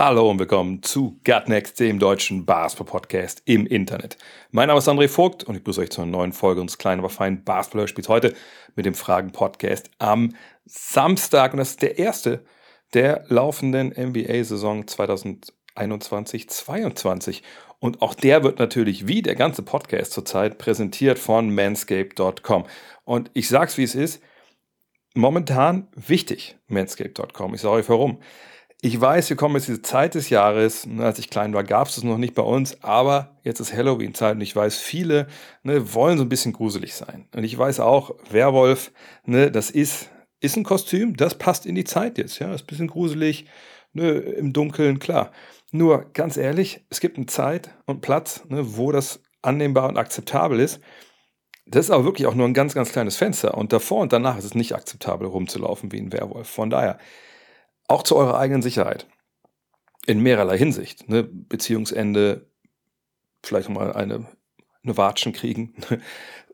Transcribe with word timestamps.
Hallo 0.00 0.30
und 0.30 0.38
willkommen 0.38 0.82
zu 0.82 1.20
Gutnext, 1.26 1.78
dem 1.78 1.98
deutschen 1.98 2.46
Basketball-Podcast 2.46 3.42
im 3.44 3.66
Internet. 3.66 4.16
Mein 4.50 4.68
Name 4.68 4.78
ist 4.78 4.88
André 4.88 5.08
Vogt 5.08 5.44
und 5.44 5.56
ich 5.56 5.60
begrüße 5.60 5.82
euch 5.82 5.90
zu 5.90 6.00
einer 6.00 6.10
neuen 6.10 6.32
Folge 6.32 6.62
unseres 6.62 6.78
kleinen, 6.78 7.00
aber 7.00 7.10
feinen 7.10 7.44
Basketball-Spiels 7.44 8.08
heute 8.08 8.34
mit 8.76 8.86
dem 8.86 8.94
Fragen-Podcast 8.94 9.90
am 9.98 10.34
Samstag. 10.64 11.52
Und 11.52 11.58
das 11.58 11.72
ist 11.72 11.82
der 11.82 11.98
erste 11.98 12.46
der 12.94 13.26
laufenden 13.28 13.88
NBA-Saison 13.88 14.84
2021-22. 14.84 17.42
Und 17.78 18.00
auch 18.00 18.14
der 18.14 18.42
wird 18.42 18.58
natürlich, 18.58 19.06
wie 19.06 19.20
der 19.20 19.34
ganze 19.34 19.60
Podcast 19.60 20.12
zurzeit, 20.12 20.56
präsentiert 20.56 21.18
von 21.18 21.54
manscape.com. 21.54 22.64
Und 23.04 23.30
ich 23.34 23.48
sag's, 23.48 23.76
wie 23.76 23.84
es 23.84 23.94
ist, 23.94 24.22
momentan 25.14 25.88
wichtig, 25.94 26.56
manscape.com. 26.68 27.52
Ich 27.52 27.60
sage 27.60 27.74
euch 27.74 27.90
warum. 27.90 28.22
Ich 28.82 28.98
weiß, 28.98 29.28
wir 29.28 29.36
kommen 29.36 29.56
jetzt 29.56 29.68
diese 29.68 29.82
Zeit 29.82 30.14
des 30.14 30.30
Jahres. 30.30 30.86
Ne, 30.86 31.04
als 31.04 31.18
ich 31.18 31.28
klein 31.28 31.52
war, 31.52 31.64
gab 31.64 31.88
es 31.88 31.96
das 31.96 32.04
noch 32.04 32.16
nicht 32.16 32.34
bei 32.34 32.42
uns, 32.42 32.82
aber 32.82 33.36
jetzt 33.44 33.60
ist 33.60 33.74
Halloween-Zeit 33.74 34.36
und 34.36 34.40
ich 34.40 34.56
weiß, 34.56 34.78
viele 34.78 35.26
ne, 35.62 35.92
wollen 35.92 36.16
so 36.16 36.24
ein 36.24 36.30
bisschen 36.30 36.54
gruselig 36.54 36.94
sein. 36.94 37.28
Und 37.34 37.44
ich 37.44 37.56
weiß 37.58 37.80
auch, 37.80 38.14
Werwolf, 38.30 38.90
ne, 39.26 39.50
das 39.50 39.70
ist, 39.70 40.08
ist 40.40 40.56
ein 40.56 40.64
Kostüm, 40.64 41.14
das 41.14 41.36
passt 41.36 41.66
in 41.66 41.74
die 41.74 41.84
Zeit 41.84 42.16
jetzt. 42.16 42.38
Ja, 42.38 42.54
ist 42.54 42.62
ein 42.62 42.66
bisschen 42.68 42.86
gruselig, 42.86 43.44
ne, 43.92 44.12
im 44.12 44.54
Dunkeln, 44.54 44.98
klar. 44.98 45.30
Nur 45.72 46.10
ganz 46.14 46.38
ehrlich, 46.38 46.86
es 46.88 47.00
gibt 47.00 47.18
eine 47.18 47.26
Zeit 47.26 47.70
und 47.84 48.00
Platz, 48.00 48.44
ne, 48.48 48.76
wo 48.78 48.92
das 48.92 49.20
annehmbar 49.42 49.90
und 49.90 49.98
akzeptabel 49.98 50.58
ist. 50.58 50.80
Das 51.66 51.84
ist 51.84 51.90
aber 51.90 52.04
wirklich 52.04 52.26
auch 52.26 52.34
nur 52.34 52.48
ein 52.48 52.54
ganz, 52.54 52.74
ganz 52.74 52.92
kleines 52.92 53.16
Fenster. 53.16 53.58
Und 53.58 53.74
davor 53.74 54.00
und 54.00 54.12
danach 54.14 54.38
ist 54.38 54.44
es 54.44 54.54
nicht 54.54 54.74
akzeptabel, 54.74 55.28
rumzulaufen 55.28 55.92
wie 55.92 56.00
ein 56.00 56.12
Werwolf. 56.12 56.48
Von 56.48 56.70
daher, 56.70 56.98
auch 57.90 58.02
zu 58.02 58.16
eurer 58.16 58.38
eigenen 58.38 58.62
Sicherheit. 58.62 59.06
In 60.06 60.20
mehrerlei 60.20 60.56
Hinsicht. 60.56 61.08
Ne? 61.08 61.24
Beziehungsende, 61.24 62.50
vielleicht 63.42 63.68
mal 63.68 63.92
eine, 63.92 64.26
eine 64.82 64.96
Watschen 64.96 65.32
kriegen. 65.32 65.74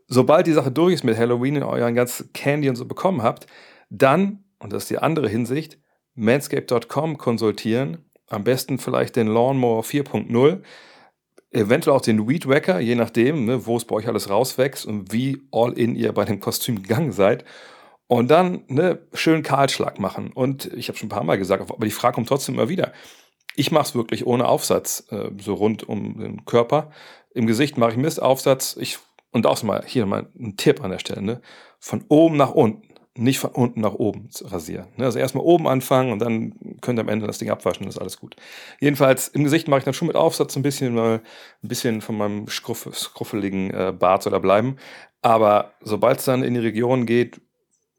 Sobald 0.09 0.47
die 0.47 0.53
Sache 0.53 0.71
durch 0.71 0.95
ist 0.95 1.05
mit 1.05 1.19
Halloween 1.19 1.57
und 1.57 1.63
euren 1.65 1.95
ganzen 1.95 2.33
Candy 2.33 2.69
und 2.69 2.77
so 2.77 2.85
bekommen 2.85 3.23
habt, 3.23 3.47
dann, 3.91 4.45
und 4.59 4.73
das 4.73 4.85
ist 4.85 4.91
die 4.91 4.99
andere 4.99 5.29
Hinsicht, 5.29 5.79
manscape.com 6.15 7.19
konsultieren. 7.19 8.05
Am 8.29 8.45
besten 8.45 8.79
vielleicht 8.79 9.17
den 9.17 9.27
Lawnmower 9.27 9.83
4.0 9.83 10.63
eventuell 11.57 11.97
auch 11.97 12.03
den 12.03 12.29
Weed 12.29 12.49
Wacker, 12.49 12.81
je 12.81 12.95
nachdem, 12.95 13.47
ne, 13.47 13.67
wo 13.67 13.77
es 13.77 13.85
bei 13.85 13.97
euch 13.97 14.09
alles 14.09 14.31
rauswächst 14.31 14.87
und 14.87 15.13
wie 15.13 15.43
all 15.53 15.73
in 15.73 15.95
ihr 15.95 16.13
bei 16.13 16.25
dem 16.25 16.41
Kostüm 16.41 16.83
gegangen 16.83 17.13
seid. 17.13 17.45
Und 18.09 18.31
dann 18.31 18.65
ne, 18.69 19.01
schön 19.15 19.43
Kahlschlag 19.43 19.99
machen. 19.99 20.33
Und 20.33 20.73
ich 20.75 20.89
habe 20.89 20.99
schon 20.99 21.07
ein 21.07 21.11
paar 21.11 21.25
Mal 21.25 21.39
gesagt, 21.39 21.71
aber 21.71 21.85
die 21.85 21.91
Frage 21.91 22.15
kommt 22.15 22.29
trotzdem 22.29 22.55
immer 22.55 22.69
wieder. 22.69 22.93
Ich 23.57 23.73
mache 23.73 23.85
es 23.85 23.95
wirklich 23.95 24.27
ohne 24.27 24.47
Aufsatz, 24.47 25.07
äh, 25.11 25.31
so 25.41 25.55
rund 25.55 25.89
um 25.89 26.19
den 26.19 26.45
Körper. 26.45 26.91
Im 27.35 27.47
Gesicht 27.47 27.79
mache 27.79 27.93
ich 27.93 27.97
Mistaufsatz. 27.97 28.77
Ich, 28.79 28.99
und 29.33 29.47
auch 29.47 29.63
mal 29.63 29.83
hier 29.87 30.07
mal 30.07 30.29
ein 30.39 30.57
Tipp 30.57 30.85
an 30.85 30.91
der 30.91 30.99
Stelle, 30.99 31.23
ne? 31.23 31.41
von 31.81 32.05
oben 32.09 32.37
nach 32.37 32.53
unten, 32.53 32.95
nicht 33.15 33.39
von 33.39 33.51
unten 33.51 33.81
nach 33.81 33.95
oben 33.95 34.29
rasieren. 34.43 34.89
Ne? 34.97 35.07
Also 35.07 35.19
erstmal 35.19 35.45
oben 35.45 35.67
anfangen 35.67 36.13
und 36.13 36.21
dann 36.21 36.55
könnt 36.81 36.99
ihr 36.99 37.03
am 37.03 37.09
Ende 37.09 37.27
das 37.27 37.39
Ding 37.39 37.51
abwaschen, 37.51 37.87
das 37.87 37.97
ist 37.97 38.01
alles 38.01 38.19
gut. 38.19 38.37
Jedenfalls 38.81 39.29
im 39.29 39.45
Gesicht 39.45 39.69
mache 39.69 39.79
ich 39.79 39.85
dann 39.85 39.95
schon 39.95 40.09
mit 40.09 40.17
Aufsatz 40.17 40.57
ein 40.57 40.63
bisschen, 40.63 40.95
mal 40.95 41.23
ein 41.63 41.69
bisschen 41.69 42.01
von 42.03 42.17
meinem 42.17 42.49
schruff, 42.49 42.89
schruffeligen 42.93 43.71
äh, 43.71 43.93
Bart 43.99 44.27
da 44.27 44.39
bleiben. 44.39 44.77
Aber 45.23 45.73
sobald 45.81 46.21
es 46.21 46.25
dann 46.25 46.43
in 46.43 46.55
die 46.55 46.61
Region 46.61 47.07
geht, 47.07 47.41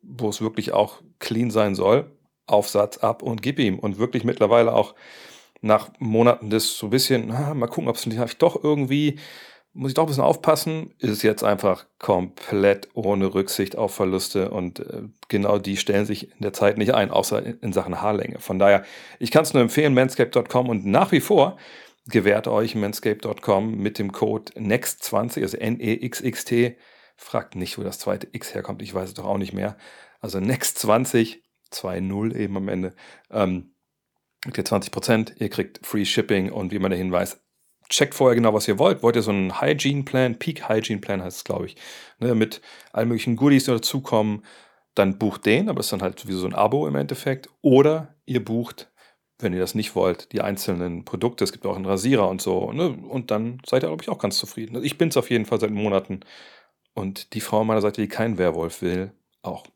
wo 0.07 0.29
es 0.29 0.41
wirklich 0.41 0.71
auch 0.71 1.01
clean 1.19 1.51
sein 1.51 1.75
soll, 1.75 2.11
Aufsatz 2.47 2.97
ab 2.97 3.21
und 3.21 3.41
gib 3.41 3.59
ihm. 3.59 3.77
Und 3.77 3.99
wirklich 3.99 4.23
mittlerweile 4.23 4.73
auch 4.73 4.95
nach 5.61 5.89
Monaten 5.99 6.49
des 6.49 6.77
so 6.77 6.87
ein 6.87 6.91
bisschen, 6.91 7.27
na, 7.27 7.53
mal 7.53 7.67
gucken, 7.67 7.89
ob 7.89 7.95
es 7.95 8.05
nicht 8.05 8.41
doch 8.41 8.63
irgendwie, 8.63 9.19
muss 9.73 9.91
ich 9.91 9.95
doch 9.95 10.03
ein 10.03 10.07
bisschen 10.07 10.23
aufpassen, 10.23 10.93
ist 10.97 11.11
es 11.11 11.21
jetzt 11.21 11.43
einfach 11.43 11.85
komplett 11.99 12.89
ohne 12.93 13.33
Rücksicht 13.33 13.75
auf 13.75 13.93
Verluste 13.93 14.49
und 14.49 14.79
äh, 14.79 15.03
genau 15.27 15.59
die 15.59 15.77
stellen 15.77 16.05
sich 16.05 16.31
in 16.31 16.39
der 16.39 16.53
Zeit 16.53 16.77
nicht 16.77 16.93
ein, 16.95 17.11
außer 17.11 17.43
in, 17.45 17.59
in 17.59 17.73
Sachen 17.73 18.01
Haarlänge. 18.01 18.39
Von 18.39 18.59
daher, 18.59 18.83
ich 19.19 19.29
kann 19.29 19.43
es 19.43 19.53
nur 19.53 19.61
empfehlen, 19.61 19.93
manscape.com 19.93 20.69
und 20.69 20.85
nach 20.85 21.11
wie 21.11 21.19
vor 21.21 21.57
gewährt 22.07 22.47
euch 22.47 22.73
manscape.com 22.73 23.75
mit 23.77 23.99
dem 23.99 24.11
Code 24.11 24.53
NEXT20, 24.53 25.41
also 25.41 25.57
N-E-X-X-T, 25.57 26.77
Fragt 27.17 27.55
nicht, 27.55 27.77
wo 27.77 27.83
das 27.83 27.99
zweite 27.99 28.27
X 28.31 28.53
herkommt. 28.53 28.81
Ich 28.81 28.93
weiß 28.93 29.09
es 29.09 29.15
doch 29.15 29.25
auch 29.25 29.37
nicht 29.37 29.53
mehr. 29.53 29.77
Also 30.21 30.39
Next 30.39 30.79
20, 30.79 31.43
2-0 31.71 32.35
eben 32.35 32.57
am 32.57 32.69
Ende. 32.69 32.95
Ähm, 33.31 33.71
kriegt 34.41 34.57
ihr 34.57 34.65
20 34.65 34.91
Prozent. 34.91 35.35
Ihr 35.39 35.49
kriegt 35.49 35.85
Free 35.85 36.05
Shipping 36.05 36.51
und 36.51 36.71
wie 36.71 36.79
man 36.79 36.91
der 36.91 36.97
Hinweis, 36.97 37.41
checkt 37.89 38.15
vorher 38.15 38.35
genau, 38.35 38.53
was 38.53 38.67
ihr 38.67 38.79
wollt. 38.79 39.03
Wollt 39.03 39.15
ihr 39.15 39.21
so 39.21 39.31
einen 39.31 39.61
Hygiene 39.61 40.03
Plan, 40.03 40.37
Peak 40.37 40.69
Hygiene 40.69 41.01
Plan 41.01 41.23
heißt 41.23 41.37
es, 41.37 41.43
glaube 41.43 41.67
ich, 41.67 41.75
ne, 42.19 42.35
mit 42.35 42.61
allen 42.91 43.07
möglichen 43.07 43.35
Goodies, 43.35 43.65
die 43.65 43.71
dazukommen, 43.71 44.43
dann 44.95 45.17
bucht 45.17 45.45
den, 45.45 45.69
aber 45.69 45.79
es 45.79 45.87
ist 45.87 45.93
dann 45.93 46.01
halt 46.01 46.27
wie 46.27 46.33
so 46.33 46.45
ein 46.45 46.55
Abo 46.55 46.87
im 46.87 46.95
Endeffekt. 46.95 47.49
Oder 47.61 48.15
ihr 48.25 48.43
bucht, 48.43 48.91
wenn 49.39 49.53
ihr 49.53 49.59
das 49.59 49.75
nicht 49.75 49.95
wollt, 49.95 50.31
die 50.31 50.41
einzelnen 50.41 51.05
Produkte. 51.05 51.43
Es 51.43 51.51
gibt 51.51 51.65
auch 51.65 51.75
einen 51.75 51.85
Rasierer 51.85 52.27
und 52.27 52.41
so. 52.41 52.71
Ne, 52.71 52.89
und 52.89 53.31
dann 53.31 53.61
seid 53.65 53.83
ihr, 53.83 53.87
glaube 53.87 54.03
ich, 54.03 54.09
auch 54.09 54.19
ganz 54.19 54.37
zufrieden. 54.37 54.75
Also 54.75 54.85
ich 54.85 54.97
bin 54.97 55.09
es 55.09 55.17
auf 55.17 55.29
jeden 55.29 55.45
Fall 55.45 55.59
seit 55.59 55.71
Monaten. 55.71 56.21
Und 56.97 57.35
die 57.35 57.41
Frau 57.41 57.61
an 57.61 57.67
meiner 57.67 57.81
Seite, 57.81 58.01
die 58.01 58.07
keinen 58.07 58.39
Werwolf 58.39 58.81
will, 58.81 59.11
auch. 59.43 59.67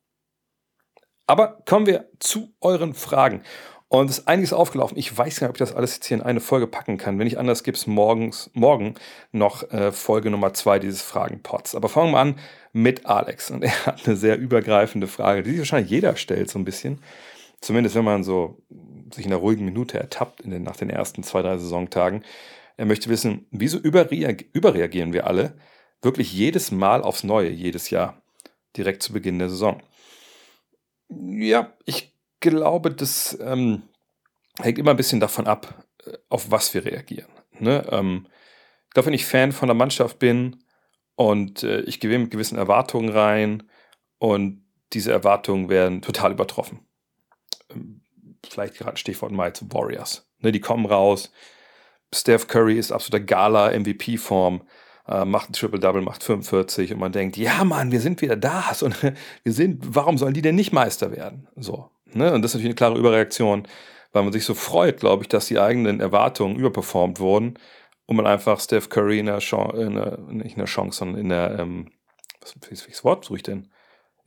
Aber 1.28 1.60
kommen 1.68 1.86
wir 1.86 2.10
zu 2.18 2.52
euren 2.62 2.96
Fragen. 2.96 3.44
Und 3.90 4.10
es 4.10 4.20
ist 4.20 4.28
einiges 4.28 4.54
aufgelaufen. 4.54 4.98
Ich 4.98 5.16
weiß 5.16 5.40
gar 5.40 5.48
nicht, 5.48 5.52
ob 5.52 5.56
ich 5.58 5.70
das 5.70 5.76
alles 5.76 5.94
jetzt 5.94 6.08
hier 6.08 6.18
in 6.18 6.24
eine 6.24 6.40
Folge 6.40 6.66
packen 6.66 6.98
kann. 6.98 7.20
Wenn 7.20 7.26
nicht 7.26 7.38
anders, 7.38 7.62
gibt 7.64 7.78
es 7.78 7.86
morgen 7.86 8.96
noch 9.34 9.70
äh, 9.72 9.92
Folge 9.92 10.32
Nummer 10.32 10.56
zwei 10.56 10.80
dieses 10.80 11.04
Fragenpots. 11.04 11.76
Aber 11.76 11.90
fangen 11.90 12.12
wir 12.12 12.18
an 12.18 12.40
mit 12.74 13.06
Alex. 13.06 13.52
Und 13.52 13.64
er 13.64 13.86
hat 13.86 14.08
eine 14.08 14.16
sehr 14.16 14.40
übergreifende 14.40 15.06
Frage, 15.06 15.44
die 15.44 15.52
sich 15.52 15.60
wahrscheinlich 15.60 15.92
jeder 15.92 16.16
stellt, 16.16 16.50
so 16.50 16.58
ein 16.58 16.66
bisschen. 16.66 17.04
Zumindest 17.60 17.94
wenn 17.94 18.06
man 18.06 18.24
so 18.24 18.58
sich 19.14 19.28
in 19.28 19.32
einer 19.32 19.42
ruhigen 19.42 19.66
Minute 19.66 20.00
ertappt 20.00 20.44
den, 20.44 20.64
nach 20.64 20.78
den 20.78 20.90
ersten 20.90 21.22
zwei, 21.22 21.44
drei 21.44 21.60
Saisontagen. 21.60 22.24
Er 22.78 22.88
möchte 22.88 23.12
wissen, 23.12 23.46
wieso 23.52 23.78
überreagieren 23.78 25.14
wir 25.14 25.28
alle, 25.28 25.54
wirklich 26.02 26.34
jedes 26.34 26.72
Mal 26.72 27.02
aufs 27.02 27.24
Neue, 27.24 27.50
jedes 27.50 27.90
Jahr, 27.90 28.22
direkt 28.76 29.04
zu 29.04 29.14
Beginn 29.14 29.40
der 29.40 29.50
Saison. 29.50 29.82
Ja, 31.10 31.74
ich 31.86 32.14
glaube, 32.40 32.92
das 32.92 33.38
ähm, 33.42 33.84
hängt 34.60 34.80
immer 34.80 34.92
ein 34.92 34.98
bisschen 34.98 35.20
davon 35.20 35.48
ab, 35.48 35.86
äh, 36.06 36.18
auf 36.30 36.52
was 36.52 36.74
wir 36.74 36.86
reagieren. 36.86 37.30
Ne? 37.60 37.86
Ähm, 37.92 38.28
ich 38.88 38.94
glaube, 38.94 39.08
wenn 39.08 39.14
ich 39.14 39.26
Fan 39.26 39.52
von 39.52 39.68
der 39.68 39.76
Mannschaft 39.76 40.20
bin 40.20 40.64
und 41.16 41.64
äh, 41.64 41.82
ich 41.82 42.00
gehe 42.00 42.18
mit 42.18 42.32
gewissen 42.32 42.58
Erwartungen 42.58 43.10
rein 43.10 43.64
und 44.18 44.66
diese 44.94 45.12
Erwartungen 45.12 45.70
werden 45.70 46.02
total 46.02 46.32
übertroffen. 46.32 46.86
Ähm, 47.70 48.02
vielleicht 48.46 48.76
gerade 48.76 48.98
Stichwort 48.98 49.32
mal 49.32 49.54
zu 49.54 49.72
Warriors. 49.72 50.28
Ne, 50.40 50.52
die 50.52 50.60
kommen 50.60 50.86
raus. 50.86 51.32
Steph 52.14 52.48
Curry 52.48 52.78
ist 52.78 52.92
absoluter 52.92 53.24
Gala-MVP-Form 53.24 54.68
äh, 55.12 55.26
macht 55.26 55.50
ein 55.50 55.54
Triple-Double, 55.54 56.02
macht 56.02 56.24
45 56.24 56.94
und 56.94 57.00
man 57.00 57.12
denkt, 57.12 57.38
ja 57.38 57.64
Mann, 57.64 57.92
wir 57.92 58.00
sind 58.00 58.22
wieder 58.22 58.36
da 58.36 58.72
und 58.82 58.96
wir 59.44 59.54
sind, 59.54 59.96
warum 59.96 60.18
sollen 60.18 60.34
die 60.34 60.42
denn 60.42 60.56
nicht 60.56 60.74
Meister 60.74 61.12
werden? 61.12 61.48
So, 61.56 61.90
ne? 62.14 62.34
Und 62.34 62.42
das 62.42 62.52
ist 62.52 62.56
natürlich 62.56 62.72
eine 62.72 62.76
klare 62.76 62.98
Überreaktion, 62.98 63.68
weil 64.12 64.24
man 64.24 64.34
sich 64.34 64.46
so 64.46 64.54
freut, 64.54 65.00
glaube 65.00 65.24
ich, 65.24 65.30
dass 65.30 65.48
die 65.48 65.60
eigenen 65.60 66.00
Erwartungen 66.00 66.56
überperformt 66.58 67.20
wurden 67.20 67.56
und 68.06 68.16
man 68.16 68.28
einfach 68.28 68.60
Steph 68.60 68.90
Curry 68.90 69.20
in 69.20 69.28
der 69.28 69.40
Chance, 69.40 69.82
in 69.82 69.96
der, 69.96 70.18
nicht 70.30 70.54
in 70.54 70.60
der 70.60 70.66
Chance, 70.66 71.00
sondern 71.00 71.22
in 71.22 71.30
der, 71.30 71.60
ähm, 71.60 71.92
was, 72.42 72.56
welches 72.70 73.04
Wort 73.04 73.26
suche 73.26 73.38
ich 73.38 73.44
denn? 73.44 73.71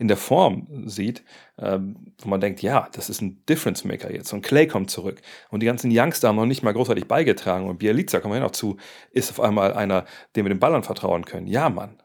In 0.04 0.08
der 0.08 0.18
Form 0.18 0.66
sieht, 0.84 1.24
ähm, 1.56 2.12
wo 2.18 2.28
man 2.28 2.38
denkt, 2.38 2.60
ja, 2.60 2.90
das 2.92 3.08
ist 3.08 3.22
ein 3.22 3.42
Difference 3.46 3.84
Maker 3.84 4.12
jetzt. 4.12 4.34
Und 4.34 4.42
Clay 4.42 4.66
kommt 4.66 4.90
zurück. 4.90 5.22
Und 5.48 5.60
die 5.60 5.66
ganzen 5.66 5.90
Youngster 5.90 6.28
haben 6.28 6.36
noch 6.36 6.44
nicht 6.44 6.62
mal 6.62 6.74
großartig 6.74 7.08
beigetragen. 7.08 7.70
Und 7.70 7.78
Bielica, 7.78 8.20
kommen 8.20 8.34
wir 8.34 8.40
noch 8.40 8.50
zu, 8.50 8.76
ist 9.12 9.30
auf 9.30 9.40
einmal 9.40 9.72
einer, 9.72 10.04
dem 10.36 10.44
wir 10.44 10.50
den 10.50 10.60
Ballern 10.60 10.82
vertrauen 10.82 11.24
können. 11.24 11.46
Ja, 11.46 11.70
Mann. 11.70 11.96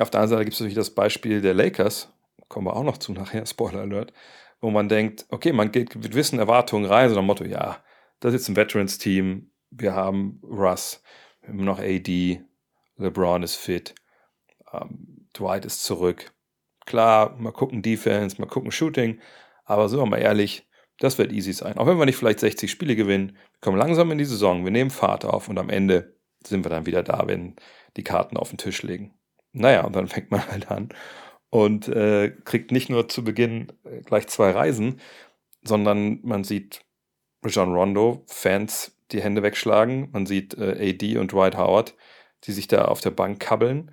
Auf 0.00 0.10
der 0.10 0.18
anderen 0.18 0.30
Seite 0.30 0.46
gibt 0.46 0.54
es 0.54 0.60
natürlich 0.60 0.74
das 0.74 0.90
Beispiel 0.90 1.40
der 1.40 1.54
Lakers, 1.54 2.12
kommen 2.48 2.66
wir 2.66 2.74
auch 2.74 2.82
noch 2.82 2.98
zu 2.98 3.12
nachher, 3.12 3.46
Spoiler 3.46 3.82
Alert, 3.82 4.12
wo 4.60 4.70
man 4.70 4.88
denkt, 4.88 5.24
okay, 5.28 5.52
man 5.52 5.70
geht 5.70 5.94
mit 5.94 6.10
gewissen 6.10 6.40
Erwartungen 6.40 6.86
rein, 6.86 7.08
so 7.08 7.14
nach 7.14 7.22
dem 7.22 7.26
Motto, 7.26 7.44
ja, 7.44 7.78
das 8.18 8.34
ist 8.34 8.40
jetzt 8.40 8.48
ein 8.48 8.56
Veterans-Team, 8.56 9.52
wir 9.70 9.94
haben 9.94 10.40
Russ, 10.42 11.04
wir 11.42 11.50
haben 11.50 11.64
noch 11.64 11.78
AD, 11.78 12.40
LeBron 12.96 13.44
ist 13.44 13.54
fit, 13.54 13.94
ähm, 14.72 15.28
Dwight 15.38 15.64
ist 15.64 15.84
zurück. 15.84 16.32
Klar, 16.88 17.36
mal 17.36 17.52
gucken 17.52 17.82
Defense, 17.82 18.40
mal 18.40 18.46
gucken 18.46 18.72
Shooting, 18.72 19.20
aber 19.66 19.90
sind 19.90 19.98
wir 19.98 20.06
mal 20.06 20.16
ehrlich, 20.16 20.66
das 20.98 21.18
wird 21.18 21.32
easy 21.32 21.52
sein. 21.52 21.76
Auch 21.76 21.86
wenn 21.86 21.98
wir 21.98 22.06
nicht 22.06 22.16
vielleicht 22.16 22.40
60 22.40 22.70
Spiele 22.70 22.96
gewinnen, 22.96 23.36
wir 23.36 23.60
kommen 23.60 23.76
langsam 23.76 24.10
in 24.10 24.16
die 24.16 24.24
Saison, 24.24 24.64
wir 24.64 24.70
nehmen 24.70 24.88
Fahrt 24.88 25.26
auf 25.26 25.50
und 25.50 25.58
am 25.58 25.68
Ende 25.68 26.16
sind 26.42 26.64
wir 26.64 26.70
dann 26.70 26.86
wieder 26.86 27.02
da, 27.02 27.24
wenn 27.26 27.56
die 27.98 28.04
Karten 28.04 28.38
auf 28.38 28.48
den 28.48 28.56
Tisch 28.56 28.82
legen. 28.82 29.12
Naja, 29.52 29.84
und 29.84 29.94
dann 29.96 30.08
fängt 30.08 30.30
man 30.30 30.48
halt 30.48 30.70
an 30.70 30.88
und 31.50 31.88
äh, 31.88 32.30
kriegt 32.46 32.72
nicht 32.72 32.88
nur 32.88 33.06
zu 33.06 33.22
Beginn 33.22 33.70
äh, 33.84 34.00
gleich 34.00 34.26
zwei 34.28 34.52
Reisen, 34.52 34.98
sondern 35.62 36.20
man 36.22 36.42
sieht 36.42 36.86
John 37.44 37.74
Rondo, 37.74 38.24
Fans 38.28 38.96
die 39.12 39.20
Hände 39.20 39.42
wegschlagen, 39.42 40.08
man 40.12 40.24
sieht 40.24 40.54
äh, 40.54 40.94
AD 40.94 41.18
und 41.18 41.32
Dwight 41.32 41.58
Howard, 41.58 41.94
die 42.44 42.52
sich 42.52 42.66
da 42.66 42.86
auf 42.86 43.02
der 43.02 43.10
Bank 43.10 43.40
kabbeln, 43.40 43.90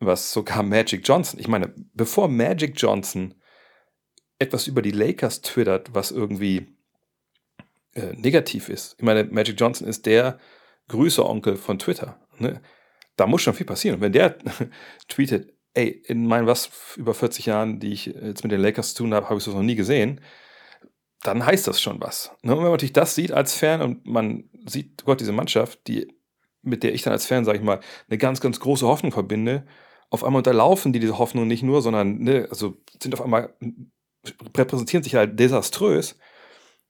was 0.00 0.32
sogar 0.32 0.62
Magic 0.62 1.06
Johnson, 1.06 1.40
ich 1.40 1.48
meine, 1.48 1.74
bevor 1.94 2.28
Magic 2.28 2.74
Johnson 2.76 3.34
etwas 4.38 4.66
über 4.66 4.82
die 4.82 4.90
Lakers 4.90 5.42
twittert, 5.42 5.94
was 5.94 6.10
irgendwie 6.10 6.76
äh, 7.94 8.12
negativ 8.14 8.68
ist. 8.68 8.96
Ich 8.98 9.04
meine, 9.04 9.24
Magic 9.24 9.58
Johnson 9.58 9.86
ist 9.86 10.06
der 10.06 10.38
Grüße-Onkel 10.88 11.56
von 11.56 11.78
Twitter. 11.78 12.20
Ne? 12.38 12.60
Da 13.16 13.26
muss 13.26 13.42
schon 13.42 13.54
viel 13.54 13.66
passieren. 13.66 13.96
Und 13.96 14.02
wenn 14.02 14.12
der 14.12 14.36
tweetet, 15.08 15.54
ey, 15.74 15.88
in 15.88 16.26
meinen 16.26 16.46
was 16.46 16.70
über 16.96 17.14
40 17.14 17.46
Jahren, 17.46 17.80
die 17.80 17.92
ich 17.92 18.06
jetzt 18.06 18.42
mit 18.42 18.52
den 18.52 18.60
Lakers 18.60 18.94
zu 18.94 19.04
tun 19.04 19.14
habe, 19.14 19.28
habe 19.28 19.38
ich 19.38 19.44
das 19.44 19.54
noch 19.54 19.62
nie 19.62 19.76
gesehen, 19.76 20.20
dann 21.22 21.44
heißt 21.44 21.66
das 21.66 21.80
schon 21.80 22.00
was. 22.00 22.32
Ne? 22.42 22.52
Und 22.52 22.58
wenn 22.58 22.64
man 22.64 22.72
natürlich 22.72 22.92
das 22.92 23.14
sieht 23.14 23.32
als 23.32 23.54
Fan 23.54 23.80
und 23.80 24.04
man 24.04 24.50
sieht, 24.66 25.04
Gott, 25.04 25.20
diese 25.20 25.32
Mannschaft, 25.32 25.86
die, 25.86 26.13
mit 26.64 26.82
der 26.82 26.94
ich 26.94 27.02
dann 27.02 27.12
als 27.12 27.26
Fan, 27.26 27.44
sage 27.44 27.58
ich 27.58 27.64
mal, 27.64 27.80
eine 28.08 28.18
ganz, 28.18 28.40
ganz 28.40 28.60
große 28.60 28.86
Hoffnung 28.86 29.12
verbinde, 29.12 29.64
auf 30.10 30.24
einmal 30.24 30.40
unterlaufen 30.40 30.92
die 30.92 31.00
diese 31.00 31.18
Hoffnung 31.18 31.46
nicht 31.46 31.62
nur, 31.62 31.82
sondern 31.82 32.18
ne, 32.18 32.46
also 32.50 32.76
sind 33.02 33.14
auf 33.14 33.22
einmal 33.22 33.54
repräsentieren 34.56 35.02
sich 35.02 35.14
halt 35.14 35.38
desaströs. 35.38 36.16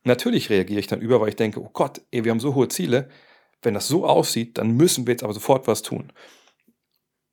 Natürlich 0.04 0.50
reagiere 0.50 0.80
ich 0.80 0.86
dann 0.86 1.00
über, 1.00 1.20
weil 1.20 1.30
ich 1.30 1.36
denke, 1.36 1.60
oh 1.60 1.70
Gott, 1.72 2.02
ey, 2.10 2.24
wir 2.24 2.30
haben 2.30 2.40
so 2.40 2.54
hohe 2.54 2.68
Ziele. 2.68 3.08
Wenn 3.62 3.74
das 3.74 3.88
so 3.88 4.06
aussieht, 4.06 4.58
dann 4.58 4.72
müssen 4.72 5.06
wir 5.06 5.12
jetzt 5.12 5.24
aber 5.24 5.32
sofort 5.32 5.66
was 5.66 5.82
tun. 5.82 6.12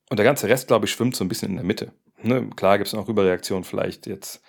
Und 0.10 0.18
der 0.18 0.26
ganze 0.26 0.48
Rest, 0.48 0.68
glaube 0.68 0.86
ich, 0.86 0.92
schwimmt 0.92 1.16
so 1.16 1.26
ein 1.26 1.28
bisschen 1.28 1.50
in 1.50 1.56
der 1.56 1.66
Mitte. 1.66 1.92
Ne? 2.22 2.50
Klar 2.56 2.78
gibt 2.78 2.88
es 2.88 2.94
noch 2.94 3.10
Überreaktionen 3.10 3.66
vielleicht 3.66 4.08
jetzt 4.08 4.42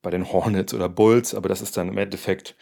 bei 0.00 0.10
den 0.10 0.32
Hornets 0.32 0.72
oder 0.72 0.88
Bulls, 0.88 1.34
aber 1.34 1.48
das 1.48 1.60
ist 1.60 1.76
dann 1.76 1.88
im 1.88 1.98
Endeffekt, 1.98 2.56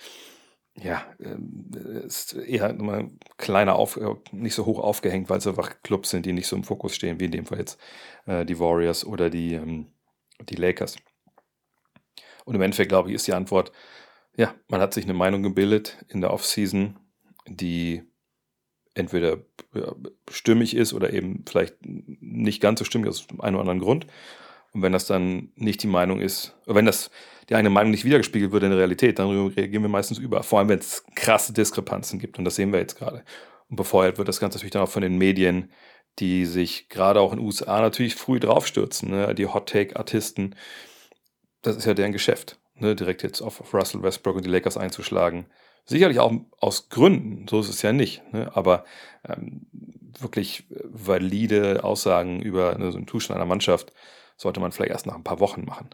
ja, 0.82 1.06
ähm, 1.20 1.70
ist 2.05 2.34
eher 2.34 2.70
immer 2.70 3.08
kleiner, 3.38 3.76
auf, 3.76 3.99
nicht 4.32 4.55
so 4.55 4.67
hoch 4.67 4.78
aufgehängt, 4.78 5.31
weil 5.31 5.38
es 5.38 5.46
einfach 5.46 5.82
Clubs 5.82 6.11
sind, 6.11 6.26
die 6.26 6.32
nicht 6.32 6.46
so 6.46 6.56
im 6.56 6.64
Fokus 6.64 6.94
stehen, 6.94 7.19
wie 7.19 7.25
in 7.25 7.31
dem 7.31 7.46
Fall 7.46 7.58
jetzt 7.58 7.81
äh, 8.26 8.44
die 8.44 8.58
Warriors 8.58 9.05
oder 9.05 9.31
die, 9.31 9.55
ähm, 9.55 9.87
die 10.40 10.56
Lakers. 10.56 10.96
Und 12.44 12.55
im 12.55 12.62
Endeffekt, 12.62 12.90
glaube 12.90 13.08
ich, 13.08 13.14
ist 13.14 13.26
die 13.26 13.32
Antwort, 13.32 13.73
ja, 14.37 14.55
man 14.69 14.81
hat 14.81 14.93
sich 14.93 15.05
eine 15.05 15.14
Meinung 15.14 15.43
gebildet 15.43 16.05
in 16.08 16.20
der 16.20 16.32
Offseason, 16.32 16.99
die 17.46 18.02
entweder 18.94 19.38
stimmig 20.31 20.76
ist 20.76 20.93
oder 20.93 21.12
eben 21.12 21.44
vielleicht 21.46 21.76
nicht 21.82 22.61
ganz 22.61 22.79
so 22.79 22.84
stimmig 22.84 23.08
aus 23.08 23.26
einem 23.38 23.56
oder 23.56 23.61
anderen 23.61 23.81
Grund. 23.81 24.06
Und 24.73 24.83
wenn 24.83 24.93
das 24.93 25.07
dann 25.07 25.53
nicht 25.57 25.83
die 25.83 25.87
Meinung 25.87 26.21
ist, 26.21 26.55
wenn 26.67 26.87
das 26.87 27.11
die 27.49 27.55
eigene 27.55 27.71
Meinung 27.71 27.93
nicht 27.93 28.05
wiedergespiegelt 28.05 28.53
wird 28.53 28.65
in 28.65 28.71
der 28.71 28.79
Realität, 28.79 29.19
dann 29.19 29.29
reagieren 29.49 29.83
wir 29.83 29.89
meistens 29.89 30.19
über. 30.19 30.43
Vor 30.43 30.59
allem, 30.59 30.69
wenn 30.69 30.79
es 30.79 31.05
krasse 31.15 31.53
Diskrepanzen 31.53 32.19
gibt. 32.19 32.39
Und 32.39 32.45
das 32.45 32.57
sehen 32.57 32.73
wir 32.73 32.81
jetzt 32.81 32.99
gerade. 32.99 33.25
Und 33.69 33.77
befeuert 33.77 34.19
wird 34.19 34.29
das 34.29 34.41
Ganze 34.41 34.59
natürlich 34.59 34.73
dann 34.73 34.83
auch 34.83 34.91
von 34.91 35.03
den 35.03 35.17
Medien, 35.17 35.71
die 36.19 36.47
sich 36.47 36.89
gerade 36.89 37.21
auch 37.21 37.33
in 37.33 37.39
den 37.39 37.47
USA 37.47 37.81
natürlich 37.81 38.15
früh 38.15 38.41
draufstürzen. 38.41 39.11
Ne? 39.11 39.35
Die 39.35 39.47
Hot-Take-Artisten, 39.47 40.55
das 41.63 41.77
ist 41.77 41.85
ja 41.85 41.95
deren 41.95 42.13
Geschäft, 42.13 42.59
ne? 42.75 42.97
direkt 42.97 43.23
jetzt 43.23 43.43
auf, 43.43 43.73
Russell 43.73 44.03
Westbrook 44.03 44.37
und 44.37 44.45
die 44.45 44.51
Lakers 44.51 44.77
einzuschlagen. 44.77 45.47
Sicherlich 45.85 46.19
auch 46.19 46.33
aus 46.59 46.89
Gründen, 46.89 47.47
so 47.49 47.61
ist 47.61 47.69
es 47.69 47.83
ja 47.83 47.93
nicht, 47.93 48.23
ne? 48.33 48.51
aber 48.57 48.85
ähm, 49.29 49.67
wirklich 50.19 50.65
valide 50.69 51.85
Aussagen 51.85 52.41
über 52.41 52.77
ne, 52.77 52.91
so 52.91 52.97
einen 52.97 53.07
Zustand 53.07 53.37
einer 53.37 53.47
Mannschaft 53.47 53.93
sollte 54.37 54.61
man 54.61 54.73
vielleicht 54.73 54.93
erst 54.93 55.06
nach 55.06 55.15
ein 55.15 55.25
paar 55.25 55.41
Wochen 55.41 55.65
machen. 55.65 55.91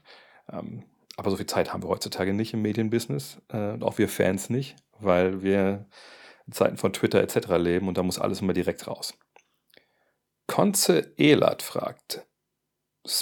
Ähm, 0.50 0.85
aber 1.17 1.31
so 1.31 1.37
viel 1.37 1.47
Zeit 1.47 1.73
haben 1.73 1.83
wir 1.83 1.89
heutzutage 1.89 2.33
nicht 2.33 2.55
im 2.55 2.62
Medienbusiness, 2.62 3.41
äh, 3.53 3.81
auch 3.81 3.99
wir 3.99 4.09
Fans 4.09 4.50
nicht, 4.50 4.77
weil 4.99 5.43
wir 5.43 5.87
in 6.47 6.53
Zeiten 6.53 6.77
von 6.77 6.93
Twitter 6.93 7.21
etc. 7.21 7.49
leben 7.59 7.89
und 7.89 7.99
da 7.99 8.03
muss 8.03 8.19
alles 8.19 8.41
immer 8.41 8.55
direkt 8.55 8.87
raus. 8.87 9.15
Konze 10.47 11.12
Elat 11.19 11.62
fragt, 11.62 12.27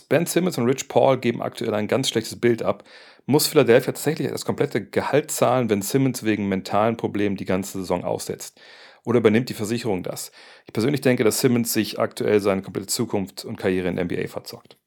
Ben 0.09 0.27
Simmons 0.27 0.59
und 0.59 0.67
Rich 0.67 0.89
Paul 0.89 1.19
geben 1.19 1.41
aktuell 1.41 1.73
ein 1.75 1.89
ganz 1.89 2.09
schlechtes 2.09 2.39
Bild 2.39 2.63
ab. 2.63 2.85
Muss 3.25 3.47
Philadelphia 3.47 3.93
tatsächlich 3.93 4.29
das 4.29 4.45
komplette 4.45 4.85
Gehalt 4.85 5.31
zahlen, 5.31 5.71
wenn 5.71 5.81
Simmons 5.81 6.23
wegen 6.23 6.49
mentalen 6.49 6.97
Problemen 6.97 7.37
die 7.37 7.45
ganze 7.47 7.79
Saison 7.79 8.05
aussetzt? 8.05 8.61
Oder 9.05 9.21
übernimmt 9.21 9.49
die 9.49 9.55
Versicherung 9.55 10.03
das? 10.03 10.33
Ich 10.67 10.75
persönlich 10.75 11.01
denke, 11.01 11.25
dass 11.25 11.41
Simmons 11.41 11.73
sich 11.73 11.99
aktuell 11.99 12.41
seine 12.41 12.61
komplette 12.61 12.89
Zukunft 12.89 13.45
und 13.47 13.57
Karriere 13.57 13.89
in 13.89 13.97
der 13.97 14.05
NBA 14.05 14.29
verzockt. 14.29 14.80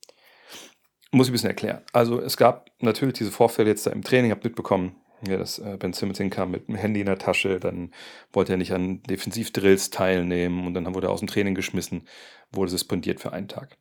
Muss 1.14 1.28
ich 1.28 1.32
ein 1.32 1.34
bisschen 1.34 1.50
erklären. 1.50 1.84
Also 1.94 2.20
es 2.20 2.38
gab 2.38 2.72
natürlich 2.80 3.14
diese 3.14 3.30
Vorfälle 3.30 3.70
jetzt 3.70 3.86
da 3.86 3.92
im 3.92 4.02
Training, 4.02 4.32
habt 4.32 4.44
mitbekommen, 4.44 4.96
ja, 5.28 5.38
dass 5.38 5.60
äh, 5.60 5.78
Ben 5.78 5.94
Simmons 5.94 6.18
hinkam 6.18 6.50
mit 6.50 6.68
dem 6.68 6.74
Handy 6.74 7.02
in 7.02 7.06
der 7.06 7.20
Tasche, 7.20 7.60
dann 7.60 7.94
wollte 8.32 8.54
er 8.54 8.58
nicht 8.58 8.74
an 8.74 9.04
Defensivdrills 9.04 9.92
teilnehmen 9.92 10.66
und 10.66 10.74
dann 10.74 10.92
wurde 10.96 11.08
er 11.08 11.12
aus 11.12 11.20
dem 11.20 11.28
Training 11.28 11.54
geschmissen, 11.54 12.08
wurde 12.52 12.72
suspendiert 12.72 13.20
für 13.20 13.32
einen 13.32 13.48
Tag. 13.48 13.78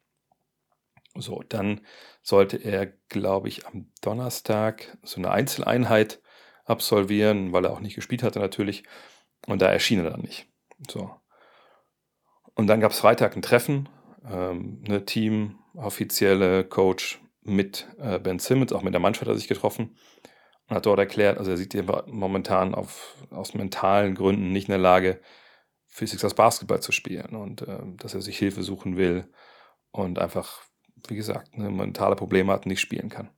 So, 1.14 1.42
dann 1.48 1.80
sollte 2.22 2.58
er, 2.58 2.86
glaube 3.08 3.48
ich, 3.48 3.66
am 3.66 3.90
Donnerstag 4.02 4.98
so 5.02 5.18
eine 5.18 5.30
Einzeleinheit 5.30 6.20
absolvieren, 6.66 7.54
weil 7.54 7.64
er 7.64 7.72
auch 7.72 7.80
nicht 7.80 7.94
gespielt 7.94 8.22
hatte 8.22 8.40
natürlich. 8.40 8.84
Und 9.46 9.62
da 9.62 9.72
erschien 9.72 10.04
er 10.04 10.10
dann 10.10 10.20
nicht. 10.20 10.48
So. 10.90 11.10
Und 12.54 12.66
dann 12.66 12.80
gab 12.80 12.92
es 12.92 13.00
Freitag 13.00 13.36
ein 13.36 13.42
Treffen, 13.42 13.88
ähm, 14.30 14.84
eine 14.86 15.06
Team, 15.06 15.58
offizielle 15.74 16.64
Coach 16.64 17.21
mit 17.42 17.88
äh, 17.98 18.18
Ben 18.18 18.38
Simmons, 18.38 18.72
auch 18.72 18.82
mit 18.82 18.94
der 18.94 19.00
Mannschaft 19.00 19.26
hat 19.28 19.34
er 19.34 19.38
sich 19.38 19.48
getroffen 19.48 19.96
und 20.68 20.76
hat 20.76 20.86
dort 20.86 20.98
erklärt, 20.98 21.38
also 21.38 21.50
er 21.50 21.56
sieht 21.56 21.74
ihn 21.74 21.90
momentan 22.06 22.74
auf, 22.74 23.16
aus 23.30 23.54
mentalen 23.54 24.14
Gründen 24.14 24.52
nicht 24.52 24.68
in 24.68 24.72
der 24.72 24.78
Lage, 24.78 25.20
für 25.86 26.06
Sixers 26.06 26.34
Basketball 26.34 26.80
zu 26.80 26.90
spielen 26.90 27.36
und 27.36 27.62
äh, 27.62 27.78
dass 27.96 28.14
er 28.14 28.22
sich 28.22 28.38
Hilfe 28.38 28.62
suchen 28.62 28.96
will 28.96 29.28
und 29.90 30.18
einfach 30.18 30.62
wie 31.08 31.16
gesagt, 31.16 31.56
ne, 31.56 31.70
mentale 31.70 32.16
Probleme 32.16 32.52
hat 32.52 32.64
und 32.64 32.70
nicht 32.70 32.80
spielen 32.80 33.08
kann. 33.08 33.30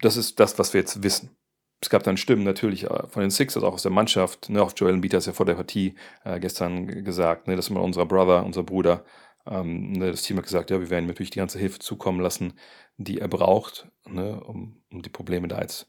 Das 0.00 0.16
ist 0.16 0.38
das, 0.40 0.58
was 0.58 0.72
wir 0.72 0.80
jetzt 0.80 1.02
wissen. 1.02 1.36
Es 1.80 1.90
gab 1.90 2.02
dann 2.02 2.16
Stimmen 2.16 2.44
natürlich 2.44 2.84
äh, 2.84 3.06
von 3.08 3.22
den 3.22 3.30
Sixers, 3.30 3.62
auch 3.62 3.74
aus 3.74 3.82
der 3.82 3.92
Mannschaft. 3.92 4.50
Ne, 4.50 4.62
auch 4.62 4.72
Joel 4.74 4.94
Embiid 4.94 5.14
hat 5.14 5.20
es 5.20 5.26
ja 5.26 5.32
vor 5.32 5.46
der 5.46 5.54
Partie 5.54 5.94
äh, 6.24 6.40
gestern 6.40 7.04
gesagt, 7.04 7.46
ne, 7.46 7.56
das 7.56 7.66
ist 7.66 7.70
mal 7.70 7.80
unser 7.80 8.06
Brother, 8.06 8.44
unser 8.44 8.62
Bruder. 8.62 9.04
Ähm, 9.48 9.92
ne, 9.92 10.10
das 10.10 10.22
Team 10.22 10.36
hat 10.36 10.44
gesagt, 10.44 10.70
ja, 10.70 10.80
wir 10.80 10.90
werden 10.90 11.04
ihm 11.04 11.08
natürlich 11.08 11.30
die 11.30 11.38
ganze 11.38 11.58
Hilfe 11.58 11.78
zukommen 11.78 12.20
lassen, 12.20 12.54
die 12.96 13.18
er 13.18 13.28
braucht, 13.28 13.88
ne, 14.06 14.40
um, 14.40 14.82
um 14.90 15.02
die 15.02 15.10
Probleme 15.10 15.48
da 15.48 15.60
jetzt 15.60 15.88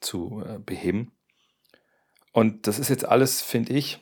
zu 0.00 0.42
äh, 0.46 0.58
beheben. 0.58 1.12
Und 2.32 2.66
das 2.66 2.78
ist 2.78 2.90
jetzt 2.90 3.06
alles, 3.06 3.42
finde 3.42 3.72
ich, 3.72 3.98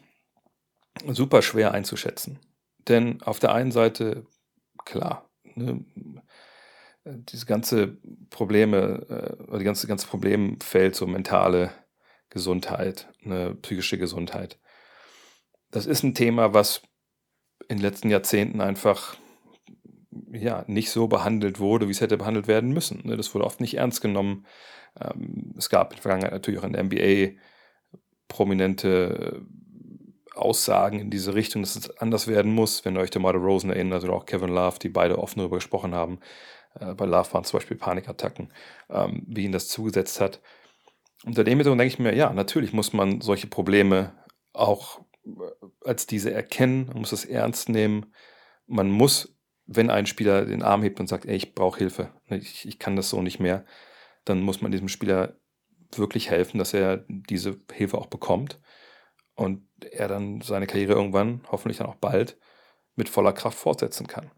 super 1.06 1.42
schwer 1.42 1.72
einzuschätzen. 1.72 2.40
Denn 2.88 3.22
auf 3.22 3.38
der 3.38 3.52
einen 3.52 3.72
Seite, 3.72 4.26
klar, 4.84 5.30
ne, 5.54 5.84
diese 7.04 7.46
ganze 7.46 7.98
Probleme, 8.30 9.06
äh, 9.48 9.58
die 9.58 9.64
ganze, 9.64 9.86
ganze 9.86 10.06
Problemfeld, 10.06 10.96
so 10.96 11.06
mentale 11.06 11.70
Gesundheit, 12.30 13.08
eine 13.24 13.54
psychische 13.54 13.98
Gesundheit. 13.98 14.58
Das 15.70 15.86
ist 15.86 16.02
ein 16.02 16.14
Thema, 16.14 16.52
was 16.52 16.82
in 17.68 17.78
den 17.78 17.82
letzten 17.82 18.10
Jahrzehnten 18.10 18.60
einfach 18.60 19.16
ja, 20.32 20.64
nicht 20.66 20.90
so 20.90 21.08
behandelt 21.08 21.58
wurde, 21.58 21.88
wie 21.88 21.92
es 21.92 22.00
hätte 22.00 22.16
behandelt 22.16 22.48
werden 22.48 22.72
müssen. 22.72 23.02
Ne? 23.04 23.16
Das 23.16 23.34
wurde 23.34 23.44
oft 23.44 23.60
nicht 23.60 23.76
ernst 23.76 24.00
genommen. 24.00 24.46
Ähm, 25.00 25.54
es 25.56 25.68
gab 25.68 25.92
in 25.92 25.96
der 25.96 26.02
Vergangenheit 26.02 26.32
natürlich 26.32 26.60
auch 26.60 26.64
in 26.64 26.72
der 26.72 26.84
NBA 26.84 27.38
prominente 28.28 29.42
Aussagen 30.34 31.00
in 31.00 31.10
diese 31.10 31.34
Richtung, 31.34 31.62
dass 31.62 31.76
es 31.76 31.96
anders 31.98 32.28
werden 32.28 32.52
muss. 32.52 32.84
Wenn 32.84 32.96
ihr 32.96 33.00
euch 33.00 33.10
DeMar 33.10 33.34
Rosen 33.34 33.70
erinnert 33.70 34.04
oder 34.04 34.12
auch 34.12 34.26
Kevin 34.26 34.50
Love, 34.50 34.78
die 34.78 34.88
beide 34.88 35.18
offen 35.18 35.38
darüber 35.38 35.56
gesprochen 35.56 35.94
haben, 35.94 36.20
äh, 36.78 36.94
bei 36.94 37.06
Love 37.06 37.32
waren 37.32 37.44
zum 37.44 37.58
Beispiel 37.58 37.76
Panikattacken, 37.76 38.52
ähm, 38.90 39.22
wie 39.26 39.44
ihn 39.44 39.52
das 39.52 39.68
zugesetzt 39.68 40.20
hat. 40.20 40.40
Unter 41.24 41.44
dem 41.44 41.58
Hintergrund 41.58 41.80
denke 41.80 41.94
ich 41.94 41.98
mir, 41.98 42.14
ja, 42.14 42.32
natürlich 42.32 42.72
muss 42.72 42.92
man 42.92 43.20
solche 43.20 43.46
Probleme 43.46 44.12
auch 44.52 45.00
als 45.84 46.06
diese 46.06 46.32
erkennen, 46.32 46.86
man 46.86 46.98
muss 46.98 47.12
es 47.12 47.24
ernst 47.24 47.68
nehmen. 47.68 48.12
Man 48.66 48.90
muss, 48.90 49.36
wenn 49.66 49.90
ein 49.90 50.06
Spieler 50.06 50.44
den 50.44 50.62
Arm 50.62 50.82
hebt 50.82 51.00
und 51.00 51.08
sagt, 51.08 51.26
ey, 51.26 51.36
ich 51.36 51.54
brauche 51.54 51.78
Hilfe, 51.78 52.12
ich, 52.28 52.66
ich 52.66 52.78
kann 52.78 52.96
das 52.96 53.10
so 53.10 53.22
nicht 53.22 53.40
mehr, 53.40 53.64
dann 54.24 54.40
muss 54.40 54.60
man 54.60 54.72
diesem 54.72 54.88
Spieler 54.88 55.38
wirklich 55.94 56.30
helfen, 56.30 56.58
dass 56.58 56.74
er 56.74 57.04
diese 57.08 57.60
Hilfe 57.72 57.98
auch 57.98 58.06
bekommt 58.06 58.60
und 59.34 59.68
er 59.80 60.08
dann 60.08 60.40
seine 60.40 60.66
Karriere 60.66 60.94
irgendwann, 60.94 61.42
hoffentlich 61.50 61.78
dann 61.78 61.86
auch 61.86 61.96
bald, 61.96 62.38
mit 62.96 63.08
voller 63.08 63.32
Kraft 63.32 63.58
fortsetzen 63.58 64.06
kann. 64.06 64.30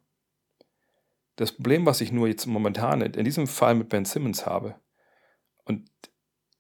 Das 1.36 1.52
Problem, 1.52 1.86
was 1.86 2.00
ich 2.00 2.10
nur 2.10 2.26
jetzt 2.26 2.46
momentan 2.46 3.00
in 3.00 3.24
diesem 3.24 3.46
Fall 3.46 3.74
mit 3.74 3.88
Ben 3.88 4.04
Simmons 4.04 4.44
habe, 4.44 4.74
und 5.64 5.88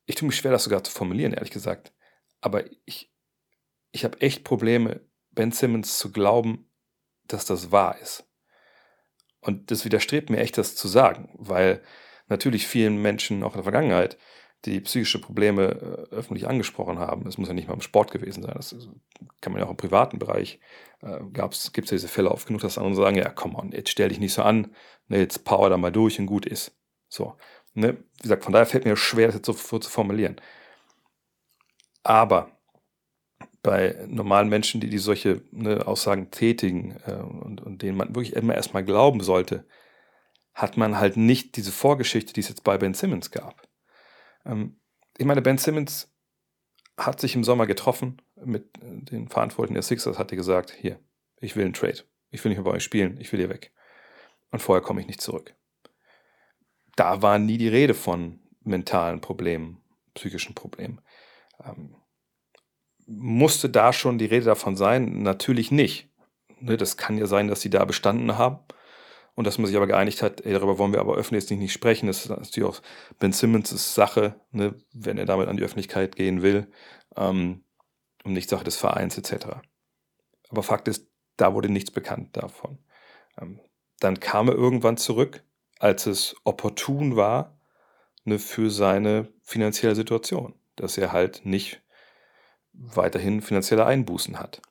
ich 0.06 0.14
tue 0.14 0.26
mich 0.28 0.36
schwer, 0.36 0.52
das 0.52 0.64
sogar 0.64 0.84
zu 0.84 0.92
formulieren, 0.92 1.32
ehrlich 1.32 1.50
gesagt, 1.50 1.92
aber 2.40 2.64
ich, 2.84 3.12
ich 3.92 4.04
habe 4.04 4.20
echt 4.20 4.44
Probleme, 4.44 5.00
Ben 5.30 5.52
Simmons 5.52 5.98
zu 5.98 6.12
glauben, 6.12 6.70
dass 7.26 7.44
das 7.44 7.70
wahr 7.70 7.98
ist. 7.98 8.24
Und 9.40 9.70
das 9.70 9.84
widerstrebt 9.84 10.30
mir 10.30 10.38
echt, 10.38 10.58
das 10.58 10.74
zu 10.74 10.88
sagen, 10.88 11.30
weil 11.34 11.82
natürlich 12.26 12.66
vielen 12.66 13.00
Menschen 13.00 13.42
auch 13.42 13.52
in 13.52 13.58
der 13.58 13.62
Vergangenheit 13.62 14.18
die 14.64 14.80
psychische 14.80 15.20
Probleme 15.20 16.08
äh, 16.10 16.14
öffentlich 16.14 16.48
angesprochen 16.48 16.98
haben. 16.98 17.26
Es 17.26 17.38
muss 17.38 17.48
ja 17.48 17.54
nicht 17.54 17.68
mal 17.68 17.74
im 17.74 17.80
Sport 17.80 18.10
gewesen 18.10 18.42
sein. 18.42 18.54
Das 18.54 18.74
kann 19.40 19.52
man 19.52 19.60
ja 19.60 19.66
auch 19.66 19.70
im 19.70 19.76
privaten 19.76 20.18
Bereich. 20.18 20.58
Äh, 21.00 21.20
Gibt 21.30 21.54
es 21.54 21.72
ja 21.74 21.80
diese 21.96 22.08
Fälle 22.08 22.30
oft 22.30 22.46
genug, 22.46 22.62
dass 22.62 22.76
andere 22.76 22.96
sagen, 22.96 23.16
ja 23.16 23.30
komm 23.30 23.54
on, 23.54 23.70
jetzt 23.70 23.90
stell 23.90 24.08
dich 24.08 24.18
nicht 24.18 24.32
so 24.34 24.42
an, 24.42 24.74
ne, 25.06 25.18
jetzt 25.18 25.44
power 25.44 25.70
da 25.70 25.76
mal 25.76 25.92
durch 25.92 26.18
und 26.18 26.26
gut 26.26 26.44
ist. 26.44 26.76
So. 27.08 27.36
Ne? 27.74 27.98
Wie 28.16 28.22
gesagt, 28.22 28.42
von 28.42 28.52
daher 28.52 28.66
fällt 28.66 28.84
mir 28.84 28.96
schwer, 28.96 29.26
das 29.28 29.36
jetzt 29.36 29.46
so, 29.46 29.52
so 29.52 29.78
zu 29.78 29.90
formulieren. 29.90 30.40
Aber 32.02 32.57
bei 33.62 34.04
normalen 34.06 34.48
Menschen, 34.48 34.80
die, 34.80 34.88
die 34.88 34.98
solche 34.98 35.42
ne, 35.50 35.86
Aussagen 35.86 36.30
tätigen 36.30 36.96
äh, 37.06 37.14
und, 37.14 37.60
und 37.60 37.82
denen 37.82 37.96
man 37.96 38.08
wirklich 38.08 38.34
immer 38.34 38.54
erstmal 38.54 38.84
glauben 38.84 39.20
sollte, 39.20 39.66
hat 40.54 40.76
man 40.76 40.98
halt 40.98 41.16
nicht 41.16 41.56
diese 41.56 41.72
Vorgeschichte, 41.72 42.32
die 42.32 42.40
es 42.40 42.48
jetzt 42.48 42.64
bei 42.64 42.78
Ben 42.78 42.94
Simmons 42.94 43.30
gab. 43.30 43.68
Ähm, 44.44 44.80
ich 45.16 45.26
meine, 45.26 45.42
Ben 45.42 45.58
Simmons 45.58 46.12
hat 46.96 47.20
sich 47.20 47.34
im 47.34 47.44
Sommer 47.44 47.66
getroffen 47.66 48.20
mit 48.36 48.76
äh, 48.78 49.02
den 49.02 49.28
Verantwortlichen 49.28 49.74
der 49.74 49.82
Sixers, 49.82 50.18
hat 50.18 50.30
er 50.32 50.36
gesagt, 50.36 50.72
hier, 50.72 50.98
ich 51.40 51.56
will 51.56 51.64
einen 51.64 51.74
Trade. 51.74 52.04
Ich 52.30 52.44
will 52.44 52.50
nicht 52.50 52.58
mehr 52.58 52.70
bei 52.70 52.76
euch 52.76 52.84
spielen, 52.84 53.18
ich 53.20 53.32
will 53.32 53.40
hier 53.40 53.48
weg. 53.48 53.72
Und 54.50 54.60
vorher 54.60 54.82
komme 54.82 55.00
ich 55.00 55.06
nicht 55.06 55.20
zurück. 55.20 55.54
Da 56.96 57.22
war 57.22 57.38
nie 57.38 57.58
die 57.58 57.68
Rede 57.68 57.94
von 57.94 58.40
mentalen 58.62 59.20
Problemen, 59.20 59.82
psychischen 60.14 60.54
Problemen. 60.54 61.00
Ähm, 61.64 61.94
musste 63.08 63.68
da 63.70 63.92
schon 63.92 64.18
die 64.18 64.26
Rede 64.26 64.44
davon 64.44 64.76
sein? 64.76 65.22
Natürlich 65.22 65.70
nicht. 65.70 66.08
Ne, 66.60 66.76
das 66.76 66.96
kann 66.96 67.18
ja 67.18 67.26
sein, 67.26 67.48
dass 67.48 67.60
sie 67.60 67.70
da 67.70 67.84
bestanden 67.84 68.36
haben 68.36 68.58
und 69.34 69.46
dass 69.46 69.58
man 69.58 69.66
sich 69.66 69.76
aber 69.76 69.86
geeinigt 69.86 70.22
hat, 70.22 70.40
ey, 70.44 70.52
darüber 70.52 70.78
wollen 70.78 70.92
wir 70.92 71.00
aber 71.00 71.16
öffentlich 71.16 71.48
nicht 71.50 71.72
sprechen. 71.72 72.06
Das 72.06 72.24
ist 72.24 72.30
natürlich 72.30 72.68
auch 72.68 72.82
Ben 73.18 73.32
Simmons' 73.32 73.94
Sache, 73.94 74.34
ne, 74.50 74.74
wenn 74.92 75.18
er 75.18 75.26
damit 75.26 75.48
an 75.48 75.56
die 75.56 75.62
Öffentlichkeit 75.62 76.16
gehen 76.16 76.42
will 76.42 76.66
ähm, 77.16 77.64
und 78.24 78.32
nicht 78.32 78.50
Sache 78.50 78.64
des 78.64 78.76
Vereins 78.76 79.16
etc. 79.16 79.46
Aber 80.50 80.62
Fakt 80.62 80.88
ist, 80.88 81.06
da 81.36 81.54
wurde 81.54 81.68
nichts 81.68 81.90
bekannt 81.90 82.36
davon. 82.36 82.78
Ähm, 83.40 83.60
dann 84.00 84.20
kam 84.20 84.48
er 84.48 84.54
irgendwann 84.54 84.96
zurück, 84.96 85.44
als 85.78 86.06
es 86.06 86.36
opportun 86.44 87.16
war 87.16 87.58
ne, 88.24 88.38
für 88.38 88.70
seine 88.70 89.28
finanzielle 89.42 89.94
Situation, 89.94 90.54
dass 90.76 90.98
er 90.98 91.12
halt 91.12 91.42
nicht 91.44 91.82
weiterhin 92.78 93.42
finanzielle 93.42 93.86
Einbußen 93.86 94.38
hat. 94.38 94.62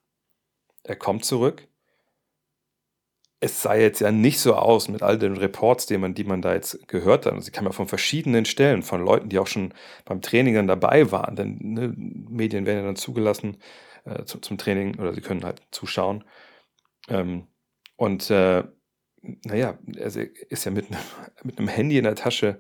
Er 0.84 0.96
kommt 0.96 1.26
zurück. 1.26 1.68
Es 3.40 3.62
sah 3.62 3.76
jetzt 3.76 4.00
ja 4.00 4.12
nicht 4.12 4.40
so 4.40 4.56
aus 4.56 4.88
mit 4.88 5.04
all 5.04 5.20
den 5.20 5.38
Reports, 5.38 5.86
die 5.86 5.98
man, 5.98 6.16
die 6.16 6.24
man 6.24 6.42
da 6.42 6.54
jetzt 6.54 6.88
gehört 6.88 7.28
hat. 7.28 7.44
Sie 7.44 7.52
kamen 7.52 7.68
ja 7.68 7.74
von 7.74 7.88
verschiedenen 7.88 8.46
Stellen, 8.46 8.82
von 8.82 9.04
Leuten, 9.04 9.30
die 9.30 9.38
auch 9.38 9.46
schon 9.46 9.74
beim 10.06 10.22
Training 10.22 10.56
dann 10.56 10.68
dabei 10.68 11.12
waren. 11.12 11.36
Denn 11.36 11.58
ne, 11.62 11.94
Medien 11.96 12.66
werden 12.66 12.80
ja 12.80 12.86
dann 12.86 12.96
zugelassen 12.96 13.58
äh, 14.06 14.24
zum, 14.26 14.42
zum, 14.42 14.58
Training 14.58 14.98
oder 15.00 15.14
sie 15.14 15.22
können 15.22 15.44
halt 15.44 15.62
zuschauen. 15.70 16.24
Ähm, 17.10 17.48
und 17.96 18.32
äh, 18.32 18.64
naja, 19.22 19.78
er 19.96 20.06
ist 20.06 20.66
ja 20.66 20.72
mit, 20.72 20.88
mit 21.44 21.60
einem 21.60 21.68
Handy 21.68 21.98
in 21.98 22.06
der 22.06 22.16
Tasche 22.16 22.60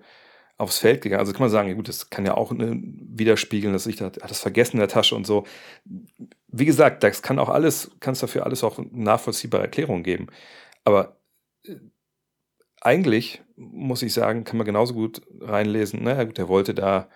aufs 0.57 0.79
Feld 0.79 1.01
gegangen. 1.01 1.19
Also 1.19 1.33
kann 1.33 1.41
man 1.41 1.49
sagen, 1.49 1.73
gut, 1.75 1.87
das 1.87 2.09
kann 2.09 2.25
ja 2.25 2.35
auch 2.35 2.51
ne, 2.51 2.79
widerspiegeln, 2.81 3.73
dass 3.73 3.85
ich 3.85 4.01
hat 4.01 4.17
das 4.21 4.39
vergessen 4.39 4.77
in 4.77 4.79
der 4.79 4.87
Tasche 4.87 5.15
und 5.15 5.27
so. 5.27 5.45
Wie 6.47 6.65
gesagt, 6.65 7.03
das 7.03 7.21
kann 7.21 7.39
auch 7.39 7.49
alles, 7.49 7.91
kann 7.99 8.13
es 8.13 8.19
dafür 8.19 8.45
alles 8.45 8.63
auch 8.63 8.79
nachvollziehbare 8.91 9.63
Erklärungen 9.63 10.03
geben. 10.03 10.27
Aber 10.83 11.19
äh, 11.63 11.75
eigentlich 12.81 13.43
muss 13.55 14.01
ich 14.01 14.13
sagen, 14.13 14.43
kann 14.43 14.57
man 14.57 14.65
genauso 14.65 14.93
gut 14.93 15.21
reinlesen, 15.41 16.03
naja 16.03 16.23
gut, 16.23 16.39
er 16.39 16.47
wollte 16.47 16.73
da 16.73 17.09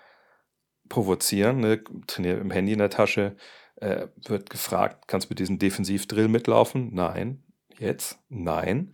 provozieren, 0.88 1.60
ne, 1.60 1.82
trainiert 2.06 2.40
im 2.40 2.50
Handy 2.50 2.72
in 2.72 2.78
der 2.78 2.90
Tasche, 2.90 3.36
äh, 3.76 4.08
wird 4.26 4.50
gefragt, 4.50 5.08
kannst 5.08 5.28
du 5.28 5.32
mit 5.32 5.38
diesem 5.40 5.58
Defensivdrill 5.58 6.28
mitlaufen? 6.28 6.90
Nein. 6.94 7.42
Jetzt? 7.78 8.20
Nein 8.28 8.92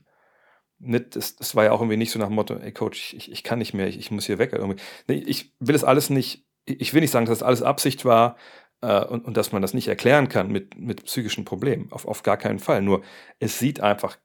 nicht, 0.78 1.16
das, 1.16 1.36
das 1.36 1.54
war 1.54 1.64
ja 1.64 1.72
auch 1.72 1.80
irgendwie 1.80 1.96
nicht 1.96 2.12
so 2.12 2.18
nach 2.18 2.28
dem 2.28 2.34
Motto, 2.34 2.54
ey 2.54 2.72
Coach, 2.72 3.14
ich, 3.14 3.30
ich 3.30 3.42
kann 3.42 3.58
nicht 3.58 3.74
mehr, 3.74 3.88
ich, 3.88 3.98
ich 3.98 4.10
muss 4.10 4.26
hier 4.26 4.38
weg. 4.38 4.52
Irgendwie. 4.52 4.80
Nee, 5.08 5.16
ich 5.26 5.52
will 5.58 5.74
es 5.74 5.84
alles 5.84 6.10
nicht, 6.10 6.46
ich 6.64 6.94
will 6.94 7.00
nicht 7.00 7.10
sagen, 7.10 7.26
dass 7.26 7.38
das 7.38 7.46
alles 7.46 7.62
Absicht 7.62 8.04
war 8.04 8.36
äh, 8.80 9.04
und, 9.04 9.24
und 9.24 9.36
dass 9.36 9.52
man 9.52 9.62
das 9.62 9.74
nicht 9.74 9.88
erklären 9.88 10.28
kann 10.28 10.50
mit, 10.50 10.78
mit 10.78 11.04
psychischen 11.04 11.44
Problemen. 11.44 11.90
Auf, 11.92 12.06
auf 12.06 12.22
gar 12.22 12.36
keinen 12.36 12.58
Fall. 12.58 12.82
Nur 12.82 13.02
es 13.38 13.58
sieht 13.58 13.80
einfach 13.80 14.18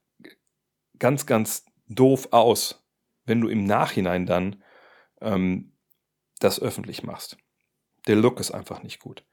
ganz, 0.99 1.25
ganz 1.25 1.65
doof 1.87 2.29
aus, 2.31 2.85
wenn 3.25 3.41
du 3.41 3.47
im 3.47 3.65
Nachhinein 3.65 4.25
dann 4.25 4.63
ähm, 5.21 5.73
das 6.39 6.61
öffentlich 6.61 7.03
machst. 7.03 7.37
Der 8.07 8.15
Look 8.15 8.39
ist 8.39 8.51
einfach 8.51 8.83
nicht 8.83 8.99
gut. 8.99 9.25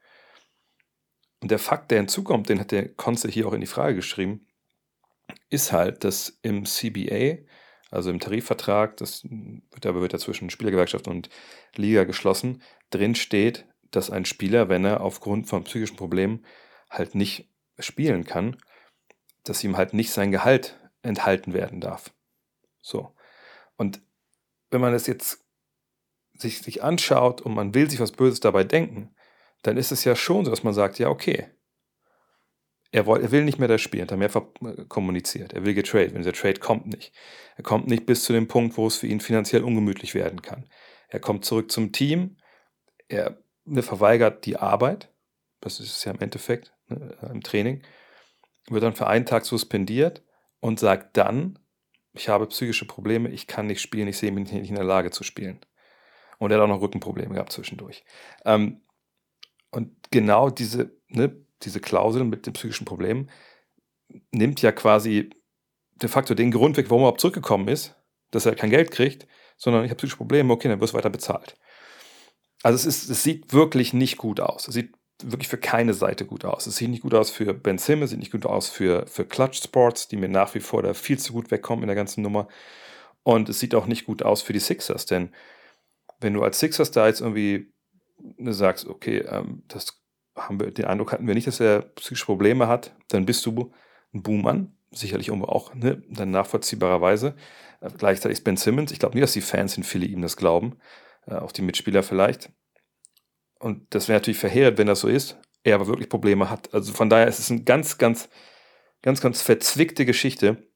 Und 1.41 1.51
der 1.51 1.59
Fakt, 1.59 1.91
der 1.91 1.99
hinzukommt, 1.99 2.49
den 2.49 2.59
hat 2.59 2.71
der 2.71 2.89
Konze 2.89 3.27
hier 3.27 3.47
auch 3.47 3.53
in 3.53 3.61
die 3.61 3.67
Frage 3.67 3.95
geschrieben, 3.95 4.47
ist 5.49 5.71
halt, 5.71 6.03
dass 6.03 6.39
im 6.41 6.65
CBA, 6.65 7.37
also 7.89 8.09
im 8.09 8.19
Tarifvertrag, 8.19 8.97
das 8.97 9.23
wird 9.23 9.85
aber 9.85 10.01
wird 10.01 10.13
ja 10.13 10.19
zwischen 10.19 10.49
Spielergewerkschaft 10.49 11.07
und 11.07 11.29
Liga 11.75 12.03
geschlossen, 12.03 12.61
drin 12.89 13.15
steht, 13.15 13.65
dass 13.91 14.09
ein 14.09 14.25
Spieler, 14.25 14.69
wenn 14.69 14.85
er 14.85 15.01
aufgrund 15.01 15.47
von 15.47 15.63
psychischen 15.63 15.97
Problemen 15.97 16.45
halt 16.89 17.15
nicht 17.15 17.49
spielen 17.79 18.25
kann, 18.25 18.57
dass 19.43 19.63
ihm 19.63 19.77
halt 19.77 19.93
nicht 19.93 20.11
sein 20.11 20.31
Gehalt 20.31 20.79
enthalten 21.01 21.53
werden 21.53 21.81
darf. 21.81 22.13
So. 22.81 23.13
Und 23.75 24.01
wenn 24.69 24.81
man 24.81 24.93
das 24.93 25.07
jetzt 25.07 25.43
sich, 26.37 26.59
sich 26.61 26.83
anschaut 26.83 27.41
und 27.41 27.53
man 27.53 27.73
will 27.73 27.89
sich 27.89 27.99
was 27.99 28.11
Böses 28.11 28.39
dabei 28.39 28.63
denken, 28.63 29.13
dann 29.63 29.77
ist 29.77 29.91
es 29.91 30.03
ja 30.03 30.15
schon 30.15 30.45
so, 30.45 30.51
dass 30.51 30.63
man 30.63 30.73
sagt, 30.73 30.99
ja, 30.99 31.09
okay, 31.09 31.47
er, 32.91 33.07
will, 33.07 33.21
er 33.21 33.31
will 33.31 33.43
nicht 33.45 33.59
mehr 33.59 33.67
das 33.67 33.81
spielen, 33.81 34.03
hat 34.03 34.11
er 34.11 34.17
mehrfach 34.17 34.43
äh, 34.61 34.85
kommuniziert. 34.87 35.53
Er 35.53 35.65
will 35.65 35.73
getradet, 35.73 36.13
wenn 36.13 36.23
der 36.23 36.33
Trade 36.33 36.59
kommt 36.59 36.87
nicht. 36.87 37.13
Er 37.55 37.63
kommt 37.63 37.87
nicht 37.87 38.05
bis 38.05 38.23
zu 38.23 38.33
dem 38.33 38.47
Punkt, 38.47 38.77
wo 38.77 38.87
es 38.87 38.97
für 38.97 39.07
ihn 39.07 39.19
finanziell 39.19 39.63
ungemütlich 39.63 40.13
werden 40.13 40.41
kann. 40.41 40.67
Er 41.07 41.19
kommt 41.19 41.45
zurück 41.45 41.71
zum 41.71 41.91
Team, 41.91 42.37
er 43.07 43.37
ne, 43.65 43.83
verweigert 43.83 44.45
die 44.45 44.57
Arbeit, 44.57 45.09
das 45.59 45.79
ist 45.79 45.97
es 45.97 46.03
ja 46.03 46.11
im 46.11 46.19
Endeffekt 46.19 46.73
ne, 46.87 47.17
im 47.31 47.41
Training, 47.41 47.83
wird 48.69 48.83
dann 48.83 48.95
für 48.95 49.07
einen 49.07 49.25
Tag 49.25 49.45
suspendiert 49.45 50.23
und 50.59 50.79
sagt 50.79 51.17
dann, 51.17 51.59
ich 52.13 52.29
habe 52.29 52.47
psychische 52.47 52.85
Probleme, 52.85 53.29
ich 53.29 53.47
kann 53.47 53.67
nicht 53.67 53.81
spielen, 53.81 54.07
ich 54.07 54.17
sehe 54.17 54.31
mich 54.31 54.51
nicht 54.51 54.69
in 54.69 54.75
der 54.75 54.83
Lage 54.83 55.11
zu 55.11 55.23
spielen. 55.23 55.59
Und 56.39 56.51
er 56.51 56.57
hat 56.57 56.63
auch 56.63 56.67
noch 56.67 56.81
Rückenprobleme 56.81 57.35
gehabt 57.35 57.51
zwischendurch. 57.51 58.03
Ähm, 58.45 58.81
und 59.69 60.11
genau 60.11 60.49
diese, 60.49 60.91
ne, 61.07 61.35
diese 61.65 61.79
Klausel 61.79 62.23
mit 62.23 62.45
den 62.45 62.53
psychischen 62.53 62.85
Problemen 62.85 63.29
nimmt 64.31 64.61
ja 64.61 64.71
quasi 64.71 65.29
de 66.01 66.09
facto 66.09 66.33
den 66.33 66.51
Grund 66.51 66.77
weg, 66.77 66.89
warum 66.89 67.01
er 67.01 67.05
überhaupt 67.05 67.21
zurückgekommen 67.21 67.67
ist, 67.67 67.95
dass 68.31 68.45
er 68.45 68.55
kein 68.55 68.69
Geld 68.69 68.91
kriegt, 68.91 69.27
sondern 69.57 69.83
ich 69.83 69.91
habe 69.91 69.97
psychische 69.97 70.17
Probleme, 70.17 70.51
okay, 70.53 70.67
dann 70.67 70.81
wirst 70.81 70.93
du 70.93 70.97
weiter 70.97 71.09
bezahlt. 71.09 71.55
Also 72.63 72.75
es, 72.75 72.85
ist, 72.85 73.09
es 73.09 73.23
sieht 73.23 73.53
wirklich 73.53 73.93
nicht 73.93 74.17
gut 74.17 74.39
aus. 74.39 74.67
Es 74.67 74.73
sieht 74.73 74.93
wirklich 75.23 75.47
für 75.47 75.57
keine 75.57 75.93
Seite 75.93 76.25
gut 76.25 76.45
aus. 76.45 76.65
Es 76.65 76.77
sieht 76.77 76.89
nicht 76.89 77.03
gut 77.03 77.13
aus 77.13 77.29
für 77.29 77.53
Ben 77.53 77.77
Simmons, 77.77 78.05
es 78.05 78.09
sieht 78.11 78.19
nicht 78.19 78.31
gut 78.31 78.45
aus 78.45 78.69
für, 78.69 79.05
für 79.07 79.25
Clutch 79.25 79.61
Sports, 79.61 80.07
die 80.07 80.17
mir 80.17 80.29
nach 80.29 80.53
wie 80.55 80.59
vor 80.59 80.81
da 80.81 80.93
viel 80.93 81.19
zu 81.19 81.33
gut 81.33 81.51
wegkommen 81.51 81.83
in 81.83 81.87
der 81.87 81.95
ganzen 81.95 82.21
Nummer. 82.21 82.47
Und 83.23 83.49
es 83.49 83.59
sieht 83.59 83.75
auch 83.75 83.85
nicht 83.85 84.05
gut 84.05 84.23
aus 84.23 84.41
für 84.41 84.53
die 84.53 84.59
Sixers, 84.59 85.05
denn 85.05 85.31
wenn 86.19 86.33
du 86.33 86.43
als 86.43 86.59
Sixers 86.59 86.91
da 86.91 87.07
jetzt 87.07 87.21
irgendwie 87.21 87.71
sagst, 88.39 88.87
okay, 88.87 89.19
ähm, 89.19 89.63
das 89.67 90.00
haben 90.47 90.59
wir 90.59 90.71
den 90.71 90.85
Eindruck 90.85 91.11
hatten 91.11 91.27
wir 91.27 91.33
nicht, 91.33 91.47
dass 91.47 91.59
er 91.59 91.81
psychische 91.81 92.25
Probleme 92.25 92.67
hat, 92.67 92.95
dann 93.09 93.25
bist 93.25 93.45
du 93.45 93.71
ein 94.13 94.23
Boommann, 94.23 94.75
sicherlich 94.91 95.31
auch 95.31 95.73
ne, 95.73 96.03
dann 96.09 96.31
nachvollziehbarerweise. 96.31 97.35
Äh, 97.81 97.89
gleichzeitig 97.97 98.39
ist 98.39 98.43
Ben 98.43 98.57
Simmons, 98.57 98.91
ich 98.91 98.99
glaube 98.99 99.15
nicht, 99.15 99.23
dass 99.23 99.33
die 99.33 99.41
Fans 99.41 99.77
in 99.77 99.83
Philly 99.83 100.07
ihm 100.07 100.21
das 100.21 100.37
glauben, 100.37 100.77
äh, 101.27 101.35
auch 101.35 101.51
die 101.51 101.61
Mitspieler 101.61 102.03
vielleicht. 102.03 102.51
Und 103.59 103.93
das 103.93 104.07
wäre 104.07 104.17
natürlich 104.17 104.39
verheerend, 104.39 104.77
wenn 104.77 104.87
das 104.87 105.01
so 105.01 105.07
ist, 105.07 105.37
er 105.63 105.75
aber 105.75 105.87
wirklich 105.87 106.09
Probleme 106.09 106.49
hat. 106.49 106.73
Also 106.73 106.93
von 106.93 107.09
daher 107.09 107.27
ist 107.27 107.39
es 107.39 107.51
eine 107.51 107.63
ganz, 107.63 107.97
ganz, 107.97 108.29
ganz, 109.01 109.21
ganz 109.21 109.41
verzwickte 109.41 110.05
Geschichte. 110.05 110.67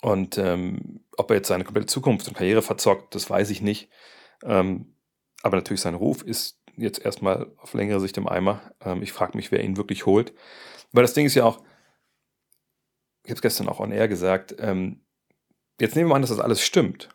Und 0.00 0.38
ähm, 0.38 1.04
ob 1.16 1.30
er 1.30 1.36
jetzt 1.36 1.48
seine 1.48 1.64
komplette 1.64 1.86
Zukunft 1.86 2.26
und 2.28 2.34
Karriere 2.34 2.62
verzockt, 2.62 3.14
das 3.14 3.28
weiß 3.28 3.50
ich 3.50 3.60
nicht. 3.60 3.90
Ähm, 4.42 4.96
aber 5.42 5.56
natürlich 5.56 5.80
sein 5.82 5.94
Ruf 5.94 6.22
ist 6.22 6.61
jetzt 6.76 7.04
erstmal 7.04 7.50
auf 7.58 7.74
längere 7.74 8.00
Sicht 8.00 8.16
im 8.16 8.28
Eimer. 8.28 8.60
Ähm, 8.84 9.02
ich 9.02 9.12
frage 9.12 9.36
mich, 9.36 9.52
wer 9.52 9.62
ihn 9.62 9.76
wirklich 9.76 10.06
holt. 10.06 10.32
Weil 10.92 11.02
das 11.02 11.14
Ding 11.14 11.26
ist 11.26 11.34
ja 11.34 11.44
auch, 11.44 11.58
ich 13.24 13.30
habe 13.30 13.36
es 13.36 13.42
gestern 13.42 13.68
auch 13.68 13.80
on 13.80 13.92
air 13.92 14.08
gesagt, 14.08 14.56
ähm, 14.58 15.00
jetzt 15.80 15.96
nehmen 15.96 16.10
wir 16.10 16.14
an, 16.14 16.22
dass 16.22 16.30
das 16.30 16.40
alles 16.40 16.62
stimmt. 16.62 17.08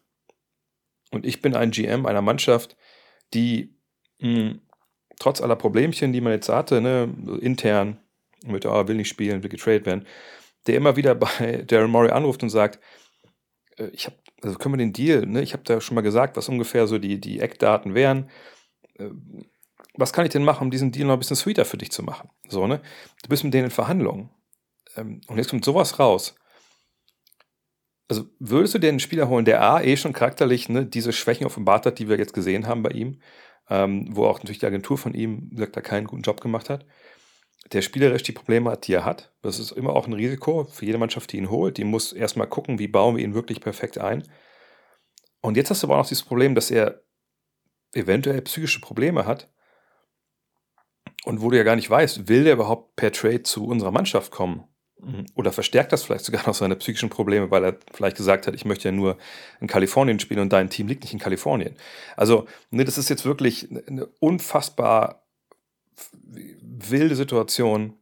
Und 1.11 1.25
ich 1.25 1.41
bin 1.41 1.55
ein 1.55 1.71
GM 1.71 2.05
einer 2.05 2.21
Mannschaft, 2.21 2.75
die 3.33 3.75
mh, 4.19 4.55
trotz 5.19 5.41
aller 5.41 5.55
Problemchen, 5.55 6.13
die 6.13 6.21
man 6.21 6.33
jetzt 6.33 6.49
hatte, 6.49 6.81
ne, 6.81 7.13
intern, 7.41 7.99
mit, 8.45 8.65
oh, 8.65 8.87
will 8.87 8.95
nicht 8.95 9.09
spielen, 9.09 9.43
will 9.43 9.49
getradet 9.49 9.85
werden, 9.85 10.05
der 10.67 10.75
immer 10.75 10.95
wieder 10.95 11.15
bei 11.15 11.63
Daryl 11.65 11.87
Morey 11.87 12.11
anruft 12.11 12.43
und 12.43 12.49
sagt, 12.49 12.79
äh, 13.77 13.87
ich 13.87 14.05
habe, 14.05 14.17
also 14.41 14.57
können 14.57 14.73
wir 14.73 14.77
den 14.77 14.93
Deal, 14.93 15.25
ne, 15.25 15.41
ich 15.41 15.53
habe 15.53 15.63
da 15.63 15.81
schon 15.81 15.95
mal 15.95 16.01
gesagt, 16.01 16.37
was 16.37 16.49
ungefähr 16.49 16.87
so 16.87 16.97
die, 16.97 17.19
die 17.19 17.39
Eckdaten 17.39 17.95
wären. 17.95 18.29
Was 19.95 20.13
kann 20.13 20.25
ich 20.25 20.31
denn 20.31 20.43
machen, 20.43 20.65
um 20.65 20.71
diesen 20.71 20.91
Deal 20.91 21.07
noch 21.07 21.13
ein 21.13 21.19
bisschen 21.19 21.35
sweeter 21.35 21.65
für 21.65 21.77
dich 21.77 21.91
zu 21.91 22.03
machen? 22.03 22.29
So, 22.47 22.67
ne? 22.67 22.81
Du 23.23 23.29
bist 23.29 23.43
mit 23.43 23.53
denen 23.53 23.65
in 23.65 23.71
Verhandlungen. 23.71 24.29
Ähm, 24.95 25.21
und 25.27 25.37
jetzt 25.37 25.49
kommt 25.49 25.65
sowas 25.65 25.99
raus. 25.99 26.35
Also 28.09 28.25
würdest 28.39 28.73
du 28.73 28.79
dir 28.79 28.89
einen 28.89 28.99
Spieler 28.99 29.27
holen, 29.27 29.45
der 29.45 29.61
A, 29.61 29.81
eh 29.81 29.97
schon 29.97 30.13
charakterlich 30.13 30.69
ne, 30.69 30.85
diese 30.85 31.11
Schwächen 31.11 31.45
offenbart 31.45 31.85
hat, 31.85 31.99
die 31.99 32.07
wir 32.07 32.17
jetzt 32.17 32.33
gesehen 32.33 32.65
haben 32.65 32.81
bei 32.81 32.91
ihm, 32.91 33.19
ähm, 33.69 34.07
wo 34.15 34.25
auch 34.25 34.39
natürlich 34.39 34.59
die 34.59 34.65
Agentur 34.65 34.97
von 34.97 35.13
ihm, 35.13 35.49
sagt, 35.53 35.75
da 35.75 35.81
keinen 35.81 36.07
guten 36.07 36.21
Job 36.21 36.39
gemacht 36.39 36.69
hat, 36.69 36.85
der 37.73 37.81
spielerisch 37.81 38.23
die 38.23 38.31
Probleme 38.31 38.71
hat, 38.71 38.87
die 38.87 38.93
er 38.93 39.03
hat. 39.03 39.33
Das 39.41 39.59
ist 39.59 39.71
immer 39.71 39.93
auch 39.93 40.07
ein 40.07 40.13
Risiko 40.13 40.65
für 40.65 40.85
jede 40.85 40.97
Mannschaft, 40.97 41.33
die 41.33 41.37
ihn 41.37 41.49
holt. 41.49 41.77
Die 41.77 41.83
muss 41.83 42.13
erstmal 42.13 42.47
gucken, 42.47 42.79
wie 42.79 42.87
bauen 42.87 43.17
wir 43.17 43.23
ihn 43.23 43.33
wirklich 43.33 43.59
perfekt 43.59 43.97
ein. 43.97 44.23
Und 45.41 45.57
jetzt 45.57 45.69
hast 45.69 45.83
du 45.83 45.87
aber 45.87 45.95
auch 45.95 46.03
noch 46.03 46.07
dieses 46.07 46.23
Problem, 46.23 46.55
dass 46.55 46.71
er 46.71 47.01
eventuell 47.97 48.41
psychische 48.41 48.79
Probleme 48.79 49.25
hat. 49.25 49.49
Und 51.25 51.41
wo 51.41 51.49
du 51.49 51.57
ja 51.57 51.63
gar 51.63 51.75
nicht 51.75 51.89
weißt, 51.89 52.29
will 52.29 52.45
der 52.45 52.53
überhaupt 52.53 52.95
per 52.95 53.11
Trade 53.11 53.43
zu 53.43 53.67
unserer 53.67 53.91
Mannschaft 53.91 54.31
kommen? 54.31 54.63
Mhm. 54.99 55.25
Oder 55.35 55.51
verstärkt 55.51 55.91
das 55.91 56.03
vielleicht 56.03 56.25
sogar 56.25 56.45
noch 56.47 56.55
seine 56.55 56.75
psychischen 56.75 57.09
Probleme, 57.09 57.51
weil 57.51 57.63
er 57.63 57.77
vielleicht 57.93 58.17
gesagt 58.17 58.47
hat, 58.47 58.55
ich 58.55 58.65
möchte 58.65 58.87
ja 58.87 58.91
nur 58.91 59.17
in 59.59 59.67
Kalifornien 59.67 60.19
spielen 60.19 60.39
und 60.39 60.53
dein 60.53 60.69
Team 60.69 60.87
liegt 60.87 61.03
nicht 61.03 61.13
in 61.13 61.19
Kalifornien. 61.19 61.75
Also, 62.15 62.47
ne, 62.71 62.85
das 62.85 62.97
ist 62.97 63.09
jetzt 63.09 63.25
wirklich 63.25 63.69
eine 63.87 64.05
unfassbar 64.19 65.27
wilde 66.61 67.15
Situation, 67.15 67.97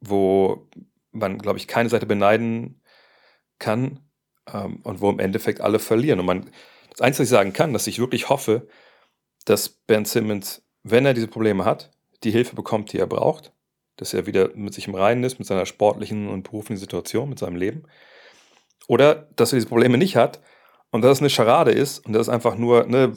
wo 0.00 0.68
man, 1.12 1.38
glaube 1.38 1.58
ich, 1.58 1.68
keine 1.68 1.88
Seite 1.88 2.06
beneiden 2.06 2.82
kann 3.58 4.00
ähm, 4.52 4.80
und 4.82 5.00
wo 5.00 5.10
im 5.10 5.18
Endeffekt 5.18 5.60
alle 5.60 5.78
verlieren. 5.78 6.20
Und 6.20 6.26
man, 6.26 6.50
das 6.90 7.00
Einzige, 7.00 7.22
was 7.22 7.28
ich 7.28 7.30
sagen 7.30 7.52
kann, 7.52 7.72
dass 7.72 7.86
ich 7.86 7.98
wirklich 7.98 8.28
hoffe, 8.28 8.68
dass 9.44 9.68
Ben 9.68 10.04
Simmons, 10.04 10.62
wenn 10.82 11.06
er 11.06 11.14
diese 11.14 11.28
Probleme 11.28 11.64
hat, 11.64 11.90
die 12.24 12.30
Hilfe 12.30 12.54
bekommt, 12.54 12.92
die 12.92 12.98
er 12.98 13.06
braucht 13.06 13.52
dass 13.96 14.14
er 14.14 14.26
wieder 14.26 14.50
mit 14.54 14.74
sich 14.74 14.88
im 14.88 14.94
Reinen 14.94 15.24
ist, 15.24 15.38
mit 15.38 15.46
seiner 15.46 15.66
sportlichen 15.66 16.28
und 16.28 16.44
beruflichen 16.44 16.80
Situation, 16.80 17.28
mit 17.28 17.38
seinem 17.38 17.56
Leben. 17.56 17.84
Oder 18.88 19.28
dass 19.36 19.52
er 19.52 19.56
diese 19.56 19.68
Probleme 19.68 19.98
nicht 19.98 20.16
hat 20.16 20.40
und 20.90 21.02
dass 21.02 21.18
es 21.18 21.20
eine 21.20 21.30
Scharade 21.30 21.72
ist 21.72 22.04
und 22.04 22.12
dass 22.12 22.22
es 22.22 22.28
einfach 22.28 22.56
nur 22.56 22.86
ne, 22.86 23.16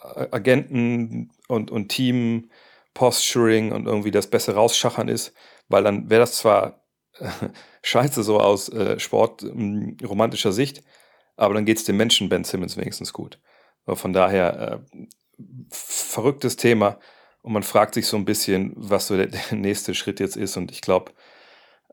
Agenten 0.00 1.30
und, 1.48 1.70
und 1.70 1.88
Team 1.88 2.50
Posturing 2.94 3.72
und 3.72 3.86
irgendwie 3.86 4.10
das 4.10 4.28
Beste 4.28 4.54
rausschachern 4.54 5.08
ist, 5.08 5.34
weil 5.68 5.82
dann 5.82 6.10
wäre 6.10 6.20
das 6.20 6.36
zwar 6.36 6.82
scheiße 7.82 8.22
so 8.22 8.38
aus 8.40 8.68
äh, 8.68 8.98
sportromantischer 8.98 10.50
ähm, 10.50 10.54
Sicht, 10.54 10.82
aber 11.36 11.54
dann 11.54 11.64
geht 11.64 11.78
es 11.78 11.84
dem 11.84 11.96
Menschen 11.96 12.28
Ben 12.28 12.44
Simmons 12.44 12.76
wenigstens 12.76 13.12
gut. 13.12 13.38
Aber 13.84 13.96
von 13.96 14.12
daher 14.12 14.82
äh, 14.92 15.06
verrücktes 15.70 16.56
Thema. 16.56 16.98
Und 17.42 17.52
man 17.52 17.62
fragt 17.62 17.94
sich 17.94 18.06
so 18.06 18.16
ein 18.16 18.24
bisschen, 18.24 18.72
was 18.76 19.08
so 19.08 19.16
der, 19.16 19.26
der 19.26 19.40
nächste 19.52 19.94
Schritt 19.94 20.20
jetzt 20.20 20.36
ist. 20.36 20.56
Und 20.56 20.70
ich 20.70 20.80
glaube, 20.80 21.12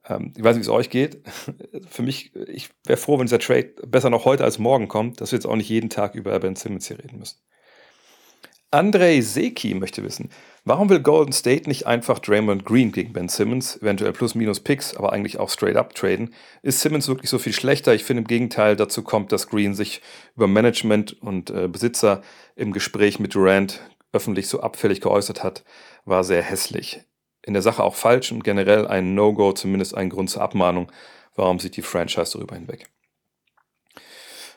ähm, 0.06 0.34
ich 0.36 0.44
weiß 0.44 0.56
nicht, 0.56 0.66
wie 0.66 0.70
es 0.70 0.76
euch 0.76 0.90
geht. 0.90 1.24
Für 1.90 2.04
mich, 2.04 2.36
ich 2.36 2.70
wäre 2.86 2.98
froh, 2.98 3.18
wenn 3.18 3.26
dieser 3.26 3.40
Trade 3.40 3.74
besser 3.88 4.10
noch 4.10 4.26
heute 4.26 4.44
als 4.44 4.60
morgen 4.60 4.88
kommt, 4.88 5.22
dass 5.22 5.32
wir 5.32 5.38
jetzt 5.38 5.46
auch 5.46 5.56
nicht 5.56 5.70
jeden 5.70 5.90
Tag 5.90 6.16
über 6.16 6.38
Ben 6.40 6.56
Simmons 6.56 6.88
hier 6.88 7.00
reden 7.00 7.20
müssen. 7.20 7.40
Andrei 8.72 9.22
Seki 9.22 9.74
möchte 9.74 10.04
wissen, 10.04 10.30
warum 10.64 10.90
will 10.90 11.00
Golden 11.00 11.34
State 11.34 11.68
nicht 11.68 11.88
einfach 11.88 12.20
Draymond 12.20 12.66
Green 12.66 12.92
gegen 12.92 13.14
Ben 13.14 13.28
Simmons, 13.28 13.78
eventuell 13.82 14.14
plus 14.14 14.36
minus 14.36 14.60
Picks, 14.60 14.96
aber 14.96 15.12
eigentlich 15.12 15.40
auch 15.40 15.50
straight 15.50 15.76
up 15.76 15.96
traden? 15.96 16.36
Ist 16.62 16.82
Simmons 16.82 17.08
wirklich 17.08 17.32
so 17.32 17.40
viel 17.40 17.54
schlechter? 17.54 17.96
Ich 17.96 18.04
finde 18.04 18.22
im 18.22 18.28
Gegenteil, 18.28 18.76
dazu 18.76 19.02
kommt, 19.02 19.32
dass 19.32 19.48
Green 19.48 19.74
sich 19.74 20.02
über 20.36 20.48
Management 20.48 21.20
und 21.20 21.50
äh, 21.50 21.68
Besitzer 21.68 22.22
im 22.56 22.72
Gespräch 22.72 23.20
mit 23.20 23.34
Durant 23.34 23.80
öffentlich 24.14 24.48
so 24.48 24.60
abfällig 24.62 25.02
geäußert 25.02 25.44
hat, 25.44 25.64
war 26.06 26.24
sehr 26.24 26.44
hässlich. 26.44 27.02
In 27.42 27.54
der 27.54 27.64
Sache 27.64 27.84
auch 27.84 27.96
falsch 27.96 28.32
und 28.32 28.44
generell 28.44 28.88
ein 28.88 29.16
No-Go, 29.16 29.54
zumindest 29.54 29.96
ein 29.96 30.12
Grund 30.12 30.30
zur 30.30 30.44
Abmahnung. 30.44 30.92
Warum 31.36 31.58
sieht 31.58 31.76
die 31.76 31.82
Franchise 31.82 32.34
darüber 32.34 32.54
hinweg? 32.56 32.88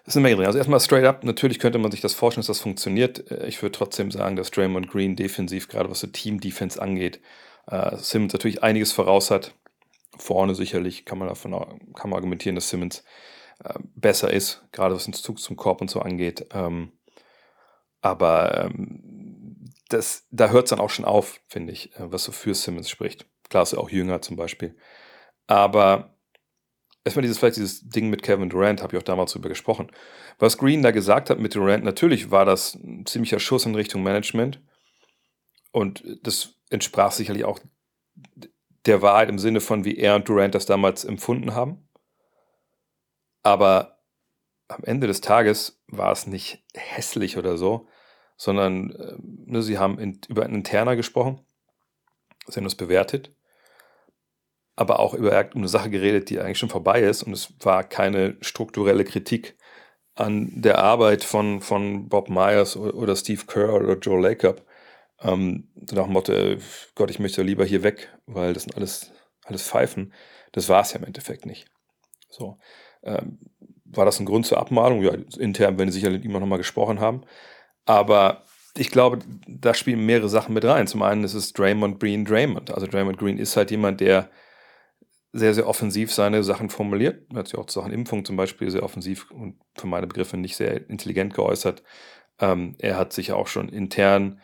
Das 0.05 0.15
ist 0.15 0.17
eine 0.17 0.25
Menge 0.25 0.37
drin. 0.37 0.47
Also 0.47 0.59
erstmal 0.59 0.81
straight 0.81 1.05
up, 1.05 1.23
natürlich 1.23 1.61
könnte 1.61 1.79
man 1.79 1.93
sich 1.93 2.01
das 2.01 2.15
vorstellen, 2.15 2.43
dass 2.43 2.59
das 2.59 2.61
funktioniert. 2.61 3.31
Ich 3.47 3.63
würde 3.63 3.77
trotzdem 3.77 4.11
sagen, 4.11 4.37
dass 4.37 4.51
Draymond 4.51 4.89
Green 4.89 5.15
defensiv, 5.15 5.69
gerade 5.69 5.89
was 5.89 6.01
so 6.01 6.09
Team-Defense 6.09 6.81
angeht, 6.81 7.21
äh, 7.69 7.97
Simmons 7.97 8.33
natürlich 8.33 8.63
einiges 8.63 8.93
voraus 8.93 9.31
hat. 9.31 9.55
Vorne 10.19 10.55
sicherlich 10.55 11.05
kann 11.05 11.19
man 11.19 11.29
davon 11.29 11.53
kann 11.95 12.11
man 12.11 12.15
argumentieren, 12.15 12.57
dass 12.57 12.69
Simmons 12.69 13.05
äh, 13.65 13.75
besser 13.95 14.33
ist, 14.33 14.65
gerade 14.73 14.95
was 14.95 15.05
den 15.05 15.15
Zug 15.15 15.39
zum 15.39 15.57
Korb 15.57 15.81
und 15.81 15.91
so 15.91 16.01
angeht. 16.01 16.47
Ähm, 16.53 16.93
aber 18.01 18.65
ähm, 18.65 19.71
das, 19.89 20.27
da 20.31 20.49
hört 20.51 20.65
es 20.65 20.71
dann 20.71 20.81
auch 20.81 20.91
schon 20.91 21.05
auf, 21.05 21.41
finde 21.47 21.73
ich, 21.73 21.95
äh, 21.97 22.11
was 22.13 22.25
so 22.25 22.33
für 22.33 22.55
Simmons 22.55 22.91
spricht. 22.91 23.27
Klar 23.49 23.63
ist 23.63 23.73
er 23.73 23.81
auch 23.81 23.91
jünger 23.91 24.21
zum 24.21 24.37
Beispiel. 24.37 24.77
Aber 25.47 26.12
erstmal 27.05 27.23
dieses, 27.23 27.39
vielleicht 27.39 27.57
dieses 27.57 27.89
Ding 27.89 28.11
mit 28.11 28.23
Kevin 28.23 28.49
Durant, 28.49 28.83
habe 28.83 28.95
ich 28.95 29.01
auch 29.01 29.05
damals 29.05 29.33
drüber 29.33 29.49
gesprochen. 29.49 29.91
Was 30.39 30.59
Green 30.59 30.83
da 30.83 30.91
gesagt 30.91 31.31
hat 31.31 31.39
mit 31.39 31.55
Durant, 31.55 31.85
natürlich 31.85 32.31
war 32.31 32.45
das 32.45 32.75
ein 32.75 33.07
ziemlicher 33.07 33.41
Schuss 33.41 33.67
in 33.67 33.75
Richtung 33.75 34.03
Management. 34.03 34.61
Und 35.73 36.05
das 36.23 36.55
entsprach 36.71 37.13
sicherlich 37.13 37.45
auch 37.45 37.59
der 38.87 39.03
Wahrheit 39.03 39.29
im 39.29 39.39
Sinne 39.39 39.61
von, 39.61 39.85
wie 39.85 39.97
er 39.97 40.17
und 40.17 40.29
Durant 40.29 40.55
das 40.55 40.67
damals 40.67 41.05
empfunden 41.05 41.55
haben. 41.55 41.89
Aber 43.43 43.99
am 44.69 44.85
Ende 44.85 45.07
des 45.07 45.21
Tages 45.21 45.83
war 45.89 46.13
es 46.13 46.27
nicht 46.27 46.65
hässlich 46.75 47.37
oder 47.37 47.57
so, 47.57 47.89
sondern 48.37 48.91
äh, 49.51 49.63
sie 49.63 49.79
haben 49.79 49.99
in, 49.99 50.21
über 50.29 50.45
einen 50.45 50.57
Interner 50.57 50.97
gesprochen, 50.97 51.41
sie 52.47 52.57
haben 52.57 52.65
das 52.65 52.75
bewertet, 52.75 53.35
aber 54.83 55.01
auch 55.01 55.15
über 55.15 55.33
eine 55.33 55.69
Sache 55.69 55.91
geredet, 55.91 56.29
die 56.29 56.41
eigentlich 56.41 56.59
schon 56.59 56.69
vorbei 56.69 57.01
ist 57.01 57.23
und 57.23 57.33
es 57.33 57.55
war 57.61 57.85
keine 57.85 58.37
strukturelle 58.41 59.05
Kritik 59.05 59.57
an 60.15 60.51
der 60.61 60.79
Arbeit 60.79 61.25
von, 61.25 61.61
von 61.61 62.09
Bob 62.09 62.29
Myers 62.29 62.77
oder, 62.77 63.17
Steve 63.17 63.45
Kerr 63.47 63.75
oder 63.75 63.97
Joe 63.97 64.21
Lacob. 64.21 64.63
Ähm, 65.23 65.69
nach 65.93 66.05
dem 66.05 66.13
Motto, 66.13 66.33
Gott, 66.95 67.11
ich 67.11 67.19
möchte 67.19 67.43
lieber 67.43 67.65
hier 67.65 67.83
weg, 67.83 68.09
weil 68.27 68.53
das 68.53 68.65
sind 68.65 68.77
alles, 68.77 69.13
alles 69.45 69.63
Pfeifen. 69.63 70.13
Das 70.51 70.69
war 70.69 70.83
es 70.83 70.93
ja 70.93 70.99
im 70.99 71.07
Endeffekt 71.07 71.47
nicht. 71.47 71.67
So. 72.29 72.59
Ähm, 73.03 73.39
war 73.85 74.05
das 74.05 74.21
ein 74.21 74.27
Grund 74.27 74.47
zur 74.47 74.59
Abmahnung? 74.59 75.03
Ja, 75.03 75.13
intern, 75.39 75.79
sie 75.79 75.93
sicherlich 75.93 76.25
immer 76.25 76.41
noch 76.41 76.47
mal 76.47 76.57
gesprochen 76.57 77.01
haben. 77.01 77.23
Aber 77.85 78.45
ich 78.77 78.91
glaube, 78.91 79.19
da 79.47 79.75
spielen 79.75 80.05
mehrere 80.05 80.29
Sachen 80.29 80.55
mit 80.55 80.65
rein. 80.65 80.87
Zum 80.87 81.03
einen 81.03 81.25
ist 81.25 81.35
es 81.35 81.53
Draymond 81.53 82.01
Green 82.01 82.25
Draymond. 82.25 82.71
Also 82.73 82.87
Draymond 82.87 83.19
Green 83.19 83.39
ist 83.39 83.57
halt 83.57 83.71
jemand, 83.71 84.01
der 84.01 84.31
sehr, 85.33 85.55
sehr 85.55 85.67
offensiv 85.67 86.13
seine 86.13 86.45
Sachen 86.45 86.69
formuliert. 86.69 87.27
Er 87.33 87.39
hat 87.39 87.49
sich 87.49 87.59
auch 87.59 87.67
zu 87.67 87.81
Sachen 87.81 87.93
Impfung 87.93 88.25
zum 88.25 88.37
Beispiel 88.37 88.71
sehr 88.71 88.83
offensiv 88.83 89.31
und 89.31 89.57
für 89.75 89.87
meine 89.87 90.07
Begriffe 90.07 90.37
nicht 90.37 90.57
sehr 90.57 90.89
intelligent 90.91 91.35
geäußert. 91.35 91.83
Ähm, 92.39 92.75
er 92.79 92.99
hat 92.99 93.13
sich 93.13 93.33
auch 93.33 93.47
schon 93.47 93.69
intern, 93.69 94.41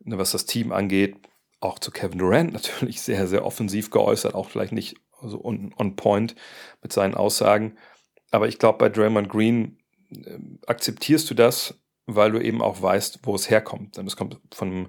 ne, 0.00 0.18
was 0.18 0.32
das 0.32 0.46
Team 0.46 0.72
angeht, 0.72 1.16
auch 1.60 1.78
zu 1.78 1.90
Kevin 1.90 2.18
Durant 2.18 2.52
natürlich 2.54 3.02
sehr, 3.02 3.26
sehr 3.28 3.44
offensiv 3.44 3.90
geäußert, 3.90 4.34
auch 4.34 4.50
vielleicht 4.50 4.72
nicht 4.72 4.96
so 5.22 5.44
on, 5.44 5.72
on 5.78 5.94
point 5.94 6.34
mit 6.82 6.92
seinen 6.92 7.14
Aussagen. 7.14 7.76
Aber 8.32 8.48
ich 8.48 8.58
glaube, 8.58 8.78
bei 8.78 8.88
Draymond 8.88 9.28
Green 9.28 9.78
äh, 10.10 10.38
akzeptierst 10.66 11.30
du 11.30 11.34
das 11.34 11.82
weil 12.06 12.32
du 12.32 12.40
eben 12.40 12.62
auch 12.62 12.80
weißt, 12.80 13.20
wo 13.22 13.34
es 13.34 13.50
herkommt. 13.50 13.98
Und 13.98 14.06
es 14.06 14.16
kommt 14.16 14.38
von 14.52 14.68
einem, 14.68 14.88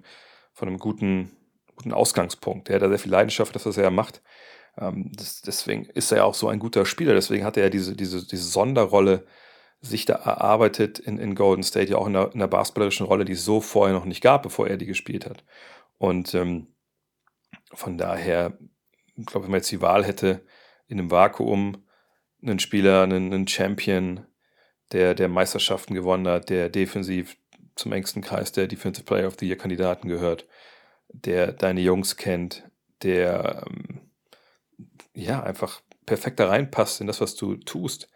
von 0.53 0.67
einem 0.67 0.77
guten, 0.77 1.31
guten 1.75 1.93
Ausgangspunkt. 1.93 2.67
Der 2.67 2.75
hat 2.75 2.81
da 2.81 2.89
sehr 2.89 2.99
viel 2.99 3.11
Leidenschaft, 3.11 3.55
das, 3.55 3.65
was 3.65 3.77
er 3.77 3.91
macht. 3.91 4.21
Ähm, 4.77 5.11
das, 5.15 5.41
deswegen 5.41 5.85
ist 5.85 6.11
er 6.11 6.19
ja 6.19 6.23
auch 6.23 6.33
so 6.33 6.47
ein 6.47 6.59
guter 6.59 6.85
Spieler. 6.85 7.13
Deswegen 7.13 7.45
hat 7.45 7.57
er 7.57 7.63
ja 7.63 7.69
diese, 7.69 7.95
diese, 7.95 8.25
diese 8.25 8.47
Sonderrolle 8.47 9.25
sich 9.81 10.05
da 10.05 10.13
erarbeitet 10.13 10.99
in, 10.99 11.17
in 11.17 11.35
Golden 11.35 11.63
State, 11.63 11.91
ja 11.91 11.97
auch 11.97 12.07
in 12.07 12.15
einer, 12.15 12.27
in 12.27 12.35
einer 12.35 12.47
basketballerischen 12.47 13.05
Rolle, 13.05 13.25
die 13.25 13.33
es 13.33 13.45
so 13.45 13.59
vorher 13.59 13.93
noch 13.93 14.05
nicht 14.05 14.21
gab, 14.21 14.43
bevor 14.43 14.67
er 14.67 14.77
die 14.77 14.85
gespielt 14.85 15.25
hat. 15.25 15.43
Und 15.97 16.33
ähm, 16.33 16.67
von 17.73 17.97
daher, 17.97 18.57
ich 19.15 19.25
glaube, 19.25 19.45
wenn 19.45 19.51
man 19.51 19.59
jetzt 19.59 19.71
die 19.71 19.81
Wahl 19.81 20.05
hätte, 20.05 20.41
in 20.87 20.99
einem 20.99 21.11
Vakuum 21.11 21.83
einen 22.41 22.59
Spieler, 22.59 23.03
einen, 23.03 23.33
einen 23.33 23.47
Champion, 23.47 24.25
der, 24.91 25.15
der 25.15 25.27
Meisterschaften 25.27 25.93
gewonnen 25.93 26.27
hat, 26.27 26.49
der 26.49 26.69
defensiv 26.69 27.35
zum 27.75 27.91
engsten 27.91 28.21
Kreis 28.21 28.51
der 28.51 28.67
Defensive 28.67 29.05
Player 29.05 29.27
of 29.27 29.35
the 29.39 29.47
Year 29.47 29.57
Kandidaten 29.57 30.07
gehört, 30.07 30.45
der 31.09 31.51
deine 31.51 31.81
Jungs 31.81 32.15
kennt, 32.15 32.63
der 33.01 33.65
ähm, 33.67 34.02
ja 35.13 35.43
einfach 35.43 35.81
perfekt 36.05 36.39
da 36.39 36.47
reinpasst 36.47 37.01
in 37.01 37.07
das, 37.07 37.21
was 37.21 37.35
du 37.35 37.55
tust. 37.55 38.09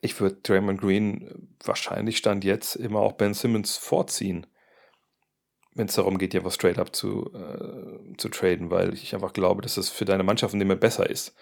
Ich 0.00 0.20
würde 0.20 0.36
Draymond 0.42 0.80
Green 0.80 1.48
wahrscheinlich 1.64 2.18
Stand 2.18 2.44
jetzt 2.44 2.74
immer 2.74 3.00
auch 3.00 3.12
Ben 3.12 3.34
Simmons 3.34 3.76
vorziehen, 3.76 4.46
wenn 5.74 5.86
es 5.86 5.94
darum 5.94 6.18
geht, 6.18 6.32
dir 6.32 6.44
was 6.44 6.54
straight 6.54 6.78
up 6.78 6.94
zu, 6.94 7.32
äh, 7.34 8.16
zu 8.16 8.28
traden, 8.28 8.70
weil 8.70 8.94
ich 8.94 9.14
einfach 9.14 9.32
glaube, 9.32 9.62
dass 9.62 9.76
es 9.76 9.88
für 9.88 10.04
deine 10.04 10.24
Mannschaft 10.24 10.54
in 10.54 10.60
dem 10.60 10.78
besser 10.78 11.08
ist. 11.08 11.34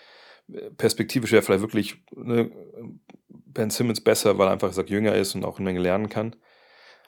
Perspektivisch 0.76 1.32
wäre 1.32 1.42
vielleicht 1.42 1.62
wirklich 1.62 2.02
ne, 2.14 2.50
Ben 3.28 3.70
Simmons 3.70 4.00
besser, 4.00 4.38
weil 4.38 4.48
er 4.48 4.52
einfach 4.52 4.68
gesagt 4.68 4.90
jünger 4.90 5.14
ist 5.14 5.34
und 5.34 5.44
auch 5.44 5.58
eine 5.58 5.64
Menge 5.64 5.80
lernen 5.80 6.08
kann. 6.08 6.36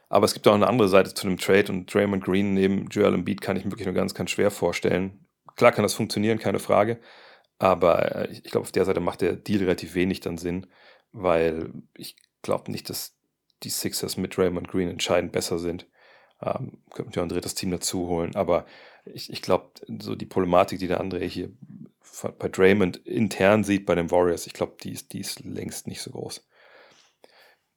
Aber 0.09 0.27
es 0.27 0.35
gibt 0.35 0.47
auch 0.47 0.55
eine 0.55 0.67
andere 0.67 0.89
Seite 0.89 1.15
zu 1.15 1.27
dem 1.27 1.39
Trade 1.39 1.73
und 1.73 1.93
Draymond 1.93 2.25
Green 2.25 2.55
neben 2.55 2.89
Joel 2.89 3.15
Embiid 3.15 3.41
kann 3.41 3.57
ich 3.57 3.65
mir 3.65 3.71
wirklich 3.71 3.87
nur 3.87 3.95
ganz, 3.95 4.15
ganz 4.15 4.31
schwer 4.31 4.51
vorstellen. 4.51 5.27
Klar 5.57 5.73
kann 5.73 5.83
das 5.85 5.95
funktionieren, 5.95 6.39
keine 6.39 6.59
Frage. 6.59 7.01
Aber 7.63 8.17
äh, 8.17 8.33
ich 8.33 8.43
glaube, 8.43 8.65
auf 8.65 8.73
der 8.73 8.85
Seite 8.85 8.99
macht 8.99 9.21
der 9.21 9.35
Deal 9.35 9.61
relativ 9.61 9.95
wenig 9.95 10.19
dann 10.19 10.37
Sinn, 10.37 10.67
weil 11.13 11.73
ich 11.95 12.17
glaube 12.43 12.73
nicht, 12.73 12.91
dass 12.91 13.15
die 13.63 13.71
Sixers 13.71 14.17
mit 14.17 14.37
Draymond 14.37 14.67
Green 14.67 14.89
entscheidend 14.89 15.31
besser 15.31 15.61
sind. 15.61 15.87
Ähm, 16.43 16.79
könnten 16.91 17.15
wir 17.15 17.23
ein 17.23 17.29
drittes 17.29 17.55
Team 17.55 17.71
dazu 17.71 18.09
holen. 18.09 18.35
Aber 18.35 18.67
ich, 19.05 19.33
ich 19.33 19.43
glaube, 19.43 19.71
so 20.01 20.17
die 20.17 20.27
Problematik, 20.27 20.81
die 20.81 20.89
der 20.89 21.01
André 21.01 21.25
hier 21.25 21.51
bei 22.37 22.49
Draymond 22.49 22.97
intern 23.07 23.63
sieht 23.63 23.87
bei 23.87 23.95
den 23.95 24.11
Warriors, 24.11 24.49
ich 24.49 24.55
glaube, 24.55 24.75
die 24.83 24.91
ist, 24.91 25.13
die 25.13 25.21
ist 25.21 25.45
längst 25.45 25.87
nicht 25.87 26.03
so 26.03 26.11
groß. 26.11 26.45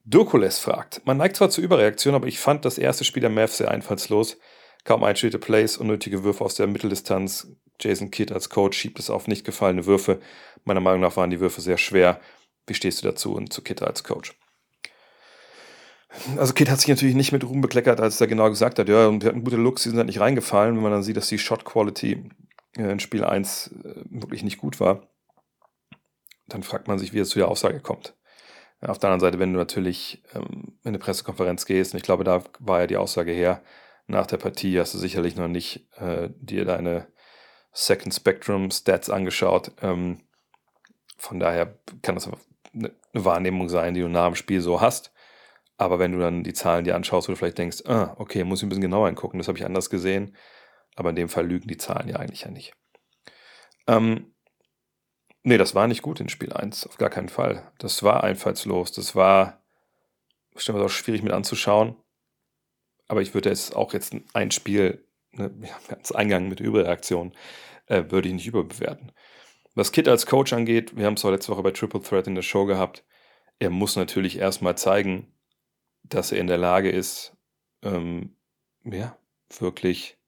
Durkules 0.04 0.58
fragt, 0.58 1.06
man 1.06 1.16
neigt 1.16 1.36
zwar 1.36 1.50
zur 1.50 1.62
Überreaktion, 1.62 2.16
aber 2.16 2.26
ich 2.26 2.40
fand 2.40 2.64
das 2.64 2.76
erste 2.76 3.04
Spiel 3.04 3.20
der 3.20 3.30
Mavs 3.30 3.58
sehr 3.58 3.70
einfallslos. 3.70 4.36
Kaum 4.82 5.04
einspielte 5.04 5.38
Plays, 5.38 5.76
unnötige 5.76 6.24
Würfe 6.24 6.44
aus 6.44 6.56
der 6.56 6.66
Mitteldistanz. 6.66 7.56
Jason 7.80 8.10
Kidd 8.10 8.32
als 8.32 8.48
Coach 8.48 8.78
schiebt 8.78 8.98
es 8.98 9.10
auf 9.10 9.28
nicht 9.28 9.44
gefallene 9.44 9.86
Würfe. 9.86 10.20
Meiner 10.64 10.80
Meinung 10.80 11.00
nach 11.00 11.16
waren 11.16 11.30
die 11.30 11.40
Würfe 11.40 11.60
sehr 11.60 11.78
schwer. 11.78 12.20
Wie 12.66 12.74
stehst 12.74 13.02
du 13.02 13.06
dazu 13.06 13.34
und 13.34 13.52
zu 13.52 13.62
Kidd 13.62 13.82
als 13.84 14.04
Coach? 14.04 14.34
Also 16.36 16.54
Kidd 16.54 16.70
hat 16.70 16.80
sich 16.80 16.88
natürlich 16.88 17.14
nicht 17.14 17.32
mit 17.32 17.44
Ruhm 17.44 17.60
bekleckert, 17.60 18.00
als 18.00 18.20
er 18.20 18.26
genau 18.26 18.48
gesagt 18.48 18.78
hat, 18.78 18.88
ja, 18.88 19.06
und 19.06 19.22
wir 19.22 19.28
hatten 19.28 19.44
gute 19.44 19.56
Looks, 19.56 19.82
die 19.82 19.90
sind 19.90 19.98
halt 19.98 20.06
nicht 20.06 20.20
reingefallen, 20.20 20.74
wenn 20.74 20.82
man 20.82 20.92
dann 20.92 21.02
sieht, 21.02 21.16
dass 21.16 21.28
die 21.28 21.38
Shot 21.38 21.64
Quality 21.64 22.30
äh, 22.76 22.90
in 22.90 23.00
Spiel 23.00 23.24
1 23.24 23.74
äh, 23.84 24.02
wirklich 24.10 24.42
nicht 24.42 24.58
gut 24.58 24.80
war. 24.80 25.08
Dann 26.48 26.62
fragt 26.62 26.88
man 26.88 26.98
sich, 26.98 27.12
wie 27.12 27.18
es 27.18 27.28
zu 27.28 27.38
der 27.38 27.48
Aussage 27.48 27.80
kommt. 27.80 28.14
Auf 28.80 28.98
der 28.98 29.10
anderen 29.10 29.20
Seite, 29.20 29.38
wenn 29.38 29.52
du 29.52 29.58
natürlich 29.58 30.22
ähm, 30.34 30.78
in 30.82 30.88
eine 30.88 30.98
Pressekonferenz 30.98 31.66
gehst, 31.66 31.92
und 31.92 31.98
ich 31.98 32.04
glaube, 32.04 32.24
da 32.24 32.42
war 32.60 32.80
ja 32.80 32.86
die 32.86 32.98
Aussage 32.98 33.32
her, 33.32 33.62
nach 34.06 34.26
der 34.26 34.36
Partie 34.36 34.78
hast 34.78 34.94
du 34.94 34.98
sicherlich 34.98 35.36
noch 35.36 35.48
nicht 35.48 35.88
äh, 35.96 36.28
dir 36.38 36.64
deine 36.64 37.08
Second 37.78 38.14
Spectrum 38.14 38.70
Stats 38.70 39.10
angeschaut. 39.10 39.72
Ähm, 39.82 40.22
von 41.18 41.38
daher 41.38 41.78
kann 42.02 42.14
das 42.14 42.28
eine 42.74 42.92
Wahrnehmung 43.12 43.68
sein, 43.68 43.94
die 43.94 44.00
du 44.00 44.08
nach 44.08 44.26
dem 44.26 44.34
Spiel 44.34 44.60
so 44.60 44.80
hast. 44.80 45.12
Aber 45.78 45.98
wenn 45.98 46.12
du 46.12 46.18
dann 46.18 46.42
die 46.42 46.54
Zahlen 46.54 46.84
dir 46.84 46.96
anschaust, 46.96 47.28
wo 47.28 47.32
du 47.32 47.36
vielleicht 47.36 47.58
denkst, 47.58 47.84
ah, 47.86 48.14
okay, 48.18 48.44
muss 48.44 48.60
ich 48.60 48.66
ein 48.66 48.70
bisschen 48.70 48.82
genauer 48.82 49.08
hingucken, 49.08 49.38
das 49.38 49.48
habe 49.48 49.58
ich 49.58 49.64
anders 49.64 49.90
gesehen. 49.90 50.34
Aber 50.94 51.10
in 51.10 51.16
dem 51.16 51.28
Fall 51.28 51.46
lügen 51.46 51.68
die 51.68 51.76
Zahlen 51.76 52.08
ja 52.08 52.16
eigentlich 52.16 52.42
ja 52.42 52.50
nicht. 52.50 52.72
Ähm, 53.86 54.32
Nee, 55.48 55.58
das 55.58 55.76
war 55.76 55.86
nicht 55.86 56.02
gut 56.02 56.18
in 56.18 56.28
Spiel 56.28 56.52
1, 56.52 56.88
auf 56.88 56.98
gar 56.98 57.08
keinen 57.08 57.28
Fall. 57.28 57.70
Das 57.78 58.02
war 58.02 58.24
einfallslos. 58.24 58.90
Das 58.90 59.14
war 59.14 59.62
bestimmt 60.52 60.80
auch 60.80 60.88
schwierig 60.88 61.22
mit 61.22 61.32
anzuschauen. 61.32 61.94
Aber 63.06 63.22
ich 63.22 63.32
würde 63.32 63.50
jetzt 63.50 63.76
auch 63.76 63.92
jetzt 63.92 64.12
ein 64.34 64.50
Spiel, 64.50 65.05
ne, 65.36 65.52
als 65.88 66.12
Eingang 66.12 66.48
mit 66.48 66.60
Überreaktion, 66.60 67.32
äh, 67.86 68.04
würde 68.08 68.28
ich 68.28 68.34
nicht 68.34 68.46
überbewerten. 68.46 69.12
Was 69.74 69.92
Kit 69.92 70.08
als 70.08 70.26
Coach 70.26 70.52
angeht, 70.52 70.96
wir 70.96 71.06
haben 71.06 71.14
es 71.14 71.24
auch 71.24 71.30
letzte 71.30 71.52
Woche 71.52 71.62
bei 71.62 71.70
Triple 71.70 72.00
Threat 72.00 72.26
in 72.26 72.34
der 72.34 72.42
Show 72.42 72.64
gehabt, 72.64 73.04
er 73.58 73.70
muss 73.70 73.96
natürlich 73.96 74.38
erstmal 74.38 74.76
zeigen, 74.76 75.32
dass 76.02 76.32
er 76.32 76.38
in 76.38 76.46
der 76.46 76.58
Lage 76.58 76.90
ist, 76.90 77.36
ähm, 77.82 78.36
ja, 78.84 79.16
wirklich 79.58 80.18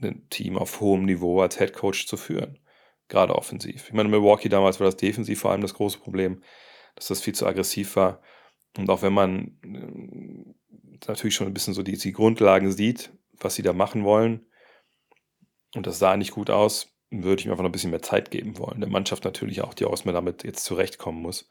ein 0.00 0.26
Team 0.30 0.56
auf 0.56 0.80
hohem 0.80 1.04
Niveau 1.04 1.40
als 1.40 1.58
Head 1.58 1.72
Coach 1.74 2.06
zu 2.06 2.16
führen 2.16 2.58
gerade 3.12 3.36
offensiv. 3.36 3.88
Ich 3.88 3.92
meine, 3.92 4.08
Milwaukee 4.08 4.48
damals 4.48 4.80
war 4.80 4.86
das 4.86 4.96
defensiv 4.96 5.40
vor 5.40 5.52
allem 5.52 5.60
das 5.60 5.74
große 5.74 5.98
Problem, 5.98 6.42
dass 6.94 7.08
das 7.08 7.20
viel 7.20 7.34
zu 7.34 7.46
aggressiv 7.46 7.94
war. 7.94 8.22
Und 8.76 8.88
auch 8.88 9.02
wenn 9.02 9.12
man 9.12 9.58
äh, 9.62 11.06
natürlich 11.06 11.34
schon 11.34 11.46
ein 11.46 11.54
bisschen 11.54 11.74
so 11.74 11.82
die, 11.82 11.96
die 11.96 12.12
Grundlagen 12.12 12.72
sieht, 12.72 13.12
was 13.44 13.54
sie 13.54 13.62
da 13.62 13.72
machen 13.72 14.04
wollen, 14.04 14.46
und 15.74 15.86
das 15.86 15.98
sah 15.98 16.16
nicht 16.16 16.32
gut 16.32 16.50
aus, 16.50 16.92
würde 17.10 17.40
ich 17.40 17.46
mir 17.46 17.52
einfach 17.52 17.62
noch 17.62 17.70
ein 17.70 17.72
bisschen 17.72 17.90
mehr 17.90 18.02
Zeit 18.02 18.30
geben 18.30 18.58
wollen. 18.58 18.80
Der 18.80 18.90
Mannschaft 18.90 19.24
natürlich 19.24 19.62
auch, 19.62 19.74
die 19.74 19.84
erstmal 19.84 20.14
damit 20.14 20.44
jetzt 20.44 20.64
zurechtkommen 20.64 21.22
muss. 21.22 21.48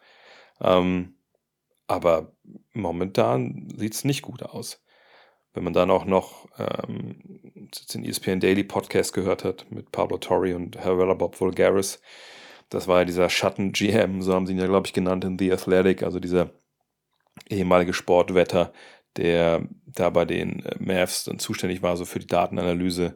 Ähm, 0.59 1.15
aber 1.87 2.35
momentan 2.73 3.67
sieht 3.75 3.93
es 3.93 4.05
nicht 4.05 4.21
gut 4.21 4.43
aus. 4.43 4.83
Wenn 5.53 5.63
man 5.63 5.73
dann 5.73 5.91
auch 5.91 6.05
noch 6.05 6.47
ähm, 6.57 7.19
den 7.93 8.05
ESPN 8.05 8.39
Daily 8.39 8.63
Podcast 8.63 9.13
gehört 9.13 9.43
hat 9.43 9.69
mit 9.69 9.91
Pablo 9.91 10.17
Torre 10.17 10.55
und 10.55 10.77
Herr 10.77 10.95
Bob 11.15 11.39
Vulgaris, 11.39 12.01
das 12.69 12.87
war 12.87 12.99
ja 12.99 13.05
dieser 13.05 13.29
Schatten-GM, 13.29 14.21
so 14.21 14.33
haben 14.33 14.47
sie 14.47 14.53
ihn 14.53 14.59
ja, 14.59 14.67
glaube 14.67 14.87
ich, 14.87 14.93
genannt 14.93 15.25
in 15.25 15.37
The 15.37 15.51
Athletic, 15.51 16.03
also 16.03 16.21
dieser 16.21 16.51
ehemalige 17.49 17.93
Sportwetter, 17.93 18.71
der 19.17 19.67
da 19.85 20.09
bei 20.09 20.25
den 20.25 20.65
äh, 20.65 20.75
Mavs 20.79 21.25
dann 21.25 21.39
zuständig 21.39 21.81
war, 21.81 21.97
so 21.97 22.05
für 22.05 22.19
die 22.19 22.27
Datenanalyse 22.27 23.15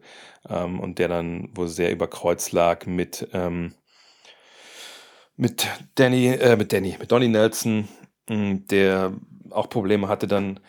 ähm, 0.50 0.80
und 0.80 1.00
der 1.00 1.08
dann 1.08 1.50
wohl 1.56 1.68
sehr 1.68 1.92
überkreuzt 1.92 2.52
lag 2.52 2.86
mit, 2.86 3.28
ähm, 3.34 3.74
mit 5.38 5.68
Danny, 5.96 6.28
äh, 6.28 6.56
mit 6.56 6.74
Danny, 6.74 6.96
mit 7.00 7.12
Donny 7.12 7.28
Nelson, 7.28 7.88
der 8.28 9.14
auch 9.52 9.70
Probleme 9.70 10.08
hatte, 10.08 10.28
dann 10.28 10.60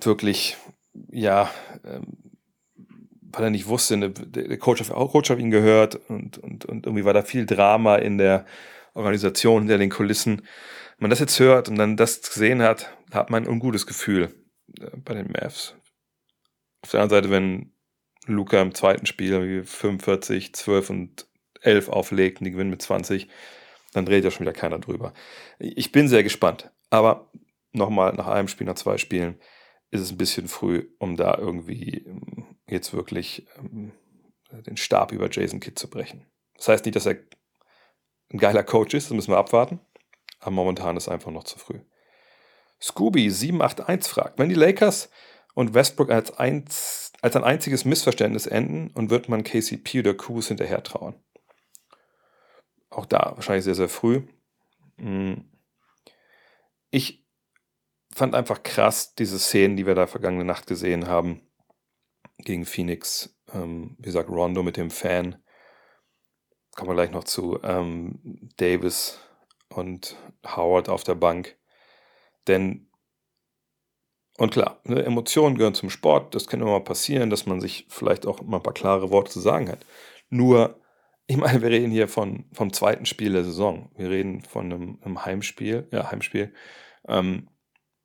wirklich 0.00 0.56
ja, 1.10 1.50
ähm, 1.84 2.30
weil 3.20 3.44
er 3.44 3.50
nicht 3.50 3.68
wusste, 3.68 3.96
ne, 3.96 4.10
der 4.10 4.58
Coach 4.58 4.80
hat 4.80 4.90
auch 4.90 5.12
Coach 5.12 5.30
auf 5.30 5.38
ihn 5.38 5.50
gehört 5.50 5.96
und, 6.08 6.38
und, 6.38 6.64
und 6.64 6.86
irgendwie 6.86 7.04
war 7.04 7.12
da 7.12 7.22
viel 7.22 7.46
Drama 7.46 7.96
in 7.96 8.18
der 8.18 8.46
Organisation, 8.94 9.62
hinter 9.62 9.78
den 9.78 9.90
Kulissen. 9.90 10.38
Wenn 10.96 11.04
man 11.04 11.10
das 11.10 11.20
jetzt 11.20 11.38
hört 11.38 11.68
und 11.68 11.76
dann 11.76 11.96
das 11.96 12.22
gesehen 12.22 12.62
hat, 12.62 12.90
hat 13.12 13.30
man 13.30 13.44
ein 13.44 13.48
ungutes 13.48 13.86
Gefühl 13.86 14.34
bei 15.04 15.14
den 15.14 15.32
Mavs. 15.32 15.74
Auf 16.82 16.90
der 16.90 17.00
anderen 17.00 17.22
Seite, 17.22 17.32
wenn 17.32 17.72
Luca 18.26 18.60
im 18.60 18.74
zweiten 18.74 19.06
Spiel 19.06 19.64
45, 19.64 20.54
12 20.54 20.90
und 20.90 21.26
11 21.60 21.88
auflegt 21.88 22.40
und 22.40 22.44
die 22.44 22.52
gewinnen 22.52 22.70
mit 22.70 22.82
20, 22.82 23.28
dann 23.92 24.06
dreht 24.06 24.24
ja 24.24 24.30
schon 24.30 24.46
wieder 24.46 24.52
keiner 24.52 24.78
drüber. 24.78 25.12
Ich 25.58 25.92
bin 25.92 26.08
sehr 26.08 26.22
gespannt. 26.22 26.70
Aber 26.90 27.30
nochmal 27.72 28.12
nach 28.14 28.26
einem 28.26 28.48
Spiel, 28.48 28.66
nach 28.66 28.74
zwei 28.74 28.98
Spielen, 28.98 29.40
ist 29.90 30.00
es 30.00 30.12
ein 30.12 30.18
bisschen 30.18 30.48
früh, 30.48 30.88
um 30.98 31.16
da 31.16 31.36
irgendwie 31.36 32.04
ähm, 32.06 32.56
jetzt 32.68 32.92
wirklich 32.92 33.46
ähm, 33.58 33.92
den 34.50 34.76
Stab 34.76 35.12
über 35.12 35.28
Jason 35.30 35.60
Kidd 35.60 35.78
zu 35.78 35.88
brechen. 35.88 36.26
Das 36.56 36.68
heißt 36.68 36.84
nicht, 36.84 36.96
dass 36.96 37.06
er 37.06 37.16
ein 38.30 38.38
geiler 38.38 38.62
Coach 38.62 38.94
ist, 38.94 39.06
das 39.06 39.14
müssen 39.14 39.32
wir 39.32 39.38
abwarten. 39.38 39.80
Aber 40.40 40.50
momentan 40.52 40.96
ist 40.96 41.08
einfach 41.08 41.30
noch 41.30 41.44
zu 41.44 41.58
früh. 41.58 41.80
Scooby781 42.82 44.08
fragt, 44.08 44.38
wenn 44.38 44.48
die 44.48 44.54
Lakers 44.54 45.10
und 45.54 45.74
Westbrook 45.74 46.10
als, 46.10 46.36
eins, 46.38 47.12
als 47.20 47.36
ein 47.36 47.44
einziges 47.44 47.84
Missverständnis 47.84 48.46
enden 48.46 48.90
und 48.94 49.10
wird 49.10 49.28
man 49.28 49.44
KCP 49.44 50.00
oder 50.00 50.14
Kuz 50.14 50.48
hinterher 50.48 50.82
trauen? 50.82 51.14
Auch 52.90 53.06
da 53.06 53.32
wahrscheinlich 53.34 53.64
sehr, 53.64 53.74
sehr 53.74 53.88
früh. 53.88 54.22
Hm. 54.98 55.50
Ich 56.90 57.26
fand 58.14 58.34
einfach 58.34 58.62
krass 58.62 59.14
diese 59.14 59.38
Szenen, 59.38 59.76
die 59.76 59.86
wir 59.86 59.94
da 59.94 60.06
vergangene 60.06 60.44
Nacht 60.44 60.66
gesehen 60.66 61.06
haben 61.06 61.42
gegen 62.38 62.64
Phoenix. 62.64 63.36
Ähm, 63.52 63.96
wie 63.98 64.06
gesagt, 64.06 64.28
Rondo 64.28 64.62
mit 64.62 64.76
dem 64.76 64.90
Fan. 64.90 65.42
Kommen 66.74 66.90
wir 66.90 66.94
gleich 66.94 67.10
noch 67.10 67.24
zu. 67.24 67.60
Ähm, 67.62 68.50
Davis 68.56 69.20
und 69.68 70.16
Howard 70.46 70.88
auf 70.88 71.04
der 71.04 71.14
Bank. 71.14 71.56
Denn, 72.48 72.90
und 74.38 74.52
klar, 74.52 74.80
ne, 74.84 75.04
Emotionen 75.04 75.56
gehören 75.56 75.74
zum 75.74 75.90
Sport. 75.90 76.34
Das 76.34 76.46
kann 76.46 76.60
immer 76.60 76.70
mal 76.70 76.84
passieren, 76.84 77.30
dass 77.30 77.46
man 77.46 77.60
sich 77.60 77.86
vielleicht 77.88 78.26
auch 78.26 78.42
mal 78.42 78.58
ein 78.58 78.62
paar 78.62 78.74
klare 78.74 79.10
Worte 79.10 79.30
zu 79.30 79.40
sagen 79.40 79.68
hat. 79.68 79.84
Nur, 80.30 80.80
ich 81.26 81.36
meine, 81.36 81.62
wir 81.62 81.70
reden 81.70 81.90
hier 81.90 82.08
von, 82.08 82.46
vom 82.52 82.72
zweiten 82.72 83.06
Spiel 83.06 83.32
der 83.32 83.44
Saison. 83.44 83.90
Wir 83.96 84.10
reden 84.10 84.42
von 84.42 84.72
einem, 84.72 84.98
einem 85.02 85.24
Heimspiel, 85.24 85.88
ja, 85.92 86.10
Heimspiel. 86.10 86.54
Ähm, 87.06 87.48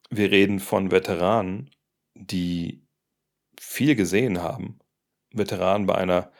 wir 0.09 0.31
reden 0.31 0.59
von 0.59 0.91
Veteranen, 0.91 1.71
die 2.15 2.85
viel 3.59 3.95
gesehen 3.95 4.41
haben. 4.41 4.79
Veteranen 5.31 5.87
bei 5.87 5.95
einer, 5.95 6.31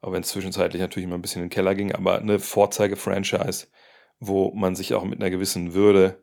auch 0.00 0.12
wenn 0.12 0.22
es 0.22 0.28
zwischenzeitlich 0.28 0.80
natürlich 0.80 1.06
immer 1.06 1.16
ein 1.16 1.22
bisschen 1.22 1.42
in 1.42 1.48
den 1.48 1.54
Keller 1.54 1.74
ging, 1.74 1.92
aber 1.92 2.18
eine 2.18 2.38
Vorzeige-Franchise, 2.38 3.66
wo 4.18 4.52
man 4.52 4.76
sich 4.76 4.94
auch 4.94 5.04
mit 5.04 5.20
einer 5.20 5.30
gewissen 5.30 5.74
Würde 5.74 6.22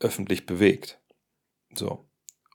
öffentlich 0.00 0.46
bewegt. 0.46 1.00
So. 1.74 2.08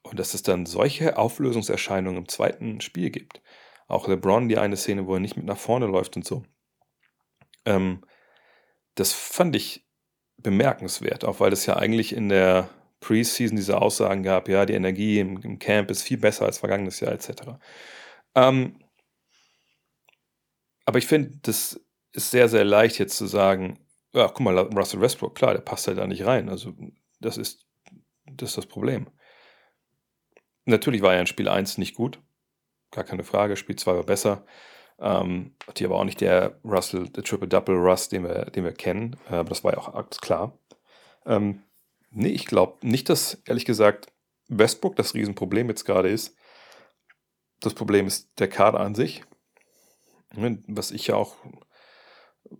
Und 0.04 0.20
dass 0.20 0.34
es 0.34 0.44
dann 0.44 0.66
solche 0.66 1.18
Auflösungserscheinungen 1.18 2.24
im 2.24 2.28
zweiten 2.28 2.82
Spiel 2.82 3.12
gibt. 3.12 3.42
Auch 3.88 4.08
LeBron, 4.08 4.50
die 4.50 4.58
eine 4.58 4.78
Szene, 4.78 5.06
wo 5.06 5.16
er 5.16 5.20
nicht 5.20 5.38
mit 5.38 5.46
nach 5.46 5.58
vorne 5.58 5.86
läuft 5.86 6.16
und 6.16 6.26
so. 6.26 6.44
Ähm, 7.66 8.04
das 8.96 9.14
fand 9.14 9.56
ich 9.56 9.86
bemerkenswert, 10.38 11.24
auch 11.24 11.40
weil 11.40 11.54
es 11.54 11.66
ja 11.66 11.78
eigentlich 11.78 12.14
in 12.14 12.30
der 12.30 12.70
Preseason 13.00 13.56
diese 13.56 13.82
Aussagen 13.82 14.24
gab, 14.24 14.48
ja, 14.48 14.66
die 14.66 14.74
Energie 14.74 15.20
im, 15.20 15.42
im 15.42 15.60
Camp 15.60 15.92
ist 15.92 16.04
viel 16.04 16.18
besser 16.18 16.46
als 16.46 16.60
vergangenes 16.60 17.00
Jahr 17.00 17.12
etc. 17.12 17.32
Ähm, 18.36 18.80
aber 20.86 20.98
ich 20.98 21.08
finde, 21.08 21.38
das 21.42 21.80
ist 22.14 22.32
sehr, 22.32 22.48
sehr 22.50 22.64
leicht 22.64 23.00
jetzt 23.00 23.18
zu 23.18 23.28
sagen, 23.28 23.80
ja, 24.14 24.28
guck 24.28 24.42
mal, 24.42 24.58
Russell 24.58 25.02
Westbrook, 25.02 25.36
klar, 25.36 25.54
der 25.54 25.62
passt 25.62 25.88
halt 25.88 25.98
da 25.98 26.08
nicht 26.08 26.26
rein. 26.26 26.50
Also 26.50 26.74
das 27.22 27.38
ist 27.38 27.66
das, 28.26 28.50
ist 28.50 28.58
das 28.58 28.66
Problem. 28.66 29.08
Natürlich 30.66 31.02
war 31.02 31.14
er 31.14 31.22
in 31.22 31.28
Spiel 31.28 31.48
1 31.48 31.78
nicht 31.78 31.96
gut, 31.96 32.20
gar 32.92 33.04
keine 33.04 33.24
Frage. 33.24 33.56
Spiel 33.56 33.76
2 33.76 33.96
war 33.96 34.04
besser. 34.04 34.46
Ähm, 35.00 35.56
die 35.78 35.86
aber 35.86 35.96
auch 35.96 36.04
nicht 36.04 36.22
der 36.22 36.60
Russell, 36.64 37.10
der 37.10 37.24
Triple-Double 37.24 37.76
Russ, 37.76 38.10
den 38.10 38.24
wir, 38.24 38.46
den 38.46 38.64
wir 38.64 38.74
kennen. 38.74 39.18
Aber 39.28 39.50
das 39.50 39.64
war 39.64 39.74
ja 39.74 39.80
auch 39.80 40.10
klar. 40.22 40.60
Ähm, 41.26 41.64
nee, 42.12 42.30
ich 42.30 42.46
glaube 42.46 42.86
nicht, 42.86 43.10
dass, 43.10 43.42
ehrlich 43.46 43.66
gesagt, 43.66 44.12
Westbrook 44.48 44.96
das 44.96 45.16
Riesenproblem 45.16 45.70
jetzt 45.70 45.86
gerade 45.86 46.10
ist. 46.10 46.36
Das 47.62 47.74
Problem 47.74 48.06
ist 48.06 48.30
der 48.40 48.48
Kader 48.48 48.80
an 48.80 48.94
sich. 48.94 49.24
Was 50.34 50.92
ich 50.92 51.08
ja 51.08 51.16
auch, 51.16 51.36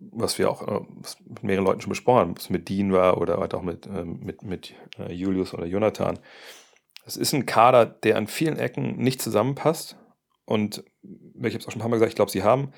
was 0.00 0.38
wir 0.38 0.50
auch 0.50 0.62
äh, 0.66 0.80
was 0.88 1.18
mit 1.20 1.42
mehreren 1.44 1.64
Leuten 1.64 1.80
schon 1.80 1.90
besprochen 1.90 2.20
haben, 2.20 2.36
was 2.36 2.50
mit 2.50 2.68
Dean 2.68 2.92
war 2.92 3.20
oder 3.20 3.38
halt 3.38 3.54
auch 3.54 3.62
mit, 3.62 3.86
äh, 3.86 4.04
mit, 4.04 4.42
mit 4.42 4.74
äh, 4.98 5.12
Julius 5.12 5.54
oder 5.54 5.66
Jonathan. 5.66 6.18
Es 7.04 7.16
ist 7.16 7.32
ein 7.32 7.46
Kader, 7.46 7.86
der 7.86 8.16
an 8.16 8.26
vielen 8.26 8.58
Ecken 8.58 8.96
nicht 8.98 9.20
zusammenpasst. 9.20 9.96
Und 10.44 10.84
ich 11.02 11.54
habe 11.54 11.58
es 11.58 11.66
auch 11.66 11.72
schon 11.72 11.80
ein 11.80 11.82
paar 11.82 11.88
Mal 11.88 11.96
gesagt, 11.96 12.12
ich 12.12 12.16
glaube, 12.16 12.30
sie 12.30 12.42
haben 12.42 12.72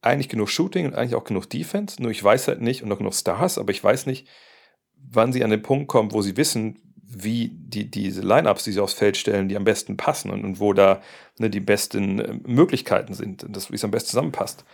eigentlich 0.00 0.28
genug 0.28 0.48
Shooting 0.48 0.86
und 0.86 0.94
eigentlich 0.94 1.14
auch 1.14 1.24
genug 1.24 1.50
Defense. 1.50 2.00
Nur 2.00 2.10
ich 2.10 2.22
weiß 2.22 2.48
halt 2.48 2.60
nicht 2.60 2.82
und 2.82 2.88
noch 2.88 2.98
genug 2.98 3.14
Stars, 3.14 3.58
aber 3.58 3.70
ich 3.70 3.82
weiß 3.82 4.06
nicht, 4.06 4.28
wann 4.94 5.32
sie 5.32 5.44
an 5.44 5.50
den 5.50 5.62
Punkt 5.62 5.88
kommen, 5.88 6.12
wo 6.12 6.22
sie 6.22 6.36
wissen, 6.36 6.80
wie 7.10 7.50
die, 7.52 7.90
diese 7.90 8.20
Lineups, 8.20 8.64
die 8.64 8.72
sie 8.72 8.80
aufs 8.80 8.92
Feld 8.92 9.16
stellen, 9.16 9.48
die 9.48 9.56
am 9.56 9.64
besten 9.64 9.96
passen 9.96 10.30
und, 10.30 10.44
und 10.44 10.60
wo 10.60 10.72
da 10.72 11.00
ne, 11.38 11.48
die 11.48 11.60
besten 11.60 12.20
äh, 12.20 12.34
Möglichkeiten 12.46 13.14
sind, 13.14 13.46
wie 13.70 13.74
es 13.74 13.84
am 13.84 13.90
besten 13.90 14.10
zusammenpasst. 14.10 14.64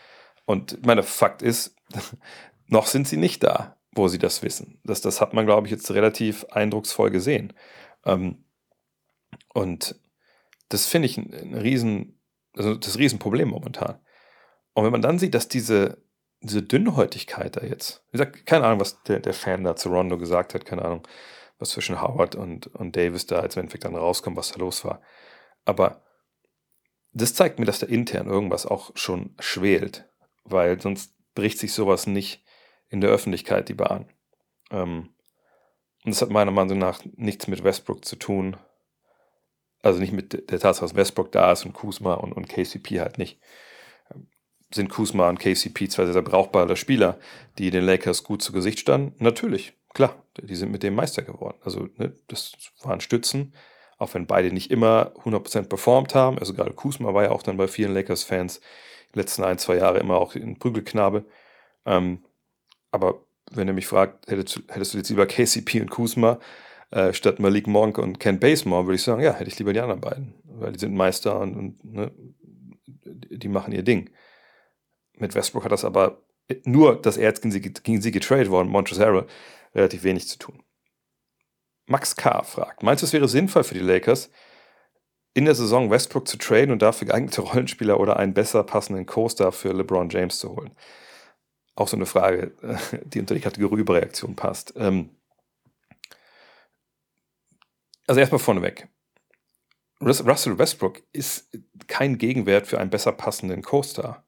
Und 0.47 0.85
meine 0.85 1.03
Fakt 1.03 1.43
ist, 1.43 1.77
noch 2.67 2.87
sind 2.87 3.09
sie 3.09 3.17
nicht 3.17 3.43
da, 3.43 3.77
wo 3.93 4.09
sie 4.09 4.19
das 4.19 4.43
wissen. 4.43 4.81
Das, 4.85 5.01
das 5.01 5.21
hat 5.21 5.35
man, 5.35 5.47
glaube 5.47 5.67
ich, 5.67 5.71
jetzt 5.71 5.91
relativ 5.91 6.45
eindrucksvoll 6.51 7.11
gesehen. 7.11 7.53
Ähm, 8.05 8.45
und 9.53 9.99
das 10.69 10.87
finde 10.87 11.07
ich 11.07 11.17
ein, 11.17 11.33
ein 11.33 11.55
riesen, 11.55 12.21
also 12.57 12.75
das 12.75 12.99
Riesenproblem 12.99 13.49
momentan. 13.49 14.01
Und 14.75 14.85
wenn 14.85 14.93
man 14.93 15.03
dann 15.03 15.19
sieht, 15.19 15.35
dass 15.35 15.49
diese, 15.49 16.03
diese 16.41 16.63
Dünnhäutigkeit 16.63 17.57
da 17.57 17.63
jetzt, 17.63 18.05
wie 18.11 18.19
gesagt, 18.19 18.47
keine 18.47 18.67
Ahnung, 18.67 18.81
was 18.81 19.03
der, 19.05 19.21
der 19.21 19.35
Fan 19.35 19.65
da 19.65 19.77
zu 19.77 19.89
Rondo 19.89 20.19
gesagt 20.19 20.55
hat, 20.55 20.67
keine 20.67 20.85
Ahnung, 20.85 21.07
was 21.59 21.71
zwischen 21.71 22.03
Howard 22.03 22.35
und, 22.35 22.67
und 22.67 22.97
Davis 22.97 23.27
da 23.27 23.41
als 23.41 23.57
Endeffekt 23.57 23.85
dann 23.85 23.95
rauskommt, 23.95 24.37
was 24.37 24.51
da 24.51 24.59
los 24.59 24.85
war. 24.85 25.01
Aber 25.65 26.03
das 27.13 27.35
zeigt 27.35 27.59
mir, 27.59 27.65
dass 27.65 27.79
da 27.79 27.87
intern 27.87 28.27
irgendwas 28.27 28.67
auch 28.67 28.91
schon 28.97 29.35
schwelt, 29.39 30.09
weil 30.45 30.81
sonst 30.81 31.15
bricht 31.35 31.59
sich 31.59 31.73
sowas 31.73 32.07
nicht 32.07 32.45
in 32.89 33.01
der 33.01 33.11
Öffentlichkeit 33.11 33.69
die 33.69 33.75
Bahn. 33.75 34.09
Ähm, 34.71 35.15
und 36.05 36.15
das 36.15 36.23
hat 36.23 36.31
meiner 36.31 36.51
Meinung 36.51 36.79
nach 36.79 37.01
nichts 37.17 37.49
mit 37.49 37.65
Westbrook 37.65 38.05
zu 38.05 38.17
tun, 38.17 38.57
also 39.83 40.01
nicht 40.01 40.13
mit 40.13 40.33
der 40.33 40.61
Tatsache, 40.61 40.87
dass 40.87 40.95
Westbrook 40.95 41.33
da 41.33 41.53
ist 41.53 41.67
und 41.67 41.75
Kuzma 41.75 42.15
und, 42.15 42.33
und 42.33 42.49
KCP 42.49 43.01
halt 43.01 43.19
nicht. 43.19 43.39
Sind 44.73 44.89
Kuzma 44.89 45.29
und 45.29 45.39
KCP 45.39 45.89
zwei 45.89 46.05
sehr, 46.05 46.15
sehr 46.15 46.23
brauchbare 46.23 46.77
Spieler, 46.77 47.19
die 47.59 47.71
den 47.71 47.85
Lakers 47.85 48.25
gut 48.25 48.43
zu 48.43 48.53
Gesicht 48.53 48.81
standen? 48.81 49.15
Natürlich, 49.23 49.75
klar, 49.93 50.25
die 50.41 50.57
sind 50.57 50.73
mit 50.73 50.83
dem 50.83 50.95
Meister 50.95 51.23
geworden. 51.23 51.59
Also 51.63 51.89
ne, 51.97 52.17
das 52.29 52.53
waren 52.83 53.01
Stützen, 53.01 53.55
auch 53.99 54.15
wenn 54.15 54.27
beide 54.27 54.53
nicht 54.53 54.71
immer 54.71 55.13
100% 55.23 55.69
performt 55.69 56.15
haben. 56.15 56.39
Also 56.39 56.55
gerade 56.55 56.73
Kuzma 56.73 57.15
war 57.15 57.25
ja 57.25 57.31
auch 57.31 57.43
dann 57.43 57.57
bei 57.57 57.69
vielen 57.69 57.95
Lakers-Fans 57.95 58.61
letzten 59.15 59.45
ein, 59.45 59.59
zwei 59.59 59.77
Jahre 59.77 59.99
immer 59.99 60.17
auch 60.17 60.35
ein 60.35 60.59
Prügelknabe. 60.59 61.25
Ähm, 61.87 62.25
aber 62.91 63.21
wenn 63.51 63.69
ihr 63.69 63.75
mich 63.75 63.87
fragt, 63.87 64.29
hättest, 64.29 64.63
hättest 64.69 64.95
du 64.95 64.99
jetzt 64.99 65.11
lieber 65.11 65.27
KCP 65.27 65.81
und 65.81 65.91
Kuzma 65.91 66.39
äh, 66.91 67.13
statt 67.13 67.41
Malik 67.41 67.67
Monk 67.67 67.99
und 67.99 68.21
Ken 68.21 68.41
Basemore, 68.41 68.87
würde 68.87 68.97
ich 68.97 69.03
sagen, 69.03 69.23
ja, 69.23 69.35
hätte 69.35 69.51
ich 69.51 69.59
lieber 69.59 69.73
die 69.73 69.81
anderen 69.81 70.01
beiden, 70.01 70.35
weil 70.45 70.73
die 70.73 70.79
sind 70.79 70.95
Meister 70.95 71.41
und, 71.41 71.57
und 71.57 71.85
ne, 71.85 72.13
die 73.05 73.49
machen 73.49 73.73
ihr 73.73 73.83
Ding. 73.83 74.11
Mit 75.17 75.35
Westbrook 75.35 75.65
hat 75.65 75.73
das 75.73 75.85
aber 75.85 76.23
nur, 76.65 77.01
dass 77.01 77.17
er 77.17 77.25
jetzt 77.25 77.43
gegen 77.43 77.53
sie, 77.53 77.61
gegen 77.61 78.01
sie 78.01 78.11
getradet 78.11 78.51
worden, 78.51 78.69
Montrezl 78.69 79.27
relativ 79.75 80.05
wenig 80.05 80.29
zu 80.29 80.39
tun. 80.39 80.63
Max 81.87 82.17
K. 82.17 82.43
fragt, 82.43 82.83
meinst 82.83 83.03
du, 83.03 83.07
es 83.07 83.13
wäre 83.13 83.29
sinnvoll 83.29 83.65
für 83.65 83.75
die 83.75 83.81
Lakers, 83.81 84.31
in 85.35 85.45
der 85.45 85.55
Saison 85.55 85.91
Westbrook 85.91 86.27
zu 86.29 86.39
traden 86.39 86.71
und 86.71 86.81
dafür 86.81 87.09
geeignete 87.09 87.41
Rollenspieler 87.43 88.01
oder 88.01 88.17
einen 88.17 88.35
besser 88.35 88.63
passenden 88.63 89.07
Co-Star 89.07 89.53
für 89.53 89.73
LeBron 89.73 90.09
James 90.09 90.39
zu 90.39 90.57
holen? 90.57 90.71
Auch 91.75 91.89
so 91.89 91.97
eine 91.97 92.07
Frage, 92.07 92.53
die 93.05 93.21
unter 93.21 93.35
die 93.35 93.41
Kategorie 93.41 93.81
Überreaktion 93.81 94.37
passt. 94.37 94.75
Ähm, 94.77 95.11
also 98.07 98.21
erstmal 98.21 98.39
vorneweg. 98.39 98.89
Russell 100.01 100.59
Westbrook 100.59 101.03
ist 101.13 101.49
kein 101.87 102.19
Gegenwert 102.19 102.67
für 102.67 102.79
einen 102.79 102.91
besser 102.91 103.13
passenden 103.13 103.63
Co-Star, 103.63 104.25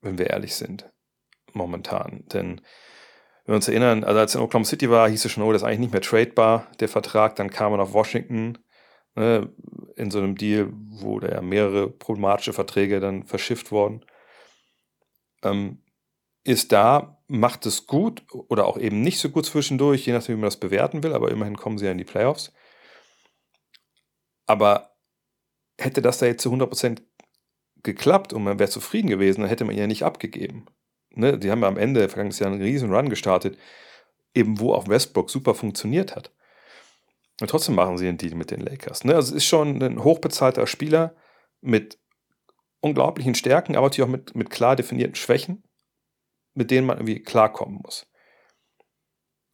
wenn 0.00 0.18
wir 0.18 0.28
ehrlich 0.28 0.56
sind, 0.56 0.92
momentan. 1.52 2.24
Denn 2.32 2.60
wenn 3.44 3.52
wir 3.52 3.56
uns 3.56 3.68
erinnern, 3.68 4.02
also 4.02 4.18
als 4.18 4.34
er 4.34 4.40
in 4.40 4.44
Oklahoma 4.44 4.64
City 4.64 4.90
war, 4.90 5.08
hieß 5.08 5.24
es 5.24 5.32
schon, 5.32 5.44
oh, 5.44 5.52
das 5.52 5.62
ist 5.62 5.66
eigentlich 5.66 5.78
nicht 5.78 5.92
mehr 5.92 6.02
tradebar, 6.02 6.66
der 6.80 6.88
Vertrag. 6.88 7.36
Dann 7.36 7.50
kam 7.50 7.72
er 7.72 7.78
nach 7.78 7.92
Washington 7.92 8.58
ne, 9.18 9.52
in 9.96 10.10
so 10.10 10.18
einem 10.18 10.36
Deal, 10.36 10.72
wo 10.72 11.18
da 11.18 11.28
ja 11.28 11.42
mehrere 11.42 11.90
problematische 11.90 12.52
Verträge 12.52 13.00
dann 13.00 13.24
verschifft 13.24 13.72
wurden. 13.72 14.04
Ähm, 15.42 15.82
ist 16.44 16.72
da, 16.72 17.20
macht 17.26 17.66
es 17.66 17.86
gut 17.86 18.22
oder 18.30 18.66
auch 18.66 18.78
eben 18.78 19.02
nicht 19.02 19.18
so 19.18 19.28
gut 19.28 19.44
zwischendurch, 19.44 20.06
je 20.06 20.12
nachdem, 20.12 20.36
wie 20.36 20.40
man 20.40 20.46
das 20.46 20.60
bewerten 20.60 21.02
will, 21.02 21.12
aber 21.12 21.30
immerhin 21.30 21.56
kommen 21.56 21.78
sie 21.78 21.84
ja 21.84 21.92
in 21.92 21.98
die 21.98 22.04
Playoffs. 22.04 22.52
Aber 24.46 24.96
hätte 25.78 26.00
das 26.00 26.18
da 26.18 26.26
jetzt 26.26 26.42
zu 26.42 26.50
100% 26.52 27.02
geklappt 27.82 28.32
und 28.32 28.44
man 28.44 28.58
wäre 28.58 28.70
zufrieden 28.70 29.08
gewesen, 29.08 29.42
dann 29.42 29.50
hätte 29.50 29.64
man 29.64 29.74
ihn 29.74 29.80
ja 29.80 29.86
nicht 29.86 30.04
abgegeben. 30.04 30.66
Ne? 31.10 31.38
Die 31.38 31.50
haben 31.50 31.62
ja 31.62 31.68
am 31.68 31.76
Ende 31.76 32.08
vergangenes 32.08 32.38
Jahr 32.38 32.50
einen 32.50 32.62
riesen 32.62 32.92
Run 32.92 33.10
gestartet, 33.10 33.58
eben 34.34 34.58
wo 34.58 34.72
auch 34.72 34.88
Westbrook 34.88 35.30
super 35.30 35.54
funktioniert 35.54 36.16
hat. 36.16 36.32
Und 37.40 37.48
trotzdem 37.48 37.74
machen 37.74 37.98
sie 37.98 38.08
einen 38.08 38.18
Deal 38.18 38.34
mit 38.34 38.50
den 38.50 38.60
Lakers. 38.60 39.04
Ne? 39.04 39.14
Also 39.14 39.30
es 39.30 39.44
ist 39.44 39.48
schon 39.48 39.80
ein 39.82 40.02
hochbezahlter 40.02 40.66
Spieler 40.66 41.14
mit 41.60 41.98
unglaublichen 42.80 43.34
Stärken, 43.34 43.76
aber 43.76 43.86
natürlich 43.86 44.08
auch 44.08 44.12
mit, 44.12 44.34
mit 44.34 44.50
klar 44.50 44.76
definierten 44.76 45.14
Schwächen, 45.14 45.64
mit 46.54 46.70
denen 46.70 46.86
man 46.86 46.98
irgendwie 46.98 47.22
klarkommen 47.22 47.80
muss. 47.82 48.06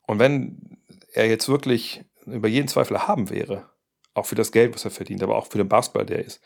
Und 0.07 0.18
wenn 0.18 0.79
er 1.12 1.27
jetzt 1.27 1.49
wirklich 1.49 2.05
über 2.27 2.49
jeden 2.49 2.68
Zweifel 2.68 3.07
haben 3.07 3.31
wäre, 3.31 3.70
auch 4.14 4.27
für 4.27 4.35
das 4.35 4.53
Geld, 4.53 4.75
was 4.75 4.85
er 4.85 4.90
verdient, 4.90 5.23
aber 5.23 5.37
auch 5.37 5.47
für 5.47 5.59
den 5.59 5.68
Basketball, 5.68 6.07
der 6.07 6.25
ist, 6.25 6.40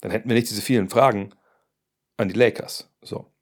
dann 0.00 0.10
hätten 0.10 0.28
wir 0.28 0.36
nicht 0.36 0.50
diese 0.50 0.62
vielen 0.62 0.88
Fragen 0.88 1.34
an 2.16 2.28
die 2.28 2.34
Lakers. 2.34 2.90
So. 3.02 3.32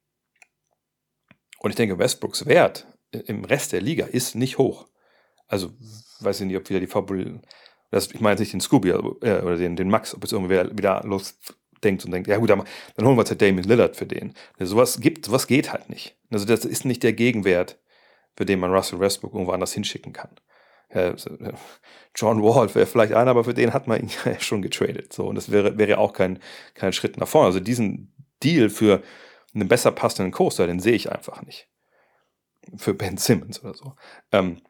Und 1.59 1.71
ich 1.71 1.77
denke, 1.77 1.99
Westbrooks 1.99 2.47
Wert 2.47 2.87
im 3.11 3.45
Rest 3.45 3.73
der 3.73 3.81
Liga 3.81 4.07
ist 4.07 4.35
nicht 4.35 4.59
hoch. 4.59 4.89
Also, 5.47 5.73
weiß 6.23 6.41
ich 6.41 6.47
nicht, 6.47 6.57
ob 6.57 6.69
wieder 6.69 6.81
die 6.81 6.87
Fabel, 6.87 7.41
das, 7.91 8.09
ich 8.13 8.21
meine 8.21 8.33
jetzt 8.33 8.41
nicht 8.41 8.53
den 8.53 8.61
Scooby 8.61 8.91
äh, 8.91 8.95
oder 8.95 9.57
den, 9.57 9.77
den 9.77 9.89
Max, 9.89 10.15
ob 10.15 10.23
jetzt 10.23 10.33
irgendwer 10.33 10.77
wieder 10.77 11.03
losdenkt 11.05 12.05
und 12.05 12.11
denkt, 12.11 12.29
ja 12.29 12.39
gut, 12.39 12.51
dann 12.51 12.61
holen 12.61 13.17
wir 13.17 13.23
jetzt 13.23 13.31
halt 13.31 13.43
Damien 13.43 13.65
Lillard 13.65 13.97
für 13.97 14.07
den. 14.07 14.35
Also, 14.59 14.75
sowas 14.75 15.01
gibt, 15.01 15.27
sowas 15.27 15.47
geht 15.47 15.73
halt 15.73 15.89
nicht. 15.89 16.17
Also, 16.31 16.45
das 16.45 16.65
ist 16.65 16.85
nicht 16.85 17.03
der 17.03 17.13
Gegenwert, 17.13 17.79
für 18.37 18.45
den 18.45 18.59
man 18.59 18.73
Russell 18.73 19.01
Westbrook 19.01 19.33
irgendwo 19.33 19.53
anders 19.53 19.73
hinschicken 19.73 20.13
kann. 20.13 20.31
John 22.15 22.43
Wall 22.43 22.75
wäre 22.75 22.87
vielleicht 22.87 23.13
einer, 23.13 23.33
aber 23.33 23.45
für 23.45 23.55
den 23.55 23.75
hat 23.75 23.87
man 23.87 24.01
ihn 24.01 24.11
ja 24.25 24.41
schon 24.41 24.63
getradet. 24.63 25.13
So, 25.13 25.27
und 25.27 25.35
das 25.35 25.51
wäre, 25.51 25.77
wäre 25.79 25.99
auch 25.99 26.13
kein, 26.13 26.39
kein 26.75 26.93
Schritt 26.93 27.19
nach 27.19 27.29
vorne. 27.29 27.47
Also 27.47 27.61
diesen 27.61 28.15
Deal 28.43 28.71
für 28.71 29.03
einen 29.55 29.69
besser 29.69 29.91
passenden 29.91 30.33
Coaster, 30.33 30.67
den 30.67 30.81
sehe 30.81 30.95
ich 30.95 31.11
einfach 31.11 31.43
nicht. 31.43 31.69
Für 32.77 32.95
Ben 32.95 33.17
Simmons 33.17 33.63
oder 33.63 33.75
so. 33.75 33.95
Ähm, 34.33 34.61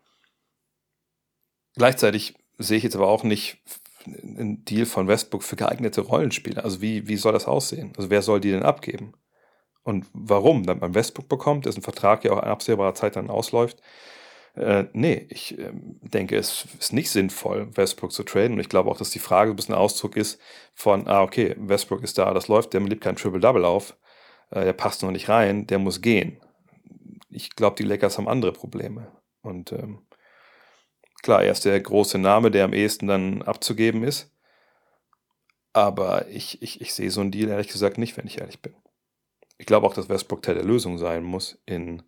gleichzeitig 1.77 2.35
sehe 2.59 2.79
ich 2.79 2.83
jetzt 2.83 2.97
aber 2.97 3.09
auch 3.09 3.23
nicht 3.23 3.59
einen 4.07 4.65
Deal 4.65 4.87
von 4.87 5.09
Westbrook 5.09 5.43
für 5.43 5.57
geeignete 5.57 6.01
Rollenspieler. 6.01 6.65
Also 6.65 6.81
wie, 6.81 7.09
wie 7.09 7.17
soll 7.17 7.33
das 7.33 7.47
aussehen? 7.47 7.93
Also 7.97 8.11
wer 8.11 8.23
soll 8.23 8.41
die 8.41 8.51
denn 8.51 8.63
abgeben? 8.63 9.15
Und 9.83 10.07
warum? 10.13 10.65
Dann 10.65 10.81
beim 10.81 10.95
Westbrook 10.95 11.29
bekommt, 11.29 11.67
dessen 11.67 11.83
Vertrag 11.83 12.25
ja 12.25 12.33
auch 12.33 12.43
in 12.43 12.49
absehbarer 12.49 12.95
Zeit 12.95 13.17
dann 13.17 13.31
ausläuft. 13.31 13.81
Äh, 14.55 14.87
nee, 14.95 15.27
ich 15.29 15.59
äh, 15.59 15.71
denke, 15.73 16.37
es 16.37 16.67
ist 16.81 16.93
nicht 16.93 17.11
sinnvoll, 17.11 17.69
Westbrook 17.77 18.11
zu 18.11 18.25
traden. 18.25 18.55
Und 18.55 18.61
ich 18.61 18.69
glaube 18.69 18.91
auch, 18.91 18.97
dass 18.97 19.11
die 19.11 19.19
Frage 19.19 19.51
ein 19.51 19.57
bisschen 19.57 19.75
Ausdruck 19.75 20.17
ist 20.17 20.41
von, 20.75 21.07
ah, 21.07 21.23
okay, 21.23 21.55
Westbrook 21.59 22.03
ist 22.03 22.19
da, 22.19 22.33
das 22.33 22.49
läuft, 22.49 22.73
der 22.73 22.81
liebt 22.81 23.03
kein 23.03 23.17
Triple-Double 23.17 23.65
auf, 23.65 23.97
äh, 24.51 24.65
der 24.65 24.73
passt 24.73 25.03
noch 25.03 25.11
nicht 25.11 25.29
rein, 25.29 25.67
der 25.67 25.79
muss 25.79 26.01
gehen. 26.01 26.41
ich 27.31 27.51
glaube, 27.55 27.77
die 27.77 27.83
Lakers 27.83 28.19
haben 28.19 28.29
andere 28.29 28.53
Probleme. 28.53 29.13
Und 29.43 29.73
ähm, 29.73 30.06
klar, 31.27 31.43
er 31.43 31.51
ist 31.51 31.65
der 31.65 31.81
große 31.81 32.19
Name, 32.19 32.53
der 32.53 32.65
am 32.65 32.73
ehesten 32.73 33.09
dann 33.09 33.43
abzugeben 33.43 34.05
ist. 34.05 34.31
Aber 35.73 36.29
ich, 36.29 36.63
ich, 36.63 36.81
ich 36.81 36.95
sehe 36.95 37.11
so 37.11 37.21
einen 37.21 37.33
Deal 37.33 37.51
ehrlich 37.51 37.67
gesagt 37.67 37.99
nicht, 37.99 38.17
wenn 38.17 38.29
ich 38.29 38.41
ehrlich 38.41 38.63
bin. 38.63 38.77
Ich 39.59 39.67
glaube 39.67 39.89
auch, 39.89 39.95
dass 39.95 40.09
Westbrook 40.09 40.43
Teil 40.43 40.55
der 40.55 40.65
Lösung 40.65 40.99
sein 40.99 41.25
muss 41.25 41.59
in 41.67 42.05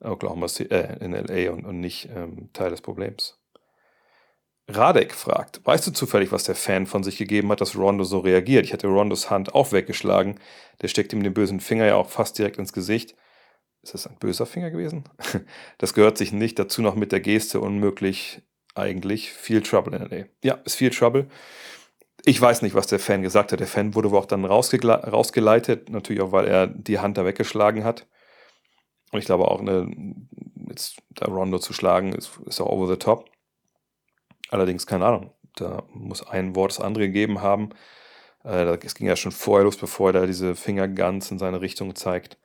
Oklahoma 0.00 0.48
City, 0.48 0.74
äh, 0.74 1.04
in 1.04 1.12
LA 1.12 1.52
und, 1.52 1.66
und 1.66 1.80
nicht 1.80 2.08
ähm, 2.16 2.48
Teil 2.54 2.70
des 2.70 2.80
Problems. 2.80 3.38
Radek 4.68 5.12
fragt, 5.12 5.60
weißt 5.64 5.86
du 5.86 5.90
zufällig, 5.92 6.32
was 6.32 6.44
der 6.44 6.54
Fan 6.54 6.86
von 6.86 7.04
sich 7.04 7.18
gegeben 7.18 7.50
hat, 7.52 7.60
dass 7.60 7.76
Rondo 7.76 8.04
so 8.04 8.20
reagiert? 8.20 8.64
Ich 8.64 8.72
hätte 8.72 8.88
Rondos 8.88 9.28
Hand 9.28 9.54
auch 9.54 9.70
weggeschlagen. 9.72 10.40
Der 10.80 10.88
steckt 10.88 11.12
ihm 11.12 11.22
den 11.22 11.34
bösen 11.34 11.60
Finger 11.60 11.84
ja 11.84 11.96
auch 11.96 12.08
fast 12.08 12.38
direkt 12.38 12.56
ins 12.58 12.72
Gesicht. 12.72 13.14
Ist 13.86 13.94
das 13.94 14.08
ein 14.08 14.18
böser 14.18 14.46
Finger 14.46 14.70
gewesen? 14.70 15.04
Das 15.78 15.94
gehört 15.94 16.18
sich 16.18 16.32
nicht. 16.32 16.58
Dazu 16.58 16.82
noch 16.82 16.96
mit 16.96 17.12
der 17.12 17.20
Geste 17.20 17.60
unmöglich 17.60 18.42
eigentlich. 18.74 19.30
Viel 19.32 19.62
Trouble 19.62 19.96
in 19.96 20.02
LA. 20.02 20.26
Ja, 20.42 20.54
ist 20.64 20.74
viel 20.74 20.90
Trouble. 20.90 21.28
Ich 22.24 22.40
weiß 22.40 22.62
nicht, 22.62 22.74
was 22.74 22.88
der 22.88 22.98
Fan 22.98 23.22
gesagt 23.22 23.52
hat. 23.52 23.60
Der 23.60 23.68
Fan 23.68 23.94
wurde 23.94 24.10
wohl 24.10 24.18
auch 24.18 24.26
dann 24.26 24.44
rausgeleitet. 24.44 25.88
Natürlich 25.90 26.20
auch, 26.20 26.32
weil 26.32 26.48
er 26.48 26.66
die 26.66 26.98
Hand 26.98 27.16
da 27.16 27.24
weggeschlagen 27.24 27.84
hat. 27.84 28.08
Und 29.12 29.20
ich 29.20 29.26
glaube 29.26 29.46
auch, 29.46 29.62
ne, 29.62 29.88
jetzt 30.68 30.96
da 31.10 31.26
Rondo 31.26 31.60
zu 31.60 31.72
schlagen, 31.72 32.12
ist, 32.12 32.40
ist 32.44 32.60
auch 32.60 32.68
over 32.68 32.88
the 32.88 32.98
top. 32.98 33.30
Allerdings, 34.50 34.84
keine 34.88 35.06
Ahnung, 35.06 35.30
da 35.54 35.84
muss 35.92 36.26
ein 36.26 36.56
Wort 36.56 36.72
das 36.72 36.80
andere 36.80 37.06
gegeben 37.06 37.40
haben. 37.40 37.70
Äh, 38.44 38.76
es 38.84 38.96
ging 38.96 39.06
ja 39.06 39.14
schon 39.14 39.30
vorher 39.30 39.64
los, 39.64 39.76
bevor 39.76 40.08
er 40.08 40.20
da 40.20 40.26
diese 40.26 40.56
Finger 40.56 40.88
ganz 40.88 41.30
in 41.30 41.38
seine 41.38 41.60
Richtung 41.60 41.94
zeigt. 41.94 42.36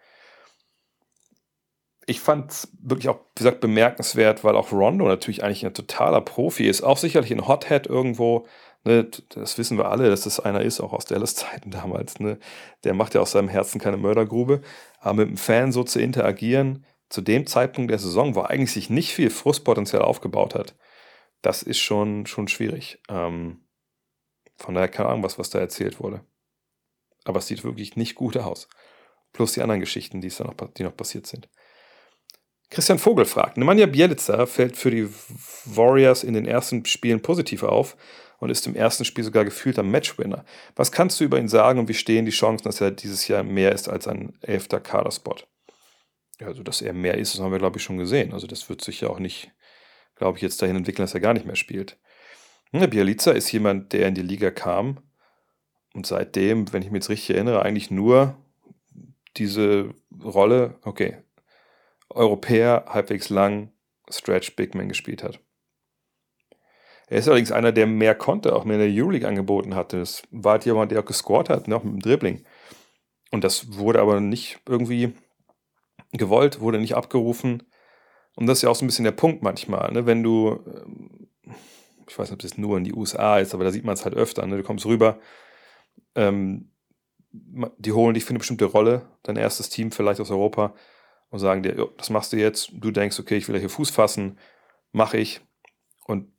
Ich 2.11 2.19
fand 2.19 2.51
es 2.51 2.67
wirklich 2.81 3.07
auch, 3.07 3.19
wie 3.35 3.39
gesagt, 3.39 3.61
bemerkenswert, 3.61 4.43
weil 4.43 4.57
auch 4.57 4.73
Rondo 4.73 5.07
natürlich 5.07 5.45
eigentlich 5.45 5.65
ein 5.65 5.73
totaler 5.73 6.19
Profi 6.19 6.67
ist. 6.67 6.81
Auch 6.81 6.97
sicherlich 6.97 7.31
ein 7.31 7.47
Hothead 7.47 7.87
irgendwo. 7.87 8.47
Ne, 8.83 9.07
das 9.29 9.57
wissen 9.57 9.77
wir 9.77 9.89
alle, 9.89 10.09
dass 10.09 10.23
das 10.23 10.41
einer 10.41 10.59
ist, 10.59 10.81
auch 10.81 10.91
aus 10.91 11.05
Dallas-Zeiten 11.05 11.71
damals. 11.71 12.19
Ne? 12.19 12.37
Der 12.83 12.93
macht 12.93 13.13
ja 13.13 13.21
aus 13.21 13.31
seinem 13.31 13.47
Herzen 13.47 13.79
keine 13.79 13.95
Mördergrube. 13.95 14.59
Aber 14.99 15.19
mit 15.19 15.29
dem 15.29 15.37
Fan 15.37 15.71
so 15.71 15.85
zu 15.85 16.01
interagieren, 16.01 16.85
zu 17.07 17.21
dem 17.21 17.47
Zeitpunkt 17.47 17.91
der 17.91 17.99
Saison, 17.99 18.35
wo 18.35 18.41
eigentlich 18.41 18.73
sich 18.73 18.89
nicht 18.89 19.13
viel 19.13 19.29
Frustpotenzial 19.29 20.01
aufgebaut 20.01 20.53
hat, 20.53 20.75
das 21.41 21.63
ist 21.63 21.79
schon, 21.79 22.25
schon 22.25 22.49
schwierig. 22.49 23.01
Ähm, 23.07 23.61
von 24.57 24.75
daher 24.75 24.89
keine 24.89 25.07
Ahnung, 25.07 25.23
was, 25.23 25.39
was 25.39 25.49
da 25.49 25.59
erzählt 25.59 26.01
wurde. 26.01 26.25
Aber 27.23 27.39
es 27.39 27.47
sieht 27.47 27.63
wirklich 27.63 27.95
nicht 27.95 28.15
gut 28.15 28.35
aus. 28.35 28.67
Plus 29.31 29.53
die 29.53 29.61
anderen 29.61 29.79
Geschichten, 29.79 30.19
die, 30.19 30.27
es 30.27 30.37
da 30.37 30.43
noch, 30.43 30.55
die 30.73 30.83
noch 30.83 30.97
passiert 30.97 31.25
sind. 31.25 31.47
Christian 32.71 32.97
Vogel 32.97 33.25
fragt, 33.25 33.57
Nemanja 33.57 33.85
Bielica 33.85 34.45
fällt 34.47 34.77
für 34.77 34.89
die 34.89 35.07
Warriors 35.65 36.23
in 36.23 36.33
den 36.33 36.47
ersten 36.47 36.85
Spielen 36.85 37.21
positiv 37.21 37.61
auf 37.61 37.95
und 38.39 38.49
ist 38.49 38.65
im 38.65 38.75
ersten 38.75 39.05
Spiel 39.05 39.23
sogar 39.23 39.45
gefühlter 39.45 39.83
Matchwinner. 39.83 40.43
Was 40.75 40.91
kannst 40.91 41.19
du 41.19 41.25
über 41.25 41.37
ihn 41.37 41.49
sagen 41.49 41.79
und 41.79 41.89
wie 41.89 41.93
stehen 41.93 42.25
die 42.25 42.31
Chancen, 42.31 42.63
dass 42.63 42.81
er 42.81 42.89
dieses 42.89 43.27
Jahr 43.27 43.43
mehr 43.43 43.71
ist 43.73 43.87
als 43.87 44.07
ein 44.07 44.33
elfter 44.41 44.79
Kaderspot? 44.79 45.47
Also, 46.39 46.63
dass 46.63 46.81
er 46.81 46.93
mehr 46.93 47.19
ist, 47.19 47.35
das 47.35 47.41
haben 47.41 47.51
wir, 47.51 47.59
glaube 47.59 47.77
ich, 47.77 47.83
schon 47.83 47.99
gesehen. 47.99 48.33
Also, 48.33 48.47
das 48.47 48.67
wird 48.67 48.81
sich 48.81 49.01
ja 49.01 49.09
auch 49.09 49.19
nicht 49.19 49.51
glaube 50.21 50.37
ich, 50.37 50.43
jetzt 50.43 50.61
dahin 50.61 50.75
entwickeln, 50.75 51.03
dass 51.03 51.15
er 51.15 51.19
gar 51.19 51.33
nicht 51.33 51.47
mehr 51.47 51.55
spielt. 51.55 51.97
Ja, 52.71 52.85
Bialica 52.85 53.31
ist 53.31 53.51
jemand, 53.51 53.91
der 53.91 54.07
in 54.07 54.13
die 54.13 54.21
Liga 54.21 54.51
kam 54.51 54.99
und 55.95 56.05
seitdem, 56.05 56.71
wenn 56.71 56.83
ich 56.83 56.91
mich 56.91 56.99
jetzt 56.99 57.09
richtig 57.09 57.31
erinnere, 57.35 57.63
eigentlich 57.63 57.89
nur 57.89 58.37
diese 59.35 59.95
Rolle, 60.23 60.77
okay, 60.83 61.23
Europäer, 62.15 62.85
halbwegs 62.87 63.29
lang, 63.29 63.71
Stretch 64.09 64.55
Big 64.55 64.75
Man 64.75 64.89
gespielt 64.89 65.23
hat. 65.23 65.39
Er 67.07 67.17
ist 67.17 67.27
allerdings 67.27 67.51
einer, 67.51 67.71
der 67.71 67.87
mehr 67.87 68.15
konnte, 68.15 68.55
auch 68.55 68.63
mehr 68.63 68.79
in 68.79 68.93
der 68.93 69.03
Euroleague 69.03 69.27
angeboten 69.27 69.75
hatte. 69.75 69.99
Das 69.99 70.23
war 70.31 70.53
halt 70.53 70.65
jemand, 70.65 70.91
der 70.91 71.01
auch 71.01 71.05
gescored 71.05 71.49
hat, 71.49 71.67
noch 71.67 71.83
mit 71.83 71.93
dem 71.93 71.99
Dribbling. 71.99 72.45
Und 73.31 73.43
das 73.43 73.77
wurde 73.77 73.99
aber 73.99 74.21
nicht 74.21 74.59
irgendwie 74.67 75.13
gewollt, 76.13 76.61
wurde 76.61 76.79
nicht 76.79 76.95
abgerufen. 76.95 77.63
Und 78.35 78.47
das 78.47 78.59
ist 78.59 78.61
ja 78.61 78.69
auch 78.69 78.75
so 78.75 78.85
ein 78.85 78.87
bisschen 78.87 79.05
der 79.05 79.11
Punkt 79.11 79.43
manchmal, 79.43 79.91
ne? 79.91 80.05
wenn 80.05 80.23
du, 80.23 80.59
ähm, 80.65 81.27
ich 82.07 82.17
weiß 82.17 82.29
nicht, 82.29 82.33
ob 82.33 82.39
das 82.39 82.57
nur 82.57 82.77
in 82.77 82.83
die 82.83 82.93
USA 82.93 83.39
ist, 83.39 83.53
aber 83.53 83.63
da 83.63 83.71
sieht 83.71 83.83
man 83.83 83.93
es 83.93 84.05
halt 84.05 84.15
öfter, 84.15 84.45
ne? 84.45 84.57
du 84.57 84.63
kommst 84.63 84.85
rüber, 84.85 85.19
ähm, 86.15 86.71
die 87.33 87.91
holen 87.91 88.13
dich 88.13 88.23
für 88.23 88.31
eine 88.31 88.39
bestimmte 88.39 88.65
Rolle, 88.65 89.07
dein 89.23 89.37
erstes 89.37 89.69
Team 89.69 89.91
vielleicht 89.91 90.19
aus 90.19 90.31
Europa 90.31 90.73
und 91.31 91.39
sagen 91.39 91.63
dir, 91.63 91.89
das 91.97 92.09
machst 92.09 92.33
du 92.33 92.37
jetzt, 92.37 92.69
du 92.73 92.91
denkst, 92.91 93.19
okay, 93.19 93.37
ich 93.37 93.47
will 93.47 93.59
hier 93.59 93.69
Fuß 93.69 93.89
fassen, 93.89 94.37
mache 94.91 95.17
ich 95.17 95.41
und 96.05 96.31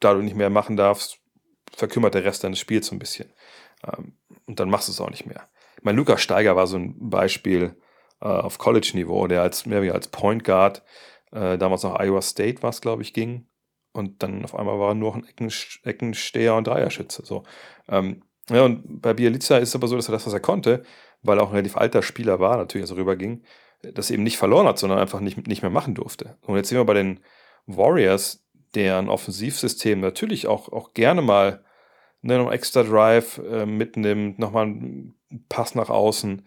da 0.00 0.14
du 0.14 0.22
nicht 0.22 0.36
mehr 0.36 0.50
machen 0.50 0.76
darfst, 0.76 1.18
verkümmert 1.74 2.14
der 2.14 2.24
Rest 2.24 2.44
deines 2.44 2.58
Spiels 2.58 2.86
so 2.86 2.94
ein 2.94 2.98
bisschen. 2.98 3.32
Ähm, 3.84 4.16
und 4.46 4.60
dann 4.60 4.70
machst 4.70 4.88
du 4.88 4.92
es 4.92 5.00
auch 5.00 5.10
nicht 5.10 5.26
mehr. 5.26 5.48
Mein 5.82 5.96
Lukas 5.96 6.22
Steiger 6.22 6.56
war 6.56 6.66
so 6.66 6.78
ein 6.78 7.10
Beispiel 7.10 7.76
äh, 8.20 8.26
auf 8.26 8.58
College-Niveau, 8.58 9.26
der 9.26 9.42
als 9.42 9.66
mehr 9.66 9.82
wie 9.82 9.90
als 9.90 10.08
Point 10.08 10.44
Guard 10.44 10.82
äh, 11.32 11.58
damals 11.58 11.82
noch 11.82 11.98
Iowa 11.98 12.22
State 12.22 12.62
war 12.62 12.70
es, 12.70 12.80
glaube 12.80 13.02
ich, 13.02 13.12
ging. 13.12 13.46
Und 13.92 14.22
dann 14.22 14.44
auf 14.44 14.54
einmal 14.54 14.78
war 14.78 14.90
er 14.90 14.94
nur 14.94 15.10
noch 15.10 15.16
ein 15.16 15.26
Ecken, 15.26 15.50
Eckensteher 15.82 16.54
und 16.54 16.66
Dreierschütze. 16.66 17.24
So. 17.24 17.44
Ähm, 17.88 18.22
ja, 18.48 18.62
und 18.62 19.00
bei 19.02 19.14
Bielica 19.14 19.56
ist 19.56 19.70
es 19.70 19.74
aber 19.74 19.88
so, 19.88 19.96
dass 19.96 20.08
er 20.08 20.12
das, 20.12 20.26
was 20.26 20.32
er 20.32 20.40
konnte, 20.40 20.84
weil 21.22 21.38
er 21.38 21.44
auch 21.44 21.48
ein 21.48 21.54
relativ 21.56 21.76
alter 21.76 22.02
Spieler 22.02 22.38
war, 22.38 22.58
natürlich, 22.58 22.84
als 22.84 22.90
er 22.92 22.98
rüberging, 22.98 23.42
das 23.82 24.10
eben 24.10 24.22
nicht 24.22 24.38
verloren 24.38 24.66
hat, 24.66 24.78
sondern 24.78 24.98
einfach 24.98 25.20
nicht, 25.20 25.46
nicht 25.46 25.62
mehr 25.62 25.70
machen 25.70 25.94
durfte. 25.94 26.36
Und 26.42 26.56
jetzt 26.56 26.68
sehen 26.68 26.78
wir 26.78 26.84
bei 26.84 26.94
den 26.94 27.20
Warriors, 27.66 28.44
deren 28.74 29.08
Offensivsystem 29.08 30.00
natürlich 30.00 30.46
auch, 30.46 30.70
auch 30.70 30.92
gerne 30.92 31.22
mal 31.22 31.64
ne, 32.22 32.38
noch 32.38 32.52
extra 32.52 32.82
Drive 32.82 33.38
äh, 33.38 33.66
mitnimmt, 33.66 34.38
nochmal 34.38 34.64
einen 34.64 35.14
Pass 35.48 35.74
nach 35.74 35.90
außen 35.90 36.42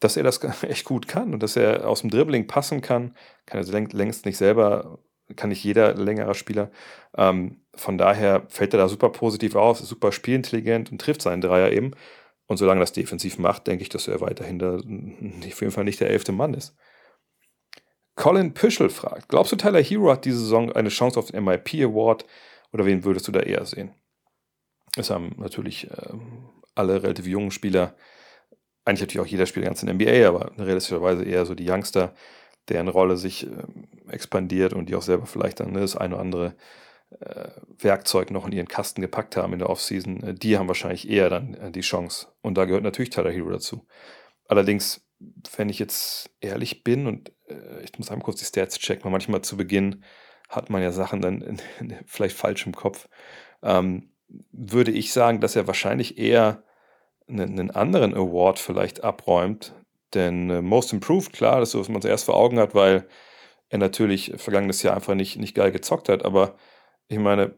dass 0.00 0.16
er 0.16 0.22
das 0.22 0.40
echt 0.62 0.84
gut 0.84 1.08
kann 1.08 1.32
und 1.32 1.42
dass 1.42 1.56
er 1.56 1.88
aus 1.88 2.00
dem 2.00 2.10
Dribbling 2.10 2.46
passen 2.46 2.80
kann. 2.80 3.14
Kann 3.46 3.64
er 3.64 3.80
längst 3.92 4.26
nicht 4.26 4.36
selber, 4.36 4.98
kann 5.36 5.50
nicht 5.50 5.64
jeder 5.64 5.94
längerer 5.94 6.34
Spieler. 6.34 6.70
Ähm, 7.16 7.62
von 7.74 7.98
daher 7.98 8.46
fällt 8.48 8.74
er 8.74 8.78
da 8.78 8.88
super 8.88 9.10
positiv 9.10 9.54
auf, 9.54 9.80
ist 9.80 9.88
super 9.88 10.12
spielintelligent 10.12 10.92
und 10.92 11.00
trifft 11.00 11.22
seinen 11.22 11.40
Dreier 11.40 11.72
eben. 11.72 11.92
Und 12.46 12.58
solange 12.58 12.80
das 12.80 12.92
defensiv 12.92 13.38
macht, 13.38 13.66
denke 13.66 13.82
ich, 13.82 13.88
dass 13.88 14.08
er 14.08 14.20
weiterhin 14.20 14.58
da, 14.58 14.76
auf 14.76 15.60
jeden 15.60 15.72
Fall 15.72 15.84
nicht 15.84 16.00
der 16.00 16.10
elfte 16.10 16.32
Mann 16.32 16.54
ist. 16.54 16.76
Colin 18.14 18.54
Püschel 18.54 18.88
fragt: 18.88 19.28
Glaubst 19.28 19.52
du, 19.52 19.56
Tyler 19.56 19.82
Hero 19.82 20.10
hat 20.10 20.24
diese 20.24 20.38
Saison 20.38 20.72
eine 20.72 20.88
Chance 20.88 21.18
auf 21.18 21.30
den 21.30 21.44
MIP 21.44 21.74
Award 21.84 22.24
oder 22.72 22.86
wen 22.86 23.04
würdest 23.04 23.26
du 23.28 23.32
da 23.32 23.40
eher 23.40 23.64
sehen? 23.66 23.94
Es 24.96 25.10
haben 25.10 25.34
natürlich 25.38 25.90
äh, 25.90 26.14
alle 26.74 27.02
relativ 27.02 27.26
jungen 27.26 27.50
Spieler 27.50 27.94
eigentlich 28.86 29.00
natürlich 29.00 29.26
auch 29.26 29.30
jeder 29.30 29.46
spielt 29.46 29.66
ganz 29.66 29.82
in 29.82 29.94
NBA, 29.94 30.26
aber 30.26 30.52
realistischerweise 30.56 31.24
eher 31.24 31.44
so 31.44 31.54
die 31.54 31.68
Youngster, 31.68 32.14
deren 32.68 32.88
Rolle 32.88 33.16
sich 33.16 33.46
äh, 33.46 33.50
expandiert 34.08 34.72
und 34.72 34.88
die 34.88 34.94
auch 34.94 35.02
selber 35.02 35.26
vielleicht 35.26 35.60
dann 35.60 35.72
ne, 35.72 35.80
das 35.80 35.96
eine 35.96 36.14
oder 36.14 36.22
andere 36.22 36.54
Werkzeug 37.78 38.30
noch 38.30 38.46
in 38.46 38.52
ihren 38.52 38.68
Kasten 38.68 39.00
gepackt 39.00 39.36
haben 39.36 39.52
in 39.52 39.60
der 39.60 39.70
Offseason, 39.70 40.22
äh, 40.22 40.34
die 40.34 40.58
haben 40.58 40.68
wahrscheinlich 40.68 41.08
eher 41.08 41.30
dann 41.30 41.54
äh, 41.54 41.70
die 41.70 41.80
Chance. 41.80 42.28
Und 42.42 42.56
da 42.56 42.64
gehört 42.64 42.82
natürlich 42.82 43.10
Tyler 43.10 43.30
Hero 43.30 43.50
dazu. 43.50 43.86
Allerdings, 44.48 45.04
wenn 45.56 45.68
ich 45.68 45.78
jetzt 45.78 46.30
ehrlich 46.40 46.84
bin 46.84 47.06
und 47.06 47.32
äh, 47.48 47.82
ich 47.82 47.98
muss 47.98 48.10
einmal 48.10 48.24
kurz 48.24 48.38
die 48.38 48.44
Stats 48.44 48.78
checken, 48.78 49.10
manchmal 49.10 49.42
zu 49.42 49.56
Beginn 49.56 50.04
hat 50.48 50.70
man 50.70 50.82
ja 50.82 50.92
Sachen 50.92 51.20
dann 51.20 51.40
in, 51.40 51.62
in, 51.80 51.94
vielleicht 52.06 52.36
falsch 52.36 52.66
im 52.66 52.74
Kopf, 52.74 53.08
ähm, 53.62 54.10
würde 54.52 54.90
ich 54.90 55.12
sagen, 55.12 55.40
dass 55.40 55.56
er 55.56 55.66
wahrscheinlich 55.66 56.18
eher 56.18 56.62
einen 57.28 57.70
anderen 57.72 58.14
Award 58.14 58.58
vielleicht 58.58 59.02
abräumt. 59.02 59.74
Denn 60.14 60.50
äh, 60.50 60.62
Most 60.62 60.92
Improved, 60.92 61.32
klar, 61.32 61.60
das 61.60 61.70
ist 61.70 61.72
so, 61.72 61.80
was 61.80 61.88
man 61.88 62.02
zuerst 62.02 62.24
vor 62.24 62.36
Augen 62.36 62.58
hat, 62.58 62.74
weil 62.74 63.08
er 63.68 63.78
natürlich 63.78 64.32
vergangenes 64.36 64.82
Jahr 64.82 64.94
einfach 64.94 65.14
nicht, 65.14 65.36
nicht 65.36 65.54
geil 65.54 65.72
gezockt 65.72 66.08
hat. 66.08 66.24
Aber 66.24 66.56
ich 67.08 67.18
meine, 67.18 67.54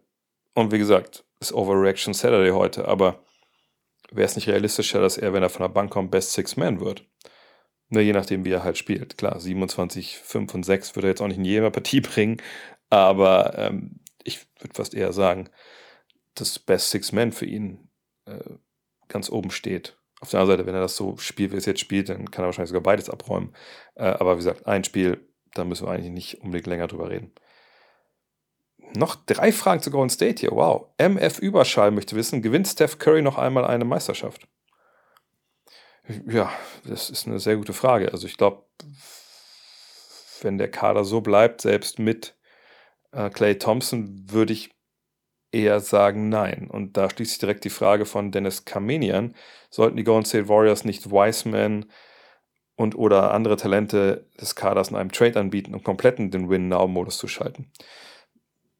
und 0.54 0.72
wie 0.72 0.78
gesagt, 0.78 1.24
ist 1.40 1.52
Overreaction 1.52 2.14
Saturday 2.14 2.50
heute, 2.50 2.88
aber 2.88 3.24
wäre 4.10 4.26
es 4.26 4.36
nicht 4.36 4.48
realistischer, 4.48 5.00
dass 5.00 5.18
er, 5.18 5.32
wenn 5.32 5.42
er 5.42 5.50
von 5.50 5.62
der 5.62 5.68
Bank 5.68 5.90
kommt, 5.90 6.10
Best 6.10 6.32
Six 6.32 6.56
Man 6.56 6.80
wird? 6.80 7.04
Ne, 7.90 8.02
je 8.02 8.12
nachdem, 8.12 8.44
wie 8.44 8.50
er 8.50 8.64
halt 8.64 8.76
spielt. 8.76 9.16
Klar, 9.16 9.40
27, 9.40 10.18
5 10.18 10.54
und 10.54 10.62
6 10.64 10.94
würde 10.94 11.08
er 11.08 11.10
jetzt 11.10 11.22
auch 11.22 11.28
nicht 11.28 11.38
in 11.38 11.44
jeder 11.44 11.70
Partie 11.70 12.00
bringen, 12.02 12.42
aber 12.90 13.56
ähm, 13.56 14.00
ich 14.22 14.46
würde 14.58 14.74
fast 14.74 14.94
eher 14.94 15.12
sagen, 15.12 15.48
das 16.34 16.58
Best 16.58 16.90
Six 16.90 17.12
Man 17.12 17.32
für 17.32 17.46
ihn 17.46 17.88
äh, 18.26 18.38
ganz 19.08 19.30
oben 19.30 19.50
steht. 19.50 19.96
Auf 20.20 20.30
der 20.30 20.40
anderen 20.40 20.58
Seite, 20.58 20.66
wenn 20.66 20.74
er 20.74 20.80
das 20.82 20.96
so 20.96 21.16
spielt, 21.16 21.52
wie 21.52 21.56
es 21.56 21.66
jetzt 21.66 21.80
spielt, 21.80 22.08
dann 22.08 22.30
kann 22.30 22.44
er 22.44 22.46
wahrscheinlich 22.46 22.70
sogar 22.70 22.82
beides 22.82 23.08
abräumen. 23.08 23.54
Äh, 23.94 24.04
aber 24.04 24.34
wie 24.34 24.38
gesagt, 24.38 24.66
ein 24.66 24.84
Spiel, 24.84 25.28
da 25.54 25.64
müssen 25.64 25.86
wir 25.86 25.92
eigentlich 25.92 26.10
nicht 26.10 26.42
unbedingt 26.42 26.66
länger 26.66 26.88
drüber 26.88 27.08
reden. 27.08 27.32
Noch 28.94 29.16
drei 29.26 29.52
Fragen 29.52 29.82
zu 29.82 29.90
Golden 29.90 30.10
State 30.10 30.40
hier. 30.40 30.52
Wow. 30.52 30.86
MF 30.98 31.38
Überschall 31.38 31.90
möchte 31.90 32.16
wissen, 32.16 32.42
gewinnt 32.42 32.68
Steph 32.68 32.98
Curry 32.98 33.22
noch 33.22 33.38
einmal 33.38 33.64
eine 33.64 33.84
Meisterschaft? 33.84 34.48
Ja, 36.26 36.50
das 36.84 37.10
ist 37.10 37.26
eine 37.26 37.38
sehr 37.38 37.56
gute 37.56 37.74
Frage. 37.74 38.12
Also 38.12 38.26
ich 38.26 38.36
glaube, 38.36 38.64
wenn 40.42 40.58
der 40.58 40.70
Kader 40.70 41.04
so 41.04 41.20
bleibt, 41.20 41.60
selbst 41.60 41.98
mit 41.98 42.34
äh, 43.12 43.28
Clay 43.30 43.58
Thompson, 43.58 44.24
würde 44.30 44.52
ich 44.52 44.70
eher 45.52 45.80
sagen 45.80 46.28
nein. 46.28 46.68
Und 46.70 46.96
da 46.96 47.10
schließt 47.10 47.32
sich 47.32 47.38
direkt 47.38 47.64
die 47.64 47.70
Frage 47.70 48.06
von 48.06 48.32
Dennis 48.32 48.64
Kamenian. 48.64 49.34
Sollten 49.70 49.96
die 49.96 50.04
Golden 50.04 50.24
State 50.24 50.48
Warriors 50.48 50.84
nicht 50.84 51.10
Wiseman 51.10 51.86
und 52.76 52.94
oder 52.94 53.32
andere 53.32 53.56
Talente 53.56 54.26
des 54.40 54.54
Kaders 54.54 54.90
in 54.90 54.96
einem 54.96 55.12
Trade 55.12 55.40
anbieten, 55.40 55.74
um 55.74 55.82
komplett 55.82 56.18
in 56.18 56.30
den 56.30 56.48
Win-Now-Modus 56.48 57.18
zu 57.18 57.28
schalten? 57.28 57.70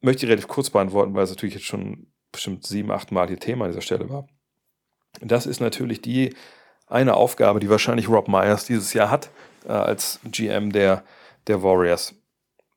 Möchte 0.01 0.24
ich 0.24 0.30
relativ 0.30 0.49
kurz 0.49 0.70
beantworten, 0.70 1.14
weil 1.14 1.24
es 1.24 1.30
natürlich 1.30 1.55
jetzt 1.55 1.66
schon 1.66 2.12
bestimmt 2.32 2.66
sieben, 2.66 2.90
acht 2.90 3.11
Mal 3.11 3.28
hier 3.28 3.40
Thema 3.40 3.64
an 3.64 3.70
dieser 3.70 3.82
Stelle 3.82 4.09
war. 4.09 4.26
Das 5.20 5.46
ist 5.46 5.61
natürlich 5.61 6.01
die 6.01 6.34
eine 6.86 7.14
Aufgabe, 7.14 7.61
die 7.61 7.70
wahrscheinlich 7.70 8.09
Rob 8.09 8.28
Myers 8.28 8.64
dieses 8.64 8.92
Jahr 8.94 9.11
hat, 9.11 9.30
äh, 9.66 9.72
als 9.72 10.20
GM 10.24 10.72
der, 10.72 11.05
der 11.46 11.62
Warriors, 11.62 12.14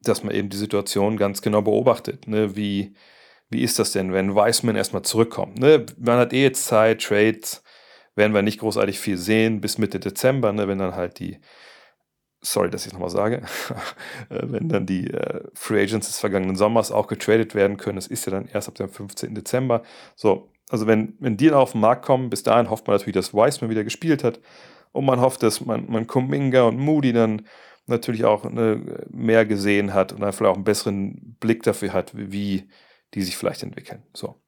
dass 0.01 0.23
man 0.23 0.33
eben 0.33 0.49
die 0.49 0.57
Situation 0.57 1.17
ganz 1.17 1.41
genau 1.41 1.61
beobachtet. 1.61 2.27
Ne? 2.27 2.55
Wie, 2.55 2.93
wie 3.49 3.61
ist 3.61 3.79
das 3.79 3.91
denn, 3.91 4.13
wenn 4.13 4.35
Wiseman 4.35 4.75
erstmal 4.75 5.03
zurückkommt? 5.03 5.59
Ne? 5.59 5.85
Man 5.97 6.17
hat 6.17 6.33
eh 6.33 6.43
jetzt 6.43 6.65
Zeit, 6.65 7.01
Trades 7.01 7.63
werden 8.15 8.33
wir 8.33 8.41
nicht 8.41 8.59
großartig 8.59 8.99
viel 8.99 9.17
sehen 9.17 9.61
bis 9.61 9.77
Mitte 9.77 9.99
Dezember, 9.99 10.51
ne? 10.51 10.67
wenn 10.67 10.79
dann 10.79 10.95
halt 10.95 11.19
die, 11.19 11.39
sorry, 12.41 12.69
dass 12.69 12.81
ich 12.81 12.87
es 12.87 12.93
nochmal 12.93 13.09
sage, 13.09 13.43
äh, 14.29 14.41
wenn 14.43 14.69
dann 14.69 14.85
die 14.85 15.09
äh, 15.11 15.43
Free 15.53 15.81
Agents 15.81 16.07
des 16.07 16.19
vergangenen 16.19 16.55
Sommers 16.55 16.91
auch 16.91 17.07
getradet 17.07 17.55
werden 17.55 17.77
können. 17.77 17.97
Es 17.97 18.07
ist 18.07 18.25
ja 18.25 18.31
dann 18.31 18.47
erst 18.47 18.67
ab 18.67 18.75
dem 18.75 18.89
15. 18.89 19.35
Dezember. 19.35 19.83
So, 20.15 20.51
also 20.69 20.87
wenn, 20.87 21.15
wenn 21.19 21.37
die 21.37 21.47
dann 21.47 21.55
auf 21.55 21.73
den 21.73 21.81
Markt 21.81 22.03
kommen, 22.03 22.29
bis 22.29 22.43
dahin 22.43 22.69
hofft 22.69 22.87
man 22.87 22.95
natürlich, 22.95 23.15
dass 23.15 23.33
Wiseman 23.33 23.69
wieder 23.69 23.83
gespielt 23.83 24.23
hat. 24.23 24.39
Und 24.91 25.05
man 25.05 25.21
hofft, 25.21 25.43
dass 25.43 25.63
man, 25.65 25.89
man 25.89 26.07
Kuminga 26.07 26.63
und 26.63 26.77
Moody 26.77 27.13
dann 27.13 27.43
natürlich 27.87 28.25
auch 28.25 28.45
eine, 28.45 29.05
mehr 29.09 29.45
gesehen 29.45 29.93
hat 29.93 30.13
und 30.13 30.21
dann 30.21 30.33
vielleicht 30.33 30.51
auch 30.51 30.55
einen 30.55 30.63
besseren 30.63 31.37
Blick 31.39 31.63
dafür 31.63 31.93
hat, 31.93 32.11
wie 32.13 32.69
die 33.13 33.21
sich 33.21 33.37
vielleicht 33.37 33.63
entwickeln. 33.63 34.03
So. 34.13 34.41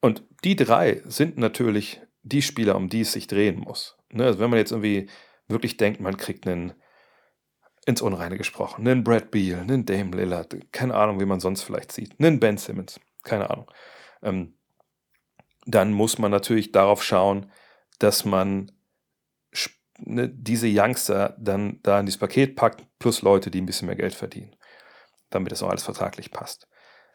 Und 0.00 0.24
die 0.44 0.56
drei 0.56 1.02
sind 1.04 1.38
natürlich 1.38 2.00
die 2.22 2.42
Spieler, 2.42 2.76
um 2.76 2.88
die 2.88 3.02
es 3.02 3.12
sich 3.12 3.26
drehen 3.26 3.60
muss. 3.60 3.96
Ne? 4.10 4.24
Also 4.24 4.38
wenn 4.40 4.50
man 4.50 4.58
jetzt 4.58 4.72
irgendwie 4.72 5.08
wirklich 5.48 5.76
denkt, 5.76 6.00
man 6.00 6.16
kriegt 6.16 6.46
einen 6.46 6.72
ins 7.86 8.02
Unreine 8.02 8.38
gesprochen, 8.38 8.86
einen 8.86 9.04
Brad 9.04 9.30
Beal, 9.30 9.60
einen 9.60 9.84
Dame 9.84 10.16
Lillard, 10.16 10.56
keine 10.72 10.94
Ahnung, 10.94 11.20
wie 11.20 11.26
man 11.26 11.40
sonst 11.40 11.62
vielleicht 11.62 11.92
sieht, 11.92 12.18
einen 12.18 12.38
Ben 12.38 12.56
Simmons, 12.56 13.00
keine 13.24 13.50
Ahnung. 13.50 13.70
Ähm, 14.22 14.54
dann 15.66 15.92
muss 15.92 16.18
man 16.18 16.30
natürlich 16.30 16.72
darauf 16.72 17.02
schauen, 17.02 17.50
dass 17.98 18.24
man 18.24 18.72
ne, 19.98 20.28
diese 20.28 20.68
Youngster 20.68 21.36
dann 21.38 21.80
da 21.82 22.00
in 22.00 22.06
dieses 22.06 22.18
Paket 22.18 22.56
packt, 22.56 22.84
plus 22.98 23.22
Leute, 23.22 23.50
die 23.50 23.60
ein 23.60 23.66
bisschen 23.66 23.86
mehr 23.86 23.96
Geld 23.96 24.14
verdienen, 24.14 24.54
damit 25.30 25.52
das 25.52 25.62
auch 25.62 25.70
alles 25.70 25.84
vertraglich 25.84 26.30
passt. 26.30 26.68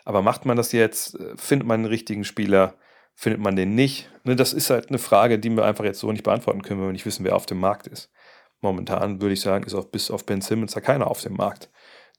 Aber 0.06 0.22
macht 0.22 0.46
man 0.46 0.58
das 0.58 0.72
jetzt, 0.72 1.16
äh, 1.20 1.36
findet 1.36 1.68
man 1.68 1.84
den 1.84 1.90
richtigen 1.90 2.24
Spieler, 2.24 2.76
findet 3.14 3.42
man 3.42 3.56
den 3.56 3.76
nicht? 3.76 4.10
Ne, 4.24 4.36
das 4.36 4.54
ist 4.54 4.70
halt 4.70 4.90
eine 4.90 5.00
Frage, 5.00 5.40
die 5.40 5.50
wir 5.50 5.66
einfach 5.66 5.84
jetzt 5.84 6.00
so 6.00 6.12
nicht 6.12 6.24
beantworten 6.24 6.62
können, 6.62 6.80
wenn 6.80 6.88
wir 6.88 6.94
nicht 6.94 7.06
wissen, 7.06 7.26
wer 7.26 7.36
auf 7.36 7.46
dem 7.46 7.60
Markt 7.60 7.88
ist. 7.88 8.10
Momentan 8.62 9.22
würde 9.22 9.34
ich 9.34 9.42
sagen, 9.42 9.66
ist 9.66 9.76
auch 9.76 9.86
bis 9.86 10.12
auf 10.12 10.26
Ben 10.26 10.42
Simmons 10.42 10.74
da 10.74 10.82
keiner 10.82 11.08
auf 11.08 11.22
dem 11.22 11.34
Markt, 11.34 11.70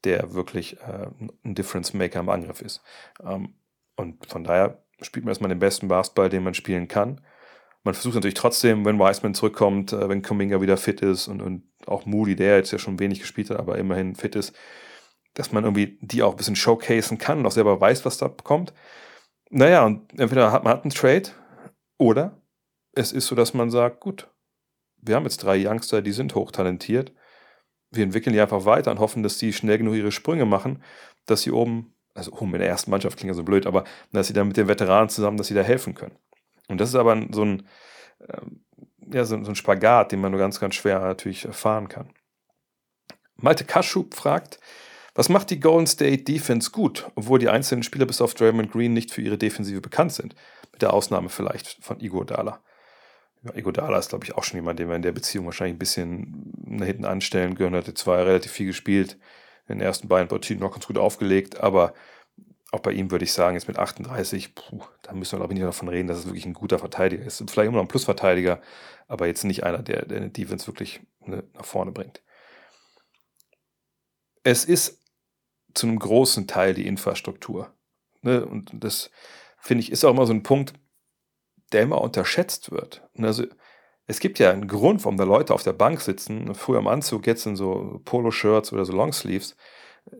der 0.04 0.34
wirklich 0.34 0.80
äh, 0.80 1.08
ein 1.44 1.54
Difference 1.54 1.94
Maker 1.94 2.20
im 2.20 2.28
Angriff 2.28 2.62
ist. 2.62 2.82
Ähm, 3.22 3.54
und 3.96 4.24
von 4.26 4.44
daher 4.44 4.84
spielt 5.00 5.24
man 5.24 5.30
erstmal 5.30 5.48
den 5.48 5.58
besten 5.58 5.88
Basketball, 5.88 6.28
den 6.28 6.44
man 6.44 6.54
spielen 6.54 6.88
kann. 6.88 7.20
Man 7.84 7.94
versucht 7.94 8.14
natürlich 8.14 8.34
trotzdem, 8.34 8.84
wenn 8.84 8.98
Wiseman 8.98 9.34
zurückkommt, 9.34 9.92
äh, 9.92 10.08
wenn 10.08 10.22
Kuminga 10.22 10.60
wieder 10.60 10.76
fit 10.76 11.00
ist 11.00 11.28
und, 11.28 11.40
und 11.40 11.64
auch 11.86 12.06
Moody, 12.06 12.36
der 12.36 12.56
jetzt 12.56 12.70
ja 12.70 12.78
schon 12.78 12.98
wenig 12.98 13.20
gespielt 13.20 13.50
hat, 13.50 13.58
aber 13.58 13.78
immerhin 13.78 14.14
fit 14.14 14.36
ist, 14.36 14.54
dass 15.34 15.52
man 15.52 15.64
irgendwie 15.64 15.98
die 16.00 16.22
auch 16.22 16.32
ein 16.32 16.36
bisschen 16.36 16.56
showcasen 16.56 17.18
kann 17.18 17.38
und 17.38 17.46
auch 17.46 17.52
selber 17.52 17.80
weiß, 17.80 18.04
was 18.04 18.18
da 18.18 18.28
kommt. 18.28 18.72
Naja, 19.50 19.84
und 19.86 20.18
entweder 20.18 20.52
hat 20.52 20.64
man 20.64 20.72
hat 20.72 20.82
einen 20.82 20.90
Trade 20.90 21.30
oder 21.96 22.40
es 22.92 23.12
ist 23.12 23.26
so, 23.26 23.34
dass 23.34 23.54
man 23.54 23.70
sagt, 23.70 24.00
gut, 24.00 24.28
wir 25.00 25.16
haben 25.16 25.24
jetzt 25.24 25.38
drei 25.38 25.58
Youngster, 25.66 26.02
die 26.02 26.12
sind 26.12 26.34
hochtalentiert. 26.34 27.12
Wir 27.90 28.04
entwickeln 28.04 28.32
die 28.34 28.40
einfach 28.40 28.64
weiter 28.64 28.90
und 28.90 28.98
hoffen, 28.98 29.22
dass 29.22 29.38
die 29.38 29.52
schnell 29.52 29.78
genug 29.78 29.94
ihre 29.94 30.12
Sprünge 30.12 30.44
machen, 30.44 30.82
dass 31.26 31.42
sie 31.42 31.50
oben 31.50 31.94
also 32.18 32.32
oben 32.32 32.52
in 32.54 32.60
der 32.60 32.68
ersten 32.68 32.90
Mannschaft 32.90 33.16
klingt 33.16 33.28
ja 33.28 33.34
so 33.34 33.44
blöd, 33.44 33.64
aber 33.64 33.84
dass 34.12 34.26
sie 34.26 34.32
dann 34.32 34.48
mit 34.48 34.56
den 34.56 34.68
Veteranen 34.68 35.08
zusammen, 35.08 35.36
dass 35.36 35.46
sie 35.46 35.54
da 35.54 35.62
helfen 35.62 35.94
können. 35.94 36.16
Und 36.66 36.80
das 36.80 36.90
ist 36.90 36.96
aber 36.96 37.26
so 37.30 37.44
ein, 37.44 37.66
ähm, 38.28 38.64
ja, 39.12 39.24
so, 39.24 39.36
ein 39.36 39.54
Spagat, 39.54 40.12
den 40.12 40.20
man 40.20 40.32
nur 40.32 40.40
ganz, 40.40 40.60
ganz 40.60 40.74
schwer 40.74 40.98
natürlich 40.98 41.44
erfahren 41.44 41.88
kann. 41.88 42.10
Malte 43.36 43.64
Kaschub 43.64 44.14
fragt, 44.14 44.58
was 45.14 45.28
macht 45.28 45.50
die 45.50 45.60
Golden 45.60 45.86
State 45.86 46.24
Defense 46.24 46.70
gut, 46.70 47.08
obwohl 47.14 47.38
die 47.38 47.48
einzelnen 47.48 47.84
Spieler 47.84 48.04
bis 48.04 48.20
auf 48.20 48.34
Draymond 48.34 48.72
Green 48.72 48.92
nicht 48.92 49.12
für 49.12 49.22
ihre 49.22 49.38
Defensive 49.38 49.80
bekannt 49.80 50.12
sind? 50.12 50.34
Mit 50.72 50.82
der 50.82 50.92
Ausnahme 50.92 51.28
vielleicht 51.28 51.78
von 51.84 52.00
Igor 52.00 52.26
Dala. 52.26 52.60
Ja, 53.42 53.54
Igor 53.54 53.72
Dala 53.72 53.98
ist, 53.98 54.08
glaube 54.08 54.24
ich, 54.24 54.34
auch 54.34 54.44
schon 54.44 54.58
jemand, 54.58 54.78
den 54.78 54.88
wir 54.88 54.96
in 54.96 55.02
der 55.02 55.12
Beziehung 55.12 55.46
wahrscheinlich 55.46 55.76
ein 55.76 55.78
bisschen 55.78 56.52
nach 56.66 56.86
hinten 56.86 57.04
anstellen 57.04 57.56
können. 57.56 57.76
Hat 57.76 57.86
jetzt 57.86 58.00
zwar 58.00 58.18
relativ 58.18 58.52
viel 58.52 58.66
gespielt, 58.66 59.18
in 59.68 59.78
den 59.78 59.80
ersten 59.80 60.08
beiden 60.08 60.28
Partien 60.28 60.58
noch 60.58 60.72
ganz 60.72 60.86
gut 60.86 60.98
aufgelegt, 60.98 61.60
aber 61.60 61.94
auch 62.70 62.80
bei 62.80 62.92
ihm 62.92 63.10
würde 63.10 63.24
ich 63.24 63.32
sagen, 63.32 63.54
jetzt 63.54 63.68
mit 63.68 63.78
38, 63.78 64.54
puh, 64.54 64.82
da 65.02 65.12
müssen 65.12 65.32
wir 65.32 65.38
glaube 65.38 65.54
ich 65.54 65.58
nicht 65.58 65.66
davon 65.66 65.88
reden, 65.88 66.08
dass 66.08 66.18
es 66.18 66.26
wirklich 66.26 66.46
ein 66.46 66.54
guter 66.54 66.78
Verteidiger 66.78 67.24
ist. 67.24 67.42
Vielleicht 67.50 67.68
immer 67.68 67.78
noch 67.78 67.84
ein 67.84 67.88
Plusverteidiger, 67.88 68.60
aber 69.06 69.26
jetzt 69.26 69.44
nicht 69.44 69.64
einer, 69.64 69.82
der, 69.82 70.04
der 70.04 70.18
eine 70.18 70.30
Defense 70.30 70.66
wirklich 70.66 71.00
ne, 71.24 71.44
nach 71.54 71.64
vorne 71.64 71.92
bringt. 71.92 72.22
Es 74.42 74.64
ist 74.64 75.00
zu 75.74 75.86
einem 75.86 75.98
großen 75.98 76.46
Teil 76.46 76.74
die 76.74 76.86
Infrastruktur. 76.86 77.72
Ne? 78.22 78.44
Und 78.44 78.70
das, 78.74 79.10
finde 79.58 79.82
ich, 79.82 79.92
ist 79.92 80.04
auch 80.04 80.10
immer 80.10 80.26
so 80.26 80.32
ein 80.32 80.42
Punkt, 80.42 80.74
der 81.72 81.82
immer 81.82 82.00
unterschätzt 82.00 82.70
wird. 82.70 83.02
Also 83.18 83.44
es 84.06 84.20
gibt 84.20 84.38
ja 84.38 84.50
einen 84.50 84.68
Grund, 84.68 85.04
warum 85.04 85.18
da 85.18 85.24
Leute 85.24 85.52
auf 85.52 85.62
der 85.62 85.74
Bank 85.74 86.00
sitzen, 86.00 86.54
früher 86.54 86.78
im 86.78 86.86
Anzug, 86.86 87.26
jetzt 87.26 87.46
in 87.46 87.56
so 87.56 88.00
Poloshirts 88.04 88.72
oder 88.72 88.84
so 88.84 88.92
Longsleeves, 88.92 89.54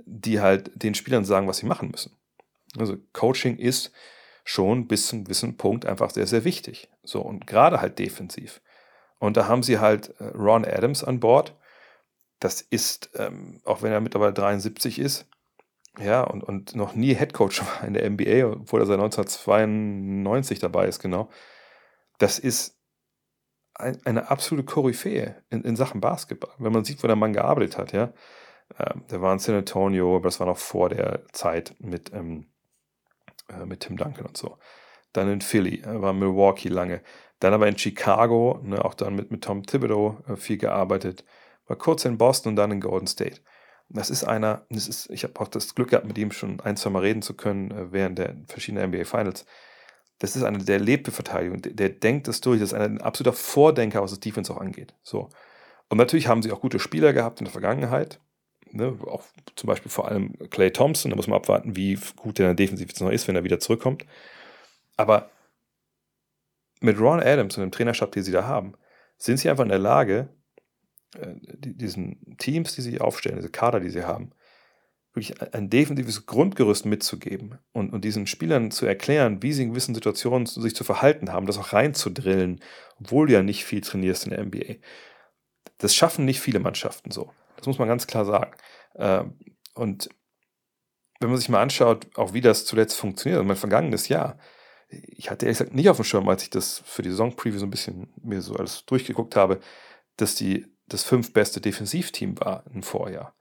die 0.05 0.40
halt 0.40 0.70
den 0.74 0.94
Spielern 0.94 1.24
sagen, 1.24 1.49
was 1.49 1.59
sie 1.59 1.66
machen 1.66 1.90
müssen. 1.90 2.16
Also 2.78 2.96
Coaching 3.12 3.57
ist 3.57 3.92
schon 4.44 4.88
bis 4.88 5.09
zu 5.09 5.16
einem 5.16 5.24
gewissen 5.24 5.57
Punkt 5.57 5.86
einfach 5.86 6.11
sehr, 6.11 6.26
sehr 6.26 6.44
wichtig. 6.44 6.88
So, 7.03 7.20
und 7.20 7.46
gerade 7.46 7.80
halt 7.80 7.99
defensiv. 7.99 8.61
Und 9.18 9.36
da 9.36 9.49
haben 9.49 9.62
sie 9.62 9.78
halt 9.78 10.14
äh, 10.20 10.24
Ron 10.24 10.64
Adams 10.64 11.03
an 11.03 11.20
Bord. 11.20 11.55
Das 12.40 12.61
ist, 12.61 13.11
ähm, 13.14 13.61
auch 13.64 13.82
wenn 13.82 13.92
er 13.92 14.01
mittlerweile 14.01 14.32
73 14.32 14.99
ist, 14.99 15.26
ja, 15.99 16.22
und, 16.22 16.43
und 16.45 16.74
noch 16.74 16.95
nie 16.95 17.14
Headcoach 17.14 17.61
war 17.66 17.84
in 17.86 17.95
der 17.95 18.09
NBA, 18.09 18.47
obwohl 18.47 18.80
er 18.80 18.86
seit 18.86 18.99
1992 18.99 20.59
dabei 20.59 20.86
ist, 20.86 21.01
genau. 21.01 21.30
Das 22.18 22.39
ist 22.39 22.78
ein, 23.74 23.99
eine 24.05 24.30
absolute 24.30 24.64
Koryphäe 24.64 25.43
in, 25.51 25.62
in, 25.62 25.76
Sachen 25.76 26.01
Basketball. 26.01 26.53
Wenn 26.59 26.72
man 26.72 26.84
sieht, 26.84 27.03
wo 27.03 27.07
der 27.07 27.16
Mann 27.16 27.32
gearbeitet 27.32 27.78
hat, 27.78 27.93
ja. 27.93 28.12
Ähm, 28.78 29.05
der 29.11 29.22
war 29.22 29.32
in 29.32 29.39
San 29.39 29.55
Antonio, 29.55 30.16
aber 30.16 30.24
das 30.24 30.41
war 30.41 30.47
noch 30.47 30.59
vor 30.59 30.89
der 30.89 31.22
Zeit 31.32 31.74
mit, 31.78 32.12
ähm, 32.12 32.47
äh, 33.49 33.64
mit 33.64 33.80
Tim 33.80 33.97
Duncan 33.97 34.26
und 34.26 34.36
so. 34.36 34.59
Dann 35.12 35.30
in 35.30 35.41
Philly, 35.41 35.80
er 35.80 36.03
war 36.03 36.11
in 36.11 36.18
Milwaukee 36.18 36.68
lange. 36.68 37.03
Dann 37.41 37.55
aber 37.55 37.68
in 37.68 37.78
Chicago, 37.78 38.61
ne, 38.62 38.84
auch 38.84 38.95
dann 38.95 39.14
mit, 39.14 39.30
mit 39.30 39.45
Tom 39.45 39.64
Thibodeau 39.64 40.18
äh, 40.28 40.36
viel 40.36 40.59
gearbeitet. 40.59 41.24
War 41.66 41.76
kurz 41.76 42.05
in 42.05 42.18
Boston 42.18 42.51
und 42.51 42.57
dann 42.57 42.72
in 42.72 42.80
Golden 42.80 43.07
State. 43.07 43.41
Das 43.91 44.11
ist 44.11 44.24
einer, 44.24 44.66
das 44.68 44.86
ist, 44.86 45.11
ich 45.11 45.24
habe 45.24 45.39
auch 45.41 45.49
das 45.49 45.74
Glück 45.74 45.91
gehabt, 45.91 46.07
mit 46.07 46.18
ihm 46.18 46.30
schon 46.30 46.61
ein, 46.61 46.76
zwei 46.76 46.91
Mal 46.91 47.01
reden 47.01 47.22
zu 47.22 47.34
können 47.34 47.70
äh, 47.70 47.93
während 47.93 48.18
der 48.18 48.36
verschiedenen 48.47 48.91
NBA 48.91 49.05
Finals 49.05 49.47
das 50.18 50.34
ist 50.34 50.43
einer, 50.43 50.59
der 50.59 50.80
lebt 50.80 51.07
für 51.07 51.12
Verteidigung, 51.12 51.62
der, 51.62 51.72
der 51.72 51.89
denkt 51.91 52.28
das 52.28 52.41
durch, 52.41 52.61
das 52.61 52.72
ist 52.72 52.78
ein 52.78 53.01
absoluter 53.01 53.36
Vordenker, 53.36 54.03
was 54.03 54.11
das 54.11 54.20
Defense 54.20 54.53
auch 54.53 54.61
angeht. 54.61 54.95
So. 55.03 55.28
Und 55.89 55.99
natürlich 55.99 56.28
haben 56.28 56.43
sie 56.43 56.53
auch 56.53 56.61
gute 56.61 56.80
Spieler 56.80 57.12
gehabt 57.12 57.41
in 57.41 57.45
der 57.45 57.53
Vergangenheit. 57.53 58.20
Ne? 58.70 58.99
Auch 59.07 59.24
zum 59.55 59.68
Beispiel 59.68 59.91
vor 59.91 60.09
allem 60.09 60.36
Clay 60.51 60.72
Thompson, 60.72 61.11
da 61.11 61.16
muss 61.16 61.28
man 61.28 61.39
abwarten, 61.39 61.76
wie 61.76 61.99
gut 62.16 62.39
der 62.39 62.55
Defensive 62.55 62.89
jetzt 62.89 63.01
noch 63.01 63.11
ist, 63.11 63.28
wenn 63.28 63.36
er 63.36 63.45
wieder 63.45 63.61
zurückkommt. 63.61 64.05
Aber 64.97 65.30
mit 66.80 66.99
Ron 66.99 67.20
Adams 67.20 67.57
und 67.57 67.62
dem 67.62 67.70
Trainerstab, 67.70 68.12
den 68.12 68.24
sie 68.24 68.32
da 68.32 68.45
haben, 68.45 68.74
sind 69.16 69.39
sie 69.39 69.49
einfach 69.49 69.64
in 69.64 69.70
der 69.70 69.78
Lage, 69.78 70.28
diesen 71.20 72.36
Teams, 72.38 72.74
die 72.74 72.82
sie 72.82 73.00
aufstellen, 73.00 73.36
diese 73.36 73.50
Kader, 73.50 73.80
die 73.80 73.90
sie 73.90 74.04
haben, 74.04 74.32
wirklich 75.14 75.54
ein 75.54 75.70
defensives 75.70 76.26
Grundgerüst 76.26 76.86
mitzugeben 76.86 77.58
und, 77.72 77.92
und 77.92 78.04
diesen 78.04 78.26
Spielern 78.26 78.70
zu 78.70 78.86
erklären, 78.86 79.42
wie 79.42 79.52
sie 79.52 79.64
in 79.64 79.70
gewissen 79.70 79.94
Situationen 79.94 80.46
sich 80.46 80.74
zu 80.74 80.84
verhalten 80.84 81.32
haben, 81.32 81.46
das 81.46 81.58
auch 81.58 81.72
reinzudrillen, 81.72 82.60
obwohl 83.00 83.26
du 83.26 83.32
ja 83.32 83.42
nicht 83.42 83.64
viel 83.64 83.80
trainierst 83.80 84.26
in 84.26 84.30
der 84.30 84.44
NBA. 84.44 84.74
Das 85.78 85.94
schaffen 85.94 86.24
nicht 86.24 86.40
viele 86.40 86.60
Mannschaften 86.60 87.10
so. 87.10 87.32
Das 87.56 87.66
muss 87.66 87.78
man 87.78 87.88
ganz 87.88 88.06
klar 88.06 88.24
sagen. 88.24 88.52
Ähm, 88.96 89.38
und 89.74 90.08
wenn 91.20 91.30
man 91.30 91.38
sich 91.38 91.48
mal 91.48 91.62
anschaut, 91.62 92.06
auch 92.16 92.32
wie 92.32 92.40
das 92.40 92.64
zuletzt 92.64 92.96
funktioniert, 92.96 93.38
also 93.38 93.48
mein 93.48 93.56
vergangenes 93.56 94.08
Jahr, 94.08 94.38
ich 94.88 95.30
hatte 95.30 95.46
ehrlich 95.46 95.58
gesagt 95.58 95.74
nicht 95.74 95.88
auf 95.88 95.96
dem 95.96 96.04
Schirm, 96.04 96.28
als 96.28 96.44
ich 96.44 96.50
das 96.50 96.82
für 96.84 97.02
die 97.02 97.10
Saison-Preview 97.10 97.58
so 97.58 97.66
ein 97.66 97.70
bisschen 97.70 98.12
mir 98.22 98.40
so 98.40 98.54
alles 98.54 98.84
durchgeguckt 98.86 99.36
habe, 99.36 99.60
dass 100.16 100.34
die 100.34 100.66
das 100.89 101.05
fünf 101.05 101.32
beste 101.32 101.61
Defensivteam 101.61 102.39
war 102.41 102.64
im 102.72 102.82
Vorjahr. 102.82 103.34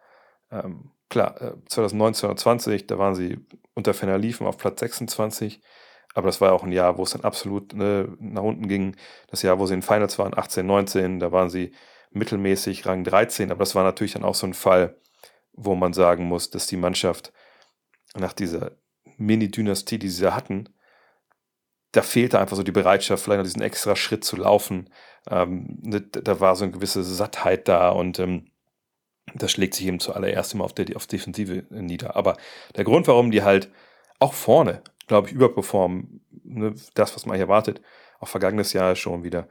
Ähm, 0.51 0.91
klar, 1.09 1.41
äh, 1.41 1.53
2019 1.67 2.29
oder 2.29 2.37
20, 2.37 2.87
da 2.87 2.97
waren 2.97 3.15
sie 3.15 3.45
unter 3.73 3.93
Ferner 3.93 4.17
liefen 4.17 4.47
auf 4.47 4.57
Platz 4.57 4.79
26. 4.79 5.61
Aber 6.13 6.27
das 6.27 6.41
war 6.41 6.53
auch 6.53 6.63
ein 6.63 6.71
Jahr, 6.71 6.97
wo 6.97 7.03
es 7.03 7.11
dann 7.11 7.21
absolut 7.21 7.73
ne, 7.73 8.15
nach 8.19 8.41
unten 8.41 8.67
ging. 8.67 8.95
Das 9.29 9.43
Jahr, 9.43 9.59
wo 9.59 9.67
sie 9.67 9.75
in 9.75 9.83
Finals 9.83 10.17
waren, 10.17 10.35
18, 10.35 10.65
19, 10.65 11.19
da 11.19 11.31
waren 11.31 11.49
sie 11.49 11.73
mittelmäßig 12.11 12.85
Rang 12.85 13.03
13. 13.03 13.51
Aber 13.51 13.59
das 13.59 13.75
war 13.75 13.83
natürlich 13.83 14.13
dann 14.13 14.23
auch 14.23 14.35
so 14.35 14.47
ein 14.47 14.55
Fall, 14.55 14.99
wo 15.53 15.75
man 15.75 15.93
sagen 15.93 16.25
muss, 16.25 16.49
dass 16.49 16.65
die 16.65 16.77
Mannschaft 16.77 17.33
nach 18.15 18.33
dieser 18.33 18.71
Mini-Dynastie, 19.17 19.99
die 19.99 20.09
sie 20.09 20.23
da 20.23 20.35
hatten, 20.35 20.69
da 21.97 22.03
fehlte 22.03 22.39
einfach 22.39 22.55
so 22.55 22.61
die 22.61 22.71
Bereitschaft, 22.71 23.23
vielleicht 23.23 23.39
noch 23.39 23.43
diesen 23.43 23.63
extra 23.63 23.95
Schritt 23.95 24.23
zu 24.23 24.35
laufen. 24.35 24.89
Ähm, 25.31 25.79
ne, 25.81 26.01
da 26.01 26.39
war 26.39 26.55
so 26.55 26.63
eine 26.63 26.71
gewisse 26.71 27.03
Sattheit 27.03 27.67
da 27.67 27.89
und 27.89 28.19
ähm, 28.19 28.51
das 29.33 29.51
schlägt 29.51 29.73
sich 29.73 29.87
eben 29.87 29.99
zuallererst 29.99 30.53
immer 30.53 30.63
auf, 30.63 30.73
der, 30.73 30.95
auf 30.95 31.07
Defensive 31.07 31.65
nieder. 31.71 32.15
Aber 32.15 32.37
der 32.75 32.83
Grund, 32.83 33.07
warum 33.07 33.31
die 33.31 33.41
halt 33.41 33.71
auch 34.19 34.33
vorne, 34.33 34.83
glaube 35.07 35.27
ich, 35.27 35.33
überperformen, 35.33 36.21
ne, 36.43 36.75
das, 36.93 37.15
was 37.15 37.25
man 37.25 37.35
hier 37.35 37.45
erwartet, 37.45 37.81
auch 38.19 38.27
vergangenes 38.27 38.73
Jahr 38.73 38.95
schon 38.95 39.23
wieder, 39.23 39.47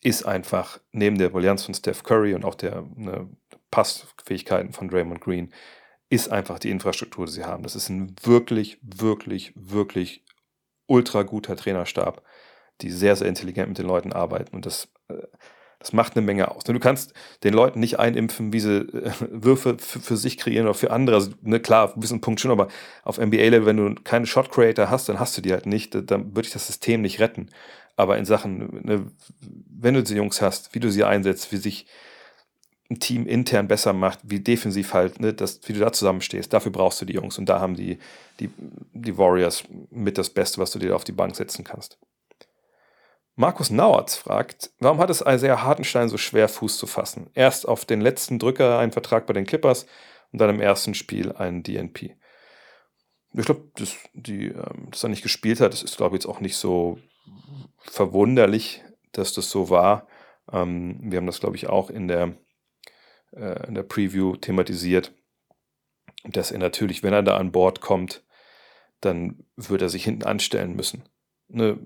ist 0.00 0.24
einfach 0.24 0.78
neben 0.92 1.18
der 1.18 1.30
Brillanz 1.30 1.64
von 1.64 1.74
Steph 1.74 2.04
Curry 2.04 2.34
und 2.34 2.44
auch 2.44 2.54
der 2.54 2.86
ne, 2.94 3.28
Passfähigkeiten 3.72 4.72
von 4.72 4.88
Draymond 4.88 5.20
Green, 5.20 5.52
ist 6.08 6.30
einfach 6.30 6.60
die 6.60 6.70
Infrastruktur, 6.70 7.26
die 7.26 7.32
sie 7.32 7.44
haben. 7.44 7.64
Das 7.64 7.74
ist 7.74 7.88
ein 7.88 8.14
wirklich, 8.22 8.78
wirklich, 8.80 9.52
wirklich 9.56 10.24
ultra 10.90 11.22
guter 11.22 11.56
Trainerstab, 11.56 12.22
die 12.80 12.90
sehr, 12.90 13.16
sehr 13.16 13.28
intelligent 13.28 13.68
mit 13.68 13.78
den 13.78 13.86
Leuten 13.86 14.12
arbeiten. 14.12 14.54
Und 14.54 14.66
das, 14.66 14.88
äh, 15.08 15.14
das 15.78 15.92
macht 15.92 16.16
eine 16.16 16.26
Menge 16.26 16.50
aus. 16.50 16.64
Du 16.64 16.78
kannst 16.78 17.14
den 17.44 17.54
Leuten 17.54 17.80
nicht 17.80 17.98
einimpfen, 17.98 18.52
wie 18.52 18.60
sie 18.60 18.80
äh, 18.80 19.12
Würfe 19.30 19.76
für, 19.78 20.16
sich 20.16 20.36
kreieren 20.36 20.66
oder 20.66 20.74
für 20.74 20.90
andere. 20.90 21.16
Also, 21.16 21.30
ne, 21.42 21.60
klar, 21.60 21.94
ein 21.94 22.00
bisschen 22.00 22.20
Punkt 22.20 22.40
schon, 22.40 22.50
aber 22.50 22.68
auf 23.04 23.18
NBA-Level, 23.18 23.66
wenn 23.66 23.76
du 23.76 23.94
keinen 24.02 24.26
Shot 24.26 24.50
Creator 24.50 24.90
hast, 24.90 25.08
dann 25.08 25.20
hast 25.20 25.36
du 25.36 25.42
die 25.42 25.52
halt 25.52 25.66
nicht. 25.66 25.94
Dann 25.94 26.34
würde 26.34 26.46
ich 26.46 26.52
das 26.52 26.66
System 26.66 27.02
nicht 27.02 27.20
retten. 27.20 27.50
Aber 27.96 28.18
in 28.18 28.24
Sachen, 28.24 28.80
ne, 28.82 29.06
wenn 29.40 29.94
du 29.94 30.02
die 30.02 30.14
Jungs 30.14 30.42
hast, 30.42 30.74
wie 30.74 30.80
du 30.80 30.90
sie 30.90 31.04
einsetzt, 31.04 31.52
wie 31.52 31.56
sich 31.58 31.86
ein 32.90 32.98
Team 32.98 33.26
intern 33.26 33.68
besser 33.68 33.92
macht, 33.92 34.18
wie 34.24 34.40
defensiv 34.40 34.94
halt, 34.94 35.20
ne, 35.20 35.32
das, 35.32 35.60
wie 35.66 35.72
du 35.72 35.80
da 35.80 35.92
zusammenstehst. 35.92 36.52
Dafür 36.52 36.72
brauchst 36.72 37.00
du 37.00 37.04
die 37.04 37.12
Jungs. 37.14 37.38
Und 37.38 37.48
da 37.48 37.60
haben 37.60 37.76
die, 37.76 37.98
die, 38.40 38.50
die 38.92 39.16
Warriors 39.16 39.64
mit 39.90 40.18
das 40.18 40.30
Beste, 40.30 40.60
was 40.60 40.72
du 40.72 40.80
dir 40.80 40.96
auf 40.96 41.04
die 41.04 41.12
Bank 41.12 41.36
setzen 41.36 41.64
kannst. 41.64 41.98
Markus 43.36 43.70
Nauertz 43.70 44.16
fragt, 44.16 44.70
warum 44.80 44.98
hat 44.98 45.08
es 45.08 45.24
Isaiah 45.26 45.62
Hartenstein 45.62 46.08
so 46.08 46.18
schwer, 46.18 46.48
Fuß 46.48 46.76
zu 46.76 46.86
fassen? 46.86 47.30
Erst 47.32 47.66
auf 47.66 47.84
den 47.84 48.00
letzten 48.00 48.38
Drücker 48.38 48.78
einen 48.78 48.92
Vertrag 48.92 49.26
bei 49.26 49.32
den 49.32 49.46
Clippers 49.46 49.86
und 50.32 50.40
dann 50.40 50.50
im 50.50 50.60
ersten 50.60 50.94
Spiel 50.94 51.32
einen 51.32 51.62
DNP. 51.62 52.16
Ich 53.32 53.46
glaube, 53.46 53.70
dass, 53.76 53.96
ähm, 54.26 54.88
dass 54.90 55.04
er 55.04 55.08
nicht 55.08 55.22
gespielt 55.22 55.60
hat, 55.60 55.72
das 55.72 55.84
ist, 55.84 55.96
glaube 55.96 56.16
ich, 56.16 56.24
jetzt 56.24 56.30
auch 56.30 56.40
nicht 56.40 56.56
so 56.56 56.98
verwunderlich, 57.78 58.82
dass 59.12 59.32
das 59.32 59.48
so 59.48 59.70
war. 59.70 60.08
Ähm, 60.52 60.98
wir 61.00 61.18
haben 61.18 61.26
das, 61.26 61.40
glaube 61.40 61.56
ich, 61.56 61.68
auch 61.68 61.88
in 61.88 62.08
der 62.08 62.34
äh, 63.32 63.66
in 63.66 63.74
der 63.74 63.82
Preview 63.82 64.36
thematisiert, 64.36 65.12
dass 66.24 66.50
er 66.50 66.58
natürlich, 66.58 67.02
wenn 67.02 67.12
er 67.12 67.22
da 67.22 67.36
an 67.36 67.52
Bord 67.52 67.80
kommt, 67.80 68.24
dann 69.00 69.44
wird 69.56 69.82
er 69.82 69.88
sich 69.88 70.04
hinten 70.04 70.24
anstellen 70.24 70.76
müssen. 70.76 71.04
Ne? 71.48 71.78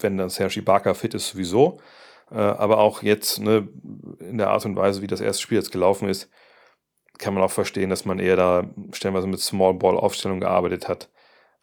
Wenn 0.00 0.16
dann 0.16 0.30
Sergi 0.30 0.60
Barker 0.60 0.94
fit 0.94 1.14
ist, 1.14 1.28
sowieso. 1.28 1.80
Äh, 2.30 2.36
aber 2.36 2.78
auch 2.78 3.02
jetzt, 3.02 3.40
ne, 3.40 3.68
in 4.20 4.38
der 4.38 4.50
Art 4.50 4.64
und 4.64 4.76
Weise, 4.76 5.02
wie 5.02 5.06
das 5.06 5.20
erste 5.20 5.42
Spiel 5.42 5.58
jetzt 5.58 5.72
gelaufen 5.72 6.08
ist, 6.08 6.30
kann 7.18 7.34
man 7.34 7.42
auch 7.42 7.50
verstehen, 7.50 7.90
dass 7.90 8.04
man 8.04 8.18
eher 8.18 8.36
da 8.36 8.64
stellenweise 8.92 9.26
mit 9.26 9.40
Small 9.40 9.74
Ball 9.74 9.96
Aufstellung 9.96 10.40
gearbeitet 10.40 10.88
hat, 10.88 11.10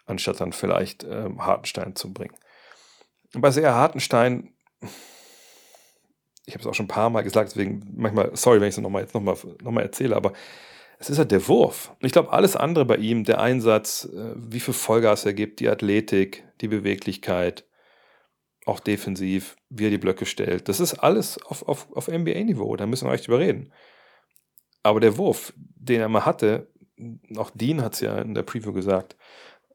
anstatt 0.06 0.42
dann 0.42 0.54
vielleicht 0.54 1.04
äh, 1.04 1.30
Hartenstein 1.38 1.96
zu 1.96 2.14
bringen. 2.14 2.36
Bei 3.34 3.52
sehr 3.52 3.74
Hartenstein 3.74 4.54
ich 6.46 6.54
habe 6.54 6.62
es 6.62 6.68
auch 6.68 6.74
schon 6.74 6.86
ein 6.86 6.90
paar 6.90 7.10
Mal 7.10 7.22
gesagt, 7.22 7.52
deswegen 7.52 7.84
manchmal, 7.96 8.32
sorry, 8.36 8.62
wenn 8.62 8.68
ich 8.68 8.76
es 8.76 8.82
nochmal 8.82 9.02
jetzt 9.02 9.14
nochmal 9.14 9.36
noch 9.62 9.72
mal 9.72 9.82
erzähle, 9.82 10.16
aber 10.16 10.34
es 11.00 11.10
ist 11.10 11.18
halt 11.18 11.32
der 11.32 11.48
Wurf. 11.48 11.92
Ich 12.00 12.12
glaube, 12.12 12.32
alles 12.32 12.56
andere 12.56 12.86
bei 12.86 12.98
ihm, 12.98 13.24
der 13.24 13.42
Einsatz, 13.42 14.06
äh, 14.06 14.34
wie 14.36 14.60
viel 14.60 14.74
Vollgas 14.74 15.26
er 15.26 15.34
gibt, 15.34 15.60
die 15.60 15.70
Athletik, 15.70 16.44
die 16.62 16.68
Beweglichkeit, 16.68 17.66
auch 18.66 18.80
defensiv, 18.80 19.58
wie 19.70 19.86
er 19.86 19.90
die 19.92 19.98
Blöcke 19.98 20.26
stellt, 20.26 20.70
das 20.70 20.80
ist 20.80 20.96
alles 20.96 21.44
auf, 21.46 21.68
auf, 21.68 21.92
auf 21.94 22.08
NBA-Niveau, 22.08 22.76
da 22.76 22.86
müssen 22.86 23.08
wir 23.08 23.14
echt 23.14 23.28
drüber 23.28 23.40
reden. 23.40 23.72
Aber 24.84 25.00
der 25.00 25.18
Wurf, 25.18 25.54
den 25.58 26.02
er 26.02 26.10
mal 26.10 26.26
hatte, 26.26 26.72
auch 27.38 27.52
Dean 27.54 27.82
hat 27.82 27.96
es 27.96 28.00
ja 28.00 28.20
in 28.20 28.34
der 28.34 28.44
Preview 28.44 28.72
gesagt, 28.72 29.16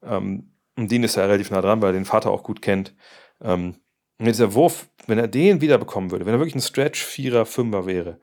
ähm, 0.01 0.53
und 0.77 0.89
Dean 0.89 1.03
ist 1.03 1.15
ja 1.15 1.25
relativ 1.25 1.51
nah 1.51 1.61
dran, 1.61 1.81
weil 1.81 1.89
er 1.89 1.99
den 1.99 2.05
Vater 2.05 2.31
auch 2.31 2.43
gut 2.43 2.61
kennt, 2.61 2.95
ähm, 3.41 3.75
und 4.21 4.27
dieser 4.27 4.53
Wurf, 4.53 4.87
wenn 5.07 5.17
er 5.17 5.27
den 5.27 5.61
wiederbekommen 5.61 6.11
würde, 6.11 6.27
wenn 6.27 6.35
er 6.35 6.39
wirklich 6.39 6.53
ein 6.53 6.61
Stretch 6.61 7.03
Vierer, 7.03 7.47
Fünfer 7.47 7.87
wäre, 7.87 8.19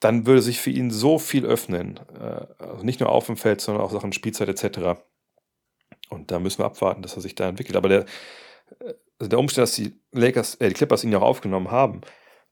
dann 0.00 0.24
würde 0.24 0.40
sich 0.40 0.60
für 0.60 0.70
ihn 0.70 0.90
so 0.90 1.18
viel 1.18 1.44
öffnen. 1.44 2.00
Äh, 2.18 2.46
also 2.58 2.84
nicht 2.84 2.98
nur 2.98 3.10
auf 3.10 3.26
dem 3.26 3.36
Feld, 3.36 3.60
sondern 3.60 3.84
auch 3.84 3.92
Sachen 3.92 4.14
Spielzeit 4.14 4.48
etc. 4.48 4.98
Und 6.08 6.30
da 6.30 6.38
müssen 6.38 6.60
wir 6.60 6.64
abwarten, 6.64 7.02
dass 7.02 7.16
er 7.16 7.20
sich 7.20 7.34
da 7.34 7.50
entwickelt. 7.50 7.76
Aber 7.76 7.90
der, 7.90 8.06
äh, 8.80 8.94
also 9.18 9.28
der 9.28 9.38
Umstand, 9.38 9.64
dass 9.64 9.74
die 9.74 10.00
Lakers, 10.12 10.54
äh, 10.54 10.68
die 10.68 10.74
Clippers 10.74 11.04
ihn 11.04 11.12
ja 11.12 11.18
auch 11.18 11.22
aufgenommen 11.22 11.70
haben, 11.70 12.00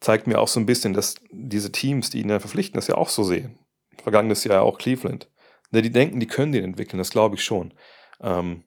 zeigt 0.01 0.27
mir 0.27 0.39
auch 0.39 0.49
so 0.49 0.61
ein 0.61 0.67
bisschen, 0.67 0.93
dass 0.93 1.15
diese 1.31 1.73
Teams, 1.73 2.11
die 2.11 2.21
ihn 2.21 2.29
ja 2.29 2.39
verpflichten, 2.39 2.77
das 2.77 2.87
ja 2.87 2.97
auch 2.97 3.09
so 3.09 3.25
sehen. 3.25 3.59
Vergangenes 4.03 4.45
Jahr 4.45 4.63
auch 4.63 4.77
Cleveland. 4.77 5.31
Die 5.71 5.91
denken, 5.91 6.21
die 6.21 6.27
können 6.27 6.53
den 6.53 6.65
entwickeln, 6.65 6.99
das 6.99 7.09
glaube 7.09 7.37
ich 7.37 7.45
schon. 7.45 7.73
Ähm, 8.21 8.66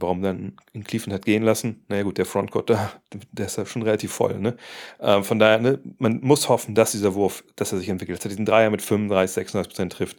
warum 0.00 0.22
dann 0.22 0.56
in 0.72 0.84
Cleveland 0.84 1.14
hat 1.14 1.26
gehen 1.26 1.42
lassen? 1.42 1.84
Naja 1.88 2.02
gut, 2.02 2.18
der 2.18 2.26
Frontcourt, 2.26 2.70
da, 2.70 2.92
der 3.32 3.46
ist 3.46 3.56
ja 3.56 3.66
schon 3.66 3.82
relativ 3.82 4.12
voll. 4.12 4.38
Ne? 4.38 4.56
Ähm, 5.00 5.24
von 5.24 5.38
daher, 5.38 5.58
ne, 5.58 5.80
man 5.98 6.20
muss 6.20 6.48
hoffen, 6.48 6.74
dass 6.74 6.92
dieser 6.92 7.14
Wurf, 7.14 7.44
dass 7.56 7.72
er 7.72 7.78
sich 7.78 7.88
entwickelt, 7.88 8.18
dass 8.18 8.26
er 8.26 8.30
diesen 8.30 8.46
Dreier 8.46 8.70
mit 8.70 8.82
35, 8.82 9.34
36 9.34 9.70
Prozent 9.70 9.92
trifft. 9.92 10.18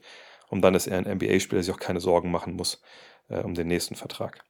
Und 0.50 0.62
dann 0.62 0.76
ist 0.76 0.88
er 0.88 0.98
ein 0.98 1.18
NBA-Spieler, 1.18 1.64
sich 1.64 1.74
auch 1.74 1.80
keine 1.80 2.00
Sorgen 2.00 2.32
machen 2.32 2.54
muss 2.54 2.82
äh, 3.30 3.40
um 3.40 3.54
den 3.54 3.68
nächsten 3.68 3.96
Vertrag. 3.96 4.44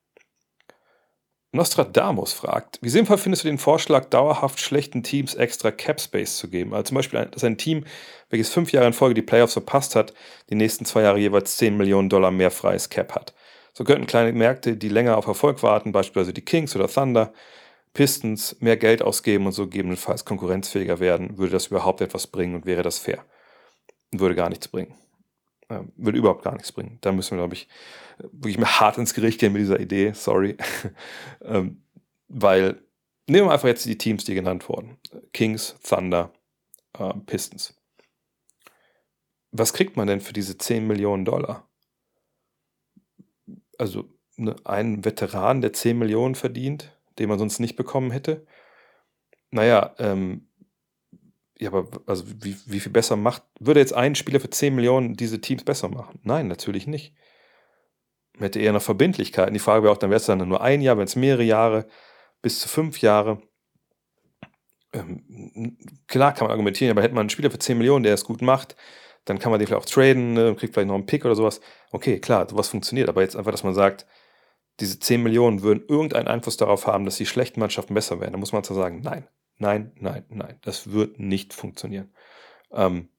Nostradamus 1.55 2.33
fragt, 2.33 2.79
wie 2.81 2.89
sinnvoll 2.89 3.17
findest 3.17 3.45
du 3.45 3.47
den 3.47 3.57
Vorschlag, 3.57 4.05
dauerhaft 4.05 4.59
schlechten 4.59 5.03
Teams 5.03 5.35
extra 5.35 5.71
Cap 5.71 6.01
Space 6.01 6.37
zu 6.37 6.49
geben? 6.49 6.73
Also 6.73 6.89
zum 6.89 6.95
Beispiel, 6.95 7.25
dass 7.31 7.45
ein 7.45 7.57
Team, 7.57 7.85
welches 8.29 8.49
fünf 8.49 8.73
Jahre 8.73 8.87
in 8.87 8.93
Folge 8.93 9.15
die 9.15 9.21
Playoffs 9.21 9.53
verpasst 9.53 9.95
hat, 9.95 10.13
die 10.49 10.55
nächsten 10.55 10.83
zwei 10.83 11.03
Jahre 11.03 11.17
jeweils 11.17 11.55
10 11.55 11.77
Millionen 11.77 12.09
Dollar 12.09 12.31
mehr 12.31 12.51
freies 12.51 12.89
Cap 12.89 13.15
hat. 13.15 13.33
So 13.77 13.83
könnten 13.83 14.07
kleine 14.07 14.31
Märkte, 14.31 14.77
die 14.77 14.87
länger 14.87 15.17
auf 15.17 15.27
Erfolg 15.27 15.61
warten, 15.61 15.91
beispielsweise 15.91 16.31
die 16.31 16.45
Kings 16.45 16.77
oder 16.77 16.87
Thunder, 16.87 17.33
Pistons, 17.93 18.55
mehr 18.61 18.77
Geld 18.77 19.01
ausgeben 19.01 19.45
und 19.45 19.51
so 19.51 19.65
gegebenenfalls 19.65 20.23
konkurrenzfähiger 20.23 21.01
werden. 21.01 21.37
Würde 21.37 21.51
das 21.51 21.67
überhaupt 21.67 21.99
etwas 21.99 22.27
bringen 22.27 22.55
und 22.55 22.65
wäre 22.65 22.83
das 22.83 22.99
fair? 22.99 23.25
Würde 24.11 24.33
gar 24.33 24.47
nichts 24.47 24.69
bringen. 24.69 24.95
Würde 25.97 26.17
überhaupt 26.17 26.43
gar 26.43 26.53
nichts 26.53 26.71
bringen. 26.71 26.99
Da 27.01 27.11
müssen 27.11 27.31
wir, 27.31 27.41
glaube 27.41 27.55
ich, 27.55 27.67
wirklich 28.17 28.57
mal 28.57 28.79
hart 28.79 28.97
ins 28.97 29.13
Gericht 29.13 29.41
gehen 29.41 29.51
mit 29.51 29.61
dieser 29.61 29.79
Idee. 29.79 30.13
Sorry. 30.13 30.55
ähm, 31.41 31.81
weil, 32.29 32.81
nehmen 33.27 33.47
wir 33.47 33.51
einfach 33.51 33.67
jetzt 33.67 33.85
die 33.85 33.97
Teams, 33.97 34.23
die 34.23 34.35
genannt 34.35 34.69
wurden. 34.69 34.97
Kings, 35.33 35.75
Thunder, 35.83 36.31
äh, 36.97 37.13
Pistons. 37.25 37.75
Was 39.51 39.73
kriegt 39.73 39.97
man 39.97 40.07
denn 40.07 40.21
für 40.21 40.33
diese 40.33 40.57
10 40.57 40.87
Millionen 40.87 41.25
Dollar? 41.25 41.67
Also 43.77 44.05
ne, 44.37 44.55
einen 44.63 45.05
Veteran, 45.05 45.61
der 45.61 45.73
10 45.73 45.97
Millionen 45.97 46.35
verdient, 46.35 46.97
den 47.19 47.29
man 47.29 47.39
sonst 47.39 47.59
nicht 47.59 47.75
bekommen 47.75 48.11
hätte. 48.11 48.45
Naja, 49.51 49.95
ähm, 49.99 50.47
ja, 51.57 51.69
aber 51.69 51.87
also 52.05 52.25
wie, 52.27 52.57
wie 52.65 52.79
viel 52.79 52.91
besser 52.91 53.15
macht, 53.15 53.43
würde 53.59 53.79
jetzt 53.79 53.93
ein 53.93 54.15
Spieler 54.15 54.39
für 54.39 54.49
10 54.49 54.75
Millionen 54.75 55.15
diese 55.15 55.39
Teams 55.39 55.63
besser 55.63 55.87
machen? 55.87 56.19
Nein, 56.23 56.47
natürlich 56.47 56.85
nicht. 56.87 57.15
Man 58.33 58.43
hätte 58.43 58.59
eher 58.59 58.73
noch 58.73 58.81
Verbindlichkeiten. 58.81 59.53
Die 59.53 59.59
Frage 59.59 59.83
wäre 59.83 59.93
auch, 59.93 59.97
dann 59.97 60.09
wäre 60.09 60.19
es 60.19 60.25
dann 60.25 60.45
nur 60.47 60.61
ein 60.61 60.81
Jahr, 60.81 60.97
wenn 60.97 61.05
es 61.05 61.15
mehrere 61.15 61.43
Jahre, 61.43 61.87
bis 62.41 62.59
zu 62.59 62.67
fünf 62.67 62.99
Jahre. 62.99 63.41
Ähm, 64.91 65.77
klar 66.07 66.33
kann 66.33 66.45
man 66.45 66.51
argumentieren, 66.51 66.91
aber 66.91 67.01
hätte 67.01 67.15
man 67.15 67.21
einen 67.21 67.29
Spieler 67.29 67.51
für 67.51 67.59
10 67.59 67.77
Millionen, 67.77 68.03
der 68.03 68.13
es 68.13 68.25
gut 68.25 68.41
macht, 68.41 68.75
dann 69.25 69.39
kann 69.39 69.51
man 69.51 69.59
den 69.59 69.67
vielleicht 69.67 69.81
auch 69.81 69.89
traden, 69.89 70.33
ne, 70.33 70.55
kriegt 70.55 70.73
vielleicht 70.73 70.87
noch 70.87 70.95
einen 70.95 71.05
Pick 71.05 71.25
oder 71.25 71.35
sowas. 71.35 71.59
Okay, 71.91 72.19
klar, 72.19 72.47
sowas 72.49 72.69
funktioniert, 72.69 73.09
aber 73.09 73.21
jetzt 73.21 73.35
einfach, 73.35 73.51
dass 73.51 73.63
man 73.63 73.73
sagt, 73.73 74.05
diese 74.79 74.99
10 74.99 75.23
Millionen 75.23 75.61
würden 75.61 75.83
irgendeinen 75.87 76.27
Einfluss 76.27 76.57
darauf 76.57 76.87
haben, 76.87 77.05
dass 77.05 77.17
die 77.17 77.25
schlechten 77.25 77.59
Mannschaften 77.59 77.93
besser 77.93 78.19
werden. 78.19 78.33
Da 78.33 78.37
muss 78.37 78.53
man 78.53 78.63
zwar 78.63 78.77
sagen, 78.77 79.01
nein, 79.01 79.27
nein, 79.57 79.91
nein, 79.99 80.25
nein, 80.29 80.59
das 80.61 80.91
wird 80.91 81.19
nicht 81.19 81.53
funktionieren. 81.53 82.13
Ähm, 82.71 83.09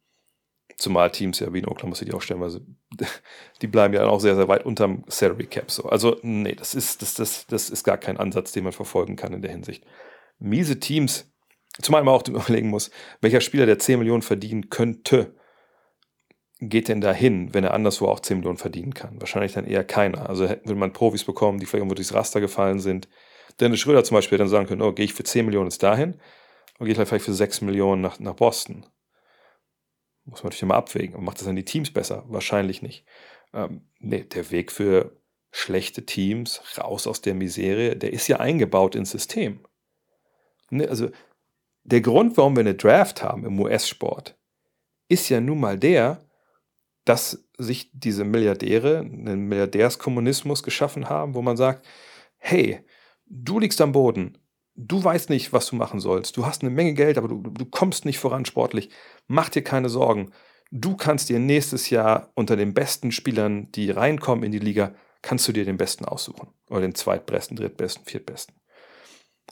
zumal 0.76 1.10
Teams 1.10 1.40
ja 1.40 1.52
wie 1.52 1.60
in 1.60 1.66
Oklahoma 1.66 1.94
City 1.94 2.12
auch 2.12 2.20
stellenweise, 2.20 2.64
die 3.62 3.66
bleiben 3.66 3.94
ja 3.94 4.06
auch 4.06 4.20
sehr, 4.20 4.36
sehr 4.36 4.48
weit 4.48 4.64
unterm 4.64 5.04
Salary 5.08 5.46
Cap. 5.46 5.70
So. 5.70 5.84
Also, 5.84 6.18
nee, 6.22 6.54
das 6.54 6.74
ist, 6.74 7.02
das, 7.02 7.14
das, 7.14 7.46
das 7.46 7.70
ist 7.70 7.84
gar 7.84 7.98
kein 7.98 8.18
Ansatz, 8.18 8.52
den 8.52 8.64
man 8.64 8.72
verfolgen 8.72 9.16
kann 9.16 9.32
in 9.32 9.42
der 9.42 9.50
Hinsicht. 9.50 9.84
Miese 10.38 10.78
Teams, 10.78 11.32
zumal 11.80 12.04
man 12.04 12.14
auch 12.14 12.28
überlegen 12.28 12.68
muss, 12.68 12.90
welcher 13.20 13.40
Spieler 13.40 13.66
der 13.66 13.78
10 13.78 13.98
Millionen 13.98 14.22
verdienen 14.22 14.68
könnte, 14.68 15.34
geht 16.60 16.88
denn 16.88 17.00
da 17.00 17.12
hin, 17.12 17.52
wenn 17.52 17.64
er 17.64 17.74
anderswo 17.74 18.06
auch 18.06 18.20
10 18.20 18.38
Millionen 18.38 18.58
verdienen 18.58 18.94
kann? 18.94 19.20
Wahrscheinlich 19.20 19.52
dann 19.52 19.66
eher 19.66 19.84
keiner. 19.84 20.28
Also 20.28 20.48
würde 20.48 20.74
man 20.74 20.92
Profis 20.92 21.24
bekommen, 21.24 21.58
die 21.58 21.66
vielleicht 21.66 21.80
irgendwo 21.80 21.94
durchs 21.94 22.14
Raster 22.14 22.40
gefallen 22.40 22.80
sind. 22.80 23.08
Dennis 23.60 23.80
Schröder 23.80 24.04
zum 24.04 24.16
Beispiel 24.16 24.38
dann 24.38 24.48
sagen 24.48 24.66
können, 24.66 24.82
oh, 24.82 24.92
gehe 24.92 25.04
ich 25.04 25.14
für 25.14 25.24
10 25.24 25.44
Millionen 25.46 25.66
jetzt 25.66 25.82
dahin 25.82 26.18
und 26.78 26.86
gehe 26.86 26.94
vielleicht 26.94 27.24
für 27.24 27.32
6 27.32 27.60
Millionen 27.62 28.02
nach, 28.02 28.18
nach 28.18 28.34
Boston. 28.34 28.86
Muss 30.24 30.42
man 30.42 30.48
natürlich 30.48 30.62
immer 30.62 30.74
abwägen. 30.74 31.14
Aber 31.14 31.22
macht 31.22 31.38
das 31.38 31.46
dann 31.46 31.56
die 31.56 31.64
Teams 31.64 31.90
besser? 31.92 32.24
Wahrscheinlich 32.28 32.82
nicht. 32.82 33.04
Ähm, 33.52 33.88
nee, 33.98 34.24
der 34.24 34.50
Weg 34.50 34.72
für 34.72 35.20
schlechte 35.52 36.04
Teams 36.04 36.60
raus 36.78 37.06
aus 37.06 37.22
der 37.22 37.34
Misere, 37.34 37.96
der 37.96 38.12
ist 38.12 38.28
ja 38.28 38.40
eingebaut 38.40 38.94
ins 38.94 39.10
System. 39.10 39.60
Ne, 40.70 40.88
also 40.88 41.10
der 41.84 42.00
Grund, 42.00 42.36
warum 42.36 42.56
wir 42.56 42.60
eine 42.60 42.74
Draft 42.74 43.22
haben 43.22 43.44
im 43.44 43.58
US-Sport, 43.60 44.36
ist 45.08 45.28
ja 45.28 45.40
nun 45.40 45.60
mal 45.60 45.78
der, 45.78 46.25
dass 47.06 47.46
sich 47.56 47.90
diese 47.94 48.24
Milliardäre 48.24 48.98
einen 48.98 49.46
Milliardärskommunismus 49.46 50.62
geschaffen 50.62 51.08
haben, 51.08 51.34
wo 51.34 51.40
man 51.40 51.56
sagt, 51.56 51.86
hey, 52.36 52.80
du 53.26 53.58
liegst 53.58 53.80
am 53.80 53.92
Boden, 53.92 54.38
du 54.74 55.02
weißt 55.02 55.30
nicht, 55.30 55.52
was 55.52 55.66
du 55.68 55.76
machen 55.76 56.00
sollst, 56.00 56.36
du 56.36 56.44
hast 56.44 56.62
eine 56.62 56.70
Menge 56.70 56.94
Geld, 56.94 57.16
aber 57.16 57.28
du, 57.28 57.40
du 57.40 57.64
kommst 57.64 58.04
nicht 58.04 58.18
voran 58.18 58.44
sportlich, 58.44 58.90
mach 59.28 59.48
dir 59.48 59.62
keine 59.62 59.88
Sorgen, 59.88 60.32
du 60.72 60.96
kannst 60.96 61.28
dir 61.28 61.38
nächstes 61.38 61.90
Jahr 61.90 62.32
unter 62.34 62.56
den 62.56 62.74
besten 62.74 63.12
Spielern, 63.12 63.70
die 63.72 63.90
reinkommen 63.90 64.44
in 64.44 64.52
die 64.52 64.58
Liga, 64.58 64.92
kannst 65.22 65.46
du 65.46 65.52
dir 65.52 65.64
den 65.64 65.76
besten 65.76 66.04
aussuchen 66.04 66.48
oder 66.68 66.80
den 66.80 66.94
zweitbesten, 66.96 67.56
drittbesten, 67.56 68.04
viertbesten. 68.04 68.56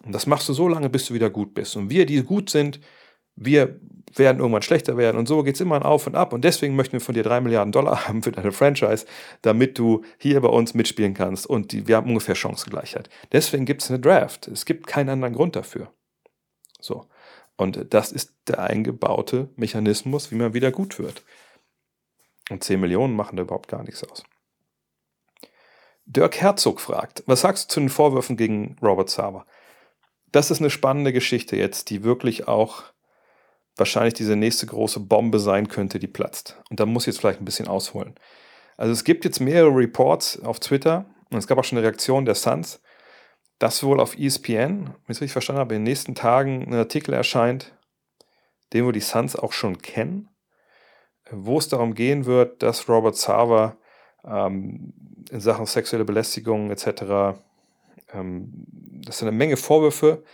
Und 0.05 0.13
das 0.13 0.27
machst 0.27 0.49
du 0.49 0.53
so 0.53 0.67
lange, 0.67 0.91
bis 0.91 1.07
du 1.07 1.15
wieder 1.15 1.31
gut 1.31 1.55
bist. 1.55 1.77
Und 1.77 1.89
wir, 1.89 2.05
die 2.05 2.21
gut 2.25 2.51
sind, 2.51 2.81
wir 3.37 3.80
werden 4.18 4.39
irgendwann 4.39 4.62
schlechter 4.62 4.97
werden. 4.97 5.18
Und 5.18 5.26
so 5.26 5.43
geht 5.43 5.57
es 5.57 5.61
immer 5.61 5.76
ein 5.76 5.82
Auf 5.82 6.07
und 6.07 6.14
Ab. 6.14 6.32
Und 6.32 6.45
deswegen 6.45 6.76
möchten 6.76 6.93
wir 6.93 7.01
von 7.01 7.14
dir 7.14 7.22
drei 7.22 7.41
Milliarden 7.41 7.72
Dollar 7.72 8.09
haben 8.09 8.22
für 8.22 8.32
deine 8.32 8.53
Franchise, 8.53 9.07
damit 9.43 9.78
du 9.78 10.05
hier 10.18 10.41
bei 10.41 10.49
uns 10.49 10.74
mitspielen 10.74 11.14
kannst. 11.14 11.47
Und 11.47 11.72
die, 11.72 11.89
wir 11.89 11.97
haben 11.97 12.09
ungefähr 12.09 12.35
Chancengleichheit. 12.35 13.09
Deswegen 13.32 13.64
gibt 13.64 13.82
es 13.82 13.91
eine 13.91 14.01
Draft. 14.01 14.49
Es 14.49 14.64
gibt 14.64 14.87
keinen 14.87 15.09
anderen 15.09 15.35
Grund 15.35 15.57
dafür. 15.57 15.93
So. 16.80 17.07
Und 17.57 17.93
das 17.95 18.12
ist 18.12 18.35
der 18.49 18.61
eingebaute 18.61 19.49
Mechanismus, 19.57 20.30
wie 20.30 20.37
man 20.37 20.55
wieder 20.55 20.72
gut 20.72 20.99
wird. 20.99 21.22
Und 22.51 22.62
10 22.62 22.80
Millionen 22.80 23.14
machen 23.14 23.37
da 23.37 23.43
überhaupt 23.43 23.68
gar 23.68 23.82
nichts 23.85 24.05
aus. 24.05 24.24
Dirk 26.07 26.37
Herzog 26.41 26.80
fragt, 26.80 27.22
was 27.26 27.41
sagst 27.41 27.70
du 27.70 27.74
zu 27.74 27.80
den 27.80 27.89
Vorwürfen 27.89 28.37
gegen 28.37 28.76
Robert 28.82 29.09
Sava? 29.09 29.47
Das 30.30 30.51
ist 30.51 30.61
eine 30.61 30.68
spannende 30.68 31.12
Geschichte 31.12 31.57
jetzt, 31.57 31.89
die 31.91 32.03
wirklich 32.03 32.49
auch 32.49 32.82
wahrscheinlich 33.77 34.14
diese 34.14 34.37
nächste 34.37 34.66
große 34.66 35.01
Bombe 35.01 35.39
sein 35.39 35.68
könnte, 35.68 35.99
die 35.99 36.07
platzt. 36.07 36.61
Und 36.70 36.81
da 36.81 36.87
muss 36.87 37.05
ich 37.05 37.09
jetzt 37.09 37.20
vielleicht 37.20 37.41
ein 37.41 37.45
bisschen 37.45 37.68
ausholen. 37.68 38.14
Also 38.77 38.93
es 38.93 39.05
gibt 39.05 39.25
jetzt 39.25 39.41
mehrere 39.41 39.75
Reports 39.75 40.41
auf 40.43 40.61
Twitter 40.61 41.07
und 41.31 41.39
es 41.39 41.47
gab 41.47 41.59
auch 41.59 41.64
schon 41.64 41.79
eine 41.79 41.87
Reaktion 41.87 42.25
der 42.25 42.35
Suns, 42.35 42.81
dass 43.59 43.83
wohl 43.83 44.01
auf 44.01 44.18
ESPN, 44.18 44.87
wenn 44.87 44.95
ich 45.05 45.16
es 45.16 45.20
richtig 45.20 45.33
verstanden 45.33 45.61
habe, 45.61 45.75
in 45.75 45.81
den 45.81 45.91
nächsten 45.91 46.14
Tagen 46.14 46.64
ein 46.66 46.75
Artikel 46.75 47.14
erscheint, 47.14 47.72
den 48.72 48.85
wohl 48.85 48.93
die 48.93 49.01
Suns 49.01 49.37
auch 49.37 49.53
schon 49.53 49.79
kennen, 49.79 50.29
wo 51.31 51.59
es 51.59 51.68
darum 51.68 51.95
gehen 51.95 52.27
wird, 52.27 52.62
dass 52.62 52.89
Robert 52.89 53.16
Sava 53.16 53.77
ähm, 54.25 54.93
in 55.31 55.41
Sachen 55.41 55.66
sexuelle 55.66 56.05
Belästigung 56.05 56.70
etc. 56.70 57.39
Ähm, 58.12 58.66
das 59.05 59.18
sind 59.18 59.29
eine 59.29 59.37
Menge 59.37 59.57
Vorwürfe, 59.57 60.25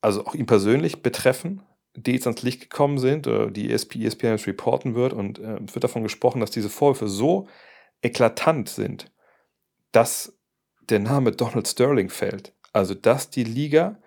also 0.00 0.24
auch 0.24 0.34
ihn 0.34 0.46
persönlich 0.46 1.02
betreffen, 1.02 1.62
die 1.94 2.12
jetzt 2.12 2.26
ans 2.26 2.42
Licht 2.42 2.60
gekommen 2.60 2.98
sind, 2.98 3.26
oder 3.26 3.50
die 3.50 3.70
ESP, 3.70 3.96
ESPN 3.96 4.26
jetzt 4.28 4.46
reporten 4.46 4.94
wird. 4.94 5.12
Und 5.12 5.38
äh, 5.38 5.58
wird 5.60 5.84
davon 5.84 6.02
gesprochen, 6.02 6.40
dass 6.40 6.50
diese 6.50 6.70
Vorwürfe 6.70 7.08
so 7.08 7.48
eklatant 8.02 8.68
sind, 8.68 9.12
dass 9.92 10.38
der 10.88 11.00
Name 11.00 11.32
Donald 11.32 11.68
Sterling 11.68 12.08
fällt. 12.08 12.54
Also, 12.72 12.94
dass 12.94 13.30
die 13.30 13.44
Liga, 13.44 14.00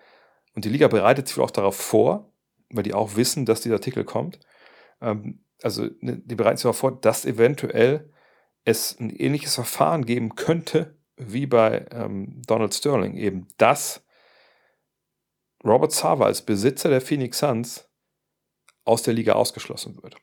und 0.54 0.64
die 0.64 0.70
Liga 0.70 0.88
bereitet 0.88 1.28
sich 1.28 1.38
auch 1.38 1.50
darauf 1.50 1.76
vor, 1.76 2.32
weil 2.70 2.82
die 2.82 2.94
auch 2.94 3.16
wissen, 3.16 3.44
dass 3.44 3.60
dieser 3.60 3.76
Artikel 3.76 4.04
kommt, 4.04 4.40
ähm, 5.00 5.40
also 5.62 5.88
ne, 6.00 6.20
die 6.24 6.34
bereiten 6.34 6.56
sich 6.56 6.64
darauf 6.64 6.78
vor, 6.78 7.00
dass 7.00 7.24
eventuell 7.24 8.10
es 8.64 8.98
ein 8.98 9.10
ähnliches 9.10 9.54
Verfahren 9.54 10.04
geben 10.04 10.34
könnte 10.34 10.96
wie 11.16 11.46
bei 11.46 11.86
ähm, 11.92 12.42
Donald 12.46 12.74
Sterling, 12.74 13.16
eben 13.16 13.46
dass 13.56 14.04
Robert 15.64 15.92
Sava 15.92 16.26
als 16.26 16.42
Besitzer 16.42 16.90
der 16.90 17.00
Phoenix 17.00 17.38
Suns 17.38 17.88
aus 18.84 19.02
der 19.02 19.14
Liga 19.14 19.32
ausgeschlossen 19.32 20.02
wird. 20.02 20.16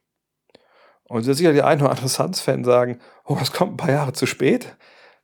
Und 1.04 1.28
da 1.28 1.34
sicher 1.34 1.52
die 1.52 1.62
ein 1.62 1.82
oder 1.82 1.89
andere 1.89 2.08
Suns-Fan 2.08 2.64
sagen, 2.64 3.00
oh, 3.26 3.36
das 3.38 3.52
kommt 3.52 3.74
ein 3.74 3.78
paar 3.78 3.92
Jahre 3.92 4.14
zu 4.14 4.26
spät. 4.26 4.78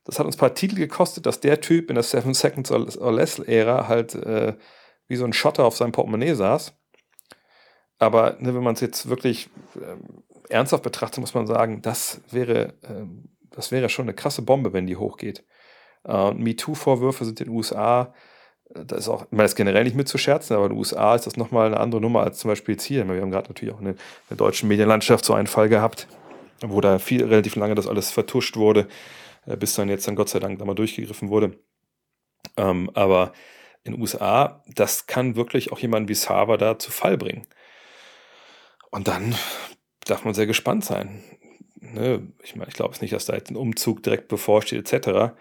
Das 0.04 0.18
hat 0.18 0.26
uns 0.26 0.36
ein 0.36 0.40
paar 0.40 0.54
Titel 0.54 0.76
gekostet, 0.76 1.24
dass 1.26 1.40
der 1.40 1.60
Typ 1.60 1.88
in 1.88 1.94
der 1.94 2.02
Seven 2.02 2.34
Seconds 2.34 2.70
or 2.70 3.12
Less-Ära 3.12 3.88
halt 3.88 4.14
äh, 4.14 4.56
wie 5.06 5.16
so 5.16 5.24
ein 5.24 5.32
Schotter 5.32 5.64
auf 5.64 5.76
seinem 5.76 5.92
Portemonnaie 5.92 6.34
saß. 6.34 6.74
Aber 7.98 8.36
ne, 8.38 8.54
wenn 8.54 8.62
man 8.62 8.74
es 8.74 8.80
jetzt 8.80 9.08
wirklich 9.08 9.50
ähm, 9.76 10.24
ernsthaft 10.48 10.82
betrachtet, 10.82 11.20
muss 11.20 11.34
man 11.34 11.46
sagen, 11.46 11.82
das 11.82 12.20
wäre, 12.30 12.74
ähm, 12.84 13.30
das 13.50 13.70
wäre 13.70 13.88
schon 13.88 14.04
eine 14.04 14.14
krasse 14.14 14.42
Bombe, 14.42 14.72
wenn 14.72 14.86
die 14.86 14.96
hochgeht. 14.96 15.44
Äh, 16.04 16.32
MeToo-Vorwürfe 16.32 17.24
sind 17.24 17.40
in 17.40 17.46
den 17.46 17.56
USA, 17.56 18.02
äh, 18.02 18.27
da 18.70 18.96
ist 18.96 19.08
auch, 19.08 19.26
meine, 19.30 19.44
das 19.44 19.54
generell 19.54 19.84
nicht 19.84 19.96
mitzuscherzen, 19.96 20.54
aber 20.54 20.66
in 20.66 20.72
den 20.72 20.78
USA 20.78 21.14
ist 21.14 21.26
das 21.26 21.36
nochmal 21.36 21.68
eine 21.68 21.80
andere 21.80 22.00
Nummer 22.00 22.22
als 22.22 22.38
zum 22.38 22.50
Beispiel 22.50 22.74
jetzt 22.74 22.84
hier. 22.84 23.08
Wir 23.08 23.20
haben 23.20 23.30
gerade 23.30 23.48
natürlich 23.48 23.74
auch 23.74 23.80
in 23.80 23.96
der 24.28 24.36
deutschen 24.36 24.68
Medienlandschaft 24.68 25.24
so 25.24 25.34
einen 25.34 25.46
Fall 25.46 25.68
gehabt, 25.68 26.06
wo 26.60 26.80
da 26.80 26.98
viel, 26.98 27.24
relativ 27.24 27.56
lange 27.56 27.74
das 27.74 27.86
alles 27.86 28.10
vertuscht 28.10 28.56
wurde, 28.56 28.88
äh, 29.46 29.56
bis 29.56 29.74
dann 29.74 29.88
jetzt 29.88 30.06
dann 30.06 30.16
Gott 30.16 30.28
sei 30.28 30.38
Dank 30.38 30.58
da 30.58 30.64
mal 30.64 30.74
durchgegriffen 30.74 31.30
wurde. 31.30 31.58
Ähm, 32.56 32.90
aber 32.94 33.32
in 33.84 33.92
den 33.92 34.00
USA, 34.00 34.62
das 34.66 35.06
kann 35.06 35.36
wirklich 35.36 35.72
auch 35.72 35.78
jemanden 35.78 36.08
wie 36.08 36.14
Sava 36.14 36.56
da 36.56 36.78
zu 36.78 36.90
Fall 36.90 37.16
bringen. 37.16 37.46
Und 38.90 39.08
dann 39.08 39.34
darf 40.04 40.24
man 40.24 40.34
sehr 40.34 40.46
gespannt 40.46 40.84
sein. 40.84 41.22
Ne? 41.76 42.32
Ich 42.42 42.56
meine, 42.56 42.68
ich 42.68 42.74
glaube 42.74 42.94
es 42.94 43.00
nicht, 43.00 43.12
dass 43.12 43.26
da 43.26 43.34
jetzt 43.34 43.50
ein 43.50 43.56
Umzug 43.56 44.02
direkt 44.02 44.28
bevorsteht, 44.28 44.92
etc. 44.92 45.34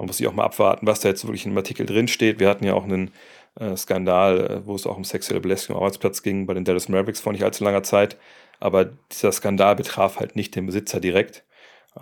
Man 0.00 0.06
muss 0.06 0.16
sich 0.16 0.26
auch 0.26 0.32
mal 0.32 0.46
abwarten, 0.46 0.86
was 0.86 1.00
da 1.00 1.10
jetzt 1.10 1.26
wirklich 1.26 1.44
im 1.44 1.54
Artikel 1.58 1.84
drin 1.84 2.08
steht. 2.08 2.40
Wir 2.40 2.48
hatten 2.48 2.64
ja 2.64 2.72
auch 2.72 2.84
einen 2.84 3.10
äh, 3.56 3.76
Skandal, 3.76 4.40
äh, 4.40 4.66
wo 4.66 4.74
es 4.74 4.86
auch 4.86 4.96
um 4.96 5.04
sexuelle 5.04 5.42
Belästigung 5.42 5.76
am 5.76 5.82
Arbeitsplatz 5.82 6.22
ging, 6.22 6.46
bei 6.46 6.54
den 6.54 6.64
Dallas 6.64 6.88
Mavericks 6.88 7.20
vor 7.20 7.32
nicht 7.32 7.44
allzu 7.44 7.64
langer 7.64 7.82
Zeit. 7.82 8.16
Aber 8.60 8.86
dieser 8.86 9.30
Skandal 9.30 9.76
betraf 9.76 10.18
halt 10.18 10.36
nicht 10.36 10.56
den 10.56 10.64
Besitzer 10.64 11.00
direkt. 11.00 11.44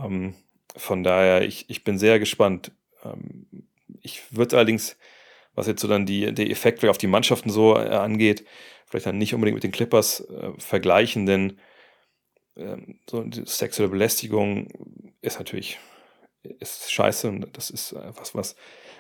Ähm, 0.00 0.34
von 0.76 1.02
daher, 1.02 1.42
ich, 1.42 1.68
ich 1.70 1.82
bin 1.82 1.98
sehr 1.98 2.20
gespannt. 2.20 2.70
Ähm, 3.04 3.48
ich 4.00 4.22
würde 4.30 4.58
allerdings, 4.58 4.96
was 5.56 5.66
jetzt 5.66 5.80
so 5.80 5.88
dann 5.88 6.06
die, 6.06 6.32
die 6.32 6.52
Effekte 6.52 6.90
auf 6.90 6.98
die 6.98 7.08
Mannschaften 7.08 7.50
so 7.50 7.76
äh, 7.76 7.80
angeht, 7.80 8.44
vielleicht 8.86 9.06
dann 9.06 9.18
nicht 9.18 9.34
unbedingt 9.34 9.56
mit 9.56 9.64
den 9.64 9.72
Clippers 9.72 10.20
äh, 10.20 10.52
vergleichen, 10.58 11.26
denn 11.26 11.58
ähm, 12.56 13.00
so 13.10 13.24
sexuelle 13.44 13.90
Belästigung 13.90 14.68
ist 15.20 15.40
natürlich 15.40 15.80
ist 16.42 16.92
scheiße 16.92 17.28
und 17.28 17.56
das 17.56 17.70
ist 17.70 17.94
was, 17.94 18.34
was 18.34 18.56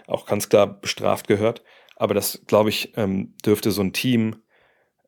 auch 0.06 0.26
ganz 0.26 0.48
klar 0.48 0.66
bestraft 0.66 1.28
gehört. 1.28 1.62
Aber 1.96 2.14
das, 2.14 2.42
glaube 2.46 2.70
ich, 2.70 2.96
ähm, 2.96 3.34
dürfte 3.44 3.70
so 3.70 3.82
ein 3.82 3.92
Team 3.92 4.42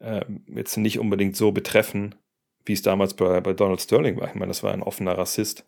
ähm, 0.00 0.44
jetzt 0.48 0.76
nicht 0.76 0.98
unbedingt 0.98 1.36
so 1.36 1.52
betreffen, 1.52 2.16
wie 2.64 2.72
es 2.72 2.82
damals 2.82 3.14
bei, 3.14 3.40
bei 3.40 3.52
Donald 3.52 3.80
Sterling 3.80 4.18
war. 4.18 4.28
Ich 4.28 4.34
meine, 4.34 4.48
das 4.48 4.62
war 4.62 4.72
ein 4.72 4.82
offener 4.82 5.16
Rassist, 5.16 5.66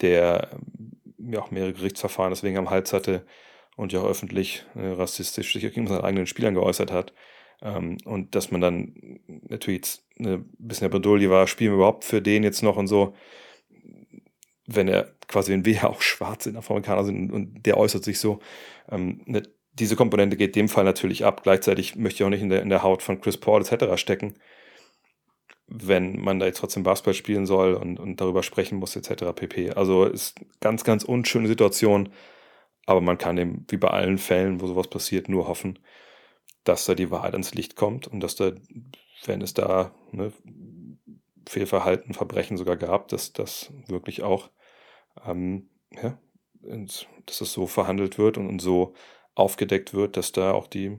der 0.00 0.50
ähm, 0.52 1.32
ja 1.32 1.40
auch 1.40 1.50
mehrere 1.50 1.72
Gerichtsverfahren 1.72 2.30
deswegen 2.30 2.58
am 2.58 2.70
Hals 2.70 2.92
hatte 2.92 3.26
und 3.76 3.92
ja 3.92 4.00
auch 4.00 4.08
öffentlich 4.08 4.64
äh, 4.74 4.86
rassistisch 4.86 5.52
sich 5.52 5.62
gegen 5.62 5.86
seine 5.86 6.04
eigenen 6.04 6.26
Spielern 6.26 6.54
geäußert 6.54 6.92
hat. 6.92 7.12
Ähm, 7.62 7.98
und 8.04 8.34
dass 8.34 8.50
man 8.50 8.60
dann 8.60 9.20
natürlich 9.48 9.78
jetzt 9.78 10.06
eine 10.18 10.44
bisschen 10.58 10.90
der 10.90 10.96
Bredouille 10.96 11.30
war, 11.30 11.46
spielen 11.46 11.72
wir 11.72 11.76
überhaupt 11.76 12.04
für 12.04 12.22
den 12.22 12.44
jetzt 12.44 12.62
noch 12.62 12.76
und 12.76 12.86
so, 12.86 13.14
wenn 14.66 14.88
er 14.88 15.12
quasi, 15.28 15.52
wenn 15.52 15.64
wir 15.64 15.88
auch 15.88 16.02
schwarze 16.02 16.54
Afroamerikaner 16.56 17.04
sind 17.04 17.32
und 17.32 17.66
der 17.66 17.76
äußert 17.76 18.04
sich 18.04 18.18
so, 18.18 18.40
ähm, 18.90 19.22
ne, 19.26 19.42
diese 19.78 19.96
Komponente 19.96 20.36
geht 20.36 20.56
dem 20.56 20.68
Fall 20.68 20.84
natürlich 20.84 21.24
ab. 21.24 21.42
Gleichzeitig 21.42 21.96
möchte 21.96 22.22
ich 22.22 22.26
auch 22.26 22.30
nicht 22.30 22.42
in 22.42 22.48
der, 22.48 22.62
in 22.62 22.70
der 22.70 22.82
Haut 22.82 23.02
von 23.02 23.20
Chris 23.20 23.36
Paul 23.36 23.60
etc. 23.60 24.00
stecken, 24.00 24.34
wenn 25.66 26.20
man 26.20 26.38
da 26.38 26.46
jetzt 26.46 26.58
trotzdem 26.58 26.82
Basketball 26.82 27.14
spielen 27.14 27.46
soll 27.46 27.74
und, 27.74 27.98
und 27.98 28.20
darüber 28.20 28.42
sprechen 28.42 28.78
muss 28.78 28.96
etc. 28.96 29.24
pp. 29.34 29.72
Also 29.72 30.04
ist 30.04 30.40
ganz, 30.60 30.84
ganz 30.84 31.04
unschöne 31.04 31.48
Situation, 31.48 32.08
aber 32.86 33.00
man 33.00 33.18
kann 33.18 33.36
eben, 33.36 33.66
wie 33.68 33.76
bei 33.76 33.88
allen 33.88 34.18
Fällen, 34.18 34.60
wo 34.60 34.66
sowas 34.66 34.88
passiert, 34.88 35.28
nur 35.28 35.48
hoffen, 35.48 35.78
dass 36.64 36.84
da 36.84 36.94
die 36.94 37.10
Wahrheit 37.10 37.32
ans 37.32 37.54
Licht 37.54 37.76
kommt 37.76 38.06
und 38.06 38.20
dass 38.20 38.36
da, 38.36 38.52
wenn 39.26 39.42
es 39.42 39.54
da 39.54 39.92
ne, 40.12 40.32
Fehlverhalten, 41.48 42.14
Verbrechen 42.14 42.56
sogar 42.56 42.76
gab, 42.76 43.08
dass 43.08 43.32
das 43.32 43.72
wirklich 43.88 44.22
auch, 44.22 44.50
ähm, 45.24 45.68
ja, 45.92 46.18
dass 46.62 47.40
es 47.40 47.52
so 47.52 47.66
verhandelt 47.66 48.18
wird 48.18 48.38
und, 48.38 48.48
und 48.48 48.60
so 48.60 48.94
aufgedeckt 49.34 49.94
wird, 49.94 50.16
dass 50.16 50.32
da 50.32 50.52
auch 50.52 50.66
die, 50.66 50.98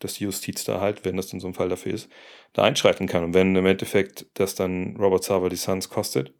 dass 0.00 0.14
die 0.14 0.24
Justiz 0.24 0.64
da 0.64 0.80
halt, 0.80 1.04
wenn 1.04 1.16
das 1.16 1.32
in 1.32 1.40
so 1.40 1.46
einem 1.46 1.54
Fall 1.54 1.68
dafür 1.68 1.94
ist, 1.94 2.10
da 2.52 2.62
einschreiten 2.62 3.06
kann. 3.06 3.24
Und 3.24 3.34
wenn 3.34 3.54
im 3.56 3.66
Endeffekt 3.66 4.26
das 4.34 4.54
dann 4.54 4.96
Robert 4.96 5.24
Sava 5.24 5.48
die 5.48 5.56
Suns 5.56 5.88
kostet, 5.88 6.34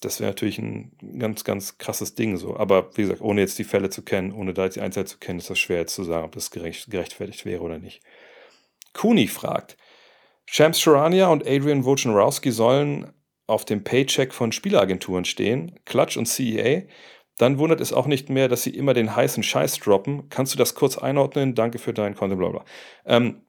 das 0.00 0.18
wäre 0.18 0.30
natürlich 0.30 0.58
ein 0.58 0.96
ganz, 1.18 1.44
ganz 1.44 1.76
krasses 1.76 2.14
Ding 2.14 2.36
so. 2.38 2.56
Aber 2.56 2.96
wie 2.96 3.02
gesagt, 3.02 3.20
ohne 3.20 3.42
jetzt 3.42 3.58
die 3.58 3.64
Fälle 3.64 3.90
zu 3.90 4.02
kennen, 4.02 4.32
ohne 4.32 4.54
da 4.54 4.64
jetzt 4.64 4.76
die 4.76 4.80
Einzelheit 4.80 5.08
zu 5.08 5.18
kennen, 5.18 5.40
ist 5.40 5.50
das 5.50 5.58
schwer 5.58 5.80
jetzt 5.80 5.94
zu 5.94 6.04
sagen, 6.04 6.24
ob 6.24 6.32
das 6.32 6.50
gerecht, 6.50 6.90
gerechtfertigt 6.90 7.44
wäre 7.44 7.62
oder 7.62 7.78
nicht. 7.78 8.02
Kuni 8.94 9.28
fragt, 9.28 9.76
Shams 10.46 10.80
Charania 10.80 11.28
und 11.28 11.46
Adrian 11.46 11.84
Wojnarowski 11.84 12.50
sollen 12.50 13.12
auf 13.50 13.64
dem 13.64 13.84
Paycheck 13.84 14.32
von 14.32 14.52
Spielagenturen 14.52 15.24
stehen, 15.24 15.78
Clutch 15.84 16.16
und 16.16 16.26
CEA. 16.26 16.82
Dann 17.36 17.58
wundert 17.58 17.80
es 17.80 17.92
auch 17.92 18.06
nicht 18.06 18.28
mehr, 18.28 18.48
dass 18.48 18.62
sie 18.62 18.70
immer 18.70 18.94
den 18.94 19.16
heißen 19.16 19.42
Scheiß 19.42 19.78
droppen. 19.78 20.28
Kannst 20.28 20.54
du 20.54 20.58
das 20.58 20.74
kurz 20.74 20.98
einordnen? 20.98 21.54
Danke 21.54 21.78
für 21.78 21.92
deinen 21.92 22.14
Content, 22.14 22.38
blablabla. 22.38 22.64
Ähm, 23.06 23.42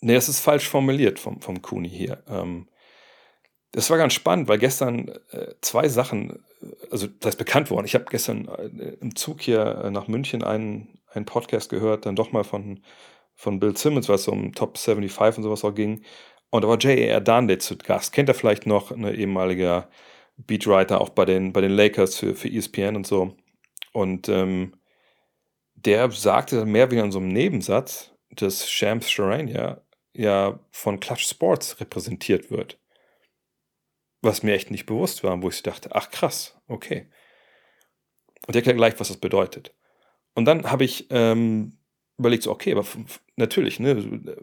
nee, 0.00 0.14
das 0.14 0.28
ist 0.28 0.40
falsch 0.40 0.68
formuliert 0.68 1.18
vom, 1.18 1.40
vom 1.40 1.62
Kuni 1.62 1.88
hier. 1.88 2.22
Ähm, 2.28 2.68
das 3.72 3.90
war 3.90 3.98
ganz 3.98 4.14
spannend, 4.14 4.48
weil 4.48 4.58
gestern 4.58 5.08
äh, 5.30 5.54
zwei 5.60 5.88
Sachen, 5.88 6.30
äh, 6.60 6.66
also 6.90 7.06
das 7.06 7.34
ist 7.34 7.38
bekannt 7.38 7.70
worden. 7.70 7.86
Ich 7.86 7.94
habe 7.94 8.06
gestern 8.10 8.48
äh, 8.48 8.96
im 9.00 9.14
Zug 9.14 9.42
hier 9.42 9.82
äh, 9.84 9.90
nach 9.90 10.08
München 10.08 10.42
einen, 10.42 10.98
einen 11.12 11.24
Podcast 11.24 11.70
gehört, 11.70 12.06
dann 12.06 12.16
doch 12.16 12.32
mal 12.32 12.44
von, 12.44 12.80
von 13.34 13.60
Bill 13.60 13.76
Simmons, 13.76 14.08
was 14.08 14.24
so 14.24 14.32
um 14.32 14.54
Top 14.54 14.78
75 14.78 15.38
und 15.38 15.42
sowas 15.44 15.64
auch 15.64 15.74
ging. 15.74 16.02
Und 16.50 16.62
da 16.62 16.68
war 16.68 16.78
J.A.R. 16.78 17.20
Darnley 17.20 17.58
zu 17.58 17.76
Gast. 17.76 18.12
Kennt 18.12 18.28
er 18.28 18.34
vielleicht 18.34 18.66
noch, 18.66 18.90
ein 18.90 19.04
ehemaliger 19.04 19.88
Beatwriter 20.36 21.00
auch 21.00 21.10
bei 21.10 21.24
den, 21.24 21.52
bei 21.52 21.60
den 21.60 21.72
Lakers 21.72 22.16
für, 22.16 22.34
für 22.34 22.48
ESPN 22.48 22.96
und 22.96 23.06
so. 23.06 23.36
Und 23.92 24.28
ähm, 24.28 24.74
der 25.74 26.10
sagte 26.10 26.64
mehr 26.66 26.90
wie 26.90 26.98
in 26.98 27.12
so 27.12 27.18
einem 27.18 27.28
Nebensatz, 27.28 28.12
dass 28.30 28.70
Shams 28.70 29.10
Charania 29.10 29.80
ja 30.14 30.58
von 30.70 31.00
Clutch 31.00 31.26
Sports 31.28 31.80
repräsentiert 31.80 32.50
wird 32.50 32.78
was 34.26 34.42
mir 34.42 34.54
echt 34.54 34.70
nicht 34.70 34.84
bewusst 34.84 35.24
war, 35.24 35.40
wo 35.42 35.48
ich 35.48 35.62
dachte, 35.62 35.90
ach 35.92 36.10
krass, 36.10 36.58
okay. 36.66 37.08
Und 38.46 38.50
ich 38.50 38.56
erkläre 38.56 38.76
gleich, 38.76 39.00
was 39.00 39.08
das 39.08 39.16
bedeutet. 39.16 39.74
Und 40.34 40.44
dann 40.44 40.70
habe 40.70 40.84
ich 40.84 41.06
ähm, 41.10 41.78
überlegt, 42.18 42.42
so, 42.42 42.50
okay, 42.50 42.72
aber 42.72 42.84
natürlich, 43.36 43.80
ne, 43.80 44.36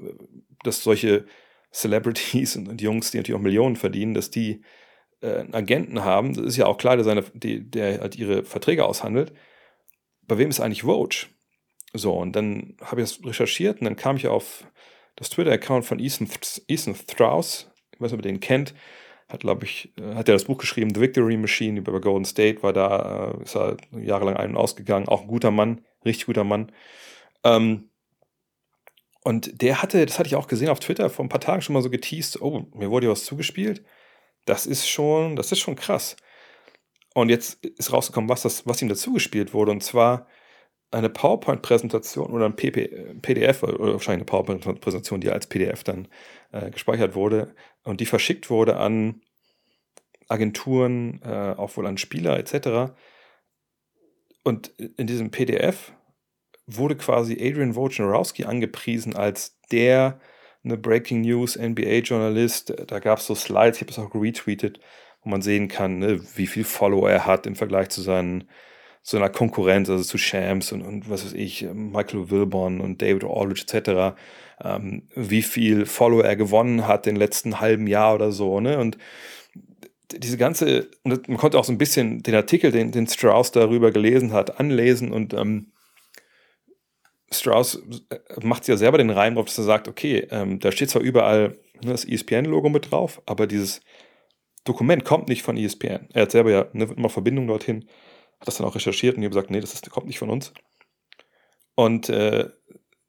dass 0.64 0.84
solche 0.84 1.26
Celebrities 1.74 2.56
und, 2.56 2.82
Jungs, 2.82 3.12
die 3.12 3.18
natürlich 3.18 3.38
auch 3.38 3.44
Millionen 3.44 3.76
verdienen, 3.76 4.14
dass 4.14 4.30
die 4.30 4.62
äh, 5.22 5.40
einen 5.40 5.54
Agenten 5.54 6.04
haben, 6.04 6.34
das 6.34 6.46
ist 6.46 6.58
ja 6.58 6.68
auch 6.68 6.78
klar, 6.78 6.96
der, 6.96 7.04
seine, 7.04 7.24
die, 7.34 7.70
der 7.70 8.02
halt 8.02 8.16
ihre 8.16 8.44
Verträge 8.44 8.86
aushandelt. 8.86 9.34
Bei 10.22 10.38
wem 10.38 10.50
ist 10.50 10.60
eigentlich 10.60 10.84
Roach? 10.84 11.30
So, 11.94 12.14
und 12.14 12.36
dann 12.36 12.78
habe 12.82 13.02
ich 13.02 13.10
das 13.10 13.26
recherchiert 13.26 13.82
und 13.82 13.86
dann 13.86 13.96
kam 13.96 14.18
ich 14.18 14.28
auf 14.28 14.66
das 15.16 15.30
Twitter-Account 15.30 15.86
von 15.86 16.00
Ethan, 16.00 16.30
Ethan 16.68 16.96
Strauss, 16.96 17.72
ich 17.92 18.02
weiß 18.02 18.12
nicht, 18.12 18.20
ob 18.20 18.26
ihr 18.26 18.32
den 18.32 18.40
kennt, 18.40 18.74
hat, 19.30 19.42
glaube 19.42 19.66
ich, 19.66 19.92
äh, 19.98 20.16
hat 20.16 20.30
er 20.30 20.34
das 20.34 20.46
Buch 20.46 20.58
geschrieben, 20.58 20.94
The 20.94 21.02
Victory 21.02 21.38
Machine 21.38 21.80
über 21.80 22.00
Golden 22.00 22.26
State, 22.26 22.62
war 22.62 22.74
da, 22.74 23.34
äh, 23.40 23.44
ist 23.44 23.56
er 23.56 23.78
jahrelang 23.92 24.38
ein- 24.38 24.52
und 24.52 24.58
ausgegangen, 24.58 25.08
auch 25.08 25.22
ein 25.22 25.28
guter 25.28 25.52
Mann, 25.52 25.82
richtig 26.06 26.28
guter 26.28 26.44
Mann. 26.44 26.72
Ähm, 27.44 27.90
und 29.24 29.62
der 29.62 29.82
hatte, 29.82 30.06
das 30.06 30.20
hatte 30.20 30.28
ich 30.28 30.36
auch 30.36 30.48
gesehen 30.48 30.70
auf 30.70 30.80
Twitter 30.80 31.10
vor 31.10 31.24
ein 31.24 31.30
paar 31.30 31.40
Tagen 31.40 31.62
schon 31.62 31.74
mal 31.74 31.82
so 31.82 31.90
geteased, 31.90 32.42
oh, 32.42 32.66
mir 32.74 32.92
wurde 32.92 33.08
ja 33.08 33.12
was 33.12 33.26
zugespielt. 33.26 33.84
Das 34.46 34.66
ist 34.66 34.88
schon, 34.88 35.36
das 35.36 35.52
ist 35.52 35.60
schon 35.60 35.76
krass. 35.76 36.18
Und 37.14 37.30
jetzt 37.30 37.64
ist 37.66 37.94
rausgekommen, 37.94 38.30
was, 38.30 38.42
das, 38.42 38.68
was 38.68 38.82
ihm 38.82 38.90
dazugespielt 38.90 39.54
wurde. 39.54 39.72
Und 39.72 39.84
zwar 39.84 40.28
eine 40.92 41.10
PowerPoint-Präsentation 41.10 42.32
oder 42.32 42.46
ein 42.46 42.56
PP, 42.56 43.16
PDF 43.22 43.64
oder 43.64 43.94
wahrscheinlich 43.94 44.22
eine 44.22 44.44
PowerPoint-Präsentation, 44.44 45.22
die 45.22 45.30
als 45.32 45.48
PDF 45.48 45.84
dann 45.84 46.08
äh, 46.52 46.70
gespeichert 46.70 47.16
wurde 47.16 47.56
und 47.84 48.00
die 48.00 48.06
verschickt 48.06 48.50
wurde 48.50 48.78
an 48.78 49.22
Agenturen, 50.28 51.22
äh, 51.24 51.56
auch 51.58 51.76
wohl 51.78 51.88
an 51.88 51.98
Spieler 51.98 52.38
etc. 52.38 52.94
Und 54.44 54.68
in 54.98 55.08
diesem 55.08 55.32
PDF 55.32 55.94
wurde 56.68 56.96
quasi 56.96 57.34
Adrian 57.34 57.76
Wojnarowski 57.76 58.46
angepriesen 58.46 59.16
als 59.16 59.60
der 59.72 60.20
eine 60.64 60.78
Breaking 60.78 61.22
News 61.22 61.58
NBA-Journalist. 61.58 62.74
Da 62.88 63.00
gab 63.00 63.20
es 63.20 63.28
so 63.28 63.36
Slides, 63.36 63.78
ich 63.78 63.82
habe 63.82 63.92
es 63.92 64.00
auch 64.00 64.16
retweetet, 64.16 64.80
wo 65.24 65.30
man 65.30 65.42
sehen 65.42 65.68
kann, 65.68 66.00
ne, 66.00 66.22
wie 66.36 66.48
viel 66.48 66.64
Follower 66.64 67.10
er 67.10 67.26
hat 67.26 67.46
im 67.46 67.56
Vergleich 67.56 67.90
zu 67.90 68.02
seinen 68.02 68.46
so 69.06 69.18
einer 69.18 69.30
Konkurrenz, 69.30 69.90
also 69.90 70.04
zu 70.04 70.18
Shams 70.18 70.72
und, 70.72 70.82
und 70.82 71.10
was 71.10 71.26
weiß 71.26 71.34
ich, 71.34 71.68
Michael 71.74 72.32
Wilborn 72.32 72.80
und 72.80 73.02
David 73.02 73.26
Aldridge 73.26 73.66
etc., 73.68 74.16
ähm, 74.64 75.04
wie 75.14 75.42
viel 75.42 75.86
Follower 75.86 76.24
er 76.24 76.38
gewonnen 76.38 76.88
hat 76.88 77.06
den 77.06 77.18
letzten 77.18 77.60
halben 77.60 77.88
Jahr 77.88 78.16
oder 78.16 78.32
so, 78.32 78.62
ne? 78.62 78.80
Und 78.80 78.98
diese 80.16 80.38
ganze, 80.38 80.90
und 81.04 81.28
man 81.28 81.38
konnte 81.38 81.60
auch 81.60 81.66
so 81.66 81.74
ein 81.74 81.78
bisschen 81.78 82.24
den 82.24 82.36
Artikel, 82.36 82.72
den, 82.72 82.92
den 82.92 83.08
Strauss 83.08 83.52
darüber 83.52 83.92
gelesen 83.92 84.32
hat, 84.32 84.60
anlesen 84.60 85.12
und 85.12 85.34
ähm, 85.34 85.74
Strauss 87.34 87.82
äh, 88.10 88.20
macht 88.42 88.68
ja 88.68 88.78
selber 88.78 88.98
den 88.98 89.10
Reim 89.10 89.36
drauf, 89.36 89.46
dass 89.46 89.58
er 89.58 89.64
sagt, 89.64 89.88
okay, 89.88 90.28
ähm, 90.32 90.60
da 90.60 90.72
steht 90.72 90.90
zwar 90.90 91.02
überall 91.02 91.58
ne, 91.84 91.92
das 91.92 92.06
ESPN-Logo 92.06 92.70
mit 92.70 92.92
drauf, 92.92 93.22
aber 93.26 93.48
dieses 93.48 93.82
Dokument 94.64 95.04
kommt 95.04 95.28
nicht 95.28 95.44
von 95.44 95.58
ESPN. 95.58 96.10
Er 96.14 96.24
hat 96.24 96.32
selber 96.32 96.52
ja 96.52 96.68
ne, 96.74 96.86
immer 96.96 97.10
Verbindung 97.10 97.48
dorthin 97.48 97.88
hat 98.44 98.48
das 98.50 98.58
dann 98.58 98.68
auch 98.68 98.76
recherchiert 98.76 99.16
und 99.16 99.24
haben 99.24 99.32
gesagt, 99.32 99.52
nee, 99.52 99.62
das 99.62 99.74
ist, 99.74 99.90
kommt 99.90 100.08
nicht 100.08 100.20
von 100.20 100.30
uns. 100.30 100.54
Und 101.76 102.10
äh, 102.10 102.50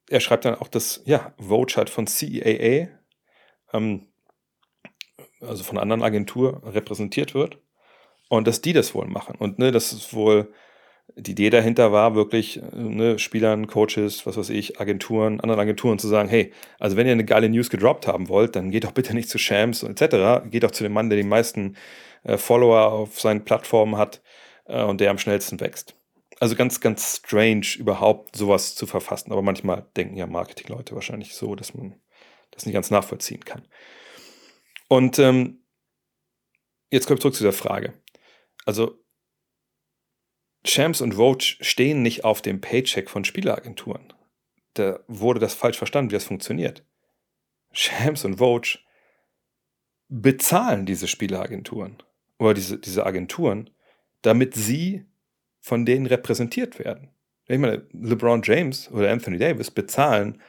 er 0.09 0.21
schreibt 0.21 0.45
dann 0.45 0.55
auch, 0.55 0.69
dass, 0.69 1.03
ja, 1.07 1.35
Vogue 1.39 1.75
halt 1.75 1.91
von 1.91 2.07
CEAA, 2.07 2.89
ähm, 3.73 4.07
also 5.41 5.65
von 5.65 5.77
einer 5.77 5.83
anderen 5.83 6.05
Agentur, 6.05 6.63
repräsentiert 6.65 7.35
wird. 7.35 7.59
Und 8.29 8.47
dass 8.47 8.61
die 8.61 8.73
das 8.73 8.95
wohl 8.95 9.09
machen. 9.09 9.35
Und 9.37 9.59
ne, 9.59 9.73
das 9.73 9.93
ist 9.93 10.15
wohl, 10.15 10.53
die 11.17 11.33
Idee 11.33 11.51
dahinter 11.51 11.93
war 11.93 12.15
wirklich, 12.15 12.61
ne, 12.73 13.19
Spielern, 13.19 13.67
Coaches, 13.67 14.27
was 14.27 14.37
weiß 14.37 14.51
ich, 14.51 14.81
Agenturen, 14.81 15.41
anderen 15.41 15.61
Agenturen 15.61 15.99
zu 15.99 16.09
sagen, 16.09 16.29
hey, 16.29 16.53
also 16.81 16.97
wenn 16.97 17.07
ihr 17.07 17.13
eine 17.13 17.25
geile 17.25 17.49
News 17.49 17.71
gedroppt 17.71 18.07
haben 18.07 18.29
wollt, 18.29 18.57
dann 18.57 18.71
geht 18.71 18.85
doch 18.85 18.93
bitte 18.93 19.15
nicht 19.15 19.29
zu 19.29 19.39
Shams 19.39 19.83
etc., 19.83 20.49
geht 20.51 20.65
doch 20.65 20.73
zu 20.73 20.83
dem 20.83 20.93
Mann, 20.93 21.11
der 21.11 21.17
die 21.17 21.29
meisten 21.29 21.77
äh, 22.25 22.37
Follower 22.37 22.93
auf 22.93 23.21
seinen 23.21 23.45
Plattformen 23.45 23.97
hat 23.97 24.23
äh, 24.67 24.83
und 24.83 25.01
der 25.01 25.11
am 25.11 25.19
schnellsten 25.19 25.61
wächst. 25.61 25.97
Also 26.41 26.57
ganz, 26.57 26.81
ganz 26.81 27.21
strange, 27.25 27.67
überhaupt 27.79 28.35
sowas 28.37 28.75
zu 28.75 28.87
verfassen. 28.87 29.31
Aber 29.31 29.43
manchmal 29.43 29.87
denken 29.97 30.17
ja 30.17 30.27
Marketingleute 30.27 30.95
wahrscheinlich 30.97 31.35
so, 31.35 31.55
dass 31.55 31.75
man 31.75 31.95
das 32.51 32.67
nicht 32.67 32.75
ganz 32.75 32.91
nachvollziehen 32.91 33.45
kann. 33.45 33.69
Und 34.89 35.19
ähm, 35.21 35.65
jetzt 36.91 37.07
kommt 37.07 37.21
zurück 37.21 37.37
zu 37.37 37.45
der 37.45 37.53
Frage. 37.53 37.95
Also 38.67 39.04
Shams 40.67 41.01
und 41.01 41.15
Vogue 41.15 41.43
stehen 41.43 42.03
nicht 42.03 42.25
auf 42.25 42.43
dem 42.43 42.61
Paycheck 42.61 43.11
von 43.11 43.25
Spieleragenturen. 43.25 44.13
Da 44.75 45.01
wurde 45.07 45.41
das 45.41 45.55
falsch 45.55 45.79
verstanden, 45.79 46.11
wie 46.11 46.15
das 46.15 46.25
funktioniert. 46.25 46.85
Shams 47.73 48.25
und 48.25 48.39
Vogue 48.39 48.79
bezahlen 50.09 50.87
diese 50.87 51.09
Spieleragenturen 51.09 52.03
oder 52.39 52.55
diese, 52.55 52.79
diese 52.79 53.05
Agenturen 53.05 53.71
damit 54.25 54.55
sie 54.55 55.05
von 55.61 55.85
denen 55.85 56.07
repräsentiert 56.07 56.79
werden. 56.79 57.11
Ich 57.47 57.59
meine, 57.59 57.87
LeBron 57.93 58.43
James 58.43 58.91
oder 58.91 59.11
Anthony 59.11 59.39
Davis 59.39 59.71
bezahlen 59.71 60.41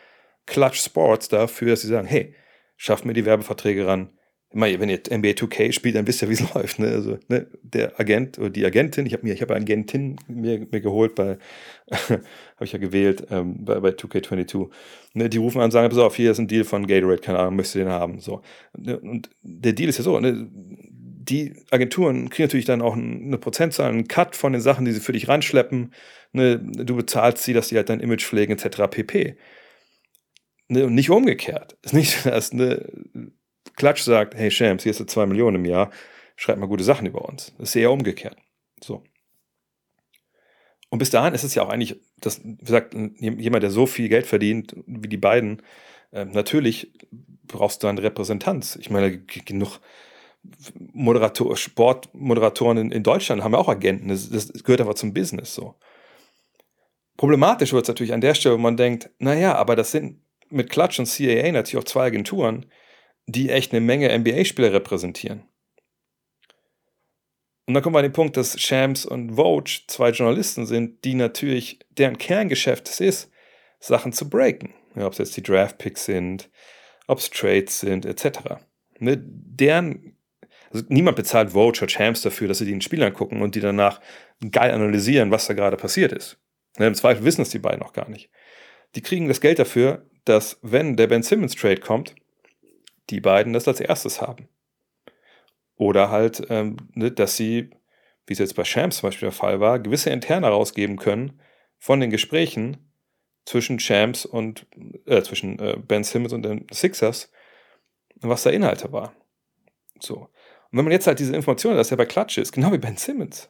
Clutch 0.46 0.80
Sports 0.80 1.28
dafür, 1.28 1.72
dass 1.72 1.82
sie 1.82 1.90
sagen, 1.90 2.08
hey, 2.08 2.34
schafft 2.78 3.06
mir 3.06 3.14
die 3.14 3.26
Werbeverträge 3.26 3.86
ran. 3.86 4.15
Meine, 4.58 4.80
wenn 4.80 4.88
ihr 4.88 5.02
NBA 5.12 5.32
2K 5.32 5.74
spielt, 5.74 5.96
dann 5.96 6.08
wisst 6.08 6.22
ihr, 6.22 6.30
wie 6.30 6.34
es 6.34 6.54
läuft. 6.56 6.80
Ne? 6.80 6.88
Also, 6.88 7.18
ne, 7.28 7.48
der 7.62 8.00
Agent 8.00 8.40
oder 8.40 8.50
die 8.50 8.66
Agentin, 8.66 9.06
ich 9.06 9.12
habe 9.12 9.26
mir, 9.26 9.34
ich 9.34 9.42
habe 9.42 9.54
Agentin 9.54 10.16
mir, 10.30 10.66
mir 10.72 10.80
geholt 10.80 11.14
bei, 11.14 11.38
habe 11.92 12.24
ich 12.62 12.72
ja 12.72 12.80
gewählt, 12.80 13.28
ähm, 13.32 13.66
bei, 13.66 13.82
bei 13.82 13.90
2K22. 13.90 14.70
Ne, 15.14 15.30
die 15.30 15.40
rufen 15.40 15.60
an 15.60 15.66
und 15.66 15.72
sagen, 15.72 15.90
pass 15.90 15.98
auf, 15.98 16.16
hier 16.16 16.32
ist 16.32 16.40
ein 16.40 16.48
Deal 16.48 16.64
von 16.64 16.88
Gatorade, 16.88 17.22
keine 17.22 17.40
Ahnung, 17.40 17.58
möchtest 17.58 17.76
du 17.76 17.80
den 17.80 17.90
haben? 17.90 18.20
So. 18.20 18.42
Ne, 18.78 18.98
und 18.98 19.30
der 19.42 19.74
Deal 19.74 19.90
ist 19.90 19.98
ja 19.98 20.06
so, 20.06 20.18
ne, 20.22 20.50
die 20.52 21.54
Agenturen 21.72 22.30
kriegen 22.30 22.48
natürlich 22.48 22.66
dann 22.66 22.82
auch 22.82 22.96
eine 22.96 23.38
Prozentzahl, 23.38 23.90
einen 23.90 24.08
Cut 24.08 24.38
von 24.38 24.54
den 24.54 24.62
Sachen, 24.62 24.86
die 24.86 24.94
sie 24.94 25.02
für 25.02 25.12
dich 25.12 25.28
ranschleppen. 25.28 25.94
Ne, 26.32 26.60
du 26.60 26.96
bezahlst 26.96 27.44
sie, 27.44 27.52
dass 27.52 27.68
die 27.68 27.76
halt 27.76 27.90
dein 27.90 28.00
Image 28.00 28.24
pflegen, 28.24 28.54
etc. 28.54 28.84
pp. 28.90 29.36
Ne, 30.70 30.86
und 30.86 30.96
nicht 30.96 31.10
umgekehrt. 31.10 31.78
Ist 31.82 31.94
nicht, 31.94 32.26
dass 32.26 32.54
eine 32.54 32.90
Klatsch 33.76 34.02
sagt, 34.02 34.36
hey 34.36 34.52
Shams, 34.52 34.84
hier 34.84 34.92
hast 34.92 35.00
du 35.00 35.06
zwei 35.06 35.26
Millionen 35.26 35.58
im 35.58 35.66
Jahr, 35.66 35.92
schreib 36.36 36.58
mal 36.58 36.68
gute 36.68 36.84
Sachen 36.84 37.08
über 37.08 37.26
uns. 37.26 37.54
Das 37.58 37.70
ist 37.70 37.76
eher 37.76 37.92
umgekehrt. 37.92 38.38
So. 38.82 39.04
Und 40.90 41.00
bis 41.00 41.10
dahin 41.10 41.34
ist 41.34 41.44
es 41.44 41.56
ja 41.56 41.64
auch 41.64 41.70
eigentlich, 41.70 42.00
das, 42.20 42.44
wie 42.44 42.56
gesagt, 42.58 42.96
jemand, 43.20 43.64
der 43.64 43.72
so 43.72 43.86
viel 43.86 44.08
Geld 44.08 44.28
verdient 44.28 44.76
wie 44.86 45.10
die 45.10 45.18
beiden, 45.18 45.62
äh, 46.12 46.26
natürlich 46.26 46.94
brauchst 47.44 47.84
du 47.84 47.88
eine 47.88 48.02
Repräsentanz. 48.02 48.78
Ich 48.78 48.90
meine, 48.90 49.20
genug 49.20 49.80
Moderator, 50.94 51.58
Sportmoderatoren 51.58 52.78
in, 52.78 52.92
in, 52.92 53.04
Deutschland 53.04 53.44
haben 53.44 53.54
ja 53.54 53.58
auch 53.58 53.68
Agenten. 53.68 54.10
Das, 54.10 54.30
das, 54.30 54.64
gehört 54.64 54.82
aber 54.82 54.96
zum 54.96 55.14
Business 55.14 55.54
so. 55.56 55.76
Problematisch 57.18 57.74
wird 57.74 57.84
es 57.84 57.88
natürlich 57.88 58.14
an 58.14 58.22
der 58.22 58.36
Stelle, 58.36 58.56
wo 58.56 58.60
man 58.60 58.78
denkt, 58.78 59.10
naja, 59.20 59.56
aber 59.56 59.76
das 59.76 59.92
sind 59.92 60.22
mit 60.50 60.70
Clutch 60.70 61.00
und 61.00 61.10
CAA 61.10 61.52
natürlich 61.52 61.78
auch 61.78 61.90
zwei 61.90 62.06
Agenturen, 62.06 62.66
die 63.28 63.50
echt 63.50 63.72
eine 63.72 63.82
Menge 63.82 64.16
NBA-Spieler 64.18 64.74
repräsentieren. 64.74 65.44
Und 67.68 67.74
dann 67.74 67.82
kommen 67.82 67.96
wir 67.96 68.00
an 68.00 68.06
den 68.06 68.14
Punkt, 68.14 68.38
dass 68.38 68.60
Shams 68.60 69.06
und 69.06 69.36
Vogue 69.36 69.72
zwei 69.88 70.12
Journalisten 70.12 70.66
sind, 70.68 71.04
die 71.04 71.16
natürlich, 71.16 71.80
deren 71.90 72.18
Kerngeschäft 72.18 72.88
es 72.88 73.00
ist, 73.00 73.32
Sachen 73.80 74.14
zu 74.14 74.30
breaken. 74.30 74.74
Ja, 74.96 75.08
ob 75.08 75.14
es 75.14 75.20
jetzt 75.20 75.36
die 75.36 75.44
Draft-Picks 75.44 76.06
sind, 76.06 76.50
ob 77.08 77.20
es 77.20 77.30
Trades 77.30 77.80
sind, 77.80 78.06
etc. 78.06 78.40
Ne, 79.00 79.18
deren, 79.20 80.18
also 80.72 80.86
niemand 80.90 81.18
bezahlt 81.18 81.52
Vogue 81.52 81.82
oder 81.82 81.90
Shams 81.90 82.22
dafür, 82.22 82.48
dass 82.48 82.60
sie 82.60 82.66
den 82.66 82.82
Spiel 82.82 83.04
angucken 83.04 83.42
und 83.42 83.56
die 83.56 83.60
danach 83.60 84.00
geil 84.52 84.72
analysieren, 84.72 85.32
was 85.32 85.48
da 85.48 85.54
gerade 85.54 85.78
passiert 85.78 86.12
ist. 86.12 86.38
Ne, 86.78 86.88
Im 86.88 86.96
Zweifel 86.96 87.26
wissen 87.26 87.42
es 87.42 87.50
die 87.50 87.60
beiden 87.60 87.82
auch 87.82 87.94
gar 87.94 88.10
nicht. 88.10 88.30
Die 88.94 89.02
kriegen 89.02 89.28
das 89.28 89.42
Geld 89.42 89.60
dafür, 89.60 90.08
dass, 90.24 90.60
wenn 90.62 90.96
der 90.96 91.08
Ben 91.08 91.24
Simmons 91.24 91.56
Trade 91.56 91.82
kommt, 91.82 92.16
die 93.10 93.22
beiden 93.22 93.54
das 93.54 93.68
als 93.68 93.80
erstes 93.80 94.22
haben. 94.22 94.48
Oder 95.76 96.10
halt, 96.10 96.48
ähm, 96.50 96.78
ne, 96.94 97.12
dass 97.12 97.36
sie, 97.36 97.70
wie 98.26 98.34
es 98.34 98.40
jetzt 98.40 98.56
bei 98.56 98.64
Shams 98.64 98.98
zum 98.98 99.08
Beispiel 99.08 99.28
der 99.28 99.38
Fall 99.38 99.60
war, 99.60 99.80
gewisse 99.80 100.10
Interne 100.10 100.48
rausgeben 100.48 100.98
können 100.98 101.40
von 101.78 102.00
den 102.00 102.10
Gesprächen 102.10 102.78
zwischen 103.46 103.80
Shams 103.80 104.26
und 104.26 104.66
äh, 105.06 105.22
zwischen 105.22 105.60
äh, 105.60 105.78
Ben 105.78 106.04
Simmons 106.04 106.34
und 106.34 106.44
den 106.44 106.66
Sixers, 106.72 107.32
was 108.16 108.44
da 108.44 108.50
Inhalte 108.50 108.92
war. 108.92 109.14
So. 110.00 110.16
Und 110.16 110.78
wenn 110.78 110.86
man 110.86 110.92
jetzt 110.92 111.08
halt 111.08 111.20
diese 111.20 111.36
Informationen, 111.36 111.78
dass 111.78 111.92
er 111.92 111.98
bei 111.98 112.06
Klatsch 112.06 112.38
ist, 112.38 112.52
genau 112.52 112.72
wie 112.72 112.78
Ben 112.78 112.98
Simmons, 112.98 113.50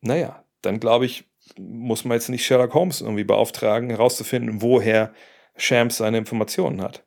naja, 0.00 0.44
dann 0.60 0.78
glaube 0.78 1.06
ich, 1.06 1.24
muss 1.58 2.04
man 2.04 2.16
jetzt 2.16 2.28
nicht 2.28 2.46
Sherlock 2.46 2.74
Holmes 2.74 3.00
irgendwie 3.00 3.24
beauftragen, 3.24 3.90
herauszufinden, 3.90 4.62
woher 4.62 5.12
Shams 5.56 5.96
seine 5.96 6.18
Informationen 6.18 6.80
hat. 6.80 7.04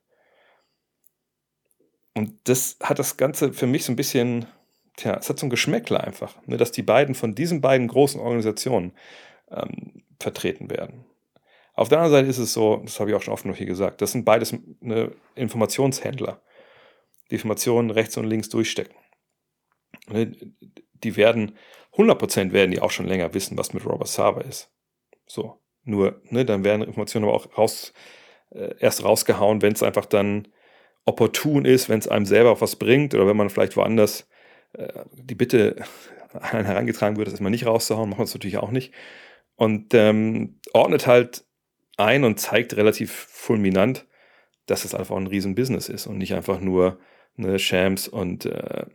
Und 2.16 2.34
das 2.46 2.78
hat 2.82 2.98
das 2.98 3.18
Ganze 3.18 3.54
für 3.54 3.68
mich 3.68 3.86
so 3.86 3.92
ein 3.92 3.98
bisschen, 3.98 4.46
tja, 4.96 5.18
es 5.20 5.30
hat 5.30 5.38
so 5.38 5.46
ein 5.46 5.50
Geschmäckler 5.50 6.04
einfach, 6.04 6.36
ne, 6.48 6.58
dass 6.58 6.72
die 6.72 6.82
beiden 6.82 7.14
von 7.14 7.36
diesen 7.36 7.62
beiden 7.62 7.88
großen 7.88 8.20
Organisationen 8.20 8.94
ähm, 9.52 10.04
vertreten 10.20 10.70
werden. 10.70 11.06
Auf 11.74 11.90
der 11.90 12.00
anderen 12.00 12.14
Seite 12.14 12.30
ist 12.30 12.38
es 12.38 12.54
so, 12.54 12.78
das 12.78 13.00
habe 13.02 13.10
ich 13.10 13.16
auch 13.16 13.22
schon 13.22 13.34
oft 13.34 13.46
noch 13.46 13.58
hier 13.58 13.66
gesagt, 13.66 14.02
das 14.02 14.14
sind 14.14 14.24
beides 14.24 14.56
ne, 14.80 15.12
Informationshändler, 15.36 16.42
die 17.30 17.36
Informationen 17.36 17.90
rechts 17.92 18.16
und 18.16 18.26
links 18.26 18.48
durchstecken. 18.48 18.96
Ne, 20.08 20.32
die 20.94 21.18
werden, 21.18 21.58
100% 21.94 22.54
werden 22.54 22.72
die 22.72 22.82
auch 22.82 22.92
schon 22.92 23.08
länger 23.08 23.34
wissen, 23.34 23.58
was 23.58 23.74
mit 23.74 23.86
Robert 23.86 24.08
Sava 24.08 24.40
ist. 24.42 24.72
So, 25.28 25.60
nur, 25.84 26.22
ne, 26.30 26.46
dann 26.46 26.64
werden 26.64 26.84
Informationen 26.84 27.26
aber 27.26 27.36
auch 27.36 27.58
raus, 27.58 27.92
äh, 28.52 28.74
erst 28.80 29.04
rausgehauen, 29.04 29.62
wenn 29.62 29.74
es 29.74 29.84
einfach 29.84 30.06
dann 30.06 30.48
opportun 31.06 31.66
ist, 31.66 31.88
wenn 31.90 32.00
es 32.00 32.08
einem 32.08 32.26
selber 32.26 32.52
auch 32.52 32.62
was 32.62 32.76
bringt 32.76 33.14
oder 33.14 33.28
wenn 33.28 33.38
man 33.38 33.50
vielleicht 33.50 33.78
woanders 33.78 34.28
äh, 34.74 34.88
die 35.14 35.36
Bitte 35.36 35.76
herangetragen 36.42 37.18
wird, 37.18 37.32
das 37.32 37.40
mal 37.40 37.50
nicht 37.50 37.66
rauszuhauen, 37.66 38.10
macht 38.10 38.20
man 38.20 38.26
es 38.26 38.34
natürlich 38.34 38.58
auch 38.58 38.72
nicht. 38.72 38.94
Und 39.56 39.94
ähm, 39.94 40.60
ordnet 40.74 41.08
halt 41.08 41.46
ein 41.98 42.24
und 42.24 42.40
zeigt 42.40 42.76
relativ 42.76 43.12
fulminant, 43.12 44.06
dass 44.66 44.84
es 44.84 44.96
einfach 44.96 45.16
ein 45.16 45.28
Riesenbusiness 45.28 45.90
ist 45.90 46.08
und 46.08 46.18
nicht 46.18 46.34
einfach 46.34 46.60
nur 46.60 47.00
ne, 47.38 47.60
Shams 47.60 48.08
und, 48.08 48.46
äh, 48.46 48.86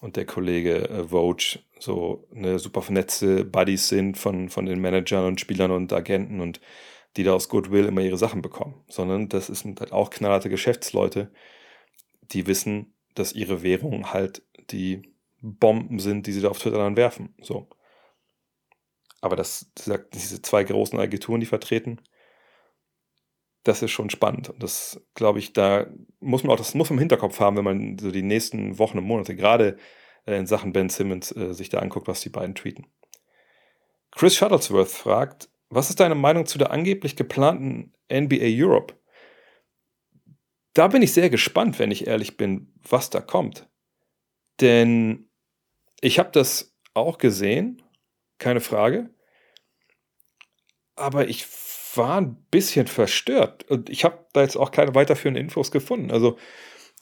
und 0.00 0.16
der 0.16 0.26
Kollege 0.26 0.88
äh, 0.88 1.08
Vogue 1.08 1.60
so 1.78 2.26
eine 2.34 2.58
super 2.58 2.82
vernetzte 2.82 3.44
Buddies 3.44 3.88
sind 3.88 4.18
von, 4.18 4.50
von 4.50 4.66
den 4.66 4.80
Managern 4.80 5.24
und 5.24 5.40
Spielern 5.40 5.70
und 5.70 5.92
Agenten 5.92 6.40
und 6.40 6.60
die 7.16 7.24
da 7.24 7.32
aus 7.32 7.48
Goodwill 7.48 7.86
immer 7.86 8.02
ihre 8.02 8.18
Sachen 8.18 8.42
bekommen, 8.42 8.84
sondern 8.88 9.28
das 9.28 9.48
sind 9.48 9.80
halt 9.80 9.92
auch 9.92 10.10
knallharte 10.10 10.48
Geschäftsleute, 10.48 11.32
die 12.22 12.46
wissen, 12.46 12.94
dass 13.14 13.32
ihre 13.32 13.62
Währung 13.62 14.12
halt 14.12 14.42
die 14.70 15.02
Bomben 15.40 15.98
sind, 15.98 16.26
die 16.26 16.32
sie 16.32 16.40
da 16.40 16.48
auf 16.50 16.58
Twitter 16.58 16.78
dann 16.78 16.96
werfen. 16.96 17.34
So. 17.42 17.68
Aber 19.20 19.36
das, 19.36 19.72
diese 20.14 20.42
zwei 20.42 20.64
großen 20.64 20.98
Agenturen, 20.98 21.40
die 21.40 21.46
vertreten, 21.46 22.00
das 23.64 23.82
ist 23.82 23.90
schon 23.90 24.10
spannend. 24.10 24.48
Und 24.48 24.62
das, 24.62 25.02
glaube 25.14 25.38
ich, 25.38 25.52
da 25.52 25.86
muss 26.20 26.42
man 26.42 26.52
auch, 26.52 26.58
das 26.58 26.74
muss 26.74 26.88
man 26.90 26.96
im 26.96 27.00
Hinterkopf 27.00 27.40
haben, 27.40 27.56
wenn 27.56 27.64
man 27.64 27.98
so 27.98 28.10
die 28.10 28.22
nächsten 28.22 28.78
Wochen 28.78 28.98
und 28.98 29.04
Monate, 29.04 29.36
gerade 29.36 29.76
äh, 30.26 30.36
in 30.36 30.46
Sachen 30.46 30.72
Ben 30.72 30.88
Simmons, 30.88 31.34
äh, 31.36 31.52
sich 31.52 31.68
da 31.68 31.80
anguckt, 31.80 32.08
was 32.08 32.20
die 32.20 32.30
beiden 32.30 32.54
tweeten. 32.54 32.86
Chris 34.12 34.36
Shuttlesworth 34.36 34.90
fragt, 34.90 35.50
was 35.70 35.88
ist 35.88 36.00
deine 36.00 36.16
Meinung 36.16 36.46
zu 36.46 36.58
der 36.58 36.72
angeblich 36.72 37.16
geplanten 37.16 37.94
NBA 38.12 38.46
Europe? 38.46 38.94
Da 40.74 40.88
bin 40.88 41.02
ich 41.02 41.12
sehr 41.12 41.30
gespannt, 41.30 41.78
wenn 41.78 41.90
ich 41.90 42.06
ehrlich 42.06 42.36
bin, 42.36 42.74
was 42.88 43.10
da 43.10 43.20
kommt. 43.20 43.68
Denn 44.60 45.30
ich 46.00 46.18
habe 46.18 46.30
das 46.32 46.76
auch 46.94 47.18
gesehen, 47.18 47.82
keine 48.38 48.60
Frage. 48.60 49.10
Aber 50.96 51.28
ich 51.28 51.46
war 51.96 52.20
ein 52.20 52.44
bisschen 52.50 52.86
verstört. 52.86 53.68
Und 53.70 53.90
ich 53.90 54.04
habe 54.04 54.26
da 54.32 54.42
jetzt 54.42 54.56
auch 54.56 54.70
keine 54.70 54.94
weiterführenden 54.94 55.44
Infos 55.44 55.70
gefunden. 55.70 56.10
Also 56.10 56.36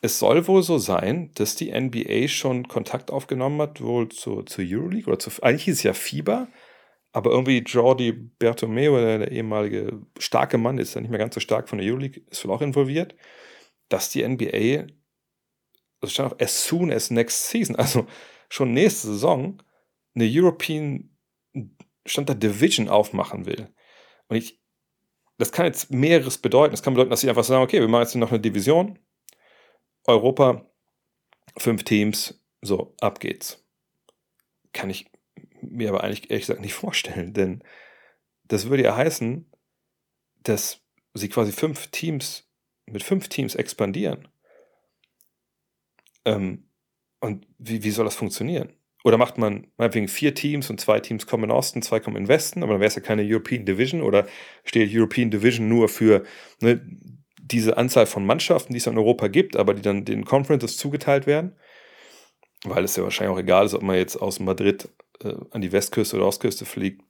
es 0.01 0.19
soll 0.19 0.47
wohl 0.47 0.63
so 0.63 0.79
sein, 0.79 1.33
dass 1.35 1.57
die 1.57 1.73
NBA 1.73 2.29
schon 2.29 2.69
Kontakt 2.69 3.11
aufgenommen 3.11 3.61
hat, 3.61 3.81
wohl 3.81 4.09
zu, 4.09 4.43
zur 4.43 4.65
Euroleague 4.67 5.09
oder 5.09 5.19
zu, 5.19 5.31
eigentlich 5.43 5.69
ist 5.69 5.79
es 5.79 5.83
ja 5.83 5.93
FIBA, 5.93 6.49
aber 7.13 7.31
irgendwie 7.31 7.59
Jordi 7.59 8.13
Bertomeu, 8.13 9.01
der, 9.01 9.19
der 9.19 9.33
ehemalige 9.33 10.01
starke 10.19 10.59
Mann, 10.59 10.79
ist 10.79 10.95
ja 10.95 11.01
nicht 11.01 11.11
mehr 11.11 11.19
ganz 11.19 11.35
so 11.35 11.41
stark 11.41 11.69
von 11.69 11.79
der 11.79 11.89
Euroleague, 11.89 12.23
ist 12.31 12.45
wohl 12.45 12.55
auch 12.55 12.63
involviert, 12.63 13.15
dass 13.89 14.11
die 14.11 14.27
NBA, 14.27 14.87
also 16.01 16.13
stand 16.13 16.33
auch 16.33 16.41
as 16.41 16.67
soon 16.67 16.93
as 16.93 17.11
next 17.11 17.49
season, 17.49 17.77
also 17.77 18.07
schon 18.49 18.73
nächste 18.73 19.09
Saison, 19.09 19.63
eine 20.15 20.29
European 20.31 21.17
stand 22.07 22.29
da 22.29 22.35
Division 22.35 22.89
aufmachen 22.89 23.47
will. 23.47 23.69
Und 24.29 24.37
ich, 24.37 24.61
das 25.39 25.53
kann 25.53 25.67
jetzt 25.67 25.91
mehreres 25.91 26.39
bedeuten. 26.39 26.73
Das 26.73 26.83
kann 26.83 26.95
bedeuten, 26.95 27.11
dass 27.11 27.21
sie 27.21 27.29
einfach 27.29 27.45
sagen, 27.45 27.63
okay, 27.63 27.81
wir 27.81 27.89
machen 27.89 28.03
jetzt 28.03 28.15
noch 28.17 28.31
eine 28.31 28.41
Division, 28.41 28.99
Europa, 30.05 30.67
fünf 31.57 31.85
Teams, 31.85 32.43
so, 32.61 32.95
ab 33.01 33.21
geht's. 33.21 33.65
Kann 34.73 34.91
ich 34.91 35.11
mir 35.71 35.89
aber 35.89 36.05
eigentlich 36.05 36.31
ehrlich 36.31 36.47
gesagt 36.47 36.61
nicht 36.61 36.75
vorstellen, 36.75 37.33
denn 37.33 37.63
das 38.45 38.69
würde 38.69 38.85
ja 38.85 38.97
heißen, 38.97 39.51
dass 40.43 40.81
sie 41.15 41.29
quasi 41.29 41.53
fünf 41.53 41.89
Teams 41.89 42.49
mit 42.87 43.03
fünf 43.03 43.29
Teams 43.29 43.55
expandieren. 43.55 44.29
Ähm, 46.25 46.71
und 47.21 47.47
wie, 47.59 47.83
wie 47.83 47.91
soll 47.91 48.05
das 48.05 48.15
funktionieren? 48.15 48.73
Oder 49.05 49.17
macht 49.17 49.39
man 49.39 49.69
meinetwegen 49.77 50.09
vier 50.09 50.35
Teams 50.35 50.71
und 50.71 50.81
zwei 50.81 51.01
Teams 51.01 51.27
kommen 51.27 51.45
in 51.45 51.51
Osten, 51.51 51.83
zwei 51.83 52.01
kommen 52.01 52.17
in 52.17 52.29
Westen, 52.29 52.63
aber 52.63 52.73
dann 52.73 52.81
wäre 52.81 52.89
es 52.89 52.97
ja 52.97 53.01
keine 53.01 53.23
European 53.23 53.65
Division 53.65 54.03
oder 54.03 54.27
steht 54.65 54.91
European 54.93 55.31
Division 55.31 55.69
nur 55.69 55.89
für 55.89 56.25
ne, 56.61 56.81
diese 57.41 57.77
Anzahl 57.77 58.07
von 58.07 58.27
Mannschaften, 58.27 58.73
die 58.73 58.79
es 58.79 58.87
in 58.87 58.99
Europa 58.99 59.29
gibt, 59.29 59.57
aber 59.57 59.75
die 59.75 59.83
dann 59.83 60.05
den 60.05 60.25
Conferences 60.25 60.77
zugeteilt 60.77 61.27
werden? 61.27 61.57
Weil 62.65 62.85
es 62.85 62.97
ja 62.97 63.05
wahrscheinlich 63.05 63.35
auch 63.35 63.41
egal 63.41 63.67
ist, 63.67 63.75
ob 63.75 63.83
man 63.83 63.97
jetzt 63.97 64.17
aus 64.17 64.41
Madrid 64.41 64.89
äh, 65.23 65.35
an 65.51 65.61
die 65.61 65.73
Westküste 65.73 66.17
oder 66.17 66.27
Ostküste 66.27 66.65
fliegt, 66.65 67.03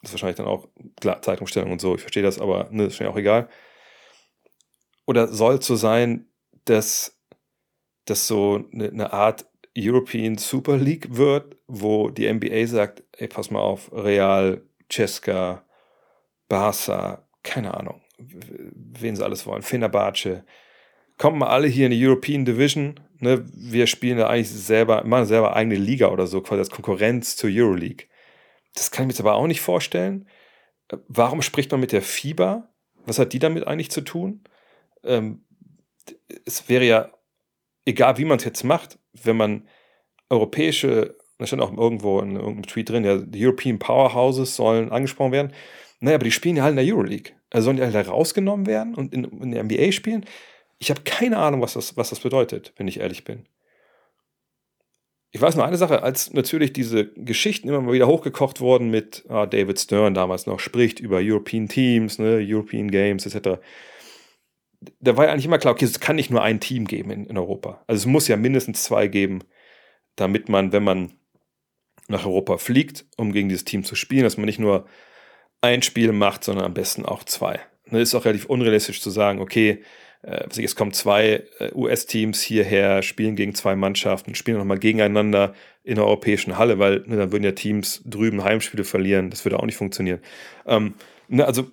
das 0.00 0.10
ist 0.10 0.12
wahrscheinlich 0.14 0.36
dann 0.36 0.46
auch, 0.46 0.68
klar, 1.00 1.20
Zeitumstellung 1.22 1.72
und 1.72 1.80
so, 1.80 1.94
ich 1.94 2.00
verstehe 2.00 2.22
das, 2.22 2.38
aber 2.38 2.68
ne, 2.70 2.84
ist 2.84 2.94
wahrscheinlich 2.94 3.14
auch 3.14 3.18
egal. 3.18 3.48
Oder 5.06 5.28
soll 5.28 5.56
es 5.56 5.66
so 5.66 5.76
sein, 5.76 6.26
dass 6.64 7.18
das 8.06 8.26
so 8.26 8.64
eine, 8.72 8.88
eine 8.88 9.12
Art 9.12 9.46
European 9.76 10.36
Super 10.38 10.76
League 10.76 11.16
wird, 11.16 11.56
wo 11.66 12.10
die 12.10 12.32
NBA 12.32 12.66
sagt, 12.66 13.04
ey, 13.12 13.28
pass 13.28 13.50
mal 13.50 13.60
auf, 13.60 13.90
Real, 13.92 14.62
Cesca, 14.90 15.64
Barca, 16.48 17.28
keine 17.42 17.74
Ahnung, 17.74 18.02
wen 18.18 19.16
sie 19.16 19.24
alles 19.24 19.46
wollen, 19.46 19.62
Fenerbahce, 19.62 20.44
kommen 21.20 21.38
mal 21.38 21.48
alle 21.48 21.68
hier 21.68 21.84
in 21.84 21.92
die 21.92 22.06
European 22.06 22.46
Division, 22.46 22.98
ne, 23.18 23.44
wir 23.52 23.86
spielen 23.86 24.16
da 24.16 24.28
eigentlich 24.28 24.48
selber, 24.48 25.04
machen 25.04 25.26
selber 25.26 25.54
eigene 25.54 25.74
Liga 25.76 26.08
oder 26.08 26.26
so, 26.26 26.40
quasi 26.40 26.60
als 26.60 26.70
Konkurrenz 26.70 27.36
zur 27.36 27.50
Euroleague. 27.52 28.06
Das 28.74 28.90
kann 28.90 29.02
ich 29.02 29.08
mir 29.08 29.12
jetzt 29.12 29.20
aber 29.20 29.34
auch 29.34 29.46
nicht 29.46 29.60
vorstellen. 29.60 30.26
Warum 31.08 31.42
spricht 31.42 31.70
man 31.72 31.80
mit 31.80 31.92
der 31.92 32.00
FIBA? 32.00 32.72
Was 33.04 33.18
hat 33.18 33.34
die 33.34 33.38
damit 33.38 33.66
eigentlich 33.66 33.90
zu 33.90 34.00
tun? 34.00 34.44
Ähm, 35.04 35.44
es 36.46 36.70
wäre 36.70 36.84
ja, 36.84 37.10
egal 37.84 38.16
wie 38.16 38.24
man 38.24 38.38
es 38.38 38.44
jetzt 38.44 38.64
macht, 38.64 38.98
wenn 39.12 39.36
man 39.36 39.68
europäische, 40.30 41.18
da 41.38 41.46
stand 41.46 41.60
auch 41.60 41.76
irgendwo 41.76 42.20
in 42.20 42.36
irgendeinem 42.36 42.66
Tweet 42.66 42.88
drin, 42.88 43.04
ja, 43.04 43.18
die 43.18 43.44
European 43.44 43.78
Powerhouses 43.78 44.56
sollen 44.56 44.90
angesprochen 44.90 45.32
werden. 45.32 45.52
Naja, 45.98 46.14
aber 46.14 46.24
die 46.24 46.32
spielen 46.32 46.56
ja 46.56 46.62
halt 46.62 46.78
in 46.78 46.86
der 46.86 46.94
Euroleague. 46.94 47.34
Also 47.50 47.66
sollen 47.66 47.76
die 47.76 47.82
alle 47.82 48.06
rausgenommen 48.06 48.64
werden 48.64 48.94
und 48.94 49.12
in, 49.12 49.24
in 49.24 49.50
der 49.50 49.64
NBA 49.64 49.92
spielen? 49.92 50.24
Ich 50.80 50.90
habe 50.90 51.02
keine 51.02 51.38
Ahnung, 51.38 51.60
was 51.60 51.74
das, 51.74 51.96
was 51.96 52.10
das 52.10 52.20
bedeutet, 52.20 52.72
wenn 52.76 52.88
ich 52.88 53.00
ehrlich 53.00 53.24
bin. 53.24 53.46
ich 55.30 55.40
weiß 55.40 55.54
nur 55.54 55.64
eine 55.64 55.76
Sache, 55.76 56.02
als 56.02 56.32
natürlich 56.32 56.72
diese 56.72 57.06
Geschichten 57.12 57.68
immer 57.68 57.80
mal 57.80 57.92
wieder 57.92 58.08
hochgekocht 58.08 58.60
wurden 58.60 58.90
mit 58.90 59.24
ah, 59.28 59.46
David 59.46 59.78
Stern 59.78 60.14
damals 60.14 60.46
noch, 60.46 60.58
spricht 60.58 60.98
über 60.98 61.18
European 61.22 61.68
Teams, 61.68 62.18
ne, 62.18 62.38
European 62.42 62.90
Games 62.90 63.26
etc. 63.26 63.60
Da 65.00 65.16
war 65.16 65.26
ja 65.26 65.32
eigentlich 65.32 65.44
immer 65.44 65.58
klar, 65.58 65.74
okay, 65.74 65.84
es 65.84 66.00
kann 66.00 66.16
nicht 66.16 66.30
nur 66.30 66.42
ein 66.42 66.58
Team 66.58 66.86
geben 66.86 67.10
in, 67.10 67.26
in 67.26 67.38
Europa. 67.38 67.84
Also 67.86 68.00
es 68.00 68.06
muss 68.06 68.26
ja 68.26 68.36
mindestens 68.36 68.82
zwei 68.82 69.06
geben, 69.06 69.40
damit 70.16 70.48
man, 70.48 70.72
wenn 70.72 70.82
man 70.82 71.12
nach 72.08 72.24
Europa 72.26 72.58
fliegt, 72.58 73.04
um 73.16 73.32
gegen 73.32 73.48
dieses 73.50 73.64
Team 73.64 73.84
zu 73.84 73.94
spielen, 73.94 74.24
dass 74.24 74.38
man 74.38 74.46
nicht 74.46 74.58
nur 74.58 74.86
ein 75.60 75.82
Spiel 75.82 76.12
macht, 76.12 76.42
sondern 76.42 76.64
am 76.64 76.74
besten 76.74 77.04
auch 77.04 77.22
zwei. 77.24 77.60
Ne, 77.86 78.00
ist 78.00 78.14
auch 78.14 78.24
relativ 78.24 78.46
unrealistisch 78.46 79.00
zu 79.00 79.10
sagen, 79.10 79.40
okay, 79.40 79.84
äh, 80.22 80.46
es 80.62 80.76
kommen 80.76 80.92
zwei 80.92 81.44
äh, 81.58 81.72
US-Teams 81.74 82.42
hierher, 82.42 83.02
spielen 83.02 83.36
gegen 83.36 83.54
zwei 83.54 83.76
Mannschaften, 83.76 84.34
spielen 84.34 84.58
nochmal 84.58 84.78
gegeneinander 84.78 85.54
in 85.82 85.96
der 85.96 86.04
europäischen 86.04 86.58
Halle, 86.58 86.78
weil 86.78 87.04
ne, 87.06 87.16
dann 87.16 87.32
würden 87.32 87.44
ja 87.44 87.52
Teams 87.52 88.02
drüben 88.04 88.44
Heimspiele 88.44 88.84
verlieren. 88.84 89.30
Das 89.30 89.44
würde 89.44 89.58
auch 89.58 89.66
nicht 89.66 89.76
funktionieren. 89.76 90.20
Ähm, 90.66 90.94
ne, 91.28 91.46
also 91.46 91.70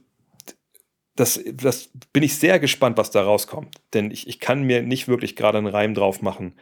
das, 1.16 1.44
das 1.52 1.90
bin 2.14 2.24
ich 2.24 2.38
sehr 2.38 2.60
gespannt, 2.60 2.98
was 2.98 3.12
da 3.12 3.24
rauskommt. 3.24 3.76
Denn 3.94 4.12
ich, 4.12 4.28
ich 4.28 4.40
kann 4.40 4.64
mir 4.64 4.82
nicht 4.82 5.08
wirklich 5.08 5.36
gerade 5.36 5.58
einen 5.58 5.68
Reim 5.68 5.94
drauf 5.94 6.22
machen, 6.22 6.54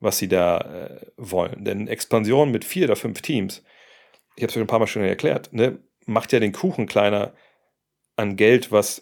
was 0.00 0.18
sie 0.18 0.28
da 0.28 0.58
äh, 0.58 1.06
wollen. 1.16 1.64
Denn 1.64 1.88
Expansion 1.88 2.50
mit 2.50 2.64
vier 2.64 2.84
oder 2.84 2.96
fünf 2.96 3.22
Teams, 3.22 3.62
ich 4.36 4.42
habe 4.42 4.48
es 4.48 4.54
schon 4.54 4.62
ein 4.62 4.66
paar 4.66 4.78
Mal 4.78 4.86
schon 4.86 5.02
erklärt, 5.02 5.52
ne, 5.52 5.78
macht 6.06 6.32
ja 6.32 6.40
den 6.40 6.52
Kuchen 6.52 6.86
kleiner 6.86 7.32
an 8.16 8.36
Geld, 8.36 8.72
was 8.72 9.00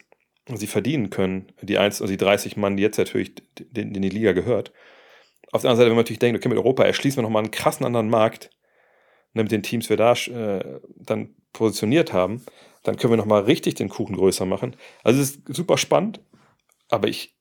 sie 0.56 0.66
verdienen 0.66 1.10
können, 1.10 1.52
die, 1.62 1.78
1, 1.78 2.00
also 2.00 2.10
die 2.10 2.16
30 2.16 2.56
Mann, 2.56 2.76
die 2.76 2.82
jetzt 2.82 2.98
natürlich 2.98 3.32
in 3.74 3.92
die 3.92 4.08
Liga 4.08 4.32
gehört. 4.32 4.72
Auf 5.52 5.62
der 5.62 5.70
anderen 5.70 5.76
Seite, 5.78 5.90
wenn 5.90 5.96
man 5.96 6.04
natürlich 6.04 6.18
denkt, 6.18 6.38
okay, 6.38 6.48
mit 6.48 6.58
Europa 6.58 6.84
erschließen 6.84 7.18
wir 7.18 7.22
nochmal 7.22 7.42
einen 7.42 7.50
krassen 7.50 7.86
anderen 7.86 8.10
Markt, 8.10 8.50
ne, 9.34 9.42
mit 9.42 9.52
den 9.52 9.62
Teams 9.62 9.88
wir 9.88 9.96
da 9.96 10.12
äh, 10.12 10.80
dann 10.96 11.34
positioniert 11.52 12.12
haben, 12.12 12.44
dann 12.82 12.96
können 12.96 13.12
wir 13.12 13.16
nochmal 13.16 13.42
richtig 13.42 13.74
den 13.74 13.88
Kuchen 13.88 14.16
größer 14.16 14.46
machen. 14.46 14.76
Also 15.02 15.20
es 15.20 15.36
ist 15.36 15.54
super 15.54 15.78
spannend, 15.78 16.20
aber 16.88 17.08
ich 17.08 17.36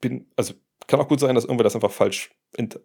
bin, 0.00 0.26
also 0.36 0.54
kann 0.86 1.00
auch 1.00 1.08
gut 1.08 1.20
sein, 1.20 1.34
dass 1.34 1.44
irgendwer 1.44 1.64
das 1.64 1.74
einfach 1.74 1.92
falsch 1.92 2.30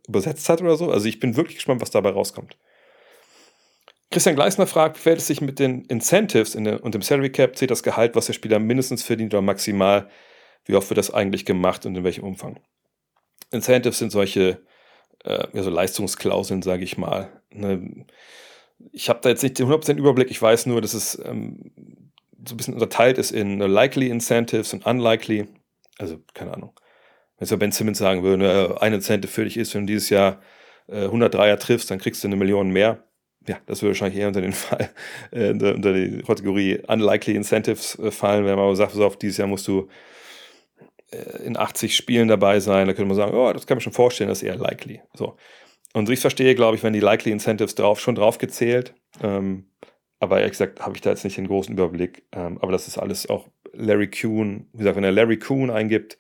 übersetzt 0.08 0.48
hat 0.48 0.62
oder 0.62 0.76
so. 0.76 0.92
Also 0.92 1.08
ich 1.08 1.20
bin 1.20 1.36
wirklich 1.36 1.56
gespannt, 1.56 1.82
was 1.82 1.92
dabei 1.92 2.12
rauskommt. 2.12 2.58
Christian 4.12 4.36
Gleisner 4.36 4.68
fragt, 4.68 4.98
fällt 4.98 5.20
es 5.20 5.28
sich 5.28 5.42
mit 5.42 5.60
den 5.60 5.84
Incentives 5.86 6.56
in 6.56 6.64
der, 6.64 6.84
und 6.84 6.94
dem 6.94 7.02
Salary 7.02 7.32
Cap, 7.32 7.58
zählt 7.58 7.72
das 7.72 7.84
Gehalt, 7.84 8.16
was 8.16 8.28
der 8.28 8.34
Spieler 8.34 8.60
mindestens 8.60 9.04
verdient 9.04 9.34
oder 9.34 9.42
maximal, 9.42 10.10
wie 10.66 10.76
oft 10.76 10.90
wird 10.90 10.98
das 10.98 11.14
eigentlich 11.14 11.46
gemacht 11.46 11.86
und 11.86 11.96
in 11.96 12.04
welchem 12.04 12.24
Umfang? 12.24 12.60
Incentives 13.52 14.00
sind 14.00 14.12
solche 14.12 14.62
äh, 15.24 15.48
ja, 15.54 15.64
so 15.64 15.70
Leistungsklauseln, 15.70 16.62
sage 16.62 16.84
ich 16.84 16.98
mal. 16.98 17.42
Ne? 17.52 18.06
Ich 18.92 19.10
habe 19.10 19.20
da 19.22 19.30
jetzt 19.30 19.44
nicht 19.44 19.60
den 19.60 19.68
100% 19.68 19.98
Überblick, 19.98 20.32
ich 20.32 20.42
weiß 20.42 20.66
nur, 20.68 20.82
dass 20.82 20.94
es 20.94 21.20
ähm, 21.24 21.72
so 22.48 22.54
ein 22.54 22.58
bisschen 22.58 22.74
unterteilt 22.74 23.18
ist 23.18 23.32
in 23.32 23.60
likely 23.60 24.10
Incentives 24.10 24.74
und 24.74 24.86
unlikely. 24.86 25.48
Also, 25.98 26.20
keine 26.34 26.54
Ahnung. 26.54 26.80
Wenn 27.38 27.48
jetzt 27.48 27.60
Ben 27.60 27.72
Simmons 27.72 27.98
sagen 27.98 28.24
würde, 28.24 28.76
äh, 28.80 28.84
ein 28.84 28.94
Incentive 28.94 29.32
für 29.32 29.46
dich 29.46 29.58
ist, 29.58 29.74
wenn 29.74 29.88
du 29.88 29.94
dieses 29.94 30.10
Jahr 30.10 30.42
äh, 30.88 31.08
103er 31.08 31.58
triffst, 31.58 31.90
dann 31.90 32.00
kriegst 32.00 32.24
du 32.24 32.28
eine 32.28 32.36
Million 32.36 32.70
mehr 32.70 33.04
ja, 33.48 33.58
das 33.66 33.82
würde 33.82 33.92
wahrscheinlich 33.92 34.20
eher 34.20 34.28
unter 34.28 34.42
den 34.42 34.54
Fall, 34.54 34.90
äh, 35.32 35.50
unter 35.50 35.94
die 35.94 36.22
Kategorie 36.24 36.80
Unlikely 36.88 37.36
Incentives 37.36 37.98
äh, 38.00 38.12
fallen, 38.12 38.46
wenn 38.46 38.56
man 38.56 38.66
aber 38.66 38.76
sagt, 38.76 38.94
so 38.94 39.06
auf 39.06 39.18
dieses 39.18 39.38
Jahr 39.38 39.48
musst 39.48 39.68
du 39.68 39.88
äh, 41.12 41.44
in 41.46 41.58
80 41.58 41.96
Spielen 41.96 42.28
dabei 42.28 42.60
sein, 42.60 42.88
da 42.88 42.94
könnte 42.94 43.08
man 43.08 43.18
sagen, 43.18 43.36
oh, 43.36 43.52
das 43.54 43.68
kann 43.68 43.78
man 43.78 43.82
schon 43.82 43.94
vorstellen, 43.94 44.30
das 44.30 44.42
ist 44.42 44.48
eher 44.48 44.58
likely. 44.58 45.02
So. 45.14 45.38
Und 45.94 46.10
ich 46.10 46.20
verstehe, 46.20 46.56
glaube 46.56 46.76
ich, 46.76 46.84
wenn 46.84 46.92
die 46.92 47.00
Likely 47.00 47.32
Incentives 47.32 47.74
drauf, 47.76 48.02
schon 48.02 48.16
drauf 48.16 48.38
gezählt. 48.38 48.94
Ähm, 49.24 49.70
aber 50.20 50.40
ehrlich 50.40 50.52
gesagt 50.52 50.82
habe 50.82 50.96
ich 50.96 51.02
da 51.02 51.12
jetzt 51.12 51.24
nicht 51.24 51.38
den 51.38 51.48
großen 51.48 51.74
Überblick. 51.74 52.24
Ähm, 52.34 52.58
aber 52.62 52.74
das 52.74 52.90
ist 52.90 52.98
alles 52.98 53.30
auch 53.30 53.48
Larry 53.72 54.10
Kuhn. 54.10 54.68
Wie 54.74 54.80
gesagt, 54.80 54.98
wenn 54.98 55.06
er 55.06 55.14
Larry 55.14 55.40
Kuhn 55.40 55.70
eingibt, 55.70 56.18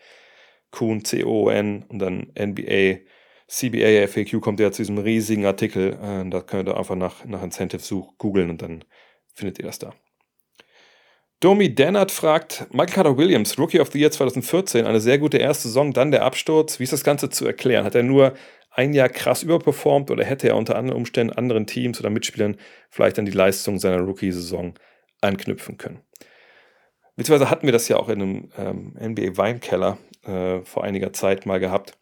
Kuhn, 0.71 1.03
C-O-N 1.03 1.83
und 1.89 1.99
dann 1.99 2.31
NBA 2.39 2.99
CBA 3.47 4.07
FAQ 4.07 4.41
kommt 4.41 4.59
ja 4.59 4.71
zu 4.71 4.81
diesem 4.81 4.97
riesigen 4.97 5.45
Artikel. 5.45 5.93
Äh, 5.93 6.29
da 6.29 6.41
könnt 6.41 6.67
ihr 6.67 6.77
einfach 6.77 6.95
nach, 6.95 7.25
nach 7.25 7.43
Incentives 7.43 7.93
googeln 8.17 8.49
und 8.49 8.61
dann 8.61 8.83
findet 9.33 9.59
ihr 9.59 9.65
das 9.65 9.79
da. 9.79 9.93
Domi 11.41 11.75
Dennert 11.75 12.11
fragt, 12.11 12.65
Michael 12.71 12.93
Carter 12.93 13.17
Williams, 13.17 13.59
Rookie 13.59 13.79
of 13.79 13.91
the 13.91 13.99
Year 13.99 14.09
2014, 14.09 14.85
eine 14.85 15.01
sehr 15.01 15.19
gute 15.19 15.37
erste 15.37 15.67
Saison, 15.67 15.93
dann 15.93 16.09
der 16.09 16.23
Absturz. 16.23 16.79
Wie 16.79 16.83
ist 16.83 16.93
das 16.93 17.03
Ganze 17.03 17.29
zu 17.29 17.45
erklären? 17.45 17.85
Hat 17.85 17.93
er 17.93 18.03
nur 18.03 18.33
ein 18.71 18.93
Jahr 18.93 19.09
krass 19.09 19.43
überperformt 19.43 20.09
oder 20.11 20.23
hätte 20.23 20.47
er 20.47 20.55
unter 20.55 20.75
anderen 20.75 20.97
Umständen 20.97 21.33
anderen 21.33 21.67
Teams 21.67 21.99
oder 21.99 22.09
Mitspielern 22.09 22.57
vielleicht 22.89 23.19
an 23.19 23.25
die 23.25 23.31
Leistung 23.31 23.79
seiner 23.79 23.99
Rookie-Saison 23.99 24.73
anknüpfen 25.21 25.77
können? 25.77 26.01
Beziehungsweise 27.15 27.49
hatten 27.51 27.67
wir 27.67 27.73
das 27.73 27.87
ja 27.89 27.97
auch 27.97 28.09
in 28.09 28.21
einem 28.21 28.49
ähm, 28.57 28.95
NBA 28.99 29.37
Weinkeller 29.37 29.97
äh, 30.23 30.61
vor 30.61 30.83
einiger 30.83 31.13
Zeit 31.13 31.45
mal 31.45 31.59
gehabt 31.59 31.97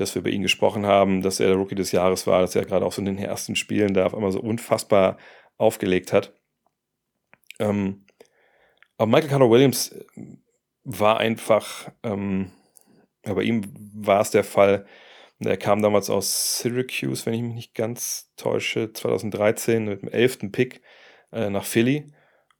dass 0.00 0.14
wir 0.14 0.20
über 0.20 0.30
ihn 0.30 0.42
gesprochen 0.42 0.86
haben, 0.86 1.22
dass 1.22 1.40
er 1.40 1.48
der 1.48 1.56
Rookie 1.56 1.74
des 1.74 1.92
Jahres 1.92 2.26
war, 2.26 2.40
dass 2.40 2.54
er 2.54 2.64
gerade 2.64 2.86
auch 2.86 2.92
so 2.92 3.00
in 3.00 3.06
den 3.06 3.18
ersten 3.18 3.56
Spielen 3.56 3.94
da 3.94 4.06
auf 4.06 4.14
einmal 4.14 4.32
so 4.32 4.40
unfassbar 4.40 5.18
aufgelegt 5.56 6.12
hat. 6.12 6.32
Ähm, 7.58 8.06
aber 8.96 9.10
Michael 9.10 9.30
Carter 9.30 9.50
Williams 9.50 9.94
war 10.84 11.18
einfach, 11.18 11.90
ähm, 12.02 12.52
bei 13.22 13.42
ihm 13.42 13.62
war 13.94 14.20
es 14.20 14.30
der 14.30 14.44
Fall, 14.44 14.86
er 15.40 15.56
kam 15.56 15.82
damals 15.82 16.10
aus 16.10 16.58
Syracuse, 16.58 17.26
wenn 17.26 17.34
ich 17.34 17.42
mich 17.42 17.54
nicht 17.54 17.74
ganz 17.74 18.32
täusche, 18.36 18.92
2013 18.92 19.84
mit 19.84 20.02
dem 20.02 20.08
elften 20.08 20.50
Pick 20.50 20.80
äh, 21.32 21.48
nach 21.50 21.64
Philly. 21.64 22.12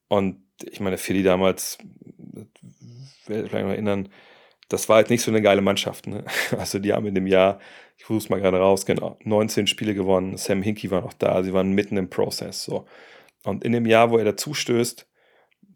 Und 0.09 0.45
ich 0.63 0.79
meine, 0.81 0.99
Philly 0.99 1.23
damals, 1.23 1.79
werde 3.27 3.45
ich 3.45 3.51
vielleicht 3.51 3.67
noch 3.67 3.73
erinnern, 3.73 4.09
das 4.69 4.89
war 4.89 4.97
halt 4.97 5.11
nicht 5.11 5.23
so 5.23 5.31
eine 5.31 5.43
geile 5.43 5.61
Mannschaft. 5.61 6.07
Ne? 6.07 6.25
Also 6.59 6.79
die 6.79 6.93
haben 6.93 7.07
in 7.07 7.15
dem 7.15 7.27
Jahr, 7.27 7.59
ich 7.97 8.05
versuche 8.05 8.25
es 8.25 8.31
mal 8.31 8.41
gerade 8.41 8.59
raus, 8.59 8.87
genau, 8.87 9.19
19 9.25 9.67
Spiele 9.67 9.95
gewonnen. 9.95 10.37
Sam 10.37 10.63
Hinkie 10.63 10.91
war 10.91 11.01
noch 11.01 11.15
da, 11.15 11.43
sie 11.43 11.53
waren 11.53 11.73
mitten 11.73 11.97
im 11.97 12.11
Prozess. 12.11 12.65
So. 12.65 12.87
Und 13.45 13.65
in 13.65 13.73
dem 13.73 13.87
Jahr, 13.87 14.11
wo 14.11 14.19
er 14.19 14.25
dazu 14.25 14.55
stößt, 14.55 15.07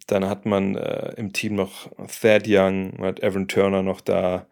dann 0.07 0.29
hat 0.29 0.47
man 0.47 0.77
äh, 0.77 1.15
im 1.17 1.33
Team 1.33 1.55
noch 1.55 1.91
Thad 2.21 2.45
Young, 2.47 2.99
man 2.99 3.09
hat 3.09 3.23
Evan 3.23 3.49
Turner 3.49 3.83
noch 3.83 4.01
da, 4.01 4.47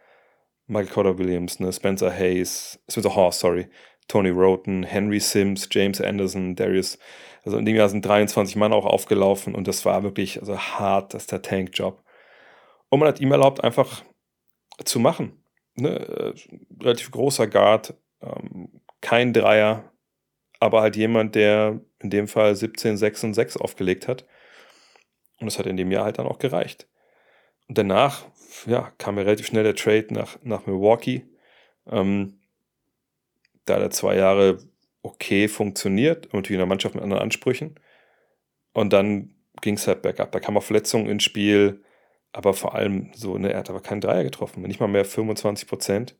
Michael 0.66 0.92
Cotter 0.92 1.18
Williams, 1.18 1.58
ne, 1.58 1.72
Spencer 1.72 2.12
Hayes, 2.12 2.78
Spencer 2.88 3.16
Horse, 3.16 3.40
sorry, 3.40 3.66
Tony 4.06 4.30
Roten, 4.30 4.84
Henry 4.84 5.18
Sims, 5.18 5.68
James 5.70 6.00
Anderson, 6.00 6.54
Darius. 6.54 6.98
Also 7.44 7.58
in 7.58 7.64
dem 7.64 7.74
Jahr 7.74 7.88
sind 7.88 8.04
23 8.04 8.54
Mann 8.56 8.72
auch 8.72 8.86
aufgelaufen 8.86 9.54
und 9.54 9.66
das 9.66 9.84
war 9.84 10.02
wirklich 10.04 10.38
also 10.38 10.56
hart, 10.56 11.14
das 11.14 11.22
ist 11.22 11.32
der 11.32 11.42
Tank-Job. 11.42 12.02
Und 12.88 13.00
man 13.00 13.08
hat 13.08 13.20
ihm 13.20 13.32
erlaubt, 13.32 13.64
einfach 13.64 14.02
zu 14.84 15.00
machen. 15.00 15.42
Ne? 15.74 15.90
Äh, 15.90 16.34
relativ 16.82 17.10
großer 17.10 17.46
Guard, 17.46 17.94
ähm, 18.22 18.80
kein 19.00 19.32
Dreier, 19.32 19.90
aber 20.58 20.82
halt 20.82 20.96
jemand, 20.96 21.34
der 21.34 21.80
in 22.00 22.10
dem 22.10 22.28
Fall 22.28 22.54
17, 22.54 22.96
6 22.96 23.24
und 23.24 23.34
6 23.34 23.56
aufgelegt 23.56 24.08
hat. 24.08 24.26
Und 25.38 25.46
das 25.46 25.58
hat 25.58 25.66
in 25.66 25.76
dem 25.76 25.90
Jahr 25.90 26.04
halt 26.04 26.18
dann 26.18 26.26
auch 26.26 26.38
gereicht. 26.38 26.86
Und 27.68 27.78
danach, 27.78 28.26
ja, 28.66 28.92
kam 28.98 29.16
ja 29.16 29.24
relativ 29.24 29.46
schnell 29.46 29.64
der 29.64 29.74
Trade 29.74 30.08
nach, 30.10 30.38
nach 30.42 30.66
Milwaukee. 30.66 31.24
Ähm, 31.86 32.40
da 33.64 33.76
hat 33.76 33.82
er 33.82 33.90
zwei 33.90 34.16
Jahre 34.16 34.58
okay 35.02 35.48
funktioniert, 35.48 36.32
natürlich 36.32 36.56
in 36.56 36.56
einer 36.56 36.66
Mannschaft 36.66 36.94
mit 36.94 37.02
anderen 37.02 37.22
Ansprüchen. 37.22 37.76
Und 38.72 38.92
dann 38.92 39.34
ging 39.62 39.74
es 39.74 39.86
halt 39.86 40.02
bergab. 40.02 40.32
Da 40.32 40.40
kam 40.40 40.56
auch 40.56 40.62
Verletzungen 40.62 41.08
ins 41.08 41.22
Spiel 41.22 41.82
aber 42.32 42.54
vor 42.54 42.74
allem 42.74 43.10
so, 43.14 43.38
ne, 43.38 43.52
er 43.52 43.58
hat 43.58 43.70
aber 43.70 43.80
keinen 43.80 44.00
Dreier 44.00 44.24
getroffen, 44.24 44.62
nicht 44.62 44.80
mal 44.80 44.88
mehr 44.88 45.04
25 45.04 45.68
Prozent. 45.68 46.16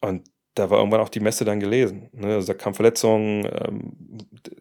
Und 0.00 0.28
da 0.54 0.70
war 0.70 0.78
irgendwann 0.78 1.00
auch 1.00 1.10
die 1.10 1.20
Messe 1.20 1.44
dann 1.44 1.60
gelesen. 1.60 2.08
Ne? 2.12 2.34
Also 2.34 2.52
da 2.52 2.58
kam 2.58 2.74
Verletzungen, 2.74 3.44
ähm, 3.44 3.96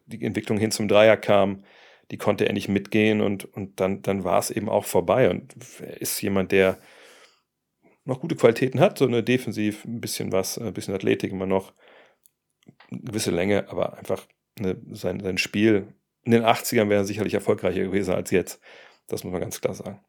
die 0.06 0.24
Entwicklung 0.26 0.58
hin 0.58 0.72
zum 0.72 0.88
Dreier 0.88 1.18
kam, 1.18 1.64
die 2.12 2.18
konnte 2.18 2.46
er 2.46 2.54
nicht 2.54 2.68
mitgehen 2.68 3.22
und, 3.22 3.46
und 3.46 3.80
dann, 3.80 4.02
dann 4.02 4.24
war 4.24 4.40
es 4.40 4.52
eben 4.52 4.70
auch 4.70 4.86
vorbei. 4.86 5.30
Und 5.30 5.56
er 5.80 6.02
ist 6.02 6.22
jemand, 6.22 6.52
der 6.52 6.78
noch 8.04 8.20
gute 8.20 8.36
Qualitäten 8.36 8.80
hat, 8.80 8.98
so 8.98 9.06
eine 9.06 9.24
Defensiv, 9.24 9.86
ein 9.86 10.02
bisschen 10.02 10.32
was, 10.32 10.58
ein 10.58 10.74
bisschen 10.74 10.94
Athletik 10.94 11.32
immer 11.32 11.48
noch, 11.48 11.74
eine 12.92 13.02
gewisse 13.02 13.32
Länge, 13.32 13.70
aber 13.70 13.98
einfach 13.98 14.28
ne, 14.60 14.80
sein, 14.92 15.22
sein 15.22 15.38
Spiel 15.38 15.94
in 16.24 16.32
den 16.32 16.44
80ern 16.44 16.90
wäre 16.90 17.06
sicherlich 17.06 17.34
erfolgreicher 17.34 17.84
gewesen 17.84 18.14
als 18.14 18.32
jetzt. 18.32 18.60
Das 19.08 19.24
muss 19.24 19.32
man 19.32 19.42
ganz 19.42 19.62
klar 19.62 19.74
sagen. 19.74 20.04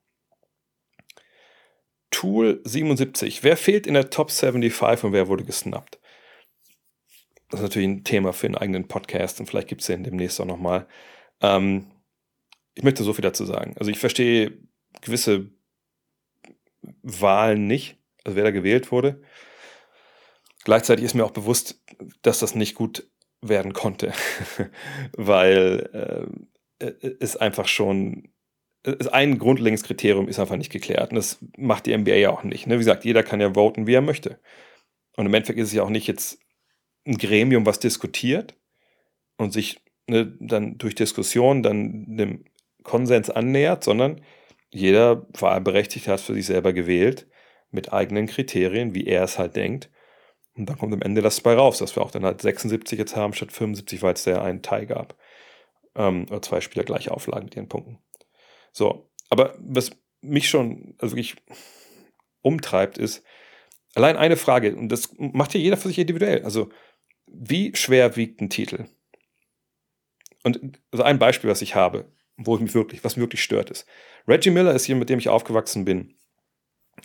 Tool 2.17 2.63
77. 2.65 3.43
Wer 3.43 3.59
fehlt 3.59 3.87
in 3.87 3.93
der 3.93 4.09
Top 4.09 4.31
75 4.31 5.05
und 5.05 5.13
wer 5.13 5.29
wurde 5.29 5.45
gesnappt? 5.45 6.01
Das 7.51 7.61
ist 7.61 7.65
natürlich 7.65 7.89
ein 7.89 8.05
Thema 8.05 8.33
für 8.33 8.47
einen 8.47 8.57
eigenen 8.57 8.89
Podcast 8.89 9.39
und 9.39 9.45
vielleicht 9.45 9.69
gibt 9.69 9.83
es 9.83 9.89
den 9.89 10.03
demnächst 10.03 10.41
auch 10.41 10.47
nochmal. 10.47 10.89
Ähm, 11.43 11.91
ich 12.75 12.83
möchte 12.83 13.05
so 13.05 13.13
viel 13.13 13.23
dazu 13.23 13.45
sagen. 13.45 13.75
Also 13.79 13.91
ich 13.91 13.99
verstehe 13.99 14.57
gewisse 15.03 15.51
Wahlen 17.03 17.67
nicht, 17.67 17.99
also 18.25 18.35
wer 18.35 18.45
da 18.45 18.51
gewählt 18.51 18.91
wurde. 18.91 19.21
Gleichzeitig 20.65 21.05
ist 21.05 21.13
mir 21.13 21.25
auch 21.27 21.33
bewusst, 21.33 21.85
dass 22.23 22.39
das 22.39 22.55
nicht 22.55 22.75
gut 22.75 23.11
werden 23.43 23.75
konnte, 23.75 24.15
weil 25.13 26.31
äh, 26.81 26.93
es 27.21 27.37
einfach 27.37 27.69
schon 27.69 28.33
ein 29.11 29.39
grundlegendes 29.39 29.85
Kriterium 29.85 30.29
ist 30.29 30.39
einfach 30.39 30.57
nicht 30.57 30.73
geklärt. 30.73 31.11
Und 31.11 31.17
das 31.17 31.39
macht 31.57 31.87
die 31.87 31.97
NBA 31.97 32.15
ja 32.15 32.31
auch 32.31 32.45
nicht. 32.45 32.67
Ne? 32.67 32.75
Wie 32.75 32.79
gesagt, 32.79 33.05
jeder 33.05 33.23
kann 33.23 33.41
ja 33.41 33.55
voten, 33.55 33.87
wie 33.87 33.95
er 33.95 34.03
möchte. 34.03 34.39
Und 35.17 35.27
im 35.27 35.35
Endeffekt 35.35 35.59
ist 35.59 35.69
es 35.69 35.75
ja 35.75 35.83
auch 35.83 35.91
nicht 35.91 36.07
jetzt 36.07 36.39
ein 37.07 37.19
Gremium, 37.19 37.67
was 37.67 37.81
diskutiert 37.81 38.55
und 39.37 39.53
sich 39.53 39.81
ne, 40.07 40.37
dann 40.41 40.79
durch 40.79 40.95
Diskussion 40.95 41.63
dann 41.63 42.17
dem 42.17 42.45
Konsens 42.83 43.31
annähert, 43.31 43.83
sondern 43.85 44.21
jeder 44.71 45.27
Wahlberechtigte 45.39 46.13
hat 46.13 46.21
für 46.21 46.35
sich 46.35 46.47
selber 46.47 46.73
gewählt 46.73 47.27
mit 47.71 47.93
eigenen 47.93 48.27
Kriterien, 48.27 48.95
wie 48.95 49.07
er 49.07 49.25
es 49.25 49.39
halt 49.39 49.57
denkt. 49.57 49.91
Und 50.55 50.69
dann 50.69 50.79
kommt 50.79 50.95
am 50.95 51.03
Ende 51.03 51.23
das 51.23 51.41
bei 51.41 51.55
raus, 51.55 51.79
dass 51.79 51.97
wir 51.97 52.03
auch 52.03 52.11
dann 52.11 52.25
halt 52.25 52.41
76 52.41 52.99
jetzt 52.99 53.17
haben 53.17 53.35
statt 53.35 53.53
75, 53.53 54.03
weil 54.03 54.15
es 54.15 54.25
da 54.25 54.33
ja 54.33 54.43
einen 54.43 54.63
Teil 54.63 54.87
gab. 54.87 55.17
Ähm, 55.95 56.27
oder 56.31 56.43
zwei 56.43 56.61
Spieler 56.61 56.85
gleich 56.85 57.11
auflagen 57.11 57.47
mit 57.47 57.57
ihren 57.57 57.69
Punkten. 57.69 57.99
So, 58.77 59.11
aber 59.31 59.57
was 59.59 59.91
mich 60.21 60.51
schon 60.51 60.97
also 60.99 61.17
wirklich 61.17 61.37
umtreibt, 62.43 62.99
ist 62.99 63.25
allein 63.95 64.19
eine 64.19 64.37
Frage, 64.37 64.77
und 64.77 64.91
das 64.91 65.15
macht 65.17 65.53
hier 65.53 65.63
jeder 65.63 65.79
für 65.79 65.89
sich 65.89 65.99
individuell. 65.99 66.43
Also, 66.45 66.69
wie 67.27 67.75
schwer 67.75 68.17
wiegt 68.17 68.43
ein 68.43 68.51
Titel? 68.51 68.85
Und 70.45 70.79
also 70.91 71.05
ein 71.05 71.19
Beispiel, 71.19 71.49
was 71.49 71.63
ich 71.63 71.75
habe, 71.75 72.13
wo 72.37 72.55
ich 72.57 72.61
mich 72.61 72.75
wirklich, 72.75 73.03
was 73.03 73.17
mich 73.17 73.23
wirklich 73.23 73.43
stört, 73.43 73.71
ist. 73.71 73.87
Reggie 74.29 74.51
Miller 74.51 74.75
ist 74.75 74.87
jemand, 74.87 75.01
mit 75.01 75.09
dem 75.09 75.21
ich 75.21 75.31
aufgewachsen 75.31 75.87
bin, 75.87 76.15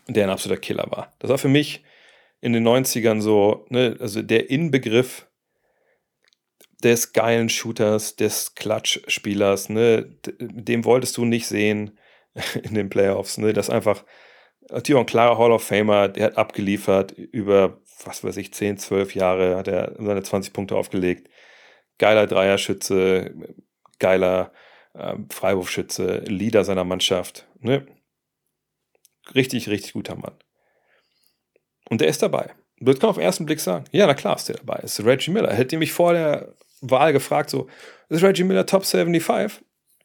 der 0.09 0.25
ein 0.25 0.29
absoluter 0.29 0.59
Killer 0.59 0.91
war. 0.91 1.15
Das 1.19 1.29
war 1.29 1.37
für 1.37 1.47
mich 1.47 1.85
in 2.41 2.51
den 2.51 2.67
90ern 2.67 3.21
so, 3.21 3.65
ne, 3.69 3.95
also 4.01 4.21
der 4.21 4.49
Inbegriff 4.49 5.30
des 6.83 7.13
geilen 7.13 7.49
Shooters, 7.49 8.15
des 8.15 8.55
Klatschspielers, 8.55 9.69
ne, 9.69 10.17
dem 10.39 10.85
wolltest 10.85 11.17
du 11.17 11.25
nicht 11.25 11.47
sehen 11.47 11.97
in 12.63 12.73
den 12.73 12.89
Playoffs, 12.89 13.37
ne, 13.37 13.53
das 13.53 13.69
einfach, 13.69 14.03
natürlich 14.69 14.99
ein 14.99 15.05
klarer 15.05 15.37
Hall 15.37 15.51
of 15.51 15.63
Famer, 15.63 16.07
der 16.07 16.25
hat 16.25 16.37
abgeliefert 16.37 17.11
über, 17.11 17.81
was 18.05 18.23
weiß 18.23 18.37
ich, 18.37 18.53
10, 18.53 18.77
12 18.77 19.15
Jahre 19.15 19.55
hat 19.55 19.67
er 19.67 19.95
seine 19.97 20.23
20 20.23 20.53
Punkte 20.53 20.75
aufgelegt, 20.75 21.29
geiler 21.97 22.27
Dreierschütze, 22.27 23.33
geiler 23.99 24.51
äh, 24.93 25.15
Freiwurfschütze, 25.29 26.23
Leader 26.25 26.63
seiner 26.63 26.83
Mannschaft, 26.83 27.47
ne, 27.59 27.85
richtig, 29.35 29.69
richtig 29.69 29.93
guter 29.93 30.15
Mann. 30.15 30.35
Und 31.89 32.01
der 32.01 32.07
ist 32.07 32.23
dabei. 32.23 32.51
Du 32.77 32.91
kannst 32.93 33.03
auf 33.03 33.15
den 33.17 33.25
ersten 33.25 33.45
Blick 33.45 33.59
sagen, 33.59 33.85
ja, 33.91 34.07
na 34.07 34.15
klar 34.15 34.35
ist 34.37 34.49
der 34.49 34.55
dabei. 34.55 34.79
ist 34.79 35.03
Reggie 35.05 35.29
Miller. 35.29 35.53
Hätte 35.53 35.77
mich 35.77 35.91
vor 35.91 36.13
der 36.13 36.55
Wahl 36.81 37.13
gefragt, 37.13 37.49
so, 37.49 37.67
ist 38.09 38.23
Reggie 38.23 38.43
Miller 38.43 38.65
Top 38.65 38.85
75? 38.85 39.63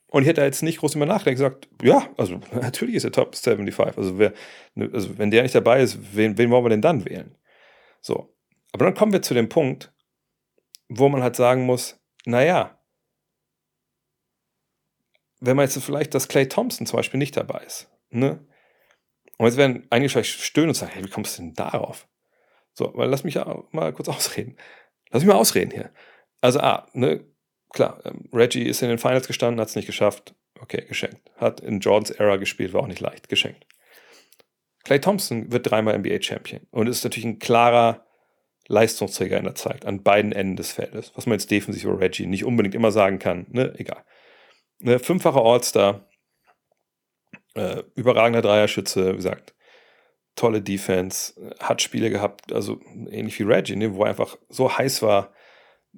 Und 0.09 0.23
ich 0.23 0.29
hätte 0.29 0.43
jetzt 0.43 0.63
nicht 0.63 0.79
groß 0.79 0.95
immer 0.95 1.07
nachgedacht 1.07 1.37
gesagt, 1.37 1.69
ja, 1.83 2.09
also 2.17 2.41
natürlich 2.53 2.95
ist 2.95 3.05
er 3.05 3.13
Top 3.13 3.35
75. 3.35 3.99
Also, 3.99 4.19
wer, 4.19 4.33
also 4.93 5.19
wenn 5.19 5.31
der 5.31 5.43
nicht 5.43 5.55
dabei 5.55 5.81
ist, 5.81 5.99
wen, 6.15 6.39
wen 6.39 6.51
wollen 6.51 6.65
wir 6.65 6.71
denn 6.71 6.83
dann 6.83 7.05
wählen? 7.05 7.37
So. 8.01 8.33
Aber 8.73 8.85
dann 8.85 8.95
kommen 8.95 9.13
wir 9.13 9.23
zu 9.23 9.35
dem 9.35 9.49
Punkt, 9.49 9.93
wo 10.89 11.09
man 11.09 11.23
halt 11.23 11.37
sagen 11.37 11.65
muss, 11.65 11.99
naja, 12.25 12.79
wenn 15.41 15.57
man 15.57 15.65
jetzt 15.65 15.79
vielleicht, 15.83 16.15
dass 16.15 16.29
Clay 16.29 16.49
Thompson 16.49 16.87
zum 16.87 16.99
Beispiel 16.99 17.19
nicht 17.19 17.37
dabei 17.37 17.63
ist, 17.65 17.91
ne? 18.11 18.47
Und 19.39 19.47
jetzt 19.47 19.57
werden 19.57 19.87
einige 19.91 20.09
vielleicht 20.09 20.41
stöhnen 20.41 20.71
und 20.71 20.75
sagen, 20.75 20.93
hey, 20.95 21.05
wie 21.05 21.11
kommst 21.11 21.39
du 21.39 21.43
denn 21.43 21.55
darauf? 21.55 22.09
So, 22.73 22.93
weil 22.95 23.09
lass 23.09 23.25
mich 23.25 23.35
ja 23.35 23.65
mal 23.71 23.93
kurz 23.93 24.09
ausreden. 24.09 24.57
Lass 25.11 25.23
mich 25.23 25.33
mal 25.33 25.39
ausreden 25.39 25.71
hier. 25.71 25.91
Also, 26.47 26.61
ah, 26.61 26.87
ne, 26.93 27.25
klar, 27.73 28.01
ähm, 28.05 28.29
Reggie 28.33 28.63
ist 28.63 28.81
in 28.81 28.89
den 28.89 28.99
Finals 28.99 29.27
gestanden, 29.27 29.61
hat 29.61 29.67
es 29.67 29.75
nicht 29.75 29.87
geschafft. 29.87 30.37
Okay, 30.61 30.85
geschenkt. 30.87 31.21
Hat 31.37 31.59
in 31.59 31.81
Jordans 31.81 32.13
Era 32.13 32.37
gespielt, 32.37 32.73
war 32.73 32.83
auch 32.83 32.87
nicht 32.87 33.01
leicht. 33.01 33.29
Geschenkt. 33.29 33.67
Clay 34.85 35.01
Thompson 35.01 35.51
wird 35.51 35.69
dreimal 35.69 35.99
NBA-Champion 35.99 36.61
und 36.71 36.87
ist 36.87 37.03
natürlich 37.03 37.25
ein 37.25 37.41
klarer 37.41 38.07
Leistungsträger 38.69 39.39
in 39.39 39.45
der 39.45 39.57
Zeit 39.57 39.85
an 39.87 40.05
beiden 40.05 40.31
Enden 40.31 40.55
des 40.55 40.71
Feldes, 40.71 41.11
was 41.17 41.27
man 41.27 41.33
jetzt 41.33 41.51
defensiv 41.51 41.83
über 41.83 41.99
Reggie 41.99 42.27
nicht 42.27 42.45
unbedingt 42.45 42.77
immer 42.77 42.93
sagen 42.93 43.19
kann. 43.19 43.47
Ne? 43.51 43.75
Egal. 43.77 44.05
Ne, 44.79 45.01
fünffacher 45.01 45.45
All-Star, 45.45 46.09
äh, 47.55 47.83
überragender 47.97 48.43
Dreierschütze, 48.43 49.15
wie 49.15 49.17
gesagt, 49.17 49.57
tolle 50.37 50.63
Defense, 50.63 51.33
hat 51.59 51.83
Spiele 51.83 52.09
gehabt, 52.09 52.53
also 52.53 52.79
ähnlich 53.11 53.37
wie 53.41 53.43
Reggie, 53.43 53.75
ne, 53.75 53.97
wo 53.97 54.05
er 54.05 54.11
einfach 54.11 54.39
so 54.49 54.79
heiß 54.79 55.03
war, 55.03 55.33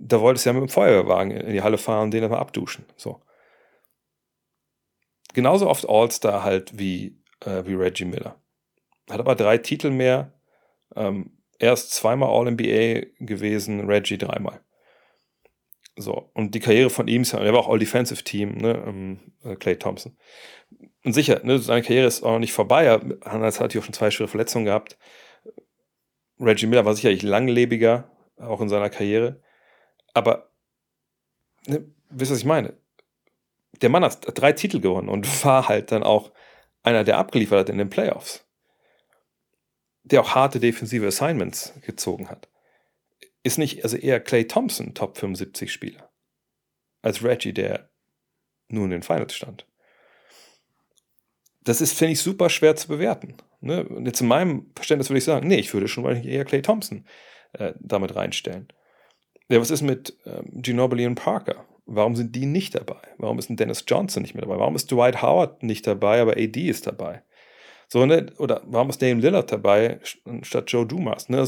da 0.00 0.20
wolltest 0.20 0.46
du 0.46 0.50
ja 0.50 0.54
mit 0.54 0.62
dem 0.62 0.68
Feuerwehrwagen 0.68 1.32
in 1.32 1.52
die 1.52 1.62
Halle 1.62 1.78
fahren 1.78 2.04
und 2.04 2.10
den 2.12 2.22
dann 2.22 2.30
mal 2.30 2.38
abduschen. 2.38 2.84
So. 2.96 3.20
Genauso 5.34 5.68
oft 5.68 5.88
All-Star 5.88 6.42
halt 6.42 6.78
wie, 6.78 7.20
äh, 7.44 7.64
wie 7.66 7.74
Reggie 7.74 8.04
Miller. 8.04 8.40
Hat 9.10 9.20
aber 9.20 9.34
drei 9.34 9.58
Titel 9.58 9.90
mehr. 9.90 10.32
Ähm, 10.94 11.38
er 11.58 11.72
ist 11.72 11.90
zweimal 11.90 12.30
All-NBA 12.30 13.08
gewesen, 13.18 13.88
Reggie 13.88 14.18
dreimal. 14.18 14.60
So, 15.96 16.30
und 16.34 16.54
die 16.54 16.60
Karriere 16.60 16.90
von 16.90 17.08
ihm, 17.08 17.24
er 17.32 17.52
war 17.52 17.60
auch 17.60 17.68
All-Defensive 17.68 18.22
Team, 18.22 18.56
ne, 18.58 18.84
ähm, 18.86 19.32
äh, 19.42 19.56
Clay 19.56 19.76
Thompson. 19.76 20.16
Und 21.04 21.12
sicher, 21.12 21.40
ne, 21.42 21.58
seine 21.58 21.82
Karriere 21.82 22.06
ist 22.06 22.22
auch 22.22 22.32
noch 22.32 22.38
nicht 22.38 22.52
vorbei. 22.52 22.84
Er 22.84 23.00
hat 23.24 23.40
natürlich 23.40 23.78
auch 23.78 23.84
schon 23.84 23.94
zwei 23.94 24.12
schwere 24.12 24.28
Verletzungen 24.28 24.64
gehabt. 24.64 24.96
Reggie 26.38 26.66
Miller 26.66 26.84
war 26.84 26.94
sicherlich 26.94 27.22
langlebiger, 27.22 28.12
auch 28.36 28.60
in 28.60 28.68
seiner 28.68 28.90
Karriere. 28.90 29.42
Aber, 30.14 30.50
ne, 31.66 31.84
wisst 32.10 32.30
ihr, 32.30 32.34
was 32.34 32.40
ich 32.40 32.44
meine? 32.44 32.74
Der 33.80 33.90
Mann 33.90 34.04
hat 34.04 34.26
drei 34.34 34.52
Titel 34.52 34.80
gewonnen 34.80 35.08
und 35.08 35.44
war 35.44 35.68
halt 35.68 35.92
dann 35.92 36.02
auch 36.02 36.32
einer, 36.82 37.04
der 37.04 37.18
abgeliefert 37.18 37.60
hat 37.60 37.68
in 37.68 37.78
den 37.78 37.90
Playoffs. 37.90 38.44
Der 40.04 40.22
auch 40.22 40.34
harte 40.34 40.58
defensive 40.58 41.06
Assignments 41.06 41.74
gezogen 41.82 42.30
hat 42.30 42.48
ist 43.42 43.58
nicht 43.58 43.82
also 43.82 43.96
eher 43.96 44.20
Clay 44.20 44.46
Thompson 44.46 44.94
Top 44.94 45.18
75 45.18 45.72
Spieler 45.72 46.10
als 47.02 47.22
Reggie, 47.22 47.52
der 47.52 47.90
nur 48.68 48.84
in 48.84 48.90
den 48.90 49.02
Finals 49.02 49.34
stand. 49.34 49.66
Das 51.62 51.80
ist, 51.80 51.96
finde 51.96 52.12
ich, 52.12 52.20
super 52.20 52.50
schwer 52.50 52.76
zu 52.76 52.88
bewerten. 52.88 53.36
Ne? 53.60 53.84
Und 53.88 54.06
jetzt 54.06 54.20
in 54.20 54.28
meinem 54.28 54.70
Verständnis 54.74 55.08
würde 55.08 55.18
ich 55.18 55.24
sagen, 55.24 55.48
nee, 55.48 55.58
ich 55.58 55.72
würde 55.72 55.88
schon 55.88 56.04
mal 56.04 56.24
eher 56.24 56.44
Clay 56.44 56.62
Thompson 56.62 57.06
äh, 57.52 57.72
damit 57.78 58.14
reinstellen. 58.14 58.68
Ja, 59.48 59.60
was 59.60 59.70
ist 59.70 59.82
mit 59.82 60.16
ähm, 60.26 60.62
Ginobili 60.62 61.06
und 61.06 61.14
Parker? 61.14 61.64
Warum 61.86 62.16
sind 62.16 62.36
die 62.36 62.44
nicht 62.44 62.74
dabei? 62.74 63.00
Warum 63.16 63.38
ist 63.38 63.48
ein 63.48 63.56
Dennis 63.56 63.84
Johnson 63.86 64.22
nicht 64.22 64.34
mehr 64.34 64.42
dabei? 64.42 64.58
Warum 64.58 64.76
ist 64.76 64.90
Dwight 64.90 65.22
Howard 65.22 65.62
nicht 65.62 65.86
dabei, 65.86 66.20
aber 66.20 66.32
AD 66.32 66.68
ist 66.68 66.86
dabei? 66.86 67.22
So, 67.88 68.04
ne? 68.04 68.26
Oder 68.36 68.62
warum 68.66 68.90
ist 68.90 69.00
Dame 69.00 69.22
Lillard 69.22 69.50
dabei 69.50 70.00
statt 70.42 70.70
Joe 70.70 70.84
Dumas? 70.84 71.30
Ne? 71.30 71.46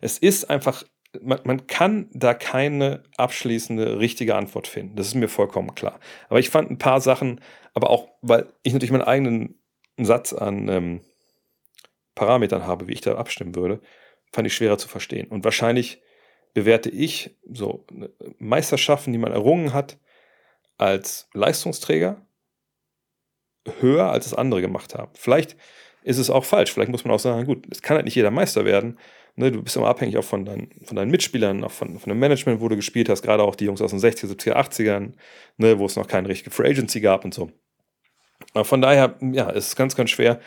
Es, 0.00 0.18
ist 0.18 0.48
einfach 0.48 0.84
man, 1.20 1.40
man 1.44 1.66
kann 1.66 2.08
da 2.14 2.32
keine 2.32 3.02
abschließende 3.18 3.98
richtige 3.98 4.34
Antwort 4.34 4.66
finden. 4.66 4.96
Das 4.96 5.08
ist 5.08 5.14
mir 5.14 5.28
vollkommen 5.28 5.74
klar. 5.74 6.00
Aber 6.30 6.38
ich 6.38 6.48
fand 6.48 6.70
ein 6.70 6.78
paar 6.78 7.02
Sachen, 7.02 7.40
aber 7.74 7.90
auch, 7.90 8.08
weil 8.22 8.46
ich 8.62 8.72
natürlich 8.72 8.92
meinen 8.92 9.02
eigenen 9.02 9.58
Satz 9.98 10.32
an 10.32 10.68
ähm, 10.68 11.00
Parametern 12.14 12.66
habe, 12.66 12.88
wie 12.88 12.92
ich 12.92 13.02
da 13.02 13.16
abstimmen 13.16 13.54
würde, 13.54 13.80
fand 14.32 14.46
ich 14.46 14.54
schwerer 14.54 14.78
zu 14.78 14.88
verstehen. 14.88 15.28
Und 15.28 15.44
wahrscheinlich 15.44 16.00
bewerte 16.54 16.90
ich 16.90 17.36
so 17.50 17.86
ne, 17.90 18.10
Meisterschaften, 18.38 19.12
die 19.12 19.18
man 19.18 19.32
errungen 19.32 19.72
hat, 19.72 19.98
als 20.78 21.28
Leistungsträger 21.32 22.26
höher, 23.80 24.10
als 24.10 24.26
es 24.26 24.34
andere 24.34 24.60
gemacht 24.60 24.94
haben. 24.94 25.12
Vielleicht 25.14 25.56
ist 26.02 26.18
es 26.18 26.30
auch 26.30 26.44
falsch. 26.44 26.72
Vielleicht 26.72 26.90
muss 26.90 27.04
man 27.04 27.14
auch 27.14 27.20
sagen, 27.20 27.46
gut, 27.46 27.66
es 27.70 27.82
kann 27.82 27.96
halt 27.96 28.04
nicht 28.04 28.16
jeder 28.16 28.30
Meister 28.30 28.64
werden. 28.64 28.98
Ne, 29.34 29.50
du 29.50 29.62
bist 29.62 29.76
immer 29.76 29.88
abhängig 29.88 30.18
auch 30.18 30.24
von, 30.24 30.44
dein, 30.44 30.70
von 30.84 30.96
deinen 30.96 31.10
Mitspielern, 31.10 31.64
auch 31.64 31.70
von, 31.70 31.98
von 31.98 32.10
dem 32.10 32.18
Management, 32.18 32.60
wo 32.60 32.68
du 32.68 32.76
gespielt 32.76 33.08
hast, 33.08 33.22
gerade 33.22 33.42
auch 33.42 33.54
die 33.54 33.64
Jungs 33.64 33.80
aus 33.80 33.90
den 33.90 34.00
60er, 34.00 34.26
70er, 34.26 34.56
80ern, 34.56 35.12
ne, 35.56 35.78
wo 35.78 35.86
es 35.86 35.96
noch 35.96 36.06
keine 36.06 36.28
richtige 36.28 36.50
Free 36.50 36.68
Agency 36.68 37.00
gab 37.00 37.24
und 37.24 37.32
so. 37.32 37.50
Aber 38.52 38.64
von 38.64 38.82
daher, 38.82 39.16
ja, 39.20 39.48
es 39.50 39.68
ist 39.68 39.76
ganz, 39.76 39.96
ganz 39.96 40.10
schwer. 40.10 40.40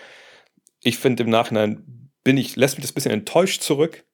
Ich 0.82 1.00
finde 1.00 1.24
im 1.24 1.30
Nachhinein 1.30 2.12
bin 2.24 2.38
ich, 2.38 2.56
lässt 2.56 2.78
mich 2.78 2.84
das 2.84 2.92
ein 2.92 2.96
bisschen 2.96 3.12
enttäuscht 3.12 3.62
zurück. 3.64 4.06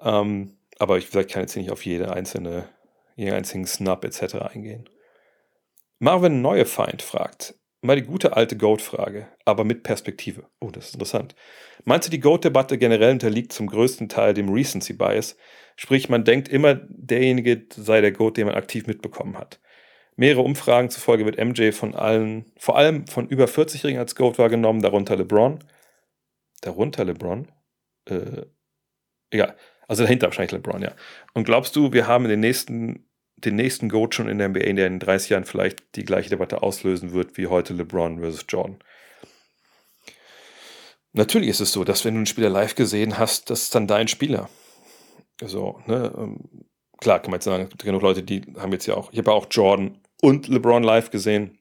Ähm, 0.00 0.57
aber 0.78 0.98
ich, 0.98 1.06
gesagt, 1.06 1.30
kann 1.30 1.42
jetzt 1.42 1.56
nicht 1.56 1.70
auf 1.70 1.84
jede 1.84 2.12
einzelne, 2.12 2.68
jeden 3.16 3.34
einzigen 3.34 3.66
Snap 3.66 4.04
etc. 4.04 4.36
eingehen. 4.36 4.88
Marvin 5.98 6.40
Neuefeind 6.40 7.02
fragt, 7.02 7.54
Mal 7.80 7.94
die 7.94 8.02
gute 8.02 8.36
alte 8.36 8.56
Goat-Frage, 8.56 9.28
aber 9.44 9.62
mit 9.62 9.84
Perspektive. 9.84 10.44
Oh, 10.60 10.70
das 10.70 10.88
ist 10.88 10.94
interessant. 10.94 11.36
Meinst 11.84 12.08
du, 12.08 12.10
die 12.10 12.18
Goat-Debatte 12.18 12.76
generell 12.76 13.12
unterliegt 13.12 13.52
zum 13.52 13.68
größten 13.68 14.08
Teil 14.08 14.34
dem 14.34 14.48
Recency-Bias? 14.48 15.36
Sprich, 15.76 16.08
man 16.08 16.24
denkt 16.24 16.48
immer, 16.48 16.74
derjenige 16.74 17.66
sei 17.70 18.00
der 18.00 18.10
Goat, 18.10 18.36
den 18.36 18.46
man 18.46 18.56
aktiv 18.56 18.88
mitbekommen 18.88 19.38
hat. 19.38 19.60
Mehrere 20.16 20.42
Umfragen 20.42 20.90
zufolge 20.90 21.24
wird 21.24 21.38
MJ 21.38 21.70
von 21.70 21.94
allen, 21.94 22.46
vor 22.56 22.76
allem 22.76 23.06
von 23.06 23.28
über 23.28 23.44
40-Jährigen 23.44 24.00
als 24.00 24.16
Goat 24.16 24.38
wahrgenommen, 24.38 24.82
darunter 24.82 25.14
LeBron. 25.14 25.60
Darunter 26.62 27.04
LeBron? 27.04 27.46
Äh, 28.06 28.46
egal. 29.30 29.56
Also 29.88 30.04
dahinter 30.04 30.26
wahrscheinlich 30.26 30.52
LeBron, 30.52 30.82
ja. 30.82 30.92
Und 31.32 31.44
glaubst 31.44 31.74
du, 31.74 31.92
wir 31.92 32.06
haben 32.06 32.28
den 32.28 32.40
nächsten, 32.40 33.08
den 33.36 33.56
nächsten 33.56 33.88
Goat 33.88 34.14
schon 34.14 34.28
in 34.28 34.38
der 34.38 34.50
NBA, 34.50 34.74
der 34.74 34.86
in 34.86 35.00
30 35.00 35.30
Jahren 35.30 35.44
vielleicht 35.44 35.96
die 35.96 36.04
gleiche 36.04 36.28
Debatte 36.28 36.62
auslösen 36.62 37.12
wird 37.12 37.36
wie 37.38 37.46
heute 37.46 37.72
LeBron 37.72 38.20
versus 38.20 38.44
Jordan? 38.48 38.78
Natürlich 41.14 41.48
ist 41.48 41.60
es 41.60 41.72
so, 41.72 41.84
dass 41.84 42.04
wenn 42.04 42.14
du 42.14 42.18
einen 42.18 42.26
Spieler 42.26 42.50
live 42.50 42.74
gesehen 42.74 43.18
hast, 43.18 43.50
das 43.50 43.62
ist 43.62 43.74
dann 43.74 43.86
dein 43.86 44.08
Spieler. 44.08 44.50
So, 45.40 45.80
ne? 45.86 46.12
Ähm, 46.16 46.66
klar, 46.98 47.20
kann 47.20 47.30
man 47.30 47.38
jetzt 47.38 47.46
sagen, 47.46 47.64
es 47.64 47.70
gibt 47.70 47.82
genug 47.82 48.02
Leute, 48.02 48.22
die 48.22 48.42
haben 48.58 48.72
jetzt 48.72 48.86
ja 48.86 48.94
auch, 48.94 49.10
ich 49.10 49.18
habe 49.18 49.30
ja 49.30 49.36
auch 49.36 49.46
Jordan 49.50 49.98
und 50.20 50.48
LeBron 50.48 50.82
live 50.82 51.10
gesehen. 51.10 51.58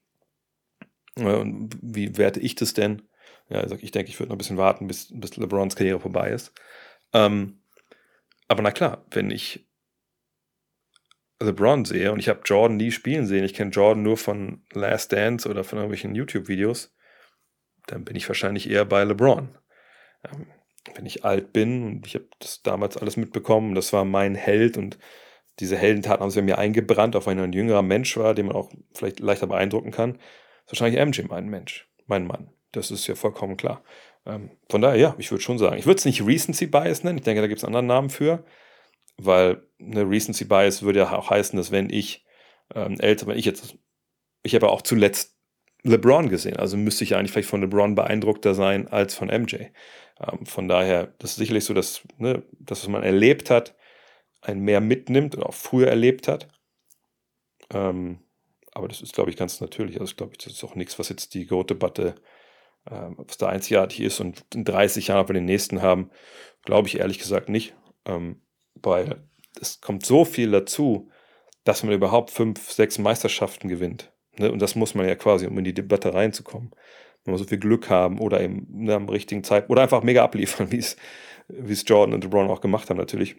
Und 1.16 1.78
wie 1.82 2.18
werte 2.18 2.42
ich 2.42 2.56
das 2.56 2.74
denn? 2.74 3.04
Ja, 3.50 3.60
also 3.60 3.78
ich 3.80 3.92
denke, 3.92 4.10
ich 4.10 4.20
würde 4.20 4.30
noch 4.30 4.36
ein 4.36 4.40
bisschen 4.40 4.58
warten, 4.58 4.88
bis, 4.88 5.08
bis 5.12 5.38
LeBrons 5.38 5.76
Karriere 5.76 6.00
vorbei 6.00 6.32
ist. 6.32 6.52
Ähm, 7.14 7.62
aber 8.48 8.62
na 8.62 8.72
klar, 8.72 9.06
wenn 9.12 9.32
ich 9.32 9.68
LeBron 11.40 11.86
sehe 11.86 12.12
und 12.12 12.20
ich 12.20 12.30
habe 12.30 12.42
Jordan 12.46 12.78
nie 12.78 12.92
spielen 12.92 13.28
sehen, 13.28 13.44
ich 13.44 13.54
kenne 13.54 13.72
Jordan 13.72 14.04
nur 14.04 14.18
von 14.18 14.64
Last 14.74 15.12
Dance 15.12 15.48
oder 15.48 15.64
von 15.64 15.78
irgendwelchen 15.78 16.16
YouTube-Videos, 16.16 16.96
dann 17.88 18.04
bin 18.06 18.16
ich 18.16 18.28
wahrscheinlich 18.28 18.70
eher 18.70 18.86
bei 18.86 19.04
LeBron. 19.04 19.58
Ähm, 20.26 20.48
wenn 20.96 21.06
ich 21.06 21.26
alt 21.26 21.54
bin 21.54 21.84
und 21.84 22.08
ich 22.08 22.16
habe 22.16 22.28
das 22.40 22.62
damals 22.64 22.98
alles 22.98 23.18
mitbekommen, 23.18 23.76
das 23.76 23.94
war 23.94 24.06
mein 24.06 24.36
Held 24.36 24.78
und 24.78 24.98
diese 25.60 25.78
Heldentaten 25.78 26.22
haben 26.22 26.30
sich 26.30 26.40
bei 26.40 26.46
mir 26.46 26.58
eingebrannt, 26.58 27.16
auch 27.16 27.26
wenn 27.26 27.38
er 27.38 27.44
ein 27.44 27.54
jüngerer 27.54 27.82
Mensch 27.82 28.16
war, 28.18 28.34
den 28.34 28.48
man 28.48 28.56
auch 28.56 28.72
vielleicht 28.94 29.20
leichter 29.20 29.48
beeindrucken 29.48 29.92
kann, 29.92 30.16
ist 30.66 30.72
wahrscheinlich 30.72 31.04
MJ 31.04 31.28
mein 31.28 31.48
Mensch, 31.50 31.90
mein 32.06 32.28
Mann. 32.28 32.52
Das 32.72 32.92
ist 32.92 33.08
ja 33.08 33.16
vollkommen 33.16 33.58
klar. 33.58 33.84
Ähm, 34.28 34.52
von 34.70 34.82
daher, 34.82 34.98
ja, 34.98 35.16
ich 35.18 35.32
würde 35.32 35.42
schon 35.42 35.58
sagen, 35.58 35.78
ich 35.78 35.86
würde 35.86 35.98
es 35.98 36.06
nicht 36.06 36.26
Recency 36.26 36.68
Bias 36.68 37.04
nennen, 37.04 37.18
ich 37.18 37.24
denke, 37.24 37.42
da 37.42 37.48
gibt 37.48 37.60
es 37.60 37.64
anderen 37.64 37.88
Namen 37.88 38.10
für, 38.10 38.44
weil 39.18 39.64
eine 39.80 40.08
Recency 40.08 40.46
Bias 40.46 40.84
würde 40.84 41.00
ja 41.00 41.18
auch 41.18 41.30
heißen, 41.30 41.58
dass 41.58 41.72
wenn 41.72 41.90
ich 41.90 42.26
ähm, 42.76 43.00
älter, 43.00 43.28
wenn 43.28 43.38
ich 43.38 43.46
jetzt, 43.46 43.78
ich 44.44 44.54
habe 44.54 44.66
ja 44.66 44.72
auch 44.72 44.82
zuletzt 44.82 45.38
LeBron 45.84 46.30
gesehen. 46.30 46.58
Also 46.58 46.76
müsste 46.76 47.04
ich 47.04 47.16
eigentlich 47.16 47.32
vielleicht 47.32 47.50
von 47.50 47.62
LeBron 47.62 47.96
beeindruckter 47.96 48.54
sein 48.54 48.88
als 48.90 49.16
von 49.16 49.30
MJ. 49.30 49.56
Ähm, 50.20 50.46
von 50.46 50.68
daher, 50.68 51.14
das 51.20 51.32
ist 51.32 51.38
sicherlich 51.38 51.66
so, 51.66 51.74
dass 51.74 52.02
ne, 52.18 52.44
das, 52.60 52.82
was 52.82 52.90
man 52.90 53.04
erlebt 53.04 53.50
hat, 53.50 53.76
einen 54.42 54.62
mehr 54.62 54.82
mitnimmt 54.82 55.36
oder 55.36 55.48
auch 55.48 55.54
früher 55.54 55.88
erlebt 55.88 56.28
hat. 56.28 56.48
Ähm, 57.74 58.20
aber 58.74 58.88
das 58.88 59.02
ist, 59.02 59.14
glaube 59.14 59.30
ich, 59.30 59.38
ganz 59.38 59.62
natürlich. 59.62 60.00
Also, 60.00 60.16
glaube 60.16 60.34
ich, 60.34 60.38
das 60.40 60.54
ist 60.54 60.64
auch 60.64 60.76
nichts, 60.76 61.00
was 61.00 61.10
jetzt 61.10 61.34
die 61.34 61.46
Go-Debatte, 61.46 62.16
ähm, 62.90 63.16
was 63.18 63.38
da 63.38 63.48
einzigartig 63.48 64.02
ist 64.02 64.20
und 64.20 64.46
in 64.54 64.64
30 64.64 65.08
Jahren, 65.08 65.22
ob 65.22 65.30
wir 65.30 65.34
den 65.34 65.46
nächsten 65.46 65.82
haben, 65.82 66.10
glaube 66.64 66.88
ich 66.88 67.00
ehrlich 67.00 67.20
gesagt 67.20 67.50
nicht. 67.50 67.76
Ähm, 68.06 68.42
weil 68.76 69.24
es 69.60 69.82
kommt 69.82 70.06
so 70.06 70.26
viel 70.26 70.52
dazu, 70.52 71.10
dass 71.64 71.84
man 71.84 71.94
überhaupt 71.94 72.32
fünf, 72.32 72.72
sechs 72.72 72.98
Meisterschaften 72.98 73.68
gewinnt. 73.68 74.12
Ne? 74.38 74.52
Und 74.52 74.62
das 74.62 74.76
muss 74.76 74.96
man 74.96 75.08
ja 75.08 75.16
quasi, 75.16 75.48
um 75.48 75.58
in 75.58 75.64
die 75.64 75.74
Debatte 75.74 76.14
reinzukommen. 76.14 76.72
Wenn 77.24 77.34
wir 77.34 77.38
so 77.38 77.44
viel 77.44 77.58
Glück 77.58 77.90
haben 77.90 78.20
oder 78.20 78.40
eben 78.42 78.68
ne, 78.70 78.96
am 78.96 79.10
richtigen 79.10 79.44
Zeit 79.44 79.70
oder 79.70 79.82
einfach 79.82 80.04
mega 80.04 80.24
abliefern, 80.24 80.72
wie 80.72 80.78
es, 80.78 80.96
es 81.48 81.84
Jordan 81.86 82.14
und 82.14 82.24
LeBron 82.24 82.50
auch 82.50 82.62
gemacht 82.62 82.90
haben, 82.90 82.98
natürlich. 82.98 83.36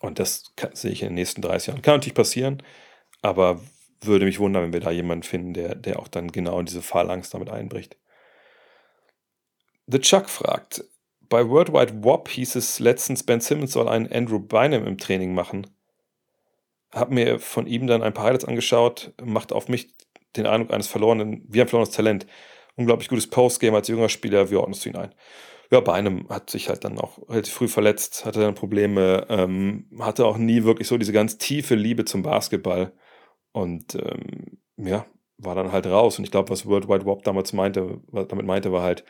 Und 0.00 0.18
das 0.18 0.52
kann, 0.54 0.74
sehe 0.74 0.92
ich 0.92 1.02
in 1.02 1.08
den 1.08 1.14
nächsten 1.14 1.42
30 1.42 1.68
Jahren. 1.68 1.82
Kann 1.82 1.94
natürlich 1.94 2.14
passieren, 2.14 2.62
aber 3.22 3.60
würde 4.00 4.26
mich 4.26 4.38
wundern, 4.38 4.64
wenn 4.64 4.72
wir 4.72 4.80
da 4.80 4.92
jemanden 4.92 5.24
finden, 5.24 5.54
der, 5.54 5.74
der 5.74 5.98
auch 5.98 6.08
dann 6.08 6.30
genau 6.30 6.60
in 6.60 6.66
diese 6.66 6.82
Phalanx 6.82 7.30
damit 7.30 7.50
einbricht. 7.50 7.96
The 9.90 9.98
Chuck 9.98 10.28
fragt, 10.28 10.84
bei 11.28 11.48
Worldwide 11.48 12.02
WOP 12.02 12.28
hieß 12.28 12.56
es 12.56 12.78
letztens, 12.78 13.22
Ben 13.22 13.40
Simmons 13.40 13.72
soll 13.72 13.88
einen 13.88 14.10
Andrew 14.10 14.38
Bynum 14.38 14.86
im 14.86 14.98
Training 14.98 15.34
machen 15.34 15.66
habe 16.92 17.14
mir 17.14 17.38
von 17.38 17.66
ihm 17.66 17.86
dann 17.86 18.02
ein 18.02 18.14
paar 18.14 18.24
Highlights 18.24 18.44
angeschaut, 18.44 19.12
macht 19.22 19.52
auf 19.52 19.68
mich 19.68 19.94
den 20.36 20.46
Eindruck 20.46 20.72
eines 20.72 20.86
verlorenen, 20.86 21.44
wie 21.48 21.60
ein 21.60 21.68
verlorenes 21.68 21.94
Talent. 21.94 22.26
Unglaublich 22.76 23.08
gutes 23.08 23.28
Postgame 23.28 23.76
als 23.76 23.88
junger 23.88 24.08
Spieler, 24.08 24.50
wie 24.50 24.56
ordnest 24.56 24.84
du 24.84 24.90
ihn 24.90 24.96
ein? 24.96 25.14
Ja, 25.70 25.80
bei 25.80 25.92
einem 25.92 26.28
hat 26.30 26.48
sich 26.48 26.68
halt 26.68 26.84
dann 26.84 26.98
auch 26.98 27.18
relativ 27.28 27.52
früh 27.52 27.68
verletzt, 27.68 28.24
hatte 28.24 28.40
dann 28.40 28.54
Probleme, 28.54 29.26
ähm, 29.28 29.86
hatte 29.98 30.24
auch 30.24 30.38
nie 30.38 30.64
wirklich 30.64 30.88
so 30.88 30.96
diese 30.96 31.12
ganz 31.12 31.38
tiefe 31.38 31.74
Liebe 31.74 32.04
zum 32.04 32.22
Basketball 32.22 32.92
und 33.52 33.94
ähm, 33.96 34.58
ja, 34.76 35.04
war 35.36 35.54
dann 35.54 35.72
halt 35.72 35.86
raus. 35.86 36.18
Und 36.18 36.24
ich 36.24 36.30
glaube, 36.30 36.50
was 36.50 36.66
World 36.66 36.88
Wide 36.88 37.04
Wop 37.04 37.24
damals 37.24 37.52
meinte, 37.52 38.00
damit 38.12 38.46
meinte, 38.46 38.72
war 38.72 38.82
halt 38.82 39.04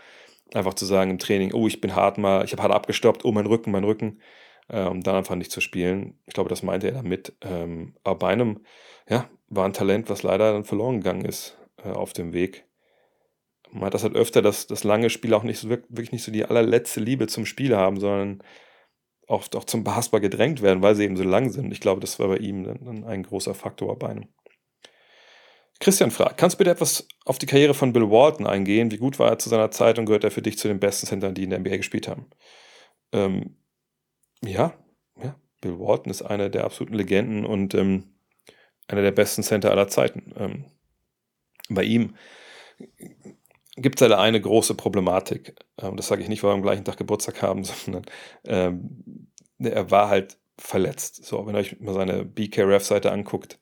einfach 0.55 0.75
zu 0.75 0.87
sagen 0.87 1.11
im 1.11 1.19
Training, 1.19 1.53
oh, 1.53 1.67
ich 1.67 1.81
bin 1.81 1.95
hart 1.95 2.19
mal, 2.19 2.45
ich 2.45 2.53
habe 2.53 2.63
hart 2.63 2.73
abgestoppt, 2.73 3.25
oh, 3.25 3.33
mein 3.33 3.47
Rücken, 3.47 3.71
mein 3.71 3.85
Rücken 3.85 4.21
äh, 4.69 4.83
um 4.85 5.03
dann 5.03 5.17
einfach 5.17 5.35
nicht 5.35 5.51
zu 5.51 5.61
spielen. 5.61 6.19
Ich 6.27 6.35
glaube, 6.35 6.49
das 6.49 6.63
meinte 6.63 6.89
er 6.89 6.95
damit. 6.95 7.35
Ähm, 7.41 7.95
aber 8.05 8.19
bei 8.19 8.29
einem, 8.29 8.61
ja, 9.09 9.29
war 9.49 9.65
ein 9.65 9.73
Talent, 9.73 10.11
was 10.11 10.23
leider 10.23 10.53
dann 10.53 10.65
verloren 10.65 10.99
gegangen 10.99 11.25
ist 11.25 11.57
äh, 11.83 11.91
auf 11.91 12.13
dem 12.13 12.33
Weg. 12.33 12.67
Man 13.71 13.85
hat 13.85 13.95
das 13.95 14.03
halt 14.03 14.15
öfter, 14.15 14.41
dass, 14.41 14.67
dass 14.67 14.85
lange 14.85 15.11
Spieler 15.11 15.37
auch 15.37 15.43
nicht 15.43 15.59
so 15.59 15.69
wirklich 15.69 16.13
nicht 16.13 16.25
so 16.25 16.33
die 16.33 16.45
allerletzte 16.45 17.01
Liebe 17.01 17.27
zum 17.27 17.45
Spiel 17.45 17.77
haben, 17.77 18.01
sondern 18.01 18.43
oft 19.27 19.57
auch 19.57 19.65
zum 19.65 19.85
Basketball 19.85 20.23
gedrängt 20.23 20.63
werden, 20.63 20.83
weil 20.83 20.95
sie 20.95 21.05
eben 21.05 21.17
so 21.17 21.23
lang 21.23 21.51
sind. 21.51 21.71
Ich 21.73 21.81
glaube, 21.81 22.01
das 22.01 22.19
war 22.19 22.29
bei 22.29 22.39
ihm 22.39 22.65
dann 22.65 23.05
ein 23.05 23.23
großer 23.23 23.55
Faktor 23.55 23.99
bei 23.99 24.09
einem. 24.09 24.29
Christian 25.81 26.11
fragt, 26.11 26.39
kannst 26.39 26.55
du 26.55 26.59
bitte 26.59 26.71
etwas 26.71 27.07
auf 27.25 27.39
die 27.39 27.47
Karriere 27.47 27.75
von 27.75 27.93
Bill 27.93 28.11
Walton 28.11 28.47
eingehen? 28.47 28.91
Wie 28.91 28.99
gut 28.99 29.19
war 29.19 29.31
er 29.31 29.39
zu 29.39 29.49
seiner 29.49 29.71
Zeit 29.71 29.99
und 29.99 30.07
gehört 30.07 30.25
er 30.25 30.31
für 30.31 30.43
dich 30.43 30.59
zu 30.59 30.67
den 30.67 30.81
besten 30.81 31.07
Centern, 31.07 31.35
die 31.35 31.45
in 31.45 31.51
der 31.51 31.61
NBA 31.61 31.77
gespielt 31.77 32.09
haben? 32.09 32.27
Ähm, 33.13 33.57
ja, 34.43 34.75
ja. 35.23 35.37
Bill 35.61 35.79
Walton 35.79 36.11
ist 36.11 36.23
einer 36.23 36.49
der 36.49 36.65
absoluten 36.65 36.95
Legenden 36.95 37.45
und 37.45 37.75
ähm, 37.75 38.15
einer 38.89 39.03
der 39.03 39.13
besten 39.13 39.43
Center 39.43 39.71
aller 39.71 39.89
Zeiten. 39.89 40.33
Ähm, 40.37 40.65
bei 41.69 41.85
ihm 41.85 42.17
gibt 43.77 43.97
es 43.97 44.01
leider 44.01 44.21
eine 44.21 44.41
große 44.41 44.75
Problematik. 44.75 45.55
Ähm, 45.81 45.97
das 45.97 46.09
sage 46.09 46.23
ich 46.23 46.29
nicht, 46.29 46.43
weil 46.43 46.51
wir 46.51 46.55
am 46.55 46.63
gleichen 46.63 46.85
Tag 46.85 46.97
Geburtstag 46.97 47.43
haben, 47.43 47.65
sondern 47.65 48.05
ähm, 48.45 49.31
er 49.59 49.91
war 49.91 50.09
halt 50.09 50.39
verletzt. 50.59 51.25
So, 51.25 51.47
wenn 51.47 51.55
ihr 51.55 51.61
euch 51.61 51.81
mal 51.81 51.95
seine 51.95 52.25
BKRF-Seite 52.25 53.13
anguckt, 53.13 53.61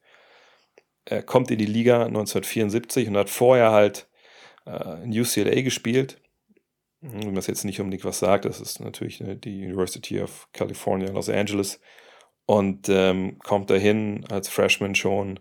er 1.06 1.22
kommt 1.22 1.50
in 1.50 1.58
die 1.58 1.66
Liga 1.66 2.04
1974 2.04 3.08
und 3.08 3.16
hat 3.16 3.30
vorher 3.30 3.70
halt 3.72 4.08
äh, 4.66 5.02
in 5.04 5.18
UCLA 5.18 5.62
gespielt 5.62 6.20
wenn 7.00 7.34
das 7.34 7.46
jetzt 7.46 7.64
nicht 7.64 7.80
unbedingt 7.80 8.04
was 8.04 8.18
sagt, 8.18 8.44
das 8.44 8.60
ist 8.60 8.80
natürlich 8.80 9.20
ne, 9.20 9.36
die 9.36 9.64
University 9.64 10.20
of 10.20 10.48
California, 10.52 11.10
Los 11.10 11.28
Angeles. 11.28 11.80
Und 12.46 12.88
ähm, 12.88 13.38
kommt 13.40 13.70
dahin 13.70 14.24
als 14.30 14.48
Freshman 14.48 14.94
schon 14.94 15.40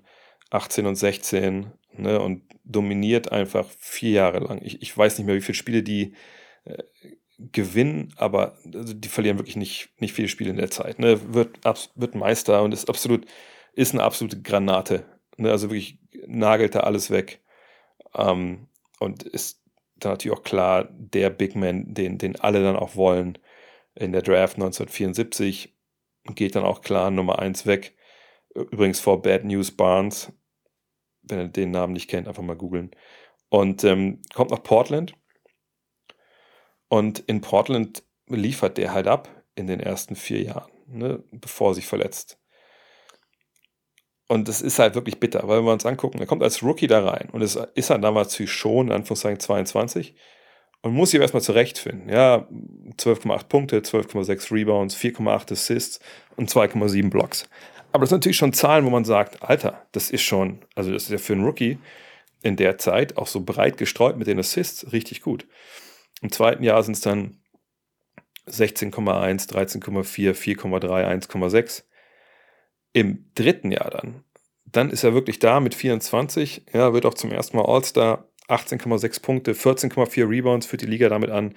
18 0.49 0.87
und 0.87 0.95
16 0.95 1.71
ne, 1.93 2.19
und 2.19 2.43
dominiert 2.63 3.31
einfach 3.31 3.69
vier 3.77 4.11
Jahre 4.11 4.39
lang. 4.39 4.59
Ich, 4.63 4.81
ich 4.81 4.97
weiß 4.97 5.17
nicht 5.17 5.27
mehr, 5.27 5.35
wie 5.35 5.41
viele 5.41 5.55
Spiele 5.55 5.83
die 5.83 6.13
äh, 6.63 6.83
gewinnen, 7.37 8.13
aber 8.17 8.57
also 8.73 8.93
die 8.93 9.07
verlieren 9.07 9.37
wirklich 9.37 9.55
nicht, 9.55 9.89
nicht 9.99 10.13
viele 10.13 10.29
Spiele 10.29 10.49
in 10.49 10.57
der 10.57 10.71
Zeit. 10.71 10.97
Ne. 10.97 11.33
Wird, 11.33 11.59
wird 11.95 12.15
Meister 12.15 12.63
und 12.63 12.73
ist 12.73 12.89
absolut, 12.89 13.25
ist 13.73 13.93
eine 13.93 14.03
absolute 14.03 14.41
Granate. 14.41 15.05
Ne, 15.37 15.51
also 15.51 15.69
wirklich 15.69 15.99
nagelt 16.27 16.75
da 16.75 16.81
alles 16.81 17.09
weg. 17.11 17.41
Ähm, 18.13 18.67
und 18.99 19.23
ist 19.23 19.61
dann 19.97 20.13
natürlich 20.13 20.37
auch 20.37 20.43
klar 20.43 20.87
der 20.91 21.29
Big 21.29 21.55
Man, 21.55 21.93
den, 21.93 22.17
den 22.17 22.39
alle 22.39 22.63
dann 22.63 22.75
auch 22.75 22.95
wollen. 22.95 23.37
In 23.95 24.11
der 24.11 24.21
Draft 24.21 24.55
1974 24.55 25.75
geht 26.35 26.55
dann 26.55 26.63
auch 26.63 26.81
klar 26.81 27.11
Nummer 27.11 27.39
1 27.39 27.65
weg. 27.65 27.95
Übrigens 28.53 28.99
vor 28.99 29.21
Bad 29.21 29.43
News 29.45 29.71
Barnes. 29.71 30.31
Wenn 31.23 31.39
ihr 31.39 31.47
den 31.47 31.71
Namen 31.71 31.93
nicht 31.93 32.09
kennt, 32.09 32.27
einfach 32.27 32.43
mal 32.43 32.55
googeln. 32.55 32.91
Und 33.49 33.83
ähm, 33.83 34.21
kommt 34.33 34.51
nach 34.51 34.63
Portland. 34.63 35.13
Und 36.87 37.19
in 37.19 37.41
Portland 37.41 38.03
liefert 38.27 38.77
der 38.77 38.93
halt 38.93 39.07
ab 39.07 39.29
in 39.55 39.67
den 39.67 39.79
ersten 39.79 40.15
vier 40.15 40.41
Jahren, 40.41 40.71
ne, 40.87 41.23
bevor 41.31 41.71
er 41.71 41.75
sich 41.75 41.87
verletzt. 41.87 42.39
Und 44.27 44.47
das 44.47 44.61
ist 44.61 44.79
halt 44.79 44.95
wirklich 44.95 45.19
bitter, 45.19 45.47
weil 45.47 45.59
wenn 45.59 45.65
wir 45.65 45.73
uns 45.73 45.85
angucken, 45.85 46.19
er 46.19 46.25
kommt 46.25 46.41
als 46.41 46.63
Rookie 46.63 46.87
da 46.87 47.07
rein 47.07 47.29
und 47.31 47.41
es 47.41 47.55
ist 47.75 47.89
er 47.91 47.99
damals 47.99 48.35
schon, 48.49 48.87
in 48.87 48.93
Anführungszeichen 48.93 49.39
22, 49.39 50.15
und 50.81 50.93
muss 50.93 51.11
sich 51.11 51.19
erstmal 51.19 51.41
zurechtfinden. 51.41 52.09
Ja, 52.09 52.47
12,8 52.97 53.47
Punkte, 53.47 53.79
12,6 53.79 54.51
Rebounds, 54.51 54.95
4,8 54.95 55.51
Assists 55.51 55.99
und 56.35 56.49
2,7 56.49 57.09
Blocks. 57.09 57.47
Aber 57.91 58.01
das 58.01 58.09
sind 58.09 58.19
natürlich 58.19 58.37
schon 58.37 58.53
Zahlen, 58.53 58.85
wo 58.85 58.89
man 58.89 59.05
sagt, 59.05 59.41
Alter, 59.41 59.85
das 59.93 60.11
ist 60.11 60.21
schon, 60.21 60.59
also 60.75 60.91
das 60.91 61.03
ist 61.03 61.09
ja 61.09 61.17
für 61.17 61.33
einen 61.33 61.45
Rookie 61.45 61.79
in 62.43 62.55
der 62.55 62.77
Zeit 62.77 63.17
auch 63.17 63.25
so 63.25 63.41
breit 63.41 63.77
gestreut 63.77 64.17
mit 64.17 64.27
den 64.27 64.37
Assists 64.37 64.91
richtig 64.91 65.21
gut. 65.21 65.47
Im 66.21 66.31
zweiten 66.31 66.63
Jahr 66.63 66.83
sind 66.83 66.95
es 66.95 67.01
dann 67.01 67.39
16,1, 68.47 69.49
13,4, 69.49 70.33
4,3, 70.33 71.29
1,6 71.29 71.83
im 72.95 73.29
dritten 73.35 73.71
Jahr 73.71 73.89
dann, 73.89 74.23
dann 74.63 74.89
ist 74.89 75.03
er 75.03 75.13
wirklich 75.13 75.39
da 75.39 75.59
mit 75.59 75.75
24. 75.75 76.67
Ja, 76.73 76.93
wird 76.93 77.05
auch 77.05 77.13
zum 77.13 77.31
ersten 77.31 77.57
Mal 77.57 77.65
All-Star. 77.65 78.29
18,6 78.47 79.21
Punkte, 79.21 79.53
14,4 79.53 80.29
Rebounds 80.29 80.67
für 80.67 80.77
die 80.77 80.85
Liga 80.85 81.09
damit 81.09 81.31
an, 81.31 81.55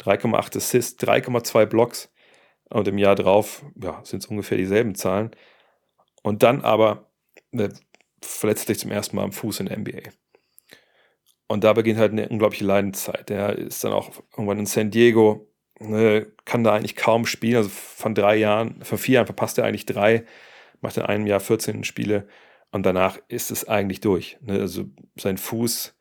3,8 0.00 0.56
Assists, 0.56 1.02
3,2 1.02 1.66
Blocks. 1.66 2.12
Und 2.70 2.86
im 2.86 2.96
Jahr 2.96 3.16
drauf 3.16 3.64
ja, 3.74 4.00
sind 4.04 4.22
es 4.22 4.26
ungefähr 4.26 4.56
dieselben 4.56 4.94
Zahlen. 4.94 5.32
Und 6.22 6.42
dann 6.42 6.62
aber 6.62 7.10
äh, 7.52 7.68
verletzt 8.22 8.68
sich 8.68 8.78
zum 8.78 8.92
ersten 8.92 9.16
Mal 9.16 9.24
am 9.24 9.32
Fuß 9.32 9.60
in 9.60 9.66
der 9.66 9.78
NBA. 9.78 10.10
Und 11.48 11.64
da 11.64 11.72
beginnt 11.72 11.98
halt 11.98 12.12
eine 12.12 12.28
unglaubliche 12.28 12.64
Leidenszeit. 12.64 13.28
Der 13.28 13.58
ist 13.58 13.82
dann 13.84 13.92
auch 13.92 14.10
irgendwann 14.32 14.60
in 14.60 14.66
San 14.66 14.90
Diego, 14.90 15.50
ne, 15.80 16.30
kann 16.44 16.62
da 16.62 16.74
eigentlich 16.74 16.96
kaum 16.96 17.26
spielen. 17.26 17.56
Also 17.56 17.68
von 17.68 18.14
drei 18.14 18.36
Jahren, 18.36 18.82
von 18.84 18.96
vier 18.98 19.16
Jahren 19.16 19.26
verpasst 19.26 19.58
er 19.58 19.64
eigentlich 19.64 19.86
drei, 19.86 20.24
macht 20.80 20.96
in 20.96 21.04
einem 21.04 21.26
Jahr 21.26 21.40
14 21.40 21.84
Spiele 21.84 22.28
und 22.70 22.84
danach 22.84 23.18
ist 23.28 23.50
es 23.50 23.66
eigentlich 23.66 24.00
durch. 24.00 24.38
Ne? 24.40 24.60
Also 24.60 24.84
sein 25.16 25.38
Fuß, 25.38 25.94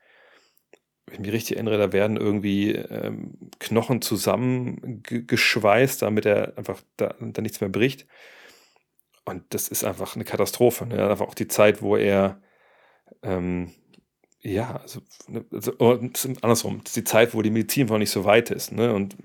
wenn 1.06 1.16
ich 1.16 1.20
mich 1.22 1.32
richtig 1.32 1.58
erinnere, 1.58 1.78
da 1.78 1.94
werden 1.94 2.18
irgendwie 2.18 2.72
ähm, 2.72 3.38
Knochen 3.60 4.02
zusammengeschweißt, 4.02 6.02
damit 6.02 6.26
er 6.26 6.58
einfach 6.58 6.82
da, 6.98 7.16
da 7.20 7.42
nichts 7.42 7.62
mehr 7.62 7.70
bricht. 7.70 8.08
Und 9.26 9.44
das 9.50 9.68
ist 9.68 9.84
einfach 9.84 10.16
eine 10.16 10.26
Katastrophe. 10.26 10.86
Ne? 10.86 11.10
Einfach 11.10 11.28
auch 11.28 11.34
die 11.34 11.48
Zeit, 11.48 11.82
wo 11.82 11.96
er 11.96 12.42
ähm, 13.24 13.72
ja, 14.42 14.78
also, 14.78 15.02
ne, 15.28 15.46
also 15.52 15.74
andersrum, 15.80 16.82
die 16.96 17.04
Zeit, 17.04 17.34
wo 17.34 17.42
die 17.42 17.50
Medizin 17.50 17.84
einfach 17.84 17.98
nicht 17.98 18.12
so 18.12 18.26
weit 18.26 18.52
ist. 18.52 18.72
Ne? 18.72 18.94
Und 18.94 19.16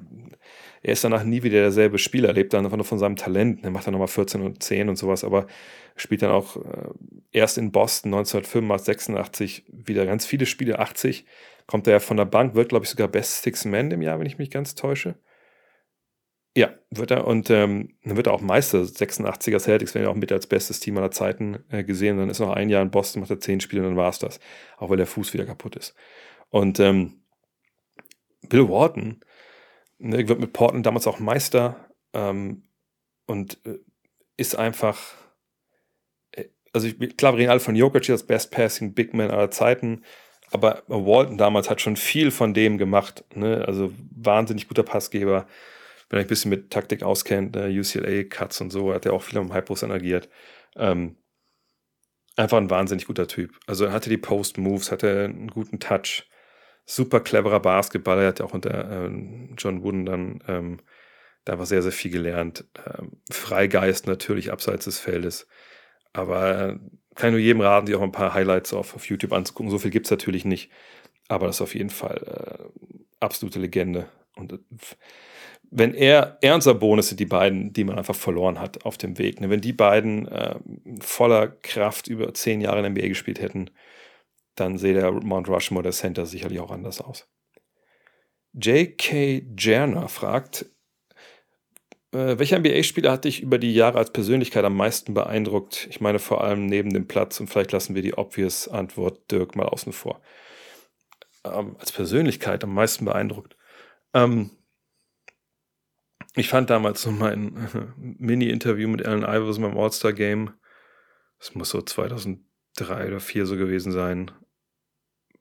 er 0.83 0.93
ist 0.93 1.05
danach 1.05 1.23
nie 1.23 1.43
wieder 1.45 1.61
derselbe 1.61 1.99
Spieler, 1.99 2.29
er 2.29 2.35
lebt 2.35 2.53
dann 2.53 2.65
einfach 2.65 2.77
nur 2.77 2.85
von 2.85 2.99
seinem 2.99 3.15
Talent. 3.15 3.63
Er 3.63 3.71
macht 3.71 3.87
dann 3.87 3.93
nochmal 3.93 4.09
14 4.09 4.43
und 4.43 4.63
10 4.63 4.89
und 4.89 4.97
sowas, 4.97 5.23
aber 5.23 5.47
spielt 5.95 6.23
dann 6.23 6.33
auch 6.33 6.57
äh, 6.57 6.91
erst 7.31 7.57
in 7.57 7.71
Boston 7.71 8.13
1985, 8.13 8.85
86 8.85 9.65
wieder 9.69 10.05
ganz 10.07 10.27
viele 10.27 10.47
Spiele, 10.47 10.81
80. 10.81 11.25
Kommt 11.69 11.87
er 11.87 11.95
ja 11.95 12.01
von 12.01 12.17
der 12.17 12.25
Bank, 12.25 12.57
wird, 12.57 12.71
glaube 12.71 12.85
ich, 12.85 12.91
sogar 12.91 13.07
Best 13.07 13.43
Six 13.43 13.65
Man 13.65 13.93
im 13.93 14.03
Jahr, 14.03 14.19
wenn 14.19 14.27
ich 14.27 14.39
mich 14.39 14.51
ganz 14.51 14.75
täusche. 14.75 15.15
Ja, 16.55 16.75
wird 16.91 17.13
er 17.13 17.27
und 17.27 17.49
ähm, 17.49 17.95
dann 18.05 18.17
wird 18.17 18.27
er 18.27 18.35
auch 18.35 18.43
Meister. 18.43 18.83
86er 18.83 19.59
Celtics 19.59 19.95
werden 19.95 20.05
ja 20.05 20.11
auch 20.11 20.17
mit 20.17 20.33
als 20.33 20.47
bestes 20.49 20.81
Team 20.81 20.99
aller 20.99 21.13
Zeiten 21.13 21.65
äh, 21.71 21.85
gesehen. 21.85 22.19
Dann 22.19 22.29
ist 22.29 22.41
noch 22.41 22.51
ein 22.51 22.69
Jahr 22.69 22.83
in 22.83 22.91
Boston, 22.91 23.21
macht 23.21 23.31
er 23.31 23.41
zehn 23.41 23.61
Spiele 23.61 23.83
und 23.83 23.91
dann 23.91 23.97
war 23.97 24.11
es 24.11 24.19
das. 24.19 24.41
Auch 24.77 24.91
weil 24.91 24.99
der 24.99 25.07
Fuß 25.07 25.33
wieder 25.33 25.47
kaputt 25.47 25.77
ist. 25.77 25.95
Und 26.51 26.79
ähm, 26.81 27.23
Bill 28.49 28.69
Walton 28.69 29.21
ne, 30.03 30.29
wird 30.29 30.41
mit 30.41 30.53
Portland 30.53 30.87
damals 30.87 31.07
auch 31.07 31.19
Meister 31.19 31.89
ähm, 32.13 32.65
und 33.27 33.59
äh, 33.67 33.79
ist 34.37 34.57
einfach. 34.57 34.99
Äh, 36.33 36.47
also, 36.73 36.87
ich, 36.87 37.17
klar, 37.17 37.33
wir 37.33 37.41
reden 37.41 37.51
alle 37.51 37.61
von 37.61 37.77
Jokic 37.77 38.11
als 38.11 38.27
Best 38.27 38.51
Passing 38.51 38.95
Big 38.95 39.15
Man 39.15 39.31
aller 39.31 39.51
Zeiten. 39.51 40.03
Aber 40.51 40.83
Walton 40.87 41.39
damals 41.39 41.71
hat 41.71 41.81
schon 41.81 41.97
viel 41.97 42.31
von 42.31 42.53
dem 42.53 42.77
gemacht. 42.77 43.25
Ne? 43.35 43.65
Also 43.67 43.91
wahnsinnig 44.11 44.69
guter 44.69 44.83
Passgeber 44.83 45.47
wenn 46.13 46.19
er 46.19 46.27
ein 46.27 46.29
bisschen 46.29 46.51
mit 46.51 46.71
Taktik 46.71 47.03
auskennt, 47.03 47.57
äh, 47.57 47.71
UCLA-Cuts 47.71 48.61
und 48.61 48.71
so, 48.71 48.93
hat 48.93 49.07
er 49.07 49.15
auch 49.15 49.23
viel 49.23 49.39
am 49.39 49.51
High-Post 49.51 49.85
agiert. 49.85 50.29
Ähm, 50.77 51.17
einfach 52.37 52.59
ein 52.59 52.69
wahnsinnig 52.69 53.07
guter 53.07 53.27
Typ. 53.27 53.59
Also 53.67 53.87
er 53.87 53.93
hatte 53.93 54.11
die 54.11 54.19
Post-Moves, 54.19 54.93
hatte 54.93 55.25
einen 55.25 55.49
guten 55.49 55.81
Touch, 55.81 56.29
super 56.85 57.21
cleverer 57.21 57.61
Basketballer, 57.61 58.23
er 58.23 58.29
hat 58.29 58.39
ja 58.41 58.45
auch 58.45 58.55
unter 58.55 58.91
ähm, 58.91 59.55
John 59.57 59.83
Wooden 59.83 60.07
dann 60.07 60.43
ähm, 60.49 60.79
da 61.45 61.59
war 61.59 61.67
sehr, 61.67 61.83
sehr 61.83 61.93
viel 61.93 62.11
gelernt. 62.11 62.65
Ähm, 62.87 63.13
Freigeist 63.31 64.07
natürlich 64.07 64.53
abseits 64.53 64.85
des 64.85 64.99
Feldes. 64.99 65.49
Aber 66.13 66.51
äh, 66.51 66.79
kann 67.15 67.29
ich 67.29 67.33
nur 67.33 67.39
jedem 67.41 67.61
raten, 67.61 67.87
sich 67.87 67.97
auch 67.97 68.03
ein 68.03 68.13
paar 68.13 68.35
Highlights 68.35 68.73
auf, 68.73 68.95
auf 68.95 69.07
YouTube 69.07 69.33
anzugucken. 69.33 69.71
So 69.71 69.79
viel 69.79 69.91
gibt 69.91 70.07
es 70.07 70.11
natürlich 70.11 70.45
nicht. 70.45 70.71
Aber 71.29 71.47
das 71.47 71.57
ist 71.57 71.63
auf 71.63 71.75
jeden 71.75 71.91
Fall 71.91 72.61
äh, 72.61 72.85
absolute 73.21 73.59
Legende. 73.59 74.09
Und 74.37 74.53
äh, 74.53 74.59
wenn 75.71 75.95
er, 75.95 76.39
er 76.43 76.55
und 76.55 76.63
Sabonis 76.63 77.09
sind 77.09 77.19
die 77.19 77.27
beiden, 77.27 77.73
die 77.73 77.85
man 77.85 77.99
einfach 77.99 78.15
verloren 78.15 78.61
hat 78.61 78.85
auf 78.85 78.99
dem 78.99 79.19
Weg. 79.19 79.41
Ne? 79.41 79.51
Wenn 79.51 79.61
die 79.61 79.73
beiden 79.73 80.29
äh, 80.29 80.57
voller 81.01 81.49
Kraft 81.49 82.07
über 82.07 82.35
zehn 82.35 82.61
Jahre 82.61 82.79
in 82.79 82.95
der 82.95 83.03
NBA 83.03 83.09
gespielt 83.09 83.41
hätten, 83.41 83.71
dann 84.55 84.79
sähe 84.79 84.95
der 84.95 85.11
Mount 85.13 85.49
Rushmore, 85.49 85.83
der 85.83 85.93
Center, 85.93 86.27
sicherlich 86.27 86.61
auch 86.61 86.71
anders 86.71 87.01
aus. 87.01 87.29
J.K. 88.53 89.47
Jerner 89.59 90.09
fragt, 90.09 90.67
äh, 92.13 92.39
welcher 92.39 92.59
NBA-Spieler 92.59 93.11
hat 93.11 93.25
dich 93.25 93.43
über 93.43 93.59
die 93.59 93.75
Jahre 93.75 93.99
als 93.99 94.13
Persönlichkeit 94.13 94.65
am 94.65 94.77
meisten 94.77 95.15
beeindruckt? 95.15 95.87
Ich 95.91 96.01
meine 96.01 96.19
vor 96.19 96.45
allem 96.45 96.67
neben 96.67 96.93
dem 96.93 97.09
Platz 97.09 97.41
und 97.41 97.49
vielleicht 97.49 97.73
lassen 97.73 97.95
wir 97.95 98.03
die 98.03 98.15
obvious 98.15 98.69
Antwort 98.69 99.31
Dirk 99.31 99.57
mal 99.57 99.67
außen 99.67 99.93
vor. 99.93 100.21
Ähm, 101.45 101.77
als 101.79 101.93
Persönlichkeit 101.93 102.63
am 102.63 102.75
meisten 102.75 103.07
beeindruckt. 103.07 103.57
Ähm, 104.13 104.51
ich 106.35 106.49
fand 106.49 106.71
damals 106.71 107.03
so 107.03 107.11
mein 107.11 107.95
Mini-Interview 107.97 108.89
mit 108.89 109.05
Allen 109.07 109.23
Iverson 109.23 109.65
beim 109.65 109.79
All-Star-Game, 109.79 110.53
das 111.39 111.55
muss 111.55 111.71
so 111.71 111.83
2003 111.83 112.45
oder 112.79 113.19
2004 113.19 113.47
so 113.47 113.57
gewesen 113.57 113.93
sein, 113.93 114.31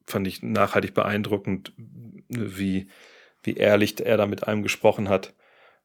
fand 0.08 0.28
ich 0.28 0.42
nachhaltig 0.42 0.94
beeindruckend, 0.94 1.74
wie, 2.28 2.88
wie 3.44 3.54
ehrlich 3.54 4.00
er 4.06 4.18
da 4.18 4.26
mit 4.26 4.48
einem 4.48 4.64
gesprochen 4.64 5.10
hat. 5.10 5.34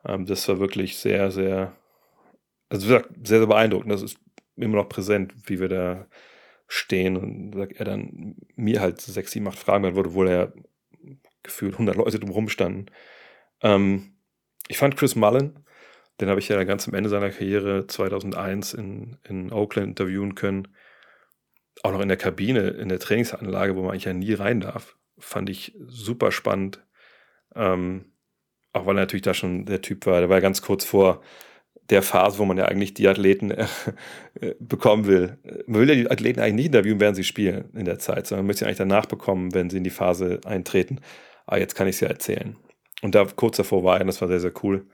Ähm, 0.05 0.27
das 0.27 0.49
war 0.49 0.59
wirklich 0.59 0.97
sehr, 0.99 1.31
sehr, 1.31 1.77
also 2.69 2.87
sehr, 2.87 3.05
sehr 3.23 3.47
beeindruckend. 3.47 3.93
Das 3.93 4.03
ist 4.03 4.19
immer 4.57 4.77
noch 4.77 4.89
präsent, 4.89 5.35
wie 5.47 5.61
wir 5.61 5.69
da 5.69 6.07
stehen 6.69 7.17
und 7.17 7.55
sagt 7.55 7.73
er 7.79 7.85
dann 7.85 8.37
mir 8.57 8.81
halt 8.81 9.01
sechs, 9.01 9.33
sieben, 9.33 9.47
acht 9.49 9.59
Fragen 9.59 9.83
beantwortet, 9.83 10.11
obwohl 10.11 10.29
er 10.29 10.53
gefühlt 11.43 11.75
100 11.75 11.97
Leute 11.97 12.19
drumherum 12.19 12.49
standen. 12.49 12.87
Ähm, 13.63 14.17
ich 14.69 14.79
fand 14.79 14.97
Chris 14.97 15.15
Mullen, 15.15 15.65
den 16.21 16.29
habe 16.29 16.41
ich 16.41 16.49
ja 16.49 16.63
ganz 16.65 16.89
am 16.89 16.95
Ende 16.95 17.09
seiner 17.09 17.31
Karriere 17.31 17.87
2001 17.87 18.75
in, 18.75 19.19
in 19.29 19.53
Oakland 19.53 19.89
interviewen 19.89 20.35
können. 20.35 20.69
Auch 21.87 21.93
noch 21.93 22.01
in 22.01 22.09
der 22.09 22.17
Kabine, 22.17 22.71
in 22.71 22.89
der 22.89 22.99
Trainingsanlage, 22.99 23.77
wo 23.77 23.83
man 23.83 23.93
eigentlich 23.93 24.07
ja 24.07 24.13
nie 24.13 24.33
rein 24.33 24.61
darf. 24.61 24.97
Fand 25.19 25.49
ich 25.49 25.73
super 25.87 26.33
spannend. 26.33 26.85
Ähm, 27.55 28.07
auch 28.73 28.87
weil 28.87 28.97
er 28.97 29.03
natürlich 29.03 29.23
da 29.23 29.35
schon 29.35 29.67
der 29.67 29.83
Typ 29.83 30.05
war. 30.05 30.19
Der 30.19 30.29
war 30.29 30.39
ja 30.39 30.41
ganz 30.41 30.63
kurz 30.63 30.85
vor 30.85 31.23
der 31.89 32.03
Phase, 32.03 32.41
wo 32.41 32.45
man 32.45 32.59
ja 32.59 32.65
eigentlich 32.65 32.93
die 32.95 33.07
Athleten 33.07 33.53
äh, 34.41 34.57
bekommen 34.59 35.07
will. 35.07 35.39
Man 35.69 35.81
will 35.81 35.89
ja 35.89 35.95
die 35.95 36.11
Athleten 36.11 36.41
eigentlich 36.41 36.55
nicht 36.55 36.67
interviewen, 36.67 36.99
während 36.99 37.15
sie 37.15 37.23
spielen 37.23 37.71
in 37.75 37.85
der 37.85 38.01
Zeit, 38.01 38.27
sondern 38.27 38.43
man 38.45 38.49
möchte 38.49 38.61
sie 38.61 38.65
eigentlich 38.65 38.79
danach 38.79 39.07
bekommen, 39.07 39.55
wenn 39.55 39.71
sie 39.71 39.77
in 39.77 39.85
die 39.85 39.91
Phase 39.91 40.41
eintreten. 40.45 41.01
Aber 41.47 41.59
ah, 41.59 41.61
jetzt 41.61 41.77
kann 41.77 41.87
ich 41.87 41.95
es 41.95 42.01
ja 42.01 42.09
erzählen. 42.09 42.57
Und 43.01 43.15
da 43.15 43.25
kurz 43.27 43.59
davor 43.59 43.85
war 43.85 44.01
er, 44.01 44.05
das 44.05 44.21
war 44.21 44.27
sehr, 44.27 44.41
sehr 44.41 44.53
cool. 44.65 44.87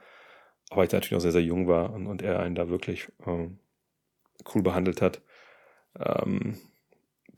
Aber 0.68 0.84
ich 0.84 0.92
natürlich 0.92 1.12
noch 1.12 1.20
sehr, 1.20 1.32
sehr 1.32 1.42
jung 1.42 1.68
war 1.68 1.94
und, 1.94 2.06
und 2.06 2.20
er 2.20 2.40
einen 2.40 2.54
da 2.54 2.68
wirklich 2.68 3.08
ähm, 3.26 3.60
cool 4.54 4.62
behandelt 4.62 5.00
hat. 5.00 5.22
Ähm, 5.98 6.58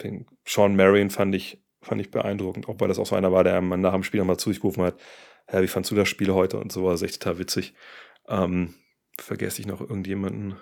den 0.05 0.26
Sean 0.47 0.76
Marion 0.76 1.10
fand 1.10 1.35
ich, 1.35 1.62
fand 1.82 2.01
ich 2.01 2.10
beeindruckend, 2.10 2.68
auch 2.68 2.78
weil 2.78 2.89
das 2.89 2.98
auch 2.98 3.06
so 3.06 3.16
einer 3.16 3.32
war, 3.32 3.44
der 3.44 3.56
einem 3.56 3.81
nach 3.81 3.93
dem 3.93 4.05
Spiel 4.05 4.20
nochmal 4.20 4.39
zu 4.39 4.51
sich 4.51 4.60
gerufen 4.60 4.85
hat, 4.85 5.01
ja, 5.52 5.62
wie 5.62 5.68
fandst 5.68 5.90
du 5.90 5.94
das 5.94 6.09
Spiel 6.09 6.32
heute 6.32 6.59
und 6.59 6.72
so, 6.72 6.85
war 6.85 6.93
das 6.93 7.02
echt 7.02 7.20
total 7.20 7.39
witzig. 7.39 7.74
Ähm, 8.28 8.74
vergesse 9.18 9.60
ich 9.60 9.66
noch 9.66 9.81
irgendjemanden 9.81 10.56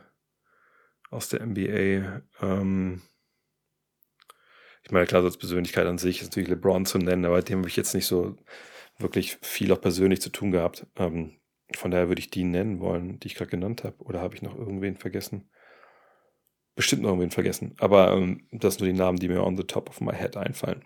aus 1.10 1.28
der 1.28 1.44
NBA. 1.44 2.22
Ähm, 2.40 3.02
ich 4.82 4.90
meine, 4.90 5.06
klar, 5.06 5.22
so 5.22 5.28
als 5.28 5.36
Persönlichkeit 5.36 5.86
an 5.86 5.98
sich 5.98 6.20
ist 6.20 6.28
natürlich 6.28 6.48
LeBron 6.48 6.86
zu 6.86 6.98
nennen, 6.98 7.24
aber 7.24 7.42
dem 7.42 7.58
habe 7.58 7.68
ich 7.68 7.76
jetzt 7.76 7.94
nicht 7.94 8.06
so 8.06 8.36
wirklich 8.98 9.38
viel 9.42 9.72
auch 9.72 9.80
persönlich 9.80 10.20
zu 10.20 10.30
tun 10.30 10.50
gehabt. 10.50 10.86
Ähm, 10.96 11.38
von 11.74 11.90
daher 11.90 12.08
würde 12.08 12.20
ich 12.20 12.30
die 12.30 12.44
nennen 12.44 12.80
wollen, 12.80 13.18
die 13.20 13.28
ich 13.28 13.34
gerade 13.34 13.50
genannt 13.50 13.84
habe. 13.84 13.96
Oder 14.02 14.20
habe 14.20 14.34
ich 14.34 14.42
noch 14.42 14.56
irgendwen 14.56 14.96
vergessen? 14.96 15.48
Bestimmt 16.74 17.02
noch 17.02 17.10
irgendwen 17.10 17.30
vergessen. 17.30 17.74
Aber 17.78 18.12
ähm, 18.12 18.46
das 18.50 18.74
sind 18.74 18.82
nur 18.82 18.92
die 18.92 18.98
Namen, 18.98 19.18
die 19.18 19.28
mir 19.28 19.44
on 19.44 19.56
the 19.56 19.64
top 19.64 19.90
of 19.90 20.00
my 20.00 20.12
head 20.12 20.36
einfallen. 20.36 20.84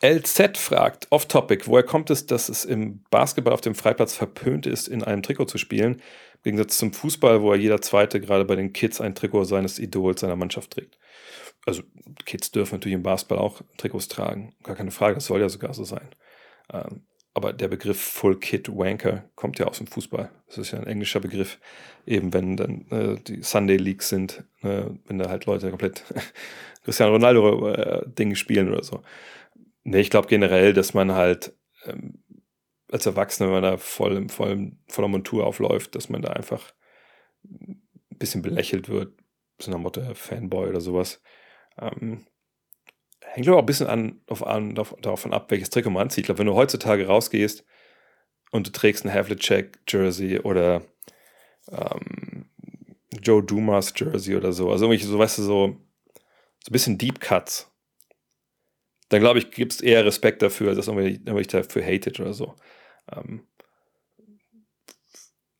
LZ 0.00 0.56
fragt, 0.56 1.08
off-topic, 1.10 1.66
woher 1.66 1.82
kommt 1.82 2.10
es, 2.10 2.26
dass 2.26 2.48
es 2.48 2.64
im 2.64 3.02
Basketball 3.10 3.52
auf 3.52 3.60
dem 3.60 3.74
Freiplatz 3.74 4.14
verpönt 4.14 4.64
ist, 4.64 4.86
in 4.86 5.02
einem 5.02 5.24
Trikot 5.24 5.46
zu 5.46 5.58
spielen? 5.58 5.94
Im 5.94 6.42
Gegensatz 6.44 6.78
zum 6.78 6.92
Fußball, 6.92 7.42
wo 7.42 7.52
ja 7.52 7.60
jeder 7.60 7.80
Zweite 7.80 8.20
gerade 8.20 8.44
bei 8.44 8.54
den 8.54 8.72
Kids 8.72 9.00
ein 9.00 9.16
Trikot 9.16 9.44
seines 9.44 9.80
Idols 9.80 10.20
seiner 10.20 10.36
Mannschaft 10.36 10.70
trägt 10.70 10.98
also 11.68 11.82
Kids 12.24 12.50
dürfen 12.50 12.76
natürlich 12.76 12.94
im 12.94 13.02
Basketball 13.02 13.38
auch 13.38 13.60
Trikots 13.76 14.08
tragen, 14.08 14.54
gar 14.62 14.74
keine 14.74 14.90
Frage, 14.90 15.16
das 15.16 15.26
soll 15.26 15.40
ja 15.40 15.48
sogar 15.48 15.74
so 15.74 15.84
sein. 15.84 16.08
Ähm, 16.72 17.06
aber 17.38 17.52
der 17.52 17.68
Begriff 17.68 18.00
Full 18.00 18.40
Kit 18.40 18.68
Wanker 18.68 19.30
kommt 19.36 19.60
ja 19.60 19.66
aus 19.66 19.78
dem 19.78 19.86
Fußball. 19.86 20.28
Das 20.48 20.58
ist 20.58 20.72
ja 20.72 20.80
ein 20.80 20.88
englischer 20.88 21.20
Begriff, 21.20 21.60
eben 22.04 22.34
wenn 22.34 22.56
dann 22.56 22.86
äh, 22.90 23.14
die 23.20 23.44
Sunday 23.44 23.76
Leagues 23.76 24.08
sind, 24.08 24.42
äh, 24.62 24.86
wenn 25.06 25.20
da 25.20 25.28
halt 25.28 25.46
Leute 25.46 25.70
komplett 25.70 26.02
Cristiano 26.84 27.12
Ronaldo 27.12 27.68
äh, 27.68 28.02
Dinge 28.08 28.34
spielen 28.34 28.68
oder 28.68 28.82
so. 28.82 29.04
Nee, 29.84 30.00
ich 30.00 30.10
glaube 30.10 30.26
generell, 30.26 30.72
dass 30.72 30.94
man 30.94 31.12
halt 31.12 31.52
ähm, 31.84 32.24
als 32.90 33.06
Erwachsener, 33.06 33.46
wenn 33.46 33.62
man 33.62 33.70
da 33.70 33.76
voll 33.76 34.16
im 34.16 34.28
vollen, 34.28 34.82
voller 34.88 35.06
Montur 35.06 35.46
aufläuft, 35.46 35.94
dass 35.94 36.08
man 36.08 36.22
da 36.22 36.30
einfach 36.32 36.72
ein 37.44 37.80
bisschen 38.18 38.42
belächelt 38.42 38.88
wird, 38.88 39.12
so 39.60 39.70
nach 39.70 39.78
Motto 39.78 40.02
Fanboy 40.12 40.70
oder 40.70 40.80
sowas. 40.80 41.22
Ähm, 41.80 42.26
hängt 43.38 43.48
aber 43.48 43.58
auch 43.58 43.62
ein 43.62 43.66
bisschen 43.66 43.86
an, 43.86 44.20
auf, 44.26 44.44
an, 44.44 44.74
davon 44.74 45.32
ab, 45.32 45.50
welches 45.50 45.70
Trikot 45.70 45.90
man 45.90 46.02
anzieht. 46.02 46.22
Ich 46.22 46.26
glaube, 46.26 46.40
wenn 46.40 46.48
du 46.48 46.54
heutzutage 46.54 47.06
rausgehst 47.06 47.64
und 48.50 48.66
du 48.66 48.72
trägst 48.72 49.04
ein 49.04 49.14
Havlicek-Jersey 49.14 50.40
oder 50.40 50.82
ähm, 51.70 52.50
Joe 53.22 53.42
Dumas 53.42 53.94
Jersey 53.96 54.34
oder 54.34 54.52
so. 54.52 54.72
Also 54.72 54.86
irgendwie 54.86 55.04
so, 55.04 55.18
weißt 55.18 55.38
du, 55.38 55.42
so, 55.42 55.48
so 55.48 55.66
ein 55.66 56.72
bisschen 56.72 56.98
Deep 56.98 57.20
Cuts. 57.20 57.70
Dann 59.08 59.20
glaube 59.20 59.38
ich, 59.38 59.52
gibt 59.52 59.72
es 59.72 59.80
eher 59.80 60.04
Respekt 60.04 60.42
dafür, 60.42 60.74
dass 60.74 60.88
irgendwer 60.88 61.42
dafür 61.42 61.84
hatet 61.84 62.18
oder 62.18 62.34
so. 62.34 62.56
Ähm, 63.12 63.46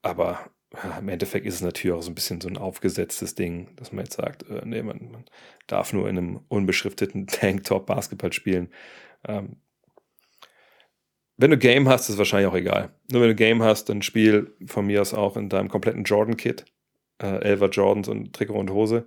aber 0.02 0.50
im 0.98 1.08
Endeffekt 1.08 1.46
ist 1.46 1.54
es 1.54 1.60
natürlich 1.62 1.96
auch 1.96 2.02
so 2.02 2.10
ein 2.10 2.14
bisschen 2.14 2.40
so 2.40 2.48
ein 2.48 2.58
aufgesetztes 2.58 3.34
Ding, 3.34 3.74
dass 3.76 3.92
man 3.92 4.04
jetzt 4.04 4.16
sagt, 4.16 4.48
äh, 4.50 4.62
nee, 4.64 4.82
man, 4.82 5.10
man, 5.10 5.24
darf 5.66 5.92
nur 5.92 6.08
in 6.08 6.18
einem 6.18 6.40
unbeschrifteten 6.48 7.26
Tanktop 7.26 7.86
Basketball 7.86 8.32
spielen. 8.32 8.70
Ähm, 9.26 9.56
wenn 11.36 11.50
du 11.50 11.58
Game 11.58 11.88
hast, 11.88 12.02
ist 12.02 12.14
es 12.14 12.18
wahrscheinlich 12.18 12.50
auch 12.50 12.56
egal. 12.56 12.90
Nur 13.10 13.22
wenn 13.22 13.28
du 13.28 13.34
Game 13.34 13.62
hast, 13.62 13.88
dann 13.88 14.02
spiel 14.02 14.54
von 14.66 14.86
mir 14.86 15.00
aus 15.00 15.14
auch 15.14 15.36
in 15.36 15.48
deinem 15.48 15.68
kompletten 15.68 16.04
Jordan-Kit. 16.04 16.66
Äh, 17.22 17.42
Elva 17.42 17.66
Jordans 17.66 18.08
und 18.08 18.34
Trikot 18.34 18.58
und 18.58 18.70
Hose. 18.70 19.06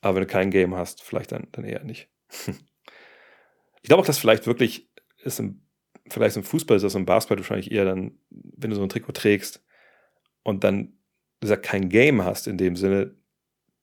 Aber 0.00 0.16
wenn 0.16 0.22
du 0.22 0.28
kein 0.28 0.50
Game 0.50 0.74
hast, 0.74 1.02
vielleicht 1.02 1.32
dann, 1.32 1.46
dann 1.52 1.64
eher 1.64 1.84
nicht. 1.84 2.08
ich 2.46 3.88
glaube 3.88 4.02
auch, 4.02 4.06
dass 4.06 4.18
vielleicht 4.18 4.46
wirklich 4.46 4.90
ist 5.22 5.38
im, 5.38 5.62
vielleicht 6.08 6.36
im 6.36 6.42
Fußball 6.42 6.76
ist 6.76 6.82
das 6.82 6.96
im 6.96 7.06
Basketball 7.06 7.38
wahrscheinlich 7.38 7.70
eher 7.70 7.84
dann, 7.84 8.18
wenn 8.30 8.70
du 8.70 8.76
so 8.76 8.82
ein 8.82 8.88
Trikot 8.88 9.12
trägst, 9.12 9.64
und 10.42 10.64
dann 10.64 10.94
gesagt 11.40 11.64
kein 11.64 11.88
Game 11.88 12.24
hast 12.24 12.46
in 12.46 12.58
dem 12.58 12.76
Sinne, 12.76 13.14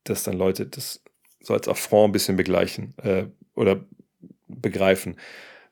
dass 0.03 0.23
dann 0.23 0.37
Leute 0.37 0.65
das 0.65 1.03
so 1.41 1.53
als 1.53 1.67
Affront 1.67 2.09
ein 2.09 2.11
bisschen 2.13 2.37
begleichen 2.37 2.93
äh, 2.97 3.25
oder 3.55 3.85
begreifen. 4.47 5.17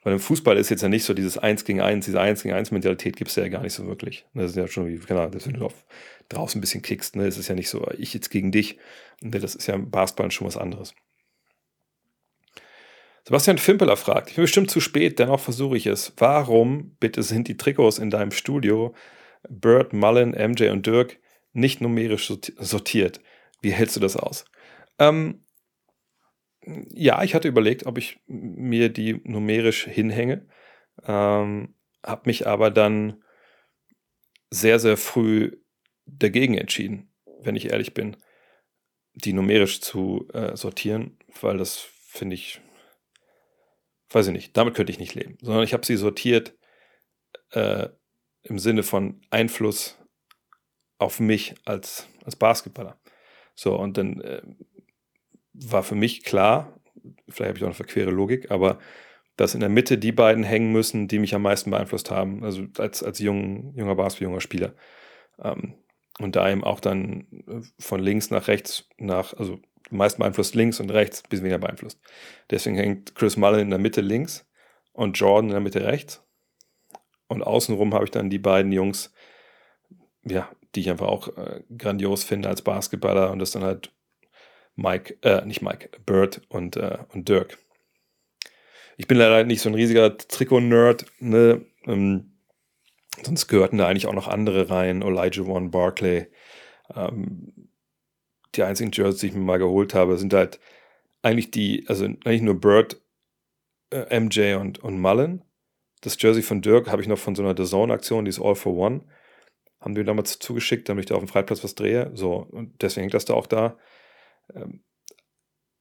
Weil 0.03 0.14
im 0.14 0.19
Fußball 0.19 0.57
ist 0.57 0.69
jetzt 0.69 0.84
ja 0.84 0.89
nicht 0.89 1.03
so 1.03 1.14
dieses 1.14 1.38
Eins 1.38 1.65
gegen 1.65 1.81
Eins, 1.81 2.05
diese 2.05 2.22
Eins 2.22 2.43
gegen 2.43 2.55
Eins 2.55 2.72
Mentalität 2.72 3.18
gibt 3.18 3.30
es 3.30 3.35
ja 3.35 3.47
gar 3.49 3.64
nicht 3.64 3.73
so 3.73 3.88
wirklich. 3.88 4.26
Das 4.34 4.51
ist 4.51 4.55
ja 4.55 4.68
schon 4.68 4.88
wie, 4.88 4.97
genau, 4.97 5.30
wenn 5.31 5.53
du 5.53 5.65
auf, 5.65 5.85
draußen 6.30 6.59
ein 6.59 6.61
bisschen 6.61 6.81
kickst, 6.81 7.15
ne, 7.15 7.27
ist 7.27 7.38
es 7.38 7.47
ja 7.47 7.55
nicht 7.55 7.69
so, 7.69 7.85
ich 7.97 8.14
jetzt 8.14 8.30
gegen 8.30 8.51
dich. 8.51 8.77
Das 9.22 9.55
ist 9.55 9.68
ja 9.68 9.76
im 9.76 9.89
Basketball 9.89 10.31
schon 10.31 10.47
was 10.47 10.57
anderes. 10.57 10.93
Sebastian 13.26 13.57
Fimpeler 13.57 13.97
fragt, 13.97 14.30
ich 14.30 14.35
bin 14.35 14.43
bestimmt 14.43 14.72
zu 14.72 14.80
spät, 14.80 15.19
dennoch 15.19 15.41
versuche 15.41 15.76
ich 15.76 15.85
es. 15.85 16.14
Warum 16.15 16.95
bitte 17.01 17.23
sind 17.23 17.49
die 17.49 17.57
Trikots 17.57 17.97
in 17.97 18.09
deinem 18.09 18.31
Studio 18.31 18.95
Bird, 19.49 19.94
Mullen, 19.94 20.32
MJ 20.32 20.69
und 20.69 20.86
Dirk 20.86 21.19
nicht 21.53 21.82
numerisch 21.82 22.28
sortiert. 22.28 23.19
Wie 23.61 23.72
hältst 23.72 23.95
du 23.95 23.99
das 23.99 24.15
aus? 24.15 24.45
Ähm, 24.99 25.44
ja, 26.94 27.24
ich 27.24 27.34
hatte 27.34 27.48
überlegt, 27.48 27.86
ob 27.86 27.98
ich 27.98 28.19
mir 28.28 28.90
die 28.90 29.22
numerisch 29.24 29.86
hinhänge, 29.86 30.48
ähm, 31.03 31.76
habe 32.06 32.22
mich 32.26 32.45
aber 32.48 32.72
dann 32.72 33.24
sehr, 34.49 34.80
sehr 34.80 34.98
früh 34.98 35.57
dagegen 36.06 36.56
entschieden, 36.56 37.11
wenn 37.41 37.56
ich 37.56 37.72
ehrlich 37.72 37.94
bin, 37.94 38.18
die 39.14 39.34
numerisch 39.34 39.82
zu 39.82 40.28
äh, 40.34 40.56
sortieren, 40.56 41.18
weil 41.41 41.57
das 41.57 41.78
finde 41.78 42.36
ich, 42.36 42.61
weiß 44.10 44.28
ich 44.28 44.34
nicht, 44.34 44.57
damit 44.57 44.76
könnte 44.76 44.91
ich 44.91 44.99
nicht 44.99 45.15
leben, 45.15 45.38
sondern 45.41 45.64
ich 45.64 45.74
habe 45.74 45.86
sie 45.86 45.98
sortiert 45.98 46.56
äh, 47.52 47.90
im 48.49 48.60
Sinne 48.60 48.84
von 48.84 49.22
Einfluss 49.30 49.98
auf 50.99 51.19
mich 51.19 51.56
als, 51.65 52.07
als 52.24 52.36
Basketballer. 52.36 52.98
So, 53.56 53.76
und 53.76 53.98
dann 53.98 54.22
äh, 54.22 54.41
war 55.53 55.84
für 55.84 55.95
mich 55.95 56.24
klar, 56.24 56.80
vielleicht 57.30 57.49
habe 57.49 57.57
ich 57.57 57.64
auch 57.64 57.68
eine 57.68 57.76
verquere 57.76 58.11
Logik, 58.11 58.52
aber 58.52 58.80
dass 59.36 59.53
in 59.53 59.60
der 59.60 59.69
Mitte 59.69 59.98
die 59.98 60.11
beiden 60.11 60.44
hängen 60.44 60.72
müssen, 60.72 61.07
die 61.07 61.19
mich 61.19 61.36
am 61.36 61.44
meisten 61.44 61.69
beeinflusst 61.69 62.10
haben, 62.10 62.44
also 62.44 62.64
als, 62.78 63.03
als 63.03 63.19
jung, 63.19 63.74
junger 63.76 63.95
Basketball, 63.95 64.30
junger 64.30 64.41
Spieler. 64.41 64.74
Ähm, 65.40 65.76
und 66.19 66.36
da 66.36 66.49
eben 66.49 66.64
auch 66.64 66.80
dann 66.80 67.28
äh, 67.48 67.61
von 67.80 68.02
links 68.02 68.32
nach 68.32 68.48
rechts 68.48 68.90
nach, 68.98 69.34
also 69.34 69.60
meist 69.91 70.18
beeinflusst 70.18 70.56
links 70.56 70.80
und 70.80 70.90
rechts, 70.90 71.24
ein 71.24 71.30
bisschen 71.30 71.45
weniger 71.45 71.60
beeinflusst. 71.60 71.99
Deswegen 72.49 72.76
hängt 72.76 73.15
Chris 73.15 73.38
Mullen 73.38 73.60
in 73.60 73.69
der 73.69 73.80
Mitte 73.80 74.02
links 74.02 74.45
und 74.94 75.18
Jordan 75.18 75.49
in 75.49 75.53
der 75.53 75.61
Mitte 75.61 75.86
rechts. 75.86 76.26
Und 77.27 77.43
außenrum 77.43 77.93
habe 77.93 78.05
ich 78.05 78.11
dann 78.11 78.29
die 78.29 78.39
beiden 78.39 78.71
Jungs, 78.71 79.13
ja, 80.23 80.49
die 80.75 80.81
ich 80.81 80.89
einfach 80.89 81.07
auch 81.07 81.35
äh, 81.37 81.61
grandios 81.77 82.23
finde 82.23 82.49
als 82.49 82.61
Basketballer. 82.61 83.31
Und 83.31 83.39
das 83.39 83.51
dann 83.51 83.63
halt 83.63 83.91
Mike, 84.75 85.17
äh, 85.21 85.45
nicht 85.45 85.61
Mike, 85.61 85.89
Bird 86.05 86.41
und, 86.49 86.77
äh, 86.77 86.99
und 87.13 87.27
Dirk. 87.27 87.57
Ich 88.97 89.07
bin 89.07 89.17
leider 89.17 89.43
nicht 89.43 89.61
so 89.61 89.69
ein 89.69 89.75
riesiger 89.75 90.17
Trikot-Nerd, 90.17 91.05
ne? 91.19 91.65
Ähm, 91.85 92.37
sonst 93.23 93.47
gehörten 93.47 93.77
da 93.77 93.87
eigentlich 93.87 94.07
auch 94.07 94.13
noch 94.13 94.27
andere 94.27 94.69
rein, 94.69 95.01
Elijah 95.01 95.43
One, 95.43 95.69
Barclay. 95.69 96.27
Ähm, 96.95 97.69
die 98.55 98.63
einzigen 98.63 98.91
Jerseys, 98.91 99.19
die 99.19 99.27
ich 99.27 99.33
mir 99.33 99.41
mal 99.41 99.59
geholt 99.59 99.93
habe, 99.93 100.17
sind 100.17 100.33
halt 100.33 100.59
eigentlich 101.21 101.51
die, 101.51 101.85
also 101.87 102.05
eigentlich 102.05 102.41
nur 102.41 102.59
Bird, 102.59 103.01
äh, 103.91 104.19
MJ 104.19 104.55
und, 104.55 104.79
und 104.79 104.99
Mullen. 104.99 105.43
Das 106.02 106.22
Jersey 106.22 106.44
von 106.44 106.61
Dirk 106.61 106.90
habe 106.90 107.02
ich 107.02 107.07
noch 107.07 107.18
von 107.18 107.36
so 107.36 107.44
einer 107.44 107.56
The 107.57 107.69
Zone-Aktion, 107.69 108.26
die 108.26 108.30
ist 108.30 108.41
All 108.41 108.56
for 108.56 108.76
One. 108.76 109.02
Haben 109.80 109.95
wir 109.95 110.03
damals 110.03 110.40
zugeschickt, 110.40 110.90
damit 110.90 111.06
ich 111.06 111.07
da 111.07 111.15
auf 111.15 111.22
dem 111.22 111.28
Freiplatz 111.28 111.64
was 111.64 111.76
drehe. 111.76 112.11
So, 112.14 112.48
und 112.52 112.82
deswegen 112.82 113.03
hängt 113.03 113.14
das 113.14 113.26
da 113.26 113.34
auch 113.34 113.48
da. 113.48 113.78
Ähm, 114.53 114.84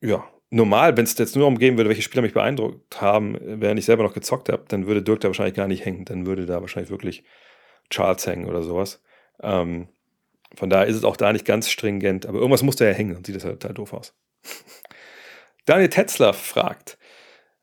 ja, 0.00 0.24
normal, 0.50 0.96
wenn 0.96 1.04
es 1.04 1.16
jetzt 1.18 1.34
nur 1.34 1.42
darum 1.42 1.58
gehen 1.58 1.76
würde, 1.76 1.88
welche 1.88 2.02
Spieler 2.02 2.22
mich 2.22 2.34
beeindruckt 2.34 3.00
haben, 3.00 3.36
während 3.40 3.78
ich 3.78 3.86
selber 3.86 4.02
noch 4.02 4.14
gezockt 4.14 4.48
habe, 4.48 4.64
dann 4.68 4.86
würde 4.86 5.02
Dirk 5.02 5.20
da 5.20 5.28
wahrscheinlich 5.28 5.56
gar 5.56 5.68
nicht 5.68 5.84
hängen. 5.84 6.04
Dann 6.04 6.26
würde 6.26 6.46
da 6.46 6.60
wahrscheinlich 6.60 6.90
wirklich 6.90 7.24
Charles 7.90 8.26
hängen 8.26 8.46
oder 8.46 8.62
sowas. 8.62 9.02
Ähm, 9.42 9.88
von 10.54 10.70
daher 10.70 10.86
ist 10.86 10.96
es 10.96 11.04
auch 11.04 11.16
da 11.16 11.32
nicht 11.32 11.44
ganz 11.44 11.68
stringent, 11.70 12.26
aber 12.26 12.38
irgendwas 12.38 12.62
muss 12.62 12.76
da 12.76 12.84
ja 12.84 12.92
hängen 12.92 13.16
und 13.16 13.26
sieht 13.26 13.36
das 13.36 13.44
halt 13.44 13.60
total 13.60 13.74
doof 13.74 13.92
aus. 13.92 14.14
Daniel 15.66 15.88
Tetzler 15.88 16.32
fragt, 16.32 16.98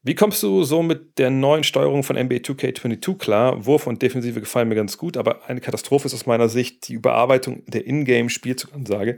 wie 0.06 0.16
kommst 0.16 0.44
du 0.44 0.64
so 0.64 0.84
mit 0.84 1.18
der 1.18 1.30
neuen 1.30 1.64
Steuerung 1.64 2.04
von 2.04 2.18
NBA 2.18 2.38
2K22 2.38 3.18
klar? 3.18 3.66
Wurf 3.66 3.88
und 3.88 4.02
Defensive 4.02 4.42
gefallen 4.42 4.68
mir 4.68 4.76
ganz 4.76 4.98
gut, 4.98 5.16
aber 5.16 5.48
eine 5.48 5.62
Katastrophe 5.62 6.08
ist 6.08 6.14
aus 6.14 6.26
meiner 6.26 6.50
Sicht 6.50 6.90
die 6.90 6.94
Überarbeitung 6.94 7.64
der 7.68 7.88
Ingame-Spielzugansage. 7.88 9.18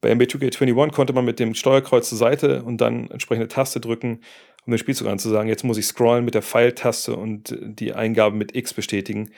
Bei 0.00 0.14
NBA 0.14 0.24
2K21 0.24 0.92
konnte 0.92 1.12
man 1.12 1.26
mit 1.26 1.40
dem 1.40 1.54
Steuerkreuz 1.54 2.08
zur 2.08 2.16
Seite 2.16 2.62
und 2.62 2.80
dann 2.80 3.10
entsprechende 3.10 3.48
Taste 3.48 3.80
drücken, 3.80 4.20
um 4.64 4.70
den 4.72 4.78
Spielzug 4.78 5.08
anzusagen. 5.08 5.48
Jetzt 5.48 5.62
muss 5.62 5.76
ich 5.76 5.84
scrollen 5.84 6.24
mit 6.24 6.34
der 6.34 6.42
Pfeiltaste 6.42 7.14
und 7.14 7.54
die 7.60 7.92
Eingabe 7.92 8.34
mit 8.34 8.56
X 8.56 8.72
bestätigen. 8.72 9.30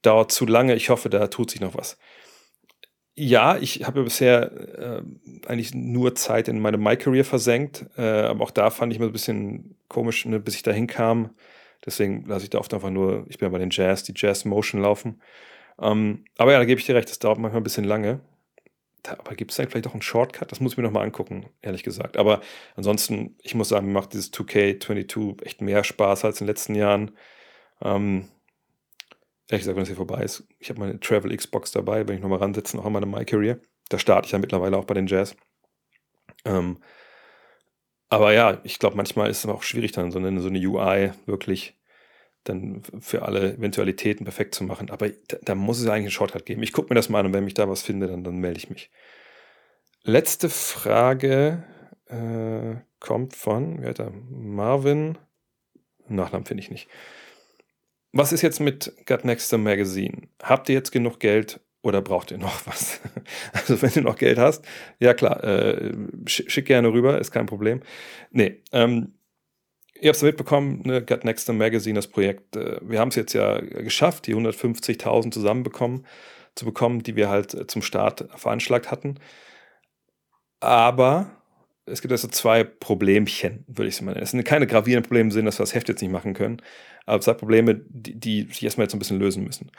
Dauert 0.00 0.32
zu 0.32 0.46
lange. 0.46 0.74
Ich 0.74 0.88
hoffe, 0.88 1.10
da 1.10 1.26
tut 1.26 1.50
sich 1.50 1.60
noch 1.60 1.76
was 1.76 1.98
ja, 3.14 3.58
ich 3.58 3.84
habe 3.84 4.04
bisher 4.04 4.52
äh, 4.78 5.02
eigentlich 5.46 5.74
nur 5.74 6.14
Zeit 6.14 6.48
in 6.48 6.60
meine 6.60 6.78
My-Career 6.78 7.24
versenkt, 7.24 7.86
äh, 7.96 8.02
aber 8.02 8.44
auch 8.44 8.50
da 8.50 8.70
fand 8.70 8.92
ich 8.92 8.98
mir 8.98 9.06
ein 9.06 9.12
bisschen 9.12 9.76
komisch, 9.88 10.24
ne, 10.24 10.40
bis 10.40 10.54
ich 10.54 10.62
da 10.62 10.72
hinkam. 10.72 11.30
Deswegen 11.84 12.24
lasse 12.26 12.44
ich 12.44 12.50
da 12.50 12.58
oft 12.58 12.72
einfach 12.72 12.90
nur, 12.90 13.26
ich 13.28 13.38
bin 13.38 13.46
ja 13.46 13.50
bei 13.50 13.58
den 13.58 13.70
Jazz, 13.70 14.04
die 14.04 14.14
Jazz 14.16 14.44
Motion 14.44 14.80
laufen. 14.80 15.20
Ähm, 15.80 16.24
aber 16.38 16.52
ja, 16.52 16.58
da 16.58 16.64
gebe 16.64 16.80
ich 16.80 16.86
dir 16.86 16.94
recht, 16.94 17.10
das 17.10 17.18
dauert 17.18 17.38
manchmal 17.38 17.60
ein 17.60 17.64
bisschen 17.64 17.84
lange. 17.84 18.20
Da, 19.02 19.12
aber 19.14 19.34
gibt 19.34 19.50
es 19.50 19.56
da 19.56 19.66
vielleicht 19.66 19.88
auch 19.88 19.94
einen 19.94 20.02
Shortcut? 20.02 20.52
Das 20.52 20.60
muss 20.60 20.72
ich 20.72 20.78
mir 20.78 20.84
nochmal 20.84 21.04
angucken, 21.04 21.46
ehrlich 21.60 21.82
gesagt. 21.82 22.16
Aber 22.16 22.40
ansonsten, 22.76 23.36
ich 23.42 23.54
muss 23.54 23.68
sagen, 23.68 23.88
mir 23.88 23.92
macht 23.94 24.12
dieses 24.12 24.32
2K22 24.32 25.42
echt 25.44 25.60
mehr 25.60 25.84
Spaß 25.84 26.24
als 26.24 26.40
in 26.40 26.46
den 26.46 26.52
letzten 26.52 26.74
Jahren. 26.76 27.10
Ähm, 27.82 28.28
ehrlich 29.48 29.62
gesagt, 29.62 29.76
wenn 29.76 29.82
es 29.82 29.88
hier 29.88 29.96
vorbei 29.96 30.22
ist, 30.22 30.44
ich 30.58 30.70
habe 30.70 30.80
meine 30.80 31.00
Travel 31.00 31.36
Xbox 31.36 31.72
dabei, 31.72 32.06
wenn 32.06 32.16
ich 32.16 32.22
nochmal 32.22 32.38
ransetze, 32.38 32.78
auch 32.78 32.86
in 32.86 32.92
meine 32.92 33.06
My 33.06 33.24
Career. 33.24 33.60
Da 33.88 33.98
starte 33.98 34.26
ich 34.26 34.32
ja 34.32 34.38
mittlerweile 34.38 34.76
auch 34.76 34.84
bei 34.84 34.94
den 34.94 35.06
Jazz. 35.06 35.36
Ähm, 36.44 36.78
aber 38.08 38.32
ja, 38.32 38.60
ich 38.64 38.78
glaube, 38.78 38.96
manchmal 38.96 39.30
ist 39.30 39.44
es 39.44 39.50
auch 39.50 39.62
schwierig, 39.62 39.92
dann 39.92 40.10
so 40.10 40.18
eine, 40.18 40.40
so 40.40 40.48
eine 40.48 40.58
UI 40.58 41.12
wirklich 41.26 41.78
dann 42.44 42.82
für 43.00 43.22
alle 43.22 43.54
Eventualitäten 43.54 44.24
perfekt 44.24 44.54
zu 44.54 44.64
machen. 44.64 44.90
Aber 44.90 45.08
da, 45.08 45.38
da 45.42 45.54
muss 45.54 45.80
es 45.80 45.86
eigentlich 45.86 46.04
einen 46.04 46.10
Shortcut 46.10 46.44
geben. 46.44 46.62
Ich 46.62 46.72
gucke 46.72 46.88
mir 46.88 46.94
das 46.94 47.08
mal 47.08 47.20
an 47.20 47.26
und 47.26 47.32
wenn 47.32 47.46
ich 47.46 47.54
da 47.54 47.68
was 47.68 47.82
finde, 47.82 48.08
dann, 48.08 48.24
dann 48.24 48.36
melde 48.36 48.58
ich 48.58 48.70
mich. 48.70 48.90
Letzte 50.02 50.48
Frage 50.48 51.62
äh, 52.06 52.82
kommt 52.98 53.36
von, 53.36 53.80
wie 53.80 53.86
heißt 53.86 54.00
er? 54.00 54.10
Marvin. 54.10 55.18
Nachnamen 56.08 56.44
finde 56.44 56.62
ich 56.62 56.70
nicht. 56.70 56.88
Was 58.12 58.32
ist 58.32 58.42
jetzt 58.42 58.60
mit 58.60 58.92
Gut 59.06 59.24
Next 59.24 59.52
Magazine? 59.56 60.28
Habt 60.42 60.68
ihr 60.68 60.74
jetzt 60.74 60.92
genug 60.92 61.18
Geld 61.18 61.60
oder 61.82 62.02
braucht 62.02 62.30
ihr 62.30 62.38
noch 62.38 62.66
was? 62.66 63.00
Also 63.52 63.80
wenn 63.80 63.90
du 63.90 64.02
noch 64.02 64.16
Geld 64.16 64.38
hast, 64.38 64.64
ja 64.98 65.14
klar, 65.14 65.42
äh, 65.42 65.92
schick 66.26 66.66
gerne 66.66 66.92
rüber, 66.92 67.18
ist 67.18 67.30
kein 67.32 67.46
Problem. 67.46 67.80
Nee, 68.30 68.62
ähm, 68.72 69.14
ihr 70.00 70.08
habt 70.08 70.16
es 70.16 70.22
mitbekommen, 70.22 70.82
ne, 70.84 71.02
Gut 71.02 71.24
Next 71.24 71.50
Magazine, 71.52 71.96
das 71.96 72.06
Projekt, 72.06 72.56
äh, 72.56 72.78
wir 72.82 73.00
haben 73.00 73.08
es 73.08 73.16
jetzt 73.16 73.32
ja 73.32 73.60
geschafft, 73.60 74.26
die 74.26 74.34
150.000 74.34 75.32
zusammenbekommen, 75.32 76.06
zu 76.54 76.66
bekommen, 76.66 77.02
die 77.02 77.16
wir 77.16 77.30
halt 77.30 77.54
äh, 77.54 77.66
zum 77.66 77.82
Start 77.82 78.28
veranschlagt 78.36 78.90
hatten. 78.90 79.18
Aber 80.60 81.41
es 81.84 82.00
gibt 82.00 82.12
also 82.12 82.28
zwei 82.28 82.62
Problemchen, 82.62 83.64
würde 83.66 83.88
ich 83.88 83.96
es 83.96 84.00
mal 84.00 84.12
nennen. 84.12 84.22
Es 84.22 84.30
sind 84.30 84.44
keine 84.44 84.66
gravierenden 84.66 85.08
Probleme 85.08 85.28
im 85.28 85.30
Sinne, 85.32 85.46
dass 85.46 85.58
wir 85.58 85.64
das 85.64 85.74
Heft 85.74 85.88
jetzt 85.88 86.00
nicht 86.00 86.12
machen 86.12 86.32
können, 86.32 86.62
aber 87.06 87.20
zwei 87.20 87.34
Probleme, 87.34 87.80
die, 87.88 88.14
die 88.14 88.42
sich 88.42 88.62
erstmal 88.62 88.84
jetzt 88.84 88.94
ein 88.94 89.00
bisschen 89.00 89.18
lösen 89.18 89.42
müssen. 89.42 89.72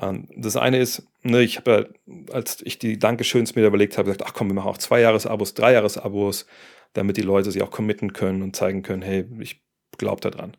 Ähm, 0.00 0.26
das 0.34 0.56
eine 0.56 0.78
ist, 0.78 1.06
ne, 1.22 1.42
ich 1.42 1.58
habe 1.58 1.92
ja, 2.06 2.24
als 2.32 2.62
ich 2.64 2.78
die 2.78 2.98
Dankeschöns 2.98 3.54
mir 3.54 3.66
überlegt 3.66 3.98
habe, 3.98 4.06
gesagt, 4.06 4.24
ach 4.26 4.32
komm, 4.32 4.48
wir 4.48 4.54
machen 4.54 4.70
auch 4.70 4.78
zwei 4.78 5.00
Jahresabos, 5.00 5.52
drei 5.52 5.72
Jahresabos, 5.72 6.46
damit 6.94 7.18
die 7.18 7.22
Leute 7.22 7.50
sich 7.50 7.62
auch 7.62 7.70
committen 7.70 8.12
können 8.12 8.42
und 8.42 8.56
zeigen 8.56 8.82
können, 8.82 9.02
hey, 9.02 9.26
ich 9.40 9.62
glaube 9.98 10.22
da 10.22 10.30
dran. 10.30 10.56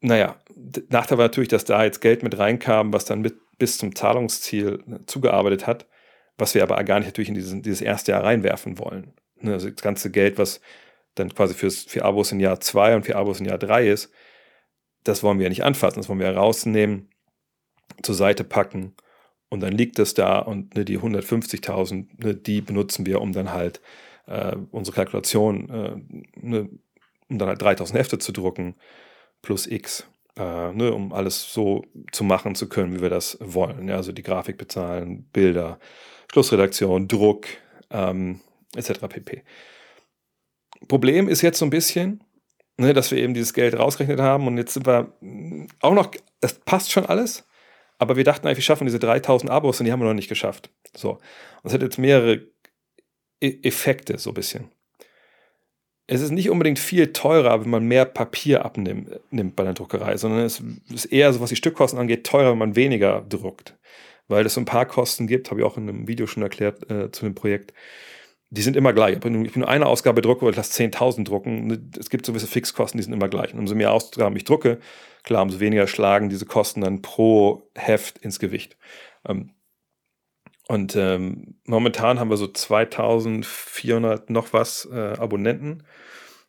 Naja, 0.00 0.36
Nachteil 0.90 1.16
war 1.16 1.24
natürlich, 1.24 1.48
dass 1.48 1.64
da 1.64 1.82
jetzt 1.82 2.02
Geld 2.02 2.22
mit 2.22 2.36
reinkam, 2.36 2.92
was 2.92 3.06
dann 3.06 3.22
mit 3.22 3.36
bis 3.58 3.78
zum 3.78 3.94
Zahlungsziel 3.94 4.84
zugearbeitet 5.06 5.66
hat, 5.66 5.86
was 6.36 6.54
wir 6.54 6.62
aber 6.62 6.82
gar 6.84 6.98
nicht 6.98 7.08
natürlich 7.08 7.30
in 7.30 7.34
dieses, 7.34 7.62
dieses 7.62 7.80
erste 7.80 8.12
Jahr 8.12 8.24
reinwerfen 8.24 8.78
wollen. 8.78 9.14
Ne, 9.44 9.52
also 9.52 9.68
das 9.70 9.82
ganze 9.82 10.10
Geld, 10.10 10.38
was 10.38 10.60
dann 11.14 11.32
quasi 11.34 11.54
fürs, 11.54 11.84
für 11.84 12.04
Abos 12.04 12.32
in 12.32 12.40
Jahr 12.40 12.60
2 12.60 12.96
und 12.96 13.06
für 13.06 13.16
Abos 13.16 13.40
in 13.40 13.46
Jahr 13.46 13.58
3 13.58 13.88
ist, 13.88 14.10
das 15.04 15.22
wollen 15.22 15.38
wir 15.38 15.44
ja 15.44 15.50
nicht 15.50 15.64
anfassen, 15.64 16.00
das 16.00 16.08
wollen 16.08 16.18
wir 16.18 16.34
rausnehmen, 16.34 17.10
zur 18.02 18.14
Seite 18.14 18.42
packen 18.42 18.94
und 19.50 19.60
dann 19.60 19.72
liegt 19.72 19.98
es 19.98 20.14
da 20.14 20.38
und 20.38 20.74
ne, 20.74 20.84
die 20.84 20.98
150.000, 20.98 22.24
ne, 22.24 22.34
die 22.34 22.60
benutzen 22.62 23.06
wir, 23.06 23.20
um 23.20 23.32
dann 23.32 23.52
halt 23.52 23.80
äh, 24.26 24.56
unsere 24.70 24.94
Kalkulation, 24.96 25.70
äh, 25.70 26.26
ne, 26.40 26.68
um 27.28 27.38
dann 27.38 27.48
halt 27.48 27.62
3000 27.62 27.98
Hefte 27.98 28.18
zu 28.18 28.32
drucken, 28.32 28.74
plus 29.42 29.66
X, 29.66 30.08
äh, 30.36 30.72
ne, 30.72 30.92
um 30.92 31.12
alles 31.12 31.52
so 31.52 31.84
zu 32.12 32.24
machen 32.24 32.54
zu 32.54 32.68
können, 32.68 32.94
wie 32.96 33.02
wir 33.02 33.10
das 33.10 33.38
wollen. 33.40 33.88
Ja, 33.88 33.96
also 33.96 34.12
die 34.12 34.22
Grafik 34.22 34.56
bezahlen, 34.58 35.28
Bilder, 35.32 35.78
Schlussredaktion, 36.32 37.08
Druck, 37.08 37.46
ähm, 37.90 38.40
etc. 38.76 39.00
pp. 39.08 39.42
Problem 40.88 41.28
ist 41.28 41.42
jetzt 41.42 41.58
so 41.58 41.66
ein 41.66 41.70
bisschen, 41.70 42.22
ne, 42.76 42.92
dass 42.92 43.10
wir 43.10 43.18
eben 43.18 43.34
dieses 43.34 43.54
Geld 43.54 43.78
rausgerechnet 43.78 44.20
haben 44.20 44.46
und 44.46 44.58
jetzt 44.58 44.74
sind 44.74 44.86
wir 44.86 45.12
auch 45.80 45.94
noch, 45.94 46.10
das 46.40 46.58
passt 46.60 46.92
schon 46.92 47.06
alles, 47.06 47.46
aber 47.98 48.16
wir 48.16 48.24
dachten 48.24 48.46
eigentlich, 48.46 48.58
wir 48.58 48.64
schaffen 48.64 48.86
diese 48.86 48.98
3000 48.98 49.50
Abos 49.50 49.80
und 49.80 49.86
die 49.86 49.92
haben 49.92 50.00
wir 50.00 50.08
noch 50.08 50.14
nicht 50.14 50.28
geschafft. 50.28 50.70
So. 50.96 51.12
Und 51.12 51.20
es 51.64 51.72
hat 51.72 51.82
jetzt 51.82 51.98
mehrere 51.98 52.46
e 53.40 53.58
Effekte, 53.62 54.18
so 54.18 54.30
ein 54.30 54.34
bisschen. 54.34 54.70
Es 56.06 56.20
ist 56.20 56.32
nicht 56.32 56.50
unbedingt 56.50 56.78
viel 56.78 57.12
teurer, 57.14 57.62
wenn 57.62 57.70
man 57.70 57.84
mehr 57.84 58.04
Papier 58.04 58.64
abnimmt 58.64 59.20
nimmt 59.30 59.56
bei 59.56 59.64
der 59.64 59.72
Druckerei, 59.72 60.18
sondern 60.18 60.40
es 60.40 60.62
ist 60.92 61.06
eher 61.06 61.32
so, 61.32 61.40
was 61.40 61.48
die 61.48 61.56
Stückkosten 61.56 61.98
angeht, 61.98 62.26
teurer, 62.26 62.50
wenn 62.50 62.58
man 62.58 62.76
weniger 62.76 63.22
druckt. 63.22 63.78
Weil 64.28 64.44
es 64.44 64.54
so 64.54 64.60
ein 64.60 64.66
paar 64.66 64.86
Kosten 64.86 65.26
gibt, 65.26 65.50
habe 65.50 65.60
ich 65.60 65.66
auch 65.66 65.76
in 65.78 65.88
einem 65.88 66.08
Video 66.08 66.26
schon 66.26 66.42
erklärt 66.42 66.90
äh, 66.90 67.10
zu 67.10 67.24
dem 67.24 67.34
Projekt 67.34 67.72
die 68.54 68.62
sind 68.62 68.76
immer 68.76 68.92
gleich. 68.92 69.18
Wenn 69.22 69.44
ich 69.44 69.56
nur 69.56 69.68
eine 69.68 69.86
Ausgabe 69.86 70.22
drucke, 70.22 70.48
ich 70.48 70.56
lasse 70.56 70.82
10.000 70.82 71.24
drucken. 71.24 71.66
Ne, 71.66 71.90
es 71.98 72.08
gibt 72.08 72.26
gewisse 72.26 72.46
Fixkosten, 72.46 72.98
die 72.98 73.04
sind 73.04 73.12
immer 73.12 73.28
gleich. 73.28 73.52
Und 73.52 73.58
umso 73.58 73.74
mehr 73.74 73.92
Ausgaben 73.92 74.36
ich 74.36 74.44
drucke, 74.44 74.78
klar, 75.24 75.42
umso 75.42 75.58
weniger 75.58 75.88
schlagen 75.88 76.28
diese 76.28 76.46
Kosten 76.46 76.82
dann 76.82 77.02
pro 77.02 77.68
Heft 77.74 78.18
ins 78.18 78.38
Gewicht. 78.38 78.76
Ähm, 79.26 79.50
und 80.68 80.94
ähm, 80.96 81.56
momentan 81.66 82.20
haben 82.20 82.30
wir 82.30 82.36
so 82.36 82.46
2400 82.46 84.30
noch 84.30 84.52
was 84.52 84.88
äh, 84.90 85.14
Abonnenten. 85.18 85.82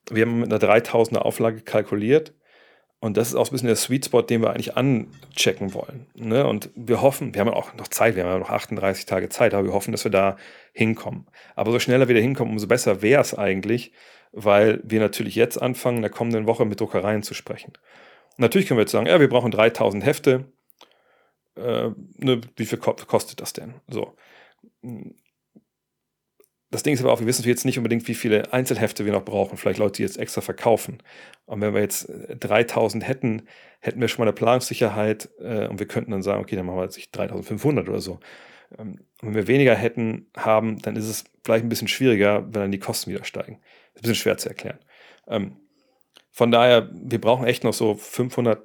Wir 0.09 0.25
haben 0.25 0.39
mit 0.41 0.53
einer 0.53 0.61
3000er 0.61 1.17
Auflage 1.17 1.61
kalkuliert. 1.61 2.33
Und 3.05 3.17
das 3.17 3.27
ist 3.27 3.35
auch 3.35 3.47
ein 3.47 3.51
bisschen 3.51 3.67
der 3.67 3.75
Sweet 3.75 4.05
Spot, 4.05 4.23
den 4.23 4.41
wir 4.41 4.49
eigentlich 4.49 4.75
anchecken 4.75 5.75
wollen. 5.75 6.07
Ne? 6.15 6.47
Und 6.47 6.71
wir 6.73 7.03
hoffen, 7.03 7.35
wir 7.35 7.41
haben 7.41 7.51
auch 7.51 7.75
noch 7.75 7.87
Zeit, 7.87 8.15
wir 8.15 8.23
haben 8.23 8.31
ja 8.31 8.39
noch 8.39 8.49
38 8.49 9.05
Tage 9.05 9.29
Zeit, 9.29 9.53
aber 9.53 9.63
wir 9.63 9.73
hoffen, 9.73 9.91
dass 9.91 10.05
wir 10.05 10.11
da 10.11 10.37
hinkommen. 10.73 11.27
Aber 11.53 11.71
so 11.71 11.77
schneller 11.77 12.07
wir 12.07 12.15
da 12.15 12.21
hinkommen, 12.21 12.51
umso 12.51 12.65
besser 12.65 13.03
wäre 13.03 13.21
es 13.21 13.37
eigentlich, 13.37 13.91
weil 14.31 14.81
wir 14.83 14.99
natürlich 14.99 15.35
jetzt 15.35 15.61
anfangen, 15.61 15.97
in 15.97 16.01
der 16.01 16.09
kommenden 16.09 16.47
Woche 16.47 16.65
mit 16.65 16.79
Druckereien 16.79 17.21
zu 17.21 17.35
sprechen. 17.35 17.73
Und 17.73 18.39
natürlich 18.39 18.67
können 18.67 18.79
wir 18.79 18.85
jetzt 18.85 18.91
sagen, 18.91 19.05
ja, 19.05 19.19
wir 19.19 19.29
brauchen 19.29 19.51
3000 19.51 20.03
Hefte. 20.03 20.45
Äh, 21.57 21.91
ne, 22.17 22.41
wie 22.55 22.65
viel 22.65 22.79
kostet 22.79 23.39
das 23.39 23.53
denn? 23.53 23.75
So. 23.87 24.15
Das 26.75 26.83
Ding 26.83 26.93
ist 26.93 26.99
aber 26.99 27.13
auch, 27.13 27.21
wir 27.21 27.25
wissen 27.25 27.47
jetzt 27.47 27.63
nicht 27.63 27.77
unbedingt, 27.77 28.05
wie 28.09 28.13
viele 28.13 28.51
Einzelhefte 28.51 29.05
wir 29.05 29.13
noch 29.13 29.23
brauchen. 29.23 29.55
Vielleicht 29.55 29.79
Leute, 29.79 29.93
die 29.93 30.01
jetzt 30.01 30.17
extra 30.17 30.41
verkaufen. 30.41 30.97
Und 31.45 31.61
wenn 31.61 31.73
wir 31.73 31.79
jetzt 31.79 32.11
3000 32.11 33.01
äh, 33.01 33.07
hätten, 33.07 33.43
hätten 33.79 34.01
wir 34.01 34.09
schon 34.09 34.19
mal 34.19 34.25
eine 34.27 34.33
Planungssicherheit 34.33 35.29
äh, 35.39 35.67
und 35.67 35.79
wir 35.79 35.87
könnten 35.87 36.11
dann 36.11 36.21
sagen, 36.21 36.41
okay, 36.41 36.57
dann 36.57 36.65
machen 36.65 36.79
wir 36.79 36.83
jetzt 36.83 36.99
3500 37.15 37.87
oder 37.87 38.01
so. 38.01 38.19
Ähm, 38.77 38.99
wenn 39.21 39.35
wir 39.35 39.47
weniger 39.47 39.73
hätten, 39.73 40.27
haben, 40.35 40.81
dann 40.81 40.97
ist 40.97 41.07
es 41.07 41.23
vielleicht 41.45 41.63
ein 41.63 41.69
bisschen 41.69 41.87
schwieriger, 41.87 42.43
wenn 42.43 42.63
dann 42.63 42.71
die 42.73 42.79
Kosten 42.79 43.09
wieder 43.09 43.23
steigen. 43.23 43.61
Das 43.61 43.61
ist 43.61 43.95
ein 43.95 44.01
bisschen 44.01 44.15
schwer 44.15 44.37
zu 44.37 44.49
erklären. 44.49 44.79
Ähm, 45.29 45.55
von 46.33 46.51
daher, 46.51 46.89
wir 46.91 47.21
brauchen 47.21 47.47
echt 47.47 47.63
noch 47.63 47.73
so 47.73 47.95
500 47.95 48.61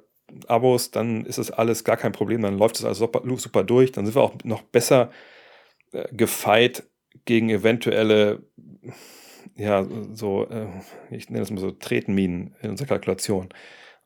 Abos, 0.47 0.91
dann 0.91 1.25
ist 1.25 1.37
das 1.37 1.49
alles 1.49 1.85
gar 1.85 1.95
kein 1.95 2.11
Problem, 2.11 2.41
dann 2.41 2.57
läuft 2.57 2.75
das 2.75 2.83
alles 2.83 2.97
super, 2.97 3.21
super 3.37 3.63
durch, 3.63 3.93
dann 3.93 4.05
sind 4.05 4.15
wir 4.15 4.21
auch 4.21 4.33
noch 4.43 4.63
besser 4.63 5.11
äh, 5.93 6.13
gefeit 6.13 6.83
gegen 7.25 7.49
eventuelle, 7.49 8.43
ja, 9.55 9.85
so, 10.13 10.47
äh, 10.47 10.67
ich 11.09 11.29
nenne 11.29 11.39
das 11.39 11.51
mal 11.51 11.59
so 11.59 11.71
Tretenminen 11.71 12.55
in 12.61 12.71
unserer 12.71 12.87
Kalkulation. 12.87 13.49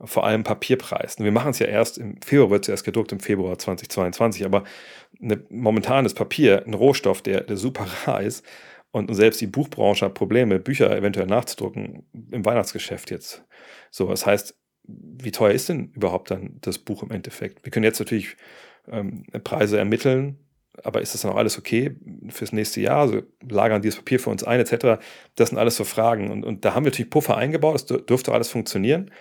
Vor 0.02 0.26
allem 0.26 0.44
Papierpreis. 0.44 1.20
Wir 1.20 1.32
machen 1.32 1.52
es 1.52 1.60
ja 1.60 1.68
erst 1.68 1.98
im 1.98 2.22
Februar, 2.22 2.50
wird 2.50 2.66
es 2.66 2.70
erst 2.70 2.84
gedruckt 2.84 3.14
im 3.14 3.22
Februar 3.22 3.58
2022, 3.58 4.46
aber 4.46 4.66
eine, 5.22 5.42
momentan 5.50 6.06
ist 6.06 6.16
Papier 6.16 6.66
ein 6.66 6.74
Rohstoff, 6.74 7.22
der, 7.22 7.42
der 7.42 7.56
super 7.56 7.88
rar 8.06 8.22
ist. 8.22 8.46
Und 8.92 9.14
selbst 9.14 9.42
die 9.42 9.48
Buchbranche 9.48 10.06
hat 10.06 10.14
Probleme, 10.14 10.60
Bücher 10.60 10.96
eventuell 10.96 11.28
nachzudrucken 11.28 12.06
im 12.32 12.46
Weihnachtsgeschäft 12.46 13.12
jetzt. 13.12 13.44
So, 13.92 14.08
das 14.08 14.26
heißt, 14.26 14.58
wie 14.88 15.32
teuer 15.32 15.52
ist 15.52 15.70
denn 15.70 15.92
überhaupt 15.94 16.32
dann 16.32 16.60
das 16.62 16.80
Buch 16.80 17.04
im 17.04 17.12
Endeffekt? 17.12 17.66
Wir 17.66 17.72
können 17.72 17.84
jetzt 17.84 18.00
natürlich 18.00 18.38
ähm, 18.88 19.24
Preise 19.44 19.78
ermitteln, 19.78 20.45
aber 20.84 21.02
ist 21.02 21.14
das 21.14 21.22
dann 21.22 21.32
auch 21.32 21.38
alles 21.38 21.58
okay 21.58 21.96
fürs 22.30 22.52
nächste 22.52 22.82
Jahr? 22.82 23.02
Also 23.02 23.22
lagern 23.48 23.82
dieses 23.82 23.98
Papier 23.98 24.20
für 24.20 24.30
uns 24.30 24.44
ein, 24.44 24.60
etc. 24.60 25.02
Das 25.36 25.50
sind 25.50 25.58
alles 25.58 25.76
so 25.76 25.84
Fragen. 25.84 26.32
Und, 26.32 26.44
und 26.44 26.66
da 26.66 26.74
haben 26.74 26.86
wir 26.86 26.92
natürlich 26.92 27.10
Puffer 27.10 27.38
eingebaut, 27.38 27.76
das 27.76 27.86
dürfte 27.86 28.32
alles 28.34 28.50
funktionieren. 28.50 29.12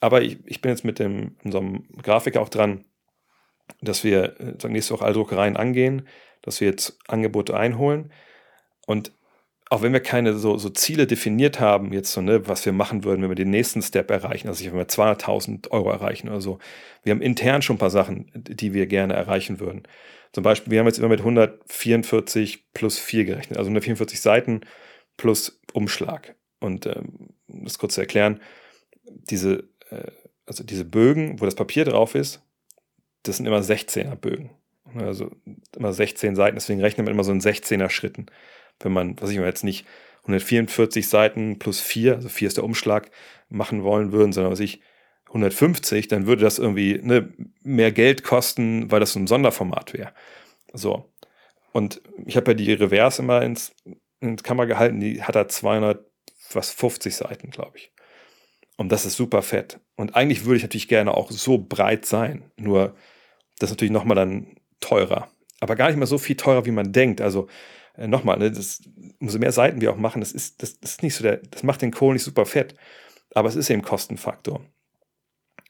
Aber 0.00 0.22
ich, 0.22 0.38
ich 0.46 0.60
bin 0.60 0.70
jetzt 0.70 0.84
mit 0.84 0.98
dem, 0.98 1.36
unserem 1.44 1.84
Grafiker 2.02 2.40
auch 2.40 2.48
dran, 2.48 2.84
dass 3.80 4.04
wir 4.04 4.36
äh, 4.40 4.68
nächste 4.68 4.94
Woche 4.94 5.04
alle 5.04 5.14
Druckereien 5.14 5.56
angehen, 5.56 6.06
dass 6.42 6.60
wir 6.60 6.68
jetzt 6.68 6.98
Angebote 7.08 7.56
einholen. 7.56 8.12
Und 8.86 9.12
auch 9.70 9.82
wenn 9.82 9.92
wir 9.92 10.00
keine 10.00 10.34
so, 10.34 10.58
so 10.58 10.68
Ziele 10.68 11.06
definiert 11.06 11.58
haben, 11.58 11.92
jetzt 11.92 12.12
so, 12.12 12.20
ne, 12.20 12.46
was 12.46 12.66
wir 12.66 12.72
machen 12.72 13.02
würden, 13.04 13.22
wenn 13.22 13.30
wir 13.30 13.34
den 13.34 13.50
nächsten 13.50 13.82
Step 13.82 14.10
erreichen, 14.10 14.48
also 14.48 14.64
wenn 14.64 14.76
wir 14.76 14.86
200.000 14.86 15.70
Euro 15.70 15.90
erreichen 15.90 16.28
oder 16.28 16.40
so. 16.40 16.58
Wir 17.02 17.12
haben 17.12 17.22
intern 17.22 17.62
schon 17.62 17.76
ein 17.76 17.78
paar 17.80 17.90
Sachen, 17.90 18.30
die 18.34 18.74
wir 18.74 18.86
gerne 18.86 19.14
erreichen 19.14 19.58
würden. 19.58 19.84
Zum 20.34 20.42
Beispiel, 20.42 20.72
wir 20.72 20.80
haben 20.80 20.86
jetzt 20.86 20.98
immer 20.98 21.08
mit 21.08 21.20
144 21.20 22.72
plus 22.74 22.98
4 22.98 23.24
gerechnet, 23.24 23.56
also 23.56 23.68
144 23.68 24.20
Seiten 24.20 24.62
plus 25.16 25.60
Umschlag. 25.72 26.34
Und 26.58 26.86
ähm, 26.86 27.30
das 27.46 27.78
kurz 27.78 27.94
zu 27.94 28.00
erklären, 28.00 28.40
diese, 29.04 29.68
äh, 29.90 30.10
also 30.44 30.64
diese 30.64 30.84
Bögen, 30.84 31.40
wo 31.40 31.44
das 31.44 31.54
Papier 31.54 31.84
drauf 31.84 32.16
ist, 32.16 32.42
das 33.22 33.36
sind 33.36 33.46
immer 33.46 33.60
16er 33.60 34.16
Bögen. 34.16 34.50
Also 34.96 35.30
immer 35.76 35.92
16 35.92 36.34
Seiten, 36.34 36.56
deswegen 36.56 36.80
rechnet 36.80 37.06
man 37.06 37.14
immer 37.14 37.24
so 37.24 37.30
in 37.30 37.40
16er 37.40 37.88
Schritten. 37.88 38.26
Wenn 38.80 38.92
man, 38.92 39.20
was 39.20 39.30
ich 39.30 39.38
mir 39.38 39.46
jetzt 39.46 39.62
nicht 39.62 39.86
144 40.22 41.08
Seiten 41.08 41.60
plus 41.60 41.80
4, 41.80 42.16
also 42.16 42.28
4 42.28 42.48
ist 42.48 42.56
der 42.56 42.64
Umschlag, 42.64 43.08
machen 43.48 43.84
wollen 43.84 44.10
würden, 44.10 44.32
sondern 44.32 44.52
was 44.52 44.60
ich 44.60 44.80
150, 45.34 46.08
dann 46.08 46.26
würde 46.26 46.42
das 46.42 46.58
irgendwie 46.58 47.00
ne, 47.02 47.32
mehr 47.62 47.92
Geld 47.92 48.22
kosten, 48.22 48.90
weil 48.90 49.00
das 49.00 49.16
ein 49.16 49.26
Sonderformat 49.26 49.92
wäre. 49.92 50.12
So. 50.72 51.12
Und 51.72 52.00
ich 52.24 52.36
habe 52.36 52.52
ja 52.52 52.54
die 52.54 52.72
Reverse 52.72 53.20
immer 53.20 53.42
ins, 53.42 53.74
ins 54.20 54.44
Kamera 54.44 54.66
gehalten, 54.66 55.00
die 55.00 55.22
hat 55.22 55.34
da 55.34 55.48
250 55.48 57.16
Seiten, 57.16 57.50
glaube 57.50 57.78
ich. 57.78 57.92
Und 58.76 58.90
das 58.92 59.06
ist 59.06 59.16
super 59.16 59.42
fett. 59.42 59.80
Und 59.96 60.14
eigentlich 60.14 60.44
würde 60.44 60.56
ich 60.58 60.62
natürlich 60.62 60.88
gerne 60.88 61.14
auch 61.14 61.30
so 61.30 61.58
breit 61.58 62.06
sein. 62.06 62.50
Nur 62.56 62.94
das 63.58 63.70
ist 63.70 63.76
natürlich 63.76 63.92
nochmal 63.92 64.16
dann 64.16 64.56
teurer. 64.80 65.30
Aber 65.60 65.76
gar 65.76 65.88
nicht 65.88 65.96
mal 65.96 66.06
so 66.06 66.18
viel 66.18 66.36
teurer, 66.36 66.64
wie 66.66 66.72
man 66.72 66.92
denkt. 66.92 67.20
Also 67.20 67.48
äh, 67.96 68.06
nochmal, 68.06 68.38
ne, 68.38 68.52
umso 69.20 69.38
mehr 69.38 69.52
Seiten 69.52 69.80
wir 69.80 69.92
auch 69.92 69.96
machen, 69.96 70.20
das 70.20 70.32
ist, 70.32 70.62
das, 70.62 70.78
das 70.78 70.92
ist 70.92 71.02
nicht 71.02 71.14
so 71.14 71.22
der, 71.22 71.38
das 71.38 71.62
macht 71.62 71.82
den 71.82 71.92
Kohl 71.92 72.14
nicht 72.14 72.24
super 72.24 72.46
fett. 72.46 72.74
Aber 73.34 73.48
es 73.48 73.56
ist 73.56 73.70
eben 73.70 73.82
Kostenfaktor. 73.82 74.64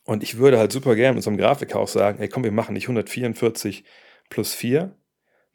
Und 0.05 0.22
ich 0.22 0.36
würde 0.36 0.59
halt 0.59 0.70
super 0.70 0.94
gerne 0.94 1.14
mit 1.14 1.24
so 1.24 1.31
einem 1.31 1.39
Grafiker 1.39 1.78
auch 1.78 1.89
sagen, 1.89 2.20
ey 2.20 2.28
komm, 2.28 2.44
wir 2.44 2.52
machen 2.52 2.74
nicht 2.74 2.85
144 2.85 3.85
plus 4.28 4.55
4, 4.55 4.94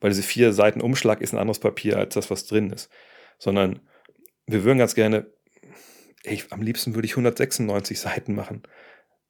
weil 0.02 0.10
diese 0.10 0.24
vier 0.24 0.54
Seiten 0.54 0.82
Umschlag 0.82 1.22
ist 1.22 1.34
ein 1.34 1.40
anderes 1.40 1.60
Papier 1.60 1.98
als 1.98 2.16
das, 2.16 2.32
was 2.32 2.46
drin 2.46 2.72
ist. 2.72 2.90
Sondern 3.38 3.82
wir 4.48 4.64
würden 4.64 4.80
ganz 4.80 4.96
gerne, 4.96 5.28
ey, 6.24 6.42
am 6.50 6.62
liebsten 6.62 6.96
würde 6.96 7.06
ich 7.06 7.14
196 7.14 8.00
Seiten 8.00 8.34
machen. 8.34 8.64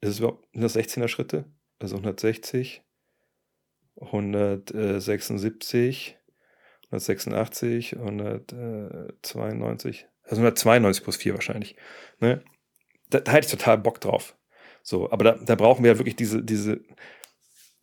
Ist 0.00 0.10
es 0.10 0.18
überhaupt 0.20 0.46
116er 0.54 1.08
Schritte? 1.08 1.44
Also 1.78 1.96
160, 1.96 2.82
176, 4.00 6.16
186, 6.90 7.96
192, 7.96 10.06
also 10.24 10.36
192 10.36 11.04
plus 11.04 11.16
4 11.16 11.34
wahrscheinlich. 11.34 11.76
Ne? 12.20 12.42
Da, 13.10 13.20
da 13.20 13.32
hätte 13.32 13.46
ich 13.46 13.52
total 13.52 13.78
Bock 13.78 14.00
drauf. 14.00 14.36
So, 14.82 15.10
aber 15.10 15.24
da, 15.24 15.32
da 15.32 15.54
brauchen 15.54 15.84
wir 15.84 15.90
halt 15.90 15.98
wirklich 15.98 16.16
diese, 16.16 16.42
diese, 16.42 16.80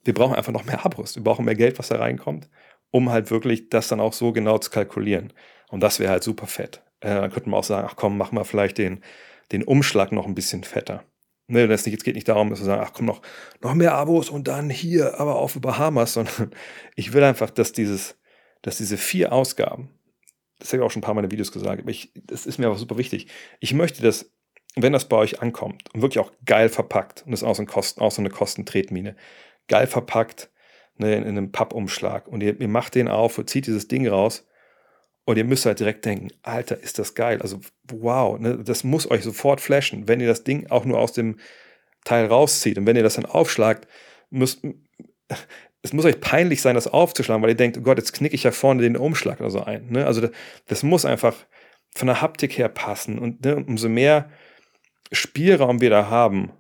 wir 0.04 0.14
brauchen 0.14 0.36
einfach 0.36 0.54
noch 0.54 0.66
mehr 0.66 0.86
Abos. 0.86 1.16
Wir 1.16 1.24
brauchen 1.24 1.46
mehr 1.46 1.56
Geld, 1.56 1.80
was 1.80 1.90
da 1.90 1.98
reinkommt, 1.98 2.50
um 2.92 3.10
halt 3.10 3.32
wirklich 3.32 3.70
das 3.70 3.88
dann 3.88 4.00
auch 4.00 4.14
so 4.14 4.32
genau 4.32 4.58
zu 4.58 4.72
kalkulieren. 4.72 5.34
Und 5.70 5.82
das 5.82 6.00
wäre 6.00 6.12
halt 6.12 6.24
super 6.24 6.48
fett. 6.48 6.82
Äh, 7.02 7.10
dann 7.10 7.32
könnte 7.32 7.50
man 7.50 7.60
auch 7.60 7.64
sagen, 7.64 7.88
ach 7.90 7.96
komm, 7.96 8.18
mach 8.18 8.32
mal 8.32 8.44
vielleicht 8.44 8.78
den, 8.78 9.04
den 9.52 9.64
Umschlag 9.64 10.12
noch 10.12 10.26
ein 10.26 10.36
bisschen 10.36 10.64
fetter. 10.64 11.04
Ne, 11.50 11.68
das 11.68 11.86
nicht, 11.86 11.98
es 11.98 12.04
geht 12.04 12.16
nicht 12.16 12.28
darum, 12.28 12.50
dass 12.50 12.60
wir 12.60 12.66
sagen, 12.66 12.84
ach 12.86 12.92
komm, 12.94 13.06
noch, 13.06 13.22
noch 13.62 13.74
mehr 13.74 13.94
Abos 13.94 14.30
und 14.30 14.50
dann 14.50 14.70
hier, 14.70 15.18
aber 15.20 15.36
auf 15.38 15.60
Bahamas, 15.60 16.14
sondern 16.14 16.52
ich 16.96 17.14
will 17.14 17.24
einfach, 17.24 17.50
dass 17.50 17.72
dieses, 17.72 18.18
dass 18.62 18.78
diese 18.78 18.98
vier 18.98 19.32
Ausgaben, 19.32 19.90
das 20.60 20.70
habe 20.74 20.82
ich 20.82 20.86
auch 20.86 20.92
schon 20.92 21.02
ein 21.02 21.06
paar 21.06 21.18
in 21.24 21.32
Videos 21.32 21.52
gesagt, 21.52 21.82
aber 21.82 21.92
ich, 21.92 22.12
das 22.16 22.46
ist 22.46 22.58
mir 22.58 22.68
aber 22.68 22.76
super 22.76 22.98
wichtig. 22.98 23.28
Ich 23.60 23.74
möchte, 23.74 24.02
dass, 24.02 24.32
wenn 24.84 24.94
das 24.94 25.10
bei 25.10 25.18
euch 25.18 25.42
ankommt 25.42 25.84
und 25.94 26.02
wirklich 26.02 26.20
auch 26.20 26.32
geil 26.46 26.70
verpackt, 26.70 27.24
und 27.26 27.32
das 27.32 27.42
ist 27.42 27.48
auch 27.48 27.56
so, 27.56 27.64
ein 27.64 27.68
Kosten, 27.68 28.02
auch 28.02 28.12
so 28.12 28.22
eine 28.22 28.30
Kostentretmine, 28.30 29.16
geil 29.68 29.88
verpackt, 29.88 30.50
ne, 30.98 31.16
in, 31.16 31.24
in 31.24 31.30
einem 31.30 31.52
Pappumschlag, 31.52 32.28
und 32.28 32.42
ihr, 32.42 32.60
ihr 32.60 32.68
macht 32.68 32.96
den 32.96 33.08
auf 33.08 33.38
und 33.38 33.50
zieht 33.50 33.68
dieses 33.68 33.88
Ding 33.88 34.08
raus, 34.08 34.48
und 35.28 35.38
ihr 35.38 35.44
müsst 35.44 35.66
halt 35.66 35.82
direkt 35.82 36.06
denken, 36.06 36.30
Alter, 36.42 36.82
ist 36.82 37.00
das 37.00 37.14
geil. 37.14 37.42
Also, 37.42 37.60
wow, 37.92 38.40
ne, 38.40 38.60
das 38.64 38.86
muss 38.86 39.12
euch 39.12 39.24
sofort 39.24 39.60
flashen, 39.60 40.08
wenn 40.08 40.22
ihr 40.22 40.28
das 40.28 40.46
Ding 40.46 40.68
auch 40.70 40.86
nur 40.86 41.00
aus 41.00 41.12
dem 41.12 41.38
Teil 42.06 42.28
rauszieht. 42.28 42.78
Und 42.78 42.86
wenn 42.86 42.96
ihr 42.96 43.04
das 43.04 43.16
dann 43.16 43.26
aufschlagt, 43.26 43.90
müsst, 44.30 44.66
es 45.82 45.92
muss 45.92 46.06
euch 46.06 46.22
peinlich 46.22 46.62
sein, 46.62 46.76
das 46.76 46.88
aufzuschlagen, 46.88 47.44
weil 47.44 47.50
ihr 47.50 47.58
denkt, 47.58 47.78
oh 47.78 47.82
Gott, 47.82 47.98
jetzt 47.98 48.14
knicke 48.14 48.36
ich 48.36 48.44
ja 48.44 48.52
vorne 48.52 48.82
den 48.82 48.96
Umschlag 48.96 49.42
oder 49.42 49.50
so 49.50 49.62
ein. 49.62 49.90
Ne? 49.90 50.06
Also 50.06 50.22
das, 50.22 50.32
das, 50.68 50.84
muss 50.84 51.04
einfach 51.04 51.36
von 51.94 52.08
der 52.08 52.22
Haptik 52.22 52.58
her 52.58 52.70
passen. 52.70 53.20
Und 53.20 53.44
ne, 53.44 53.58
umso 53.58 53.90
mehr 53.90 54.30
Spielraum 55.12 55.82
wir 55.82 55.90
da 55.90 56.10
haben, 56.10 56.52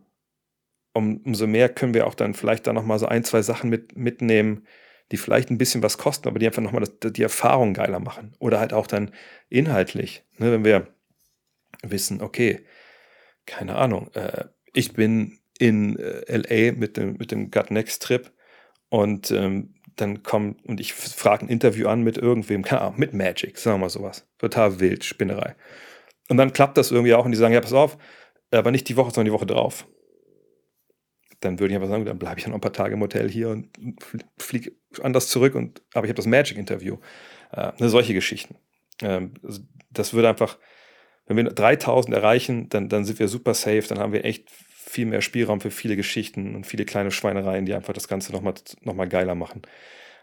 um, 0.93 1.17
umso 1.17 1.47
mehr 1.47 1.69
können 1.69 1.93
wir 1.93 2.07
auch 2.07 2.15
dann 2.15 2.33
vielleicht 2.33 2.67
da 2.67 2.73
nochmal 2.73 2.99
so 2.99 3.05
ein, 3.05 3.23
zwei 3.23 3.41
Sachen 3.41 3.69
mit, 3.69 3.95
mitnehmen, 3.95 4.65
die 5.11 5.17
vielleicht 5.17 5.49
ein 5.49 5.57
bisschen 5.57 5.83
was 5.83 5.97
kosten, 5.97 6.27
aber 6.27 6.39
die 6.39 6.47
einfach 6.47 6.61
nochmal 6.61 6.87
die 7.01 7.23
Erfahrung 7.23 7.73
geiler 7.73 7.99
machen. 7.99 8.33
Oder 8.39 8.59
halt 8.59 8.73
auch 8.73 8.87
dann 8.87 9.11
inhaltlich, 9.49 10.23
ne, 10.37 10.51
wenn 10.51 10.65
wir 10.65 10.87
wissen, 11.83 12.21
okay, 12.21 12.65
keine 13.45 13.75
Ahnung, 13.75 14.09
äh, 14.13 14.45
ich 14.73 14.93
bin 14.93 15.39
in 15.59 15.97
äh, 15.97 16.37
LA 16.37 16.73
mit 16.73 16.97
dem, 16.97 17.17
mit 17.17 17.31
dem 17.31 17.51
Gut 17.51 17.71
Next 17.71 18.03
Trip 18.03 18.31
und 18.89 19.31
ähm, 19.31 19.75
dann 19.95 20.23
kommt 20.23 20.63
und 20.65 20.79
ich 20.79 20.93
frage 20.93 21.45
ein 21.45 21.49
Interview 21.49 21.87
an 21.87 22.03
mit 22.03 22.17
irgendwem, 22.17 22.63
keine 22.63 22.81
Ahnung, 22.81 22.99
mit 22.99 23.13
Magic, 23.13 23.57
sagen 23.57 23.77
wir 23.77 23.85
mal 23.85 23.89
sowas. 23.89 24.27
Total 24.37 24.79
wild, 24.79 25.03
Spinnerei. 25.03 25.55
Und 26.29 26.37
dann 26.37 26.53
klappt 26.53 26.77
das 26.77 26.91
irgendwie 26.91 27.13
auch 27.13 27.25
und 27.25 27.31
die 27.31 27.37
sagen, 27.37 27.53
ja, 27.53 27.61
pass 27.61 27.73
auf, 27.73 27.97
aber 28.51 28.71
nicht 28.71 28.87
die 28.89 28.97
Woche, 28.97 29.11
sondern 29.11 29.25
die 29.25 29.33
Woche 29.33 29.45
drauf 29.45 29.87
dann 31.39 31.59
würde 31.59 31.71
ich 31.71 31.75
einfach 31.75 31.89
sagen, 31.89 32.05
dann 32.05 32.19
bleibe 32.19 32.39
ich 32.39 32.47
noch 32.47 32.55
ein 32.55 32.61
paar 32.61 32.73
Tage 32.73 32.95
im 32.95 33.01
Hotel 33.01 33.29
hier 33.29 33.49
und 33.49 33.69
fliege 34.37 34.71
anders 35.01 35.27
zurück. 35.27 35.55
Und, 35.55 35.81
aber 35.93 36.05
ich 36.05 36.09
habe 36.09 36.17
das 36.17 36.25
Magic-Interview. 36.25 36.97
Äh, 37.51 37.71
ne, 37.77 37.89
solche 37.89 38.13
Geschichten. 38.13 38.55
Ähm, 39.01 39.33
also 39.43 39.61
das 39.91 40.13
würde 40.13 40.29
einfach, 40.29 40.57
wenn 41.27 41.37
wir 41.37 41.43
3000 41.43 42.15
erreichen, 42.15 42.69
dann, 42.69 42.89
dann 42.89 43.05
sind 43.05 43.19
wir 43.19 43.27
super 43.27 43.53
safe, 43.53 43.83
dann 43.87 43.99
haben 43.99 44.13
wir 44.13 44.25
echt 44.25 44.49
viel 44.49 45.05
mehr 45.05 45.21
Spielraum 45.21 45.61
für 45.61 45.71
viele 45.71 45.95
Geschichten 45.95 46.55
und 46.55 46.65
viele 46.65 46.85
kleine 46.85 47.11
Schweinereien, 47.11 47.65
die 47.65 47.73
einfach 47.73 47.93
das 47.93 48.07
Ganze 48.07 48.31
nochmal 48.31 48.55
noch 48.81 48.95
mal 48.95 49.07
geiler 49.07 49.35
machen. 49.35 49.61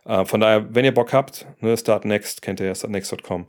Äh, 0.05 0.25
von 0.25 0.41
daher, 0.41 0.75
wenn 0.75 0.85
ihr 0.85 0.95
Bock 0.95 1.13
habt, 1.13 1.47
ne, 1.61 1.77
Start 1.77 2.05
Next, 2.05 2.43
kennt 2.43 2.61
ihr 2.61 2.67
ja 2.67 2.75
startnext.com, 2.75 3.47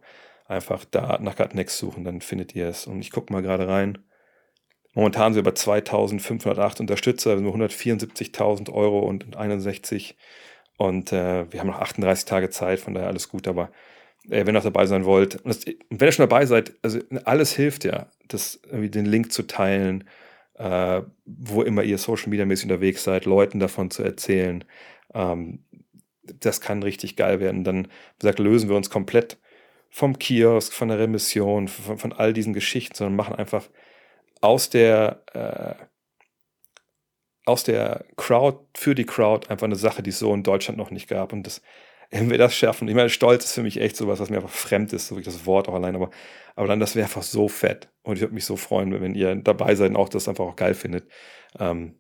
einfach 0.48 0.86
da 0.86 1.18
nach 1.20 1.38
Next 1.54 1.80
suchen, 1.80 2.04
dann 2.04 2.22
findet 2.22 2.54
ihr 2.54 2.68
es. 2.68 2.86
Und 2.86 3.00
ich 3.00 3.10
gucke 3.10 3.34
mal 3.34 3.42
gerade 3.42 3.68
rein. 3.68 3.98
Momentan 4.96 5.34
sind 5.34 5.44
wir 5.44 5.52
bei 5.52 5.56
2508 5.56 6.80
Unterstützer, 6.80 7.36
nur 7.36 7.54
174.000 7.54 8.72
Euro 8.72 9.00
und 9.00 9.36
61. 9.36 10.16
Und 10.78 11.12
äh, 11.12 11.52
wir 11.52 11.60
haben 11.60 11.68
noch 11.68 11.80
38 11.80 12.26
Tage 12.26 12.50
Zeit, 12.50 12.80
von 12.80 12.94
daher 12.94 13.10
alles 13.10 13.28
gut. 13.30 13.48
Aber 13.48 13.70
äh, 14.30 14.46
wenn 14.46 14.56
ihr 14.56 14.60
auch 14.60 14.64
dabei 14.64 14.86
sein 14.86 15.04
wollt, 15.04 15.36
und, 15.36 15.48
das, 15.48 15.66
wenn 15.66 16.08
ihr 16.08 16.12
schon 16.14 16.28
dabei 16.28 16.46
seid, 16.46 16.74
also 16.82 17.00
alles 17.26 17.54
hilft 17.54 17.84
ja, 17.84 18.08
das, 18.30 18.62
irgendwie 18.66 18.90
den 18.90 19.06
Link 19.06 19.34
zu 19.34 19.44
teilen, 19.44 20.06
äh, 20.56 21.02
wo 21.26 21.62
immer 21.62 21.84
ihr 21.84 21.98
Social 21.98 22.30
Media 22.30 22.46
mäßig 22.46 22.66
unterwegs 22.66 23.04
seid, 23.04 23.26
Leuten 23.26 23.60
davon 23.60 23.92
zu 23.92 24.02
erzählen. 24.02 24.64
Ähm, 25.14 25.66
das 26.24 26.62
kann 26.62 26.84
richtig 26.84 27.18
geil 27.18 27.42
werden. 27.42 27.66
Dann, 27.66 27.86
wie 27.86 28.20
gesagt, 28.20 28.40
lösen 28.40 28.70
wir 28.70 28.78
uns 28.78 28.90
komplett 28.90 29.38
vom 29.90 30.18
Kiosk, 30.20 30.72
von 30.72 30.88
der 30.88 31.00
Remission, 31.00 31.68
von, 31.68 31.98
von 31.98 32.14
all 32.14 32.32
diesen 32.32 32.54
Geschichten, 32.54 32.96
sondern 32.96 33.18
machen 33.18 33.36
einfach 33.36 33.66
aus 34.46 34.70
der, 34.70 35.24
äh, 35.34 35.86
aus 37.46 37.64
der 37.64 38.06
Crowd, 38.16 38.60
für 38.76 38.96
die 38.96 39.06
Crowd 39.06 39.50
einfach 39.50 39.66
eine 39.66 39.76
Sache, 39.76 40.04
die 40.04 40.10
es 40.10 40.20
so 40.20 40.34
in 40.34 40.44
Deutschland 40.44 40.78
noch 40.78 40.92
nicht 40.92 41.08
gab. 41.08 41.34
Und 41.34 41.44
das, 41.44 41.62
wenn 42.12 42.30
wir 42.30 42.38
das 42.38 42.56
schaffen, 42.56 42.88
ich 42.88 42.96
meine, 42.96 43.10
Stolz 43.10 43.46
ist 43.46 43.54
für 43.54 43.64
mich 43.64 43.80
echt 43.80 43.96
sowas, 43.96 44.20
was 44.20 44.30
mir 44.30 44.38
einfach 44.38 44.50
fremd 44.50 44.94
ist, 44.94 45.08
so 45.08 45.18
wie 45.18 45.24
das 45.24 45.46
Wort 45.46 45.68
auch 45.68 45.74
allein, 45.74 45.96
aber, 45.96 46.12
aber 46.56 46.68
dann, 46.68 46.80
das 46.80 46.96
wäre 46.96 47.06
einfach 47.06 47.24
so 47.24 47.48
fett. 47.48 47.90
Und 48.04 48.16
ich 48.16 48.22
würde 48.22 48.34
mich 48.34 48.46
so 48.46 48.56
freuen, 48.56 49.00
wenn 49.02 49.16
ihr 49.16 49.36
dabei 49.36 49.76
seid 49.76 49.90
und 49.90 49.98
auch 49.98 50.10
das 50.10 50.28
einfach 50.28 50.46
auch 50.46 50.56
geil 50.56 50.74
findet. 50.74 51.10
Ähm, 51.60 52.00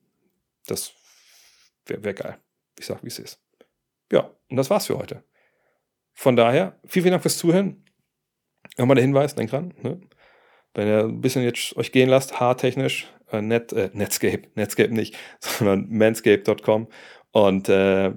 das 0.67 0.93
wäre 1.85 2.03
wär 2.03 2.13
geil. 2.13 2.37
Ich 2.77 2.85
sag, 2.85 3.03
wie 3.03 3.07
es 3.07 3.19
ist. 3.19 3.41
Ja, 4.11 4.31
und 4.49 4.57
das 4.57 4.69
war's 4.69 4.87
für 4.87 4.97
heute. 4.97 5.23
Von 6.13 6.35
daher, 6.35 6.79
vielen, 6.85 7.03
vielen 7.03 7.11
Dank 7.11 7.23
fürs 7.23 7.37
Zuhören. 7.37 7.83
Nochmal 8.77 8.95
der 8.95 9.03
Hinweis, 9.03 9.35
denk 9.35 9.49
dran, 9.49 9.73
ne? 9.81 10.01
Wenn 10.75 10.87
ihr 10.87 11.05
ein 11.05 11.21
bisschen 11.21 11.43
jetzt 11.43 11.75
euch 11.77 11.91
gehen 11.91 12.09
lasst, 12.09 12.39
haartechnisch, 12.39 13.07
äh, 13.31 13.41
Net, 13.41 13.73
äh, 13.73 13.89
Netscape, 13.93 14.43
Netscape 14.55 14.93
nicht, 14.93 15.17
sondern 15.39 15.87
manscape.com. 15.89 16.87
Und 17.31 17.69
äh, 17.69 18.13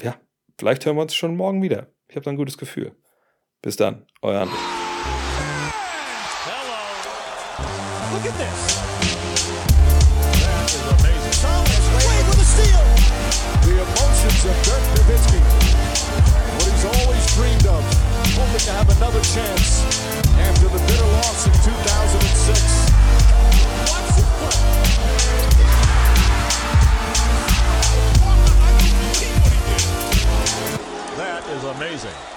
ja, 0.00 0.16
vielleicht 0.58 0.86
hören 0.86 0.96
wir 0.96 1.02
uns 1.02 1.14
schon 1.14 1.36
morgen 1.36 1.62
wieder. 1.62 1.88
Ich 2.08 2.16
habe 2.16 2.24
da 2.24 2.30
ein 2.30 2.36
gutes 2.36 2.56
Gefühl. 2.56 2.92
Bis 3.60 3.76
dann, 3.76 4.06
euer 4.22 4.42
André. 4.42 4.54
Hello. 6.44 6.78
Look 8.14 8.24
at 8.24 8.38
this. 8.38 8.76
That 10.40 10.70
is 10.70 10.82
amazing. 10.86 11.34
Thomas 11.42 11.86
Wade 11.94 12.26
with 12.30 12.38
a 12.38 12.46
steal. 12.46 12.84
The 13.66 13.82
emotions 13.82 14.44
of 14.46 14.54
Dirk 14.62 14.82
Nowitzki. 14.94 15.40
What 16.54 16.70
he's 16.70 16.84
always 16.84 17.26
dreamed 17.34 17.66
of. 17.66 17.82
Hoping 18.36 18.60
to 18.60 18.72
have 18.72 18.88
another 18.96 19.20
chance 19.22 20.05
amazing. 31.70 32.35